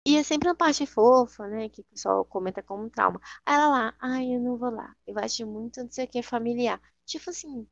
E 0.05 0.17
é 0.17 0.23
sempre 0.23 0.49
uma 0.49 0.55
parte 0.55 0.85
fofa, 0.87 1.47
né? 1.47 1.69
Que 1.69 1.81
o 1.81 1.85
pessoal 1.85 2.25
comenta 2.25 2.63
como 2.63 2.85
um 2.85 2.89
trauma. 2.89 3.21
Aí 3.45 3.55
ela 3.55 3.69
lá, 3.69 3.95
ai, 4.01 4.35
eu 4.35 4.41
não 4.41 4.57
vou 4.57 4.71
lá. 4.71 4.95
Eu 5.07 5.17
acho 5.19 5.45
muito, 5.47 5.81
não 5.83 5.91
sei 5.91 6.05
o 6.05 6.09
que, 6.09 6.23
familiar. 6.23 6.81
Tipo 7.05 7.29
assim, 7.31 7.67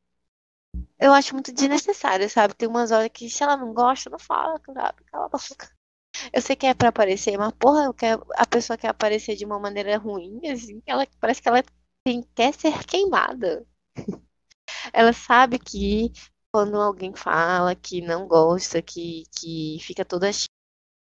eu 1.00 1.14
acho 1.14 1.34
muito 1.34 1.52
desnecessário, 1.54 2.30
sabe? 2.30 2.54
Tem 2.56 2.68
umas 2.68 2.92
horas 2.92 3.10
que 3.14 3.30
se 3.30 3.44
ela 3.44 3.58
não 3.58 3.74
gosta, 3.74 4.10
não 4.10 4.20
fala, 4.20 4.60
sabe? 4.66 5.04
Cala 5.06 5.26
a 5.26 5.30
boca. 5.30 5.72
Eu 6.34 6.42
sei 6.42 6.56
que 6.56 6.68
é 6.68 6.74
pra 6.74 6.90
aparecer, 6.90 7.38
mas 7.38 7.54
porra, 7.60 7.94
quero, 7.94 8.26
a 8.38 8.46
pessoa 8.48 8.78
quer 8.78 8.90
aparecer 8.90 9.36
de 9.38 9.46
uma 9.46 9.60
maneira 9.60 9.98
ruim, 9.98 10.42
assim, 10.52 10.82
ela 10.86 11.08
parece 11.22 11.42
que 11.42 11.50
ela 11.50 11.64
tem, 12.06 12.24
quer 12.36 12.54
ser 12.54 12.86
queimada. 12.86 13.66
Ela 14.94 15.14
sabe 15.14 15.60
que 15.60 16.12
quando 16.58 16.82
alguém 16.82 17.14
fala 17.16 17.76
que 17.76 18.02
não 18.02 18.28
gosta, 18.28 18.82
que, 18.82 19.26
que 19.40 19.78
fica 19.80 20.04
toda 20.04 20.28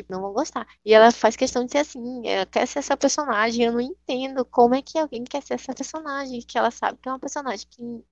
não 0.09 0.21
vão 0.21 0.33
gostar. 0.33 0.65
E 0.85 0.93
ela 0.93 1.11
faz 1.11 1.35
questão 1.35 1.65
de 1.65 1.73
ser 1.73 1.79
assim, 1.79 2.27
ela 2.27 2.45
quer 2.45 2.65
ser 2.67 2.79
essa 2.79 2.95
personagem. 2.97 3.65
Eu 3.65 3.73
não 3.73 3.81
entendo 3.81 4.45
como 4.45 4.75
é 4.75 4.81
que 4.81 4.97
alguém 4.97 5.23
quer 5.25 5.43
ser 5.43 5.55
essa 5.55 5.73
personagem, 5.75 6.41
que 6.41 6.57
ela 6.57 6.71
sabe 6.71 6.99
que 6.99 7.09
é 7.09 7.11
uma 7.11 7.19
personagem 7.19 7.67
que 7.69 8.05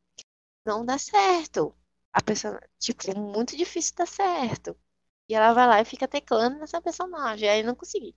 não 0.65 0.85
dá 0.85 0.97
certo. 0.99 1.75
A 2.13 2.21
pessoa, 2.21 2.59
tipo, 2.79 3.09
é 3.11 3.15
muito 3.15 3.57
difícil 3.57 3.95
dar 3.97 4.07
certo. 4.07 4.77
E 5.29 5.35
ela 5.35 5.53
vai 5.53 5.67
lá 5.67 5.81
e 5.81 5.85
fica 5.85 6.07
teclando 6.07 6.59
nessa 6.59 6.81
personagem. 6.81 7.49
Aí 7.49 7.63
não 7.63 7.75
consegui. 7.75 8.15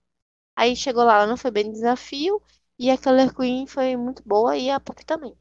Aí 0.55 0.75
chegou 0.75 1.03
lá, 1.05 1.17
ela 1.17 1.27
não 1.27 1.37
foi 1.37 1.51
bem 1.51 1.65
no 1.65 1.73
desafio. 1.73 2.41
E 2.79 2.91
a 2.91 2.97
Killer 2.97 3.33
Queen 3.35 3.67
foi 3.67 3.97
muito 3.97 4.23
boa 4.25 4.57
e 4.57 4.69
a 4.71 4.79
Pop 4.79 5.05
também. 5.05 5.35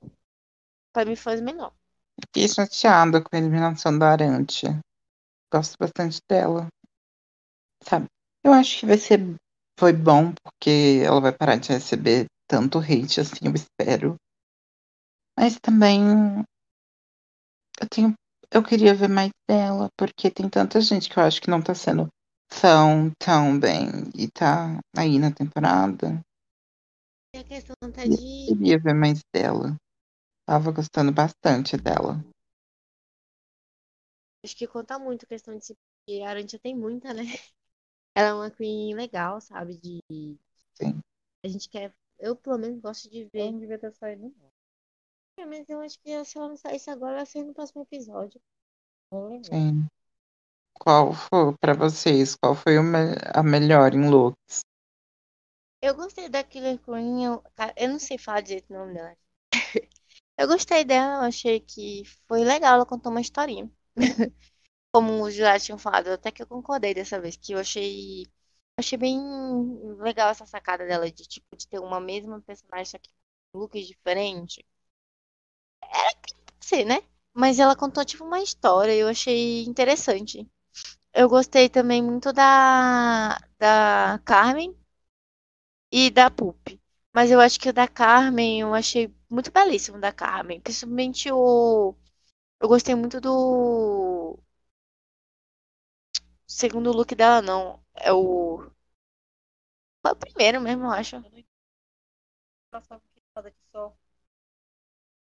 Pra 0.93 1.05
mim 1.05 1.17
foi 1.17 1.41
melhor. 1.43 1.73
Fiquei 2.21 2.49
chateada 2.49 3.23
com 3.23 3.29
a 3.33 3.39
eliminação 3.39 3.99
da 3.99 4.11
Arante. 4.11 4.67
Gosto 5.53 5.77
bastante 5.79 6.19
dela. 6.29 6.69
Sabe? 7.83 8.07
Eu 8.45 8.53
acho 8.53 8.81
que 8.81 8.87
vai 8.87 8.99
ser. 8.99 9.21
Foi 9.79 9.93
bom, 9.93 10.33
porque 10.43 11.03
ela 11.05 11.21
vai 11.21 11.33
parar 11.33 11.57
de 11.57 11.73
receber 11.73 12.27
tanto 12.49 12.79
hate 12.79 13.21
assim, 13.21 13.47
eu 13.47 13.55
espero. 13.55 14.17
Mas 15.39 15.59
também. 15.61 16.45
eu 17.81 17.89
tenho. 17.91 18.15
Eu 18.53 18.63
queria 18.63 18.95
ver 18.95 19.09
mais 19.09 19.31
dela, 19.49 19.89
porque 19.97 20.31
tem 20.31 20.49
tanta 20.49 20.81
gente 20.81 21.09
que 21.09 21.19
eu 21.19 21.23
acho 21.23 21.41
que 21.41 21.51
não 21.51 21.63
tá 21.63 21.75
sendo 21.75 22.09
tão, 22.61 23.11
tão 23.19 23.59
bem 23.59 23.89
e 24.15 24.29
tá 24.31 24.79
aí 24.97 25.19
na 25.19 25.33
temporada. 25.33 26.21
E 27.35 27.39
a 27.39 27.45
questão 27.45 27.75
tá 27.91 28.05
Eu 28.05 28.11
de. 28.11 28.47
queria 28.47 28.79
ver 28.79 28.95
mais 28.95 29.21
dela. 29.35 29.75
Tava 30.53 30.71
gostando 30.71 31.11
bastante 31.11 31.79
dela. 31.79 32.23
Acho 34.45 34.55
que 34.55 34.67
conta 34.67 34.99
muito 34.99 35.25
a 35.25 35.27
questão 35.27 35.57
de 35.57 35.65
se. 35.65 35.75
Porque 35.75 36.21
a 36.21 36.29
Arantia 36.29 36.59
tem 36.59 36.77
muita, 36.77 37.15
né? 37.15 37.23
Ela 38.15 38.29
é 38.29 38.35
uma 38.35 38.51
queen 38.51 38.95
legal, 38.95 39.41
sabe? 39.41 39.79
De. 39.79 40.03
Sim. 40.75 41.01
A 41.43 41.49
gente 41.49 41.71
quer. 41.71 41.95
Eu, 42.19 42.37
pelo 42.37 42.59
menos, 42.59 42.79
gosto 42.83 43.09
de 43.09 43.23
Eu 43.23 43.31
ver. 43.33 43.51
não 43.51 43.61
devia 43.61 43.79
ter 43.79 43.95
saído, 43.95 44.25
não. 44.25 44.49
É, 45.39 45.47
Mas 45.47 45.67
eu 45.71 45.81
acho 45.81 45.99
que 46.01 46.23
se 46.23 46.37
ela 46.37 46.51
não 46.51 46.57
saísse 46.59 46.91
agora, 46.91 47.17
ela 47.17 47.25
sair 47.25 47.45
no 47.45 47.55
próximo 47.55 47.81
episódio. 47.85 48.39
Sim. 49.45 49.87
Qual 50.79 51.15
foi, 51.15 51.57
pra 51.63 51.73
vocês, 51.73 52.37
qual 52.37 52.55
foi 52.55 52.77
a 52.77 53.43
melhor 53.43 53.95
em 53.95 54.11
looks? 54.11 54.61
Eu 55.81 55.95
gostei 55.95 56.29
da 56.29 56.45
Killer 56.45 56.79
Queen. 56.79 57.25
Eu, 57.25 57.41
cara, 57.55 57.73
eu 57.75 57.89
não 57.89 57.99
sei 57.99 58.19
falar 58.19 58.43
direito 58.43 58.69
o 58.69 58.77
nome 58.77 58.93
dela. 58.93 59.17
Eu 60.43 60.49
gostei 60.49 60.85
dela, 60.85 61.27
achei 61.27 61.61
que 61.61 62.03
foi 62.29 62.45
legal. 62.45 62.75
Ela 62.77 62.87
contou 62.87 63.11
uma 63.13 63.21
historinha. 63.21 63.71
Como 64.93 65.23
os 65.25 65.35
jurados 65.35 65.65
tinham 65.65 65.79
falado, 65.79 66.09
até 66.09 66.31
que 66.33 66.43
eu 66.43 66.47
concordei 66.47 66.95
dessa 66.95 67.21
vez, 67.21 67.37
que 67.37 67.53
eu 67.55 67.59
achei. 67.61 68.27
Achei 68.79 68.99
bem 68.99 69.19
legal 69.99 70.31
essa 70.31 70.47
sacada 70.47 70.87
dela 70.87 71.11
de 71.11 71.25
tipo 71.29 71.57
de 71.57 71.69
ter 71.69 71.79
uma 71.81 72.01
mesma 72.01 72.41
personagem, 72.43 72.87
só 72.87 72.99
que 72.99 73.11
com 73.53 73.61
looks 73.61 73.87
diferentes. 73.87 74.65
Era 75.81 76.13
que 76.15 76.35
ser, 76.61 76.85
né? 76.85 77.03
Mas 77.35 77.59
ela 77.59 77.77
contou 77.77 78.05
tipo 78.05 78.25
uma 78.25 78.41
história, 78.43 78.93
eu 78.95 79.09
achei 79.09 79.65
interessante. 79.65 80.47
Eu 81.15 81.29
gostei 81.29 81.69
também 81.71 82.03
muito 82.03 82.33
da 82.33 83.39
da 83.59 84.21
Carmen 84.25 84.77
e 85.93 86.11
da 86.11 86.29
Pup. 86.31 86.82
Mas 87.13 87.31
eu 87.31 87.41
acho 87.41 87.59
que 87.61 87.69
o 87.69 87.73
da 87.73 87.87
Carmen 87.89 88.61
eu 88.61 88.75
achei 88.75 89.15
muito 89.31 89.51
belíssimo 89.51 89.99
da 90.01 90.13
Carmen, 90.13 90.61
principalmente 90.61 91.31
o 91.33 91.95
eu 92.61 92.69
gostei 92.69 92.95
muito 92.97 93.21
do 93.21 94.39
segundo 96.47 96.93
look 96.93 97.15
dela 97.17 97.43
não, 97.43 97.81
é 97.97 98.13
o 98.13 98.71
foi 100.01 100.13
o 100.13 100.17
primeiro 100.17 100.61
mesmo, 100.61 100.85
eu 100.85 100.91
acho. 100.91 101.17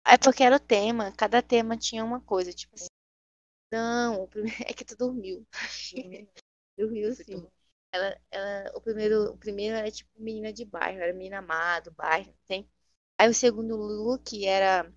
É 0.05 0.15
porque 0.17 0.43
era 0.43 0.57
o 0.57 0.59
tema, 0.59 1.11
cada 1.13 1.41
tema 1.41 1.75
tinha 1.77 2.03
uma 2.05 2.19
coisa, 2.21 2.53
tipo 2.53 2.75
assim. 2.75 2.87
Não, 3.71 4.23
o 4.25 4.29
é 4.67 4.73
que 4.73 4.85
tu 4.85 4.95
dormiu. 4.97 5.45
Dormiu 6.77 7.13
sim. 7.15 7.47
Ela, 7.91 8.17
ela, 8.31 8.71
o 8.75 8.81
primeiro, 8.81 9.31
o 9.33 9.37
primeiro 9.37 9.75
era 9.75 9.91
tipo 9.91 10.09
menina 10.17 10.53
de 10.53 10.65
bairro, 10.65 11.01
era 11.01 11.13
menina 11.13 11.39
amada, 11.39 11.89
do 11.91 11.95
bairro, 11.95 12.33
tem. 12.47 12.69
Aí 13.17 13.29
o 13.29 13.33
segundo 13.33 13.75
look 13.77 14.45
era 14.45 14.91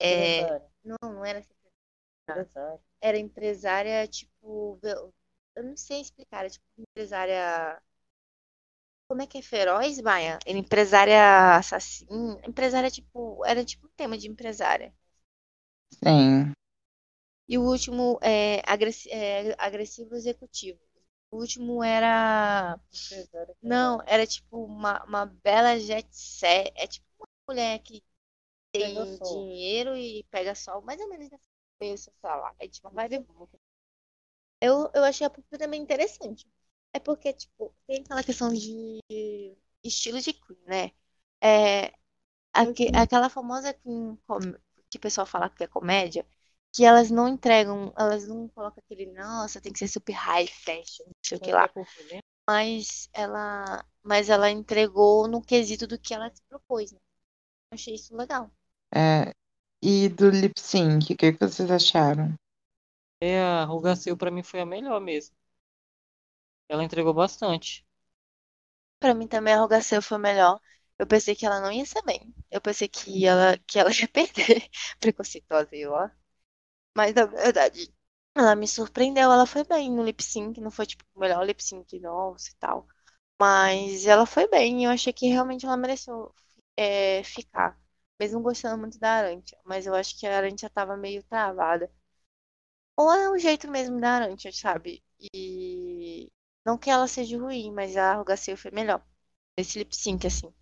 é, 0.00 0.60
não, 0.84 0.96
não 1.02 1.24
era 1.26 1.42
Secretária. 2.28 2.80
era 3.00 3.18
empresária, 3.18 4.06
tipo, 4.08 4.78
eu 4.82 5.14
eu 5.56 5.64
não 5.64 5.76
sei 5.76 6.02
explicar, 6.02 6.40
era 6.40 6.50
tipo 6.50 6.64
empresária. 6.78 7.80
Como 9.08 9.22
é 9.22 9.26
que 9.26 9.38
é 9.38 9.42
feroz, 9.42 10.00
Maia? 10.00 10.38
Era 10.46 10.58
empresária 10.58 11.56
assassina. 11.56 12.40
Empresária, 12.46 12.90
tipo, 12.90 13.44
era 13.44 13.64
tipo 13.64 13.86
um 13.86 13.90
tema 13.96 14.16
de 14.18 14.28
empresária. 14.28 14.92
Sim. 16.02 16.54
E 17.52 17.54
o 17.58 17.62
último 17.74 18.04
é, 18.22 18.62
agressi- 18.74 19.10
é, 19.10 19.54
agressivo 19.58 20.14
executivo. 20.14 20.80
O 21.36 21.40
último 21.40 21.82
era. 21.84 22.78
Não, 23.62 24.00
era 24.06 24.26
tipo 24.26 24.64
uma, 24.64 25.04
uma 25.04 25.26
bela 25.26 25.78
jet 25.80 26.08
set. 26.16 26.72
É 26.76 26.86
tipo 26.86 27.06
uma 27.20 27.28
mulher 27.48 27.78
que 27.80 28.02
tem 28.72 29.18
dinheiro 29.20 29.96
e 29.96 30.24
pega 30.30 30.54
sol, 30.54 30.82
mais 30.82 31.00
ou 31.00 31.08
menos 31.10 31.30
nessa 31.30 31.44
cabeça, 31.80 32.12
sei 32.20 32.30
lá. 32.30 32.54
É 32.60 32.68
tipo 32.68 32.88
uma 32.88 32.94
vibe 33.02 33.24
Eu, 34.60 34.90
eu 34.94 35.04
achei 35.04 35.26
a 35.26 35.30
Pup 35.30 35.44
também 35.58 35.80
interessante. 35.82 36.46
É 36.92 36.98
porque, 37.00 37.32
tipo, 37.32 37.74
tem 37.86 38.02
aquela 38.02 38.22
questão 38.24 38.52
de 38.52 39.00
estilo 39.84 40.20
de 40.20 40.32
Queen, 40.32 40.58
né? 40.66 40.90
É, 41.40 41.92
aque- 42.54 42.90
aquela 42.94 43.28
famosa 43.30 43.74
Queen 43.74 44.18
que 44.90 44.98
o 44.98 45.00
pessoal 45.00 45.26
fala 45.26 45.50
que 45.50 45.64
é 45.64 45.68
comédia, 45.68 46.26
que 46.76 46.84
elas 46.84 47.10
não 47.10 47.26
entregam, 47.26 47.90
elas 47.98 48.28
não 48.28 48.48
colocam 48.48 48.82
aquele, 48.84 49.06
nossa, 49.12 49.60
tem 49.62 49.72
que 49.72 49.78
ser 49.78 49.88
super 49.88 50.12
high 50.12 50.46
fashion, 50.46 51.06
não 51.06 51.12
sei 51.22 51.38
o 51.38 51.40
que 51.40 51.50
lá. 51.50 51.70
Mas 52.46 53.08
ela, 53.14 53.82
mas 54.02 54.28
ela 54.28 54.50
entregou 54.50 55.26
no 55.26 55.42
quesito 55.42 55.86
do 55.86 55.98
que 55.98 56.12
ela 56.12 56.30
se 56.30 56.42
propôs, 56.50 56.92
né? 56.92 56.98
Eu 57.72 57.76
achei 57.76 57.94
isso 57.94 58.16
legal. 58.16 58.50
É, 58.94 59.32
e 59.82 60.08
do 60.10 60.28
lip 60.30 60.60
sync, 60.60 61.12
o 61.12 61.16
que 61.16 61.32
que 61.32 61.40
vocês 61.40 61.70
acharam? 61.70 62.34
É, 63.20 63.40
a 63.40 63.64
Rugacil 63.64 64.16
pra 64.16 64.30
mim 64.30 64.42
foi 64.42 64.60
a 64.60 64.66
melhor 64.66 65.00
mesmo. 65.00 65.34
Ela 66.68 66.84
entregou 66.84 67.12
bastante. 67.12 67.84
Pra 69.00 69.14
mim 69.14 69.26
também 69.26 69.54
a 69.54 69.58
Rogacel 69.60 70.02
foi 70.02 70.18
melhor. 70.18 70.60
Eu 70.98 71.06
pensei 71.06 71.34
que 71.34 71.46
ela 71.46 71.60
não 71.60 71.70
ia 71.72 71.84
ser 71.86 72.02
bem. 72.02 72.34
Eu 72.50 72.60
pensei 72.60 72.88
que 72.88 73.26
ela, 73.26 73.56
que 73.66 73.78
ela 73.78 73.90
ia 73.92 74.08
perder. 74.12 74.68
Preconceituosa 75.00 75.74
eu, 75.76 75.92
ó. 75.92 76.10
Mas 76.96 77.14
na 77.14 77.26
verdade, 77.26 77.94
ela 78.34 78.56
me 78.56 78.66
surpreendeu. 78.68 79.30
Ela 79.32 79.46
foi 79.46 79.64
bem 79.64 79.90
no 79.92 80.02
lip 80.04 80.22
sync. 80.24 80.60
Não 80.60 80.70
foi 80.70 80.86
tipo 80.86 81.04
o 81.14 81.20
melhor 81.20 81.44
lip 81.46 81.62
sync, 81.62 81.98
nossa 82.00 82.50
e 82.50 82.54
tal. 82.56 82.86
Mas 83.40 84.06
ela 84.06 84.26
foi 84.26 84.48
bem. 84.48 84.84
Eu 84.84 84.90
achei 84.92 85.12
que 85.12 85.28
realmente 85.28 85.66
ela 85.66 85.76
mereceu 85.78 86.34
é, 86.76 87.22
ficar. 87.24 87.78
Mesmo 88.20 88.40
gostando 88.42 88.78
muito 88.78 88.98
da 89.00 89.10
Arantia. 89.12 89.58
Mas 89.64 89.86
eu 89.86 89.94
acho 89.94 90.18
que 90.18 90.26
a 90.26 90.36
Arantia 90.38 90.70
tava 90.70 90.96
meio 90.96 91.22
travada. 91.24 91.90
Ou 93.00 93.10
é 93.12 93.28
o 93.30 93.38
jeito 93.38 93.70
mesmo 93.70 93.98
da 94.00 94.10
Arantia, 94.16 94.52
sabe? 94.52 95.02
E 95.34 96.30
não 96.64 96.76
que 96.78 96.90
ela 96.90 97.06
seja 97.08 97.38
ruim, 97.38 97.72
mas 97.72 97.96
a 97.96 98.14
Rogacel 98.14 98.56
foi 98.56 98.70
melhor. 98.70 99.02
Nesse 99.58 99.78
lip 99.78 99.94
sync, 99.96 100.26
assim. 100.26 100.52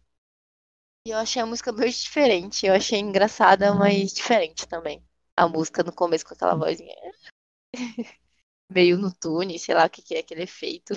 E 1.07 1.11
eu 1.13 1.17
achei 1.19 1.41
a 1.41 1.47
música 1.47 1.73
meio 1.73 1.91
diferente. 1.91 2.67
Eu 2.67 2.75
achei 2.75 2.99
engraçada, 2.99 3.73
mas 3.75 4.13
diferente 4.13 4.69
também. 4.69 5.03
A 5.37 5.47
música 5.49 5.83
no 5.85 5.93
começo 5.93 6.25
com 6.27 6.35
aquela 6.35 6.57
vozinha. 6.57 6.95
meio 8.71 8.99
no 8.99 9.13
tune, 9.15 9.59
sei 9.59 9.75
lá 9.75 9.87
o 9.87 9.91
que 9.91 10.03
que 10.03 10.15
é 10.17 10.21
aquele 10.21 10.43
efeito. 10.45 10.95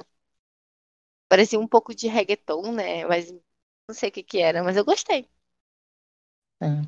Parecia 1.30 1.60
um 1.60 1.68
pouco 1.68 1.94
de 1.96 2.08
reggaeton, 2.08 2.72
né? 2.74 3.06
Mas 3.06 3.32
não 3.32 3.94
sei 3.96 4.10
o 4.10 4.12
que 4.12 4.24
que 4.24 4.40
era, 4.40 4.64
mas 4.64 4.76
eu 4.78 4.84
gostei. 4.86 5.30
Sim. 6.62 6.88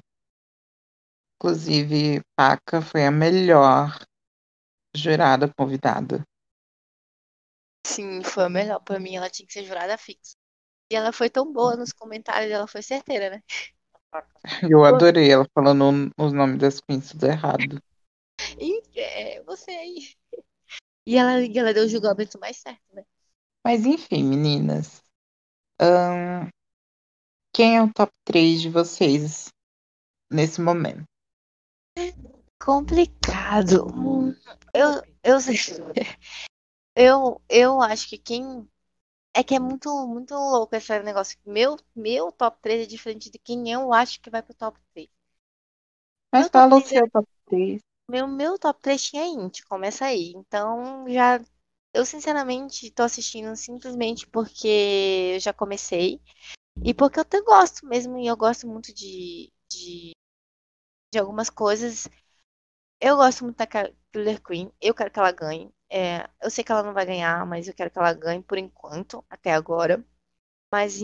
Inclusive, 1.37 2.21
Paca 2.37 2.81
foi 2.81 3.05
a 3.05 3.11
melhor 3.11 3.97
jurada 4.95 5.51
convidada. 5.57 6.23
Sim, 7.85 8.23
foi 8.23 8.45
a 8.45 8.49
melhor. 8.49 8.79
Pra 8.81 8.99
mim, 8.99 9.15
ela 9.15 9.29
tinha 9.29 9.45
que 9.47 9.53
ser 9.53 9.65
jurada 9.65 9.97
fixa. 9.97 10.35
E 10.91 10.95
ela 10.95 11.13
foi 11.13 11.29
tão 11.29 11.51
boa 11.53 11.75
nos 11.77 11.93
comentários, 11.93 12.51
ela 12.51 12.67
foi 12.67 12.81
certeira, 12.83 13.29
né? 13.31 13.43
Eu 14.69 14.83
adorei 14.83 15.31
ela 15.31 15.47
falando 15.53 16.11
os 16.17 16.33
nomes 16.33 16.57
das 16.59 16.79
queens 16.79 17.09
tudo 17.11 17.25
errado. 17.25 17.81
E 18.57 18.81
é, 18.99 19.43
você 19.43 19.71
aí. 19.71 20.15
E 21.05 21.17
ela, 21.17 21.43
ela 21.43 21.73
deu 21.73 21.85
o 21.85 21.89
julgamento 21.89 22.39
mais 22.39 22.57
certo, 22.57 22.83
né? 22.93 23.03
Mas 23.65 23.85
enfim, 23.85 24.23
meninas. 24.23 25.01
Quem 27.53 27.77
é 27.77 27.83
o 27.83 27.91
top 27.91 28.11
3 28.25 28.61
de 28.61 28.69
vocês 28.69 29.49
nesse 30.31 30.61
momento? 30.61 31.03
Complicado. 32.61 34.35
Eu, 34.73 35.01
eu, 35.23 35.41
sei- 35.41 35.55
eu, 36.95 37.41
eu 37.49 37.81
acho 37.81 38.07
que 38.07 38.17
quem. 38.17 38.69
É 39.33 39.43
que 39.43 39.55
é 39.55 39.59
muito, 39.59 39.89
muito 40.07 40.33
louco 40.35 40.75
esse 40.75 40.99
negócio. 41.01 41.37
Meu, 41.45 41.77
meu 41.95 42.31
top 42.31 42.59
3 42.61 42.83
é 42.83 42.85
diferente 42.85 43.29
de 43.31 43.39
quem 43.39 43.71
eu 43.71 43.91
acho 43.93 44.21
que 44.21 44.29
vai 44.29 44.41
pro 44.43 44.53
top 44.53 44.79
3. 44.93 45.09
Mas 46.31 46.45
Meu 46.45 46.49
fala 46.49 46.75
o 46.77 46.81
3 46.81 46.91
é 46.93 46.99
seu 46.99 47.09
top 47.09 47.27
3. 47.45 47.81
Meu, 48.09 48.27
meu 48.27 48.57
top 48.59 48.81
3 48.81 49.03
tinha 49.03 49.25
Int, 49.25 49.61
começa 49.65 50.05
aí. 50.05 50.33
Então, 50.35 51.07
já. 51.07 51.39
Eu, 51.93 52.05
sinceramente, 52.05 52.91
tô 52.91 53.03
assistindo 53.03 53.55
simplesmente 53.55 54.27
porque 54.27 55.33
eu 55.35 55.39
já 55.39 55.53
comecei. 55.53 56.21
E 56.83 56.93
porque 56.93 57.19
eu 57.19 57.25
te 57.25 57.41
gosto 57.43 57.85
mesmo. 57.87 58.17
E 58.19 58.27
eu 58.27 58.37
gosto 58.37 58.67
muito 58.67 58.93
de, 58.93 59.51
de, 59.71 60.13
de 61.13 61.19
algumas 61.19 61.49
coisas. 61.49 62.07
Eu 63.01 63.17
gosto 63.17 63.43
muito 63.45 63.57
da 63.57 63.67
Killer 63.67 64.41
Queen. 64.43 64.71
Eu 64.81 64.93
quero 64.95 65.11
que 65.11 65.19
ela 65.19 65.31
ganhe. 65.31 65.71
É, 65.91 66.29
eu 66.41 66.49
sei 66.51 66.63
que 66.63 66.71
ela 66.71 66.83
não 66.83 66.93
vai 66.93 67.05
ganhar, 67.05 67.45
mas 67.45 67.67
eu 67.67 67.73
quero 67.73 67.89
que 67.91 67.97
ela 67.99 68.13
ganhe 68.13 68.41
por 68.43 68.57
enquanto, 68.57 69.25
até 69.29 69.53
agora. 69.53 70.03
Mas 70.71 71.01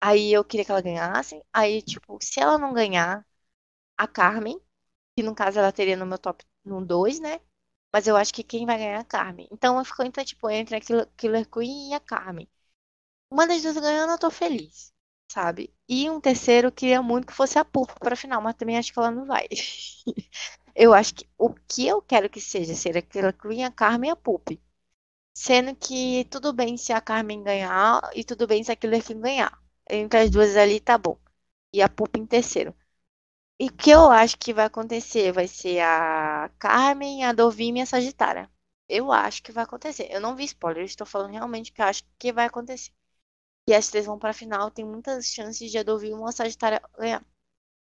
aí 0.00 0.32
eu 0.32 0.44
queria 0.44 0.64
que 0.64 0.70
ela 0.70 0.80
ganhasse. 0.80 1.42
Aí, 1.52 1.82
tipo, 1.82 2.18
se 2.22 2.40
ela 2.40 2.58
não 2.58 2.72
ganhar, 2.72 3.26
a 3.98 4.08
Carmen. 4.08 4.60
que 5.16 5.22
no 5.24 5.34
caso 5.34 5.58
ela 5.60 5.72
teria 5.72 5.96
no 5.96 6.06
meu 6.06 6.18
top 6.18 6.44
no 6.64 6.84
2, 6.86 7.20
né? 7.20 7.40
Mas 7.92 8.06
eu 8.08 8.16
acho 8.16 8.34
que 8.34 8.44
quem 8.44 8.66
vai 8.66 8.78
ganhar 8.78 8.92
é 8.92 8.96
a 8.98 9.04
Carmen. 9.04 9.48
Então 9.52 9.84
ficou 9.84 10.04
então, 10.06 10.24
tipo, 10.24 10.50
entre 10.50 10.76
a 10.76 10.80
Killer 11.16 11.48
Queen 11.50 11.90
e 11.92 11.94
a 11.94 12.00
Carmen. 12.00 12.48
Uma 13.30 13.46
das 13.48 13.62
duas 13.62 13.76
ganhando, 13.78 14.12
eu 14.12 14.18
tô 14.20 14.30
feliz, 14.30 14.92
sabe? 15.32 15.74
E 15.88 16.10
um 16.10 16.20
terceiro, 16.20 16.68
eu 16.68 16.72
queria 16.72 17.02
muito 17.02 17.26
que 17.28 17.34
fosse 17.34 17.58
a 17.58 17.64
Purple 17.66 17.96
pra 18.00 18.16
final, 18.16 18.42
mas 18.42 18.56
também 18.56 18.78
acho 18.78 18.92
que 18.92 18.98
ela 19.00 19.10
não 19.12 19.26
vai. 19.26 19.48
eu 20.76 20.94
acho 20.94 21.14
que 21.14 21.26
o 21.38 21.52
que 21.54 21.86
eu 21.88 22.02
quero 22.02 22.30
que 22.30 22.40
seja, 22.40 22.74
ser 22.74 22.96
a 22.98 23.02
Killer 23.02 23.36
Queen, 23.36 23.64
a 23.64 23.70
Carmen 23.72 24.10
e 24.10 24.12
a 24.12 24.16
Pulp. 24.16 24.50
Sendo 25.34 25.74
que 25.76 26.24
tudo 26.30 26.52
bem 26.52 26.76
se 26.76 26.92
a 26.92 27.00
Carmen 27.00 27.42
ganhar 27.42 28.00
e 28.14 28.24
tudo 28.24 28.46
bem 28.46 28.64
se 28.64 28.72
a 28.72 28.76
Killer 28.76 29.04
Queen 29.04 29.20
ganhar. 29.20 29.58
Entre 29.90 30.20
as 30.20 30.30
duas 30.30 30.56
ali 30.56 30.80
tá 30.80 30.98
bom. 30.98 31.18
E 31.72 31.82
a 31.82 31.88
Pulp 31.88 32.16
em 32.16 32.26
terceiro. 32.26 32.74
E 33.60 33.66
o 33.68 33.72
que 33.72 33.90
eu 33.90 34.10
acho 34.10 34.38
que 34.38 34.52
vai 34.54 34.66
acontecer 34.66 35.32
vai 35.32 35.48
ser 35.48 35.80
a 35.80 36.50
Carmen, 36.58 37.24
a 37.24 37.32
Dovime 37.32 37.80
e 37.80 37.82
a 37.82 37.86
Sagitária. 37.86 38.50
Eu 38.88 39.12
acho 39.12 39.42
que 39.42 39.52
vai 39.52 39.64
acontecer. 39.64 40.08
Eu 40.10 40.20
não 40.20 40.36
vi 40.36 40.44
spoiler, 40.44 40.84
estou 40.84 41.06
falando 41.06 41.32
realmente 41.32 41.72
que 41.72 41.80
eu 41.82 41.86
acho 41.86 42.04
que 42.18 42.32
vai 42.32 42.46
acontecer. 42.46 42.92
E 43.68 43.74
as 43.74 43.88
três 43.88 44.06
vão 44.06 44.18
para 44.18 44.30
a 44.30 44.34
final, 44.34 44.70
tem 44.70 44.84
muitas 44.84 45.26
chances 45.26 45.70
de 45.70 45.78
a 45.78 45.82
Dovime 45.84 46.14
ou 46.16 46.28
a 46.28 46.32
Sagitária 46.32 46.82
ganhar. 46.98 47.24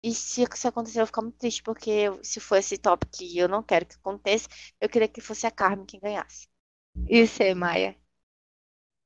E 0.03 0.15
se 0.15 0.43
isso 0.43 0.69
acontecer, 0.69 0.99
eu 0.99 1.03
vou 1.03 1.07
ficar 1.07 1.23
muito 1.23 1.39
triste, 1.39 1.63
porque 1.63 2.07
se 2.23 2.41
for 2.41 2.57
esse 2.57 2.79
top 2.79 3.07
que 3.07 3.39
eu 3.39 3.49
não 3.49 3.63
quero 3.63 3.87
que 3.87 3.97
aconteça, 3.97 4.49
eu 4.81 4.89
queria 4.89 5.09
que 5.09 5.21
fosse 5.21 5.47
a 5.47 5.51
Carmen 5.51 5.87
quem 5.87 6.01
ganhasse. 6.01 6.49
E 7.09 7.27
você, 7.27 7.55
Maia? 7.55 7.97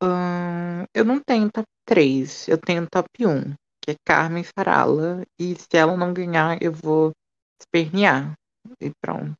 Hum, 0.03 0.85
eu 0.95 1.05
não 1.05 1.21
tenho 1.21 1.51
top 1.51 1.67
3, 1.87 2.47
eu 2.49 2.59
tenho 2.59 2.87
top 2.89 3.09
1 3.27 3.55
que 3.85 3.93
é 3.93 3.97
Carmen 4.05 4.43
Farala. 4.45 5.23
E 5.39 5.55
se 5.57 5.77
ela 5.77 5.97
não 5.97 6.13
ganhar, 6.13 6.59
eu 6.63 6.73
vou 6.73 7.13
espernear. 7.61 8.35
E 8.81 8.91
pronto. 9.01 9.35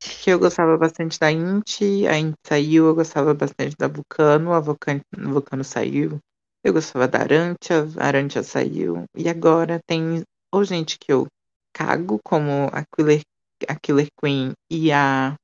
Que 0.00 0.30
eu 0.30 0.38
gostava 0.38 0.76
bastante 0.78 1.18
da 1.18 1.30
Inti, 1.30 2.06
a 2.06 2.18
Inti 2.18 2.36
saiu, 2.46 2.86
eu 2.86 2.94
gostava 2.94 3.34
bastante 3.34 3.76
da 3.78 3.88
Vulcano, 3.88 4.52
a 4.52 4.60
Vulcano, 4.60 5.02
a 5.16 5.28
Vulcano 5.28 5.64
saiu. 5.64 6.18
Eu 6.64 6.72
gostava 6.72 7.06
da 7.08 7.20
Arantia, 7.20 7.86
a 7.98 8.06
Arantia 8.06 8.42
saiu. 8.42 9.04
E 9.16 9.28
agora 9.28 9.80
tem 9.86 10.22
ou 10.52 10.64
gente 10.64 10.98
que 10.98 11.12
eu 11.12 11.26
cago, 11.72 12.18
como 12.24 12.68
a 12.72 12.84
Killer, 12.84 13.20
a 13.68 13.78
Killer 13.78 14.08
Queen 14.20 14.52
e 14.70 14.92
a 14.92 15.34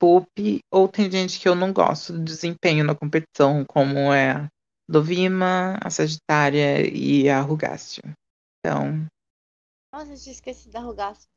Pop, 0.00 0.26
ou 0.72 0.88
tem 0.88 1.08
gente 1.10 1.38
que 1.38 1.48
eu 1.48 1.54
não 1.54 1.72
gosto 1.72 2.12
do 2.12 2.24
desempenho 2.24 2.84
na 2.84 2.94
competição, 2.94 3.64
como 3.64 4.12
é 4.12 4.48
Dovima, 4.88 5.78
a 5.80 5.90
Sagitária 5.90 6.84
e 6.86 7.28
a 7.30 7.40
Rugácio. 7.40 8.02
Então. 8.58 9.06
Nossa, 9.92 10.12
eu 10.12 10.18
tinha 10.18 10.32
esquecido 10.32 10.72
da 10.72 10.80
Rugácio. 10.80 11.28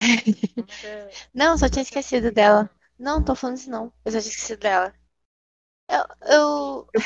não, 1.34 1.58
só 1.58 1.68
tinha 1.68 1.82
esquecido 1.82 2.32
dela. 2.32 2.70
Não, 2.98 3.22
tô 3.22 3.34
falando 3.34 3.58
isso 3.58 3.70
não. 3.70 3.92
Eu 4.04 4.12
só 4.12 4.18
tinha 4.20 4.30
esquecido 4.30 4.60
dela. 4.60 4.94
Eu. 5.90 6.04
eu... 6.22 6.88
eu 6.94 7.02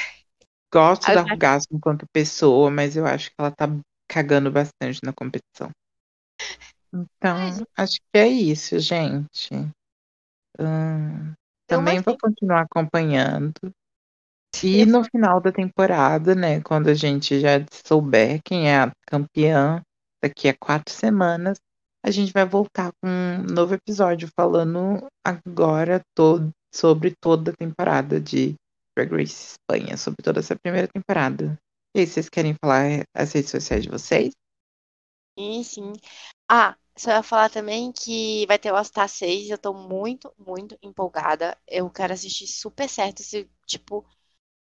gosto 0.73 1.13
da 1.13 1.23
Rugácio 1.23 1.69
enquanto 1.73 2.07
pessoa, 2.13 2.71
mas 2.71 2.97
eu 2.97 3.05
acho 3.05 3.31
que 3.31 3.35
ela 3.39 3.51
tá 3.51 3.67
cagando 4.11 4.51
bastante 4.51 4.99
na 5.05 5.13
competição. 5.13 5.71
Então, 6.93 7.37
Ai, 7.37 7.65
acho 7.77 8.01
que 8.01 8.19
é 8.19 8.27
isso, 8.27 8.77
gente. 8.81 9.55
Hum, 10.59 11.33
também 11.69 12.01
vou 12.01 12.19
continuar 12.21 12.63
acompanhando. 12.63 13.55
E 14.65 14.85
no 14.85 15.05
final 15.05 15.41
da 15.41 15.53
temporada, 15.53 16.35
né, 16.35 16.61
quando 16.61 16.89
a 16.89 16.95
gente 16.95 17.39
já 17.39 17.65
souber 17.87 18.41
quem 18.45 18.69
é 18.69 18.81
a 18.81 18.91
campeã, 19.07 19.81
daqui 20.21 20.49
a 20.49 20.57
quatro 20.59 20.93
semanas, 20.93 21.59
a 22.05 22.11
gente 22.11 22.33
vai 22.33 22.45
voltar 22.45 22.91
com 23.01 23.09
um 23.09 23.43
novo 23.45 23.75
episódio 23.75 24.29
falando 24.35 25.07
agora 25.25 26.01
todo, 26.17 26.51
sobre 26.75 27.15
toda 27.21 27.53
a 27.53 27.57
temporada 27.57 28.21
de 28.21 28.57
Drag 28.97 29.13
Race 29.13 29.55
Espanha, 29.55 29.97
sobre 29.97 30.23
toda 30.23 30.41
essa 30.41 30.57
primeira 30.57 30.89
temporada. 30.89 31.57
E 31.95 32.01
aí, 32.01 32.07
vocês 32.07 32.29
querem 32.29 32.55
falar 32.55 33.05
as 33.15 33.33
redes 33.33 33.51
sociais 33.51 33.83
de 33.83 33.91
vocês? 33.91 34.33
Sim, 35.39 35.63
sim. 35.63 35.93
Ah, 36.49 36.77
só 36.97 37.11
ia 37.11 37.23
falar 37.23 37.51
também 37.51 37.91
que 37.93 38.47
vai 38.47 38.59
ter 38.59 38.71
o 38.71 38.77
All-Star 38.77 39.09
6, 39.09 39.51
eu 39.51 39.59
tô 39.59 39.73
muito, 39.73 40.33
muito 40.39 40.79
empolgada. 40.83 41.57
Eu 41.67 41.91
quero 41.91 42.13
assistir 42.13 42.47
super 42.47 42.89
certo 42.89 43.21
esse, 43.21 43.49
tipo, 43.67 44.07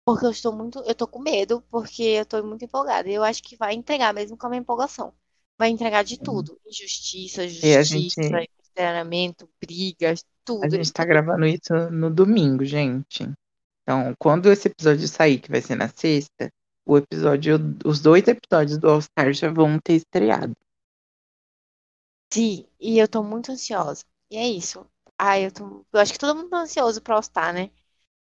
porque 0.05 0.27
eu 0.27 0.31
estou 0.31 0.53
muito, 0.53 0.79
eu 0.81 0.95
tô 0.95 1.07
com 1.07 1.19
medo, 1.19 1.63
porque 1.71 2.03
eu 2.03 2.27
tô 2.27 2.43
muito 2.43 2.65
empolgada. 2.65 3.09
E 3.09 3.15
eu 3.15 3.25
acho 3.25 3.43
que 3.43 3.57
vai 3.57 3.75
entregar 3.75 4.15
mesmo 4.15 4.37
com 4.37 4.47
a 4.47 4.51
minha 4.51 4.61
empolgação. 4.61 5.13
Vai 5.59 5.71
entregar 5.71 6.05
de 6.05 6.19
tudo. 6.19 6.61
Injustiça, 6.67 7.49
justiça, 7.49 7.85
gente... 7.85 8.15
brigas, 9.61 10.25
tudo. 10.45 10.65
A 10.65 10.69
gente 10.69 10.93
tá 10.93 11.05
gravando 11.05 11.47
isso 11.47 11.75
no 11.91 12.11
domingo, 12.11 12.65
gente. 12.65 13.29
Então, 13.83 14.15
quando 14.19 14.53
esse 14.53 14.69
episódio 14.69 15.09
sair, 15.09 15.41
que 15.41 15.51
vai 15.51 15.61
ser 15.61 15.75
na 15.75 15.89
sexta, 15.89 16.49
o 16.89 16.99
episódio, 16.99 17.57
os 17.85 18.01
dois 18.01 18.27
episódios 18.27 18.79
do 18.79 18.89
All 18.89 19.01
Star 19.03 19.33
já 19.33 19.51
vão 19.53 19.79
ter 19.79 19.95
estreado. 19.95 20.55
Sim, 22.33 22.67
e 22.81 22.99
eu 22.99 23.07
tô 23.09 23.23
muito 23.23 23.53
ansiosa. 23.53 24.05
E 24.31 24.37
é 24.37 24.49
isso. 24.49 24.87
Ai, 25.19 25.47
eu 25.47 25.53
tô. 25.53 25.87
Eu 25.93 26.01
acho 26.01 26.13
que 26.13 26.19
todo 26.19 26.37
mundo 26.37 26.49
tá 26.51 26.59
ansioso 26.61 27.01
pro 27.03 27.15
All 27.15 27.23
Star, 27.23 27.53
né? 27.53 27.71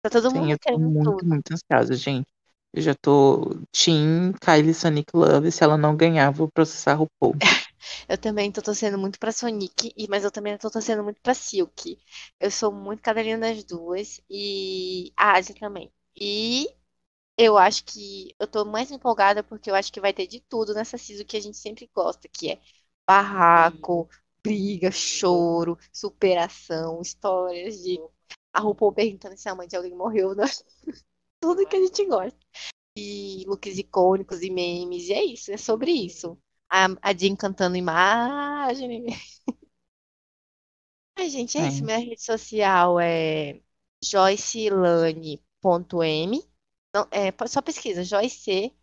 Tá 0.01 0.09
todo 0.09 0.31
Sim, 0.31 0.31
mundo 0.31 0.51
eu 0.51 0.59
tô 0.59 0.77
querendo 0.77 0.79
muito, 0.79 1.25
tudo. 1.25 1.25
muito 1.25 1.53
ansiosa, 1.53 1.93
gente. 1.95 2.27
Eu 2.73 2.81
já 2.81 2.93
tô 2.95 3.55
Team 3.71 4.33
Kylie 4.41 4.73
Sonic 4.73 5.15
Love. 5.15 5.51
Se 5.51 5.63
ela 5.63 5.77
não 5.77 5.95
ganhar, 5.95 6.31
vou 6.31 6.49
processar 6.51 6.95
o 6.99 7.07
RuPaul. 7.21 7.41
Eu 8.09 8.17
também 8.17 8.51
tô 8.51 8.61
torcendo 8.61 8.97
muito 8.97 9.19
pra 9.19 9.31
Sonic, 9.31 9.93
mas 10.09 10.23
eu 10.23 10.31
também 10.31 10.57
tô 10.57 10.69
torcendo 10.69 11.03
muito 11.03 11.21
pra 11.21 11.33
Silk. 11.33 11.97
Eu 12.39 12.51
sou 12.51 12.71
muito 12.71 13.01
cadelinha 13.01 13.37
das 13.37 13.63
duas. 13.63 14.21
E 14.29 15.11
a 15.15 15.37
Asia 15.37 15.55
também. 15.59 15.91
E 16.19 16.67
eu 17.37 17.57
acho 17.57 17.85
que 17.85 18.35
eu 18.39 18.47
tô 18.47 18.65
mais 18.65 18.91
empolgada 18.91 19.43
porque 19.43 19.69
eu 19.69 19.75
acho 19.75 19.91
que 19.93 20.01
vai 20.01 20.13
ter 20.13 20.27
de 20.27 20.39
tudo 20.41 20.73
nessa 20.73 20.97
season 20.97 21.23
que 21.25 21.37
a 21.37 21.41
gente 21.41 21.57
sempre 21.57 21.89
gosta, 21.93 22.27
que 22.27 22.51
é 22.51 22.59
barraco, 23.07 24.09
briga, 24.43 24.91
choro, 24.91 25.77
superação, 25.93 27.01
histórias 27.01 27.81
de 27.83 27.99
a 28.53 28.59
RuPaul 28.59 28.91
perguntando 28.93 29.37
se 29.37 29.47
a 29.47 29.55
mãe 29.55 29.67
de 29.67 29.75
alguém 29.75 29.95
morreu, 29.95 30.33
né? 30.35 30.45
Tudo 31.39 31.67
que 31.67 31.75
a 31.75 31.79
gente 31.79 32.05
gosta. 32.05 32.37
E 32.97 33.43
looks 33.47 33.77
icônicos 33.77 34.41
e 34.41 34.49
memes, 34.49 35.07
e 35.09 35.13
é 35.13 35.23
isso, 35.23 35.51
é 35.51 35.57
sobre 35.57 35.91
isso. 35.91 36.37
A, 36.69 36.87
a 37.01 37.13
Jean 37.13 37.35
cantando 37.35 37.77
imagem. 37.77 39.05
Ai, 41.15 41.29
gente, 41.29 41.57
é, 41.57 41.61
é, 41.61 41.67
isso. 41.67 41.83
Minha 41.83 41.99
rede 41.99 42.23
social 42.23 42.99
é 42.99 43.61
joycelane.m. 44.03 45.39
Não, 46.97 47.07
é, 47.11 47.31
só 47.47 47.61
pesquisa, 47.61 48.03
joycelane.m. 48.03 48.73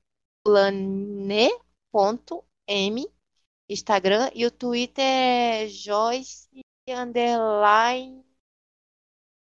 Instagram 3.69 4.31
e 4.35 4.47
o 4.47 4.53
Twitter 4.53 5.05
é 5.05 5.67
Joyce 5.67 6.49
underline 6.89 8.25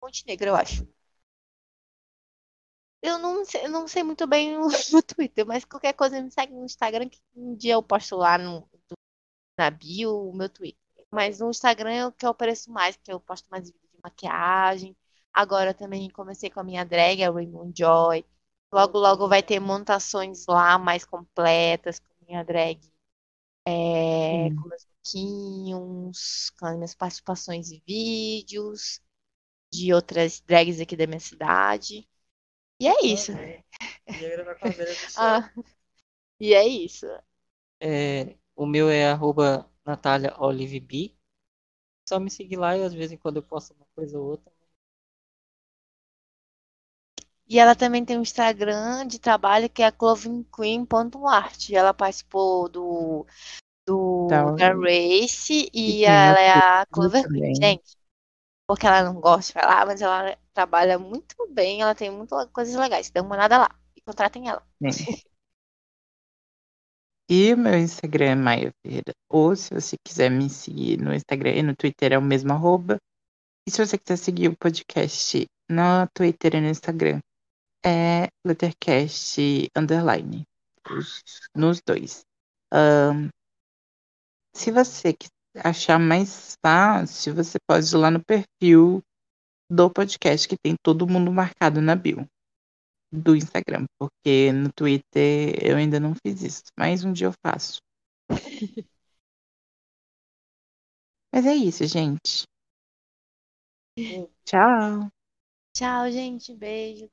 Montenegro, 0.01 0.47
eu 0.47 0.55
acho. 0.55 0.87
Eu 3.01 3.19
não 3.19 3.45
sei, 3.45 3.65
eu 3.65 3.69
não 3.69 3.87
sei 3.87 4.03
muito 4.03 4.25
bem 4.25 4.57
o, 4.57 5.01
Twitter, 5.03 5.45
mas 5.45 5.63
qualquer 5.63 5.93
coisa 5.93 6.21
me 6.21 6.31
segue 6.31 6.53
no 6.53 6.65
Instagram 6.65 7.07
que 7.07 7.21
um 7.35 7.55
dia 7.55 7.73
eu 7.73 7.83
posto 7.83 8.15
lá 8.15 8.37
no, 8.37 8.67
na 9.57 9.69
bio 9.69 10.29
o 10.29 10.35
meu 10.35 10.49
Twitter. 10.49 10.81
Mas 11.11 11.39
no 11.39 11.49
Instagram 11.51 11.91
é 11.91 12.07
o 12.07 12.11
que 12.11 12.25
eu 12.25 12.31
apareço 12.31 12.71
mais, 12.71 12.97
porque 12.97 13.13
eu 13.13 13.19
posto 13.19 13.47
mais 13.49 13.65
vídeos 13.69 13.91
de 13.91 13.99
maquiagem. 14.03 14.97
Agora 15.33 15.71
eu 15.71 15.73
também 15.75 16.09
comecei 16.09 16.49
com 16.49 16.59
a 16.61 16.63
minha 16.63 16.83
drag, 16.85 17.23
a 17.23 17.31
Rainbow 17.31 17.71
Joy. 17.75 18.25
Logo, 18.71 18.97
logo 18.99 19.27
vai 19.27 19.41
ter 19.43 19.59
montações 19.59 20.45
lá 20.47 20.77
mais 20.77 21.05
completas 21.05 21.99
com 21.99 22.07
a 22.23 22.25
minha 22.27 22.43
drag. 22.43 22.79
É, 23.67 24.51
com 24.51 24.69
meus 24.69 24.85
lookinhos, 24.85 26.51
com 26.59 26.65
as 26.67 26.75
minhas 26.75 26.95
participações 26.95 27.71
em 27.71 27.81
vídeos 27.87 29.01
de 29.73 29.93
outras 29.93 30.41
drags 30.41 30.79
aqui 30.81 30.95
da 30.97 31.07
minha 31.07 31.19
cidade. 31.21 32.07
E 32.79 32.87
é 32.87 32.95
isso. 33.05 33.31
ah, 35.15 35.49
e 36.39 36.53
é 36.53 36.67
isso. 36.67 37.07
É, 37.79 38.37
o 38.55 38.65
meu 38.65 38.89
é 38.89 39.09
arroba 39.11 39.69
Natália 39.85 40.33
Só 42.09 42.19
me 42.19 42.31
seguir 42.31 42.57
lá 42.57 42.75
e 42.77 42.83
às 42.83 42.93
vezes 42.95 43.19
quando 43.19 43.37
eu 43.37 43.43
posto 43.43 43.73
uma 43.75 43.85
coisa 43.95 44.17
ou 44.19 44.25
outra. 44.27 44.51
E 47.47 47.59
ela 47.59 47.75
também 47.75 48.03
tem 48.03 48.17
um 48.17 48.23
Instagram 48.23 49.05
de 49.05 49.19
trabalho 49.19 49.69
que 49.69 49.83
é 49.83 49.91
clothingqueen.art. 49.91 51.69
Ela 51.69 51.93
participou 51.93 52.67
do, 52.67 53.25
do 53.87 54.27
da 54.27 54.73
Race 54.73 55.69
e, 55.71 55.99
e 55.99 56.05
ela 56.05 56.39
é 56.39 56.51
a 56.51 56.85
Clover 56.91 57.27
Queen. 57.27 57.55
Gente, 57.55 57.95
porque 58.67 58.87
ela 58.87 59.03
não 59.03 59.21
gosta 59.21 59.53
de 59.53 59.53
falar, 59.53 59.85
mas 59.85 60.01
ela 60.01 60.35
trabalha 60.53 60.97
muito 60.97 61.35
bem, 61.51 61.81
ela 61.81 61.93
tem 61.93 62.09
muitas 62.09 62.49
coisas 62.51 62.75
legais. 62.75 63.11
Dê 63.11 63.19
uma 63.19 63.35
olhada 63.35 63.57
lá 63.59 63.69
e 63.95 64.01
contratem 64.01 64.49
ela. 64.49 64.63
E 67.29 67.53
o 67.53 67.57
meu 67.57 67.77
Instagram 67.77 68.25
é 68.25 68.35
Maia 68.35 68.71
Ferreira. 68.81 69.13
Ou 69.29 69.55
se 69.55 69.73
você 69.73 69.95
quiser 70.03 70.29
me 70.29 70.49
seguir 70.49 70.97
no 70.97 71.13
Instagram 71.13 71.51
e 71.51 71.63
no 71.63 71.75
Twitter 71.75 72.13
é 72.13 72.17
o 72.17 72.21
mesmo 72.21 72.53
arroba. 72.53 72.97
E 73.67 73.71
se 73.71 73.83
você 73.83 73.97
quiser 73.97 74.17
seguir 74.17 74.47
o 74.47 74.57
podcast 74.57 75.45
no 75.69 76.07
Twitter 76.13 76.55
e 76.55 76.61
no 76.61 76.67
Instagram, 76.67 77.19
é 77.85 78.29
Lettercast 78.43 79.69
Underline. 79.77 80.43
Nos 81.55 81.81
dois. 81.85 82.23
Um, 82.73 83.29
se 84.55 84.71
você 84.71 85.15
achar 85.63 85.99
mais 85.99 86.55
fácil, 86.65 87.35
você 87.35 87.57
pode 87.67 87.85
ir 87.85 87.97
lá 87.97 88.09
no 88.09 88.23
perfil 88.23 89.03
do 89.69 89.89
podcast 89.89 90.47
que 90.47 90.57
tem 90.57 90.75
todo 90.83 91.07
mundo 91.07 91.31
marcado 91.31 91.81
na 91.81 91.95
bio 91.95 92.27
do 93.11 93.35
Instagram, 93.35 93.85
porque 93.99 94.51
no 94.51 94.71
Twitter 94.73 95.55
eu 95.63 95.77
ainda 95.77 95.99
não 95.99 96.13
fiz 96.15 96.41
isso, 96.41 96.63
mas 96.77 97.03
um 97.03 97.13
dia 97.13 97.27
eu 97.27 97.33
faço. 97.45 97.77
mas 101.33 101.45
é 101.45 101.53
isso, 101.53 101.85
gente. 101.85 102.45
Tchau. 104.43 105.09
Tchau, 105.73 106.11
gente. 106.11 106.53
Beijo. 106.53 107.09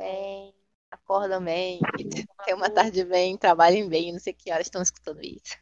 Bem. 0.00 0.54
Acordam 0.90 1.44
bem. 1.44 1.78
Tenham 2.46 2.56
uma 2.56 2.70
tarde 2.70 3.04
bem. 3.04 3.36
Trabalhem 3.36 3.86
bem. 3.86 4.12
Não 4.12 4.18
sei 4.18 4.32
que 4.32 4.50
horas 4.50 4.66
estão 4.66 4.80
escutando 4.80 5.22
isso. 5.22 5.58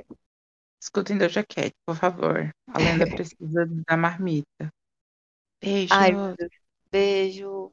Escutem 0.80 1.18
Doja 1.18 1.44
Cat, 1.44 1.74
por 1.84 1.96
favor. 1.96 2.54
A 2.68 2.78
lenda 2.78 3.04
precisa 3.10 3.66
da 3.84 3.96
marmita. 3.96 4.72
Beijo. 5.60 5.92
Ai. 5.92 6.12
Beijo. 6.90 7.72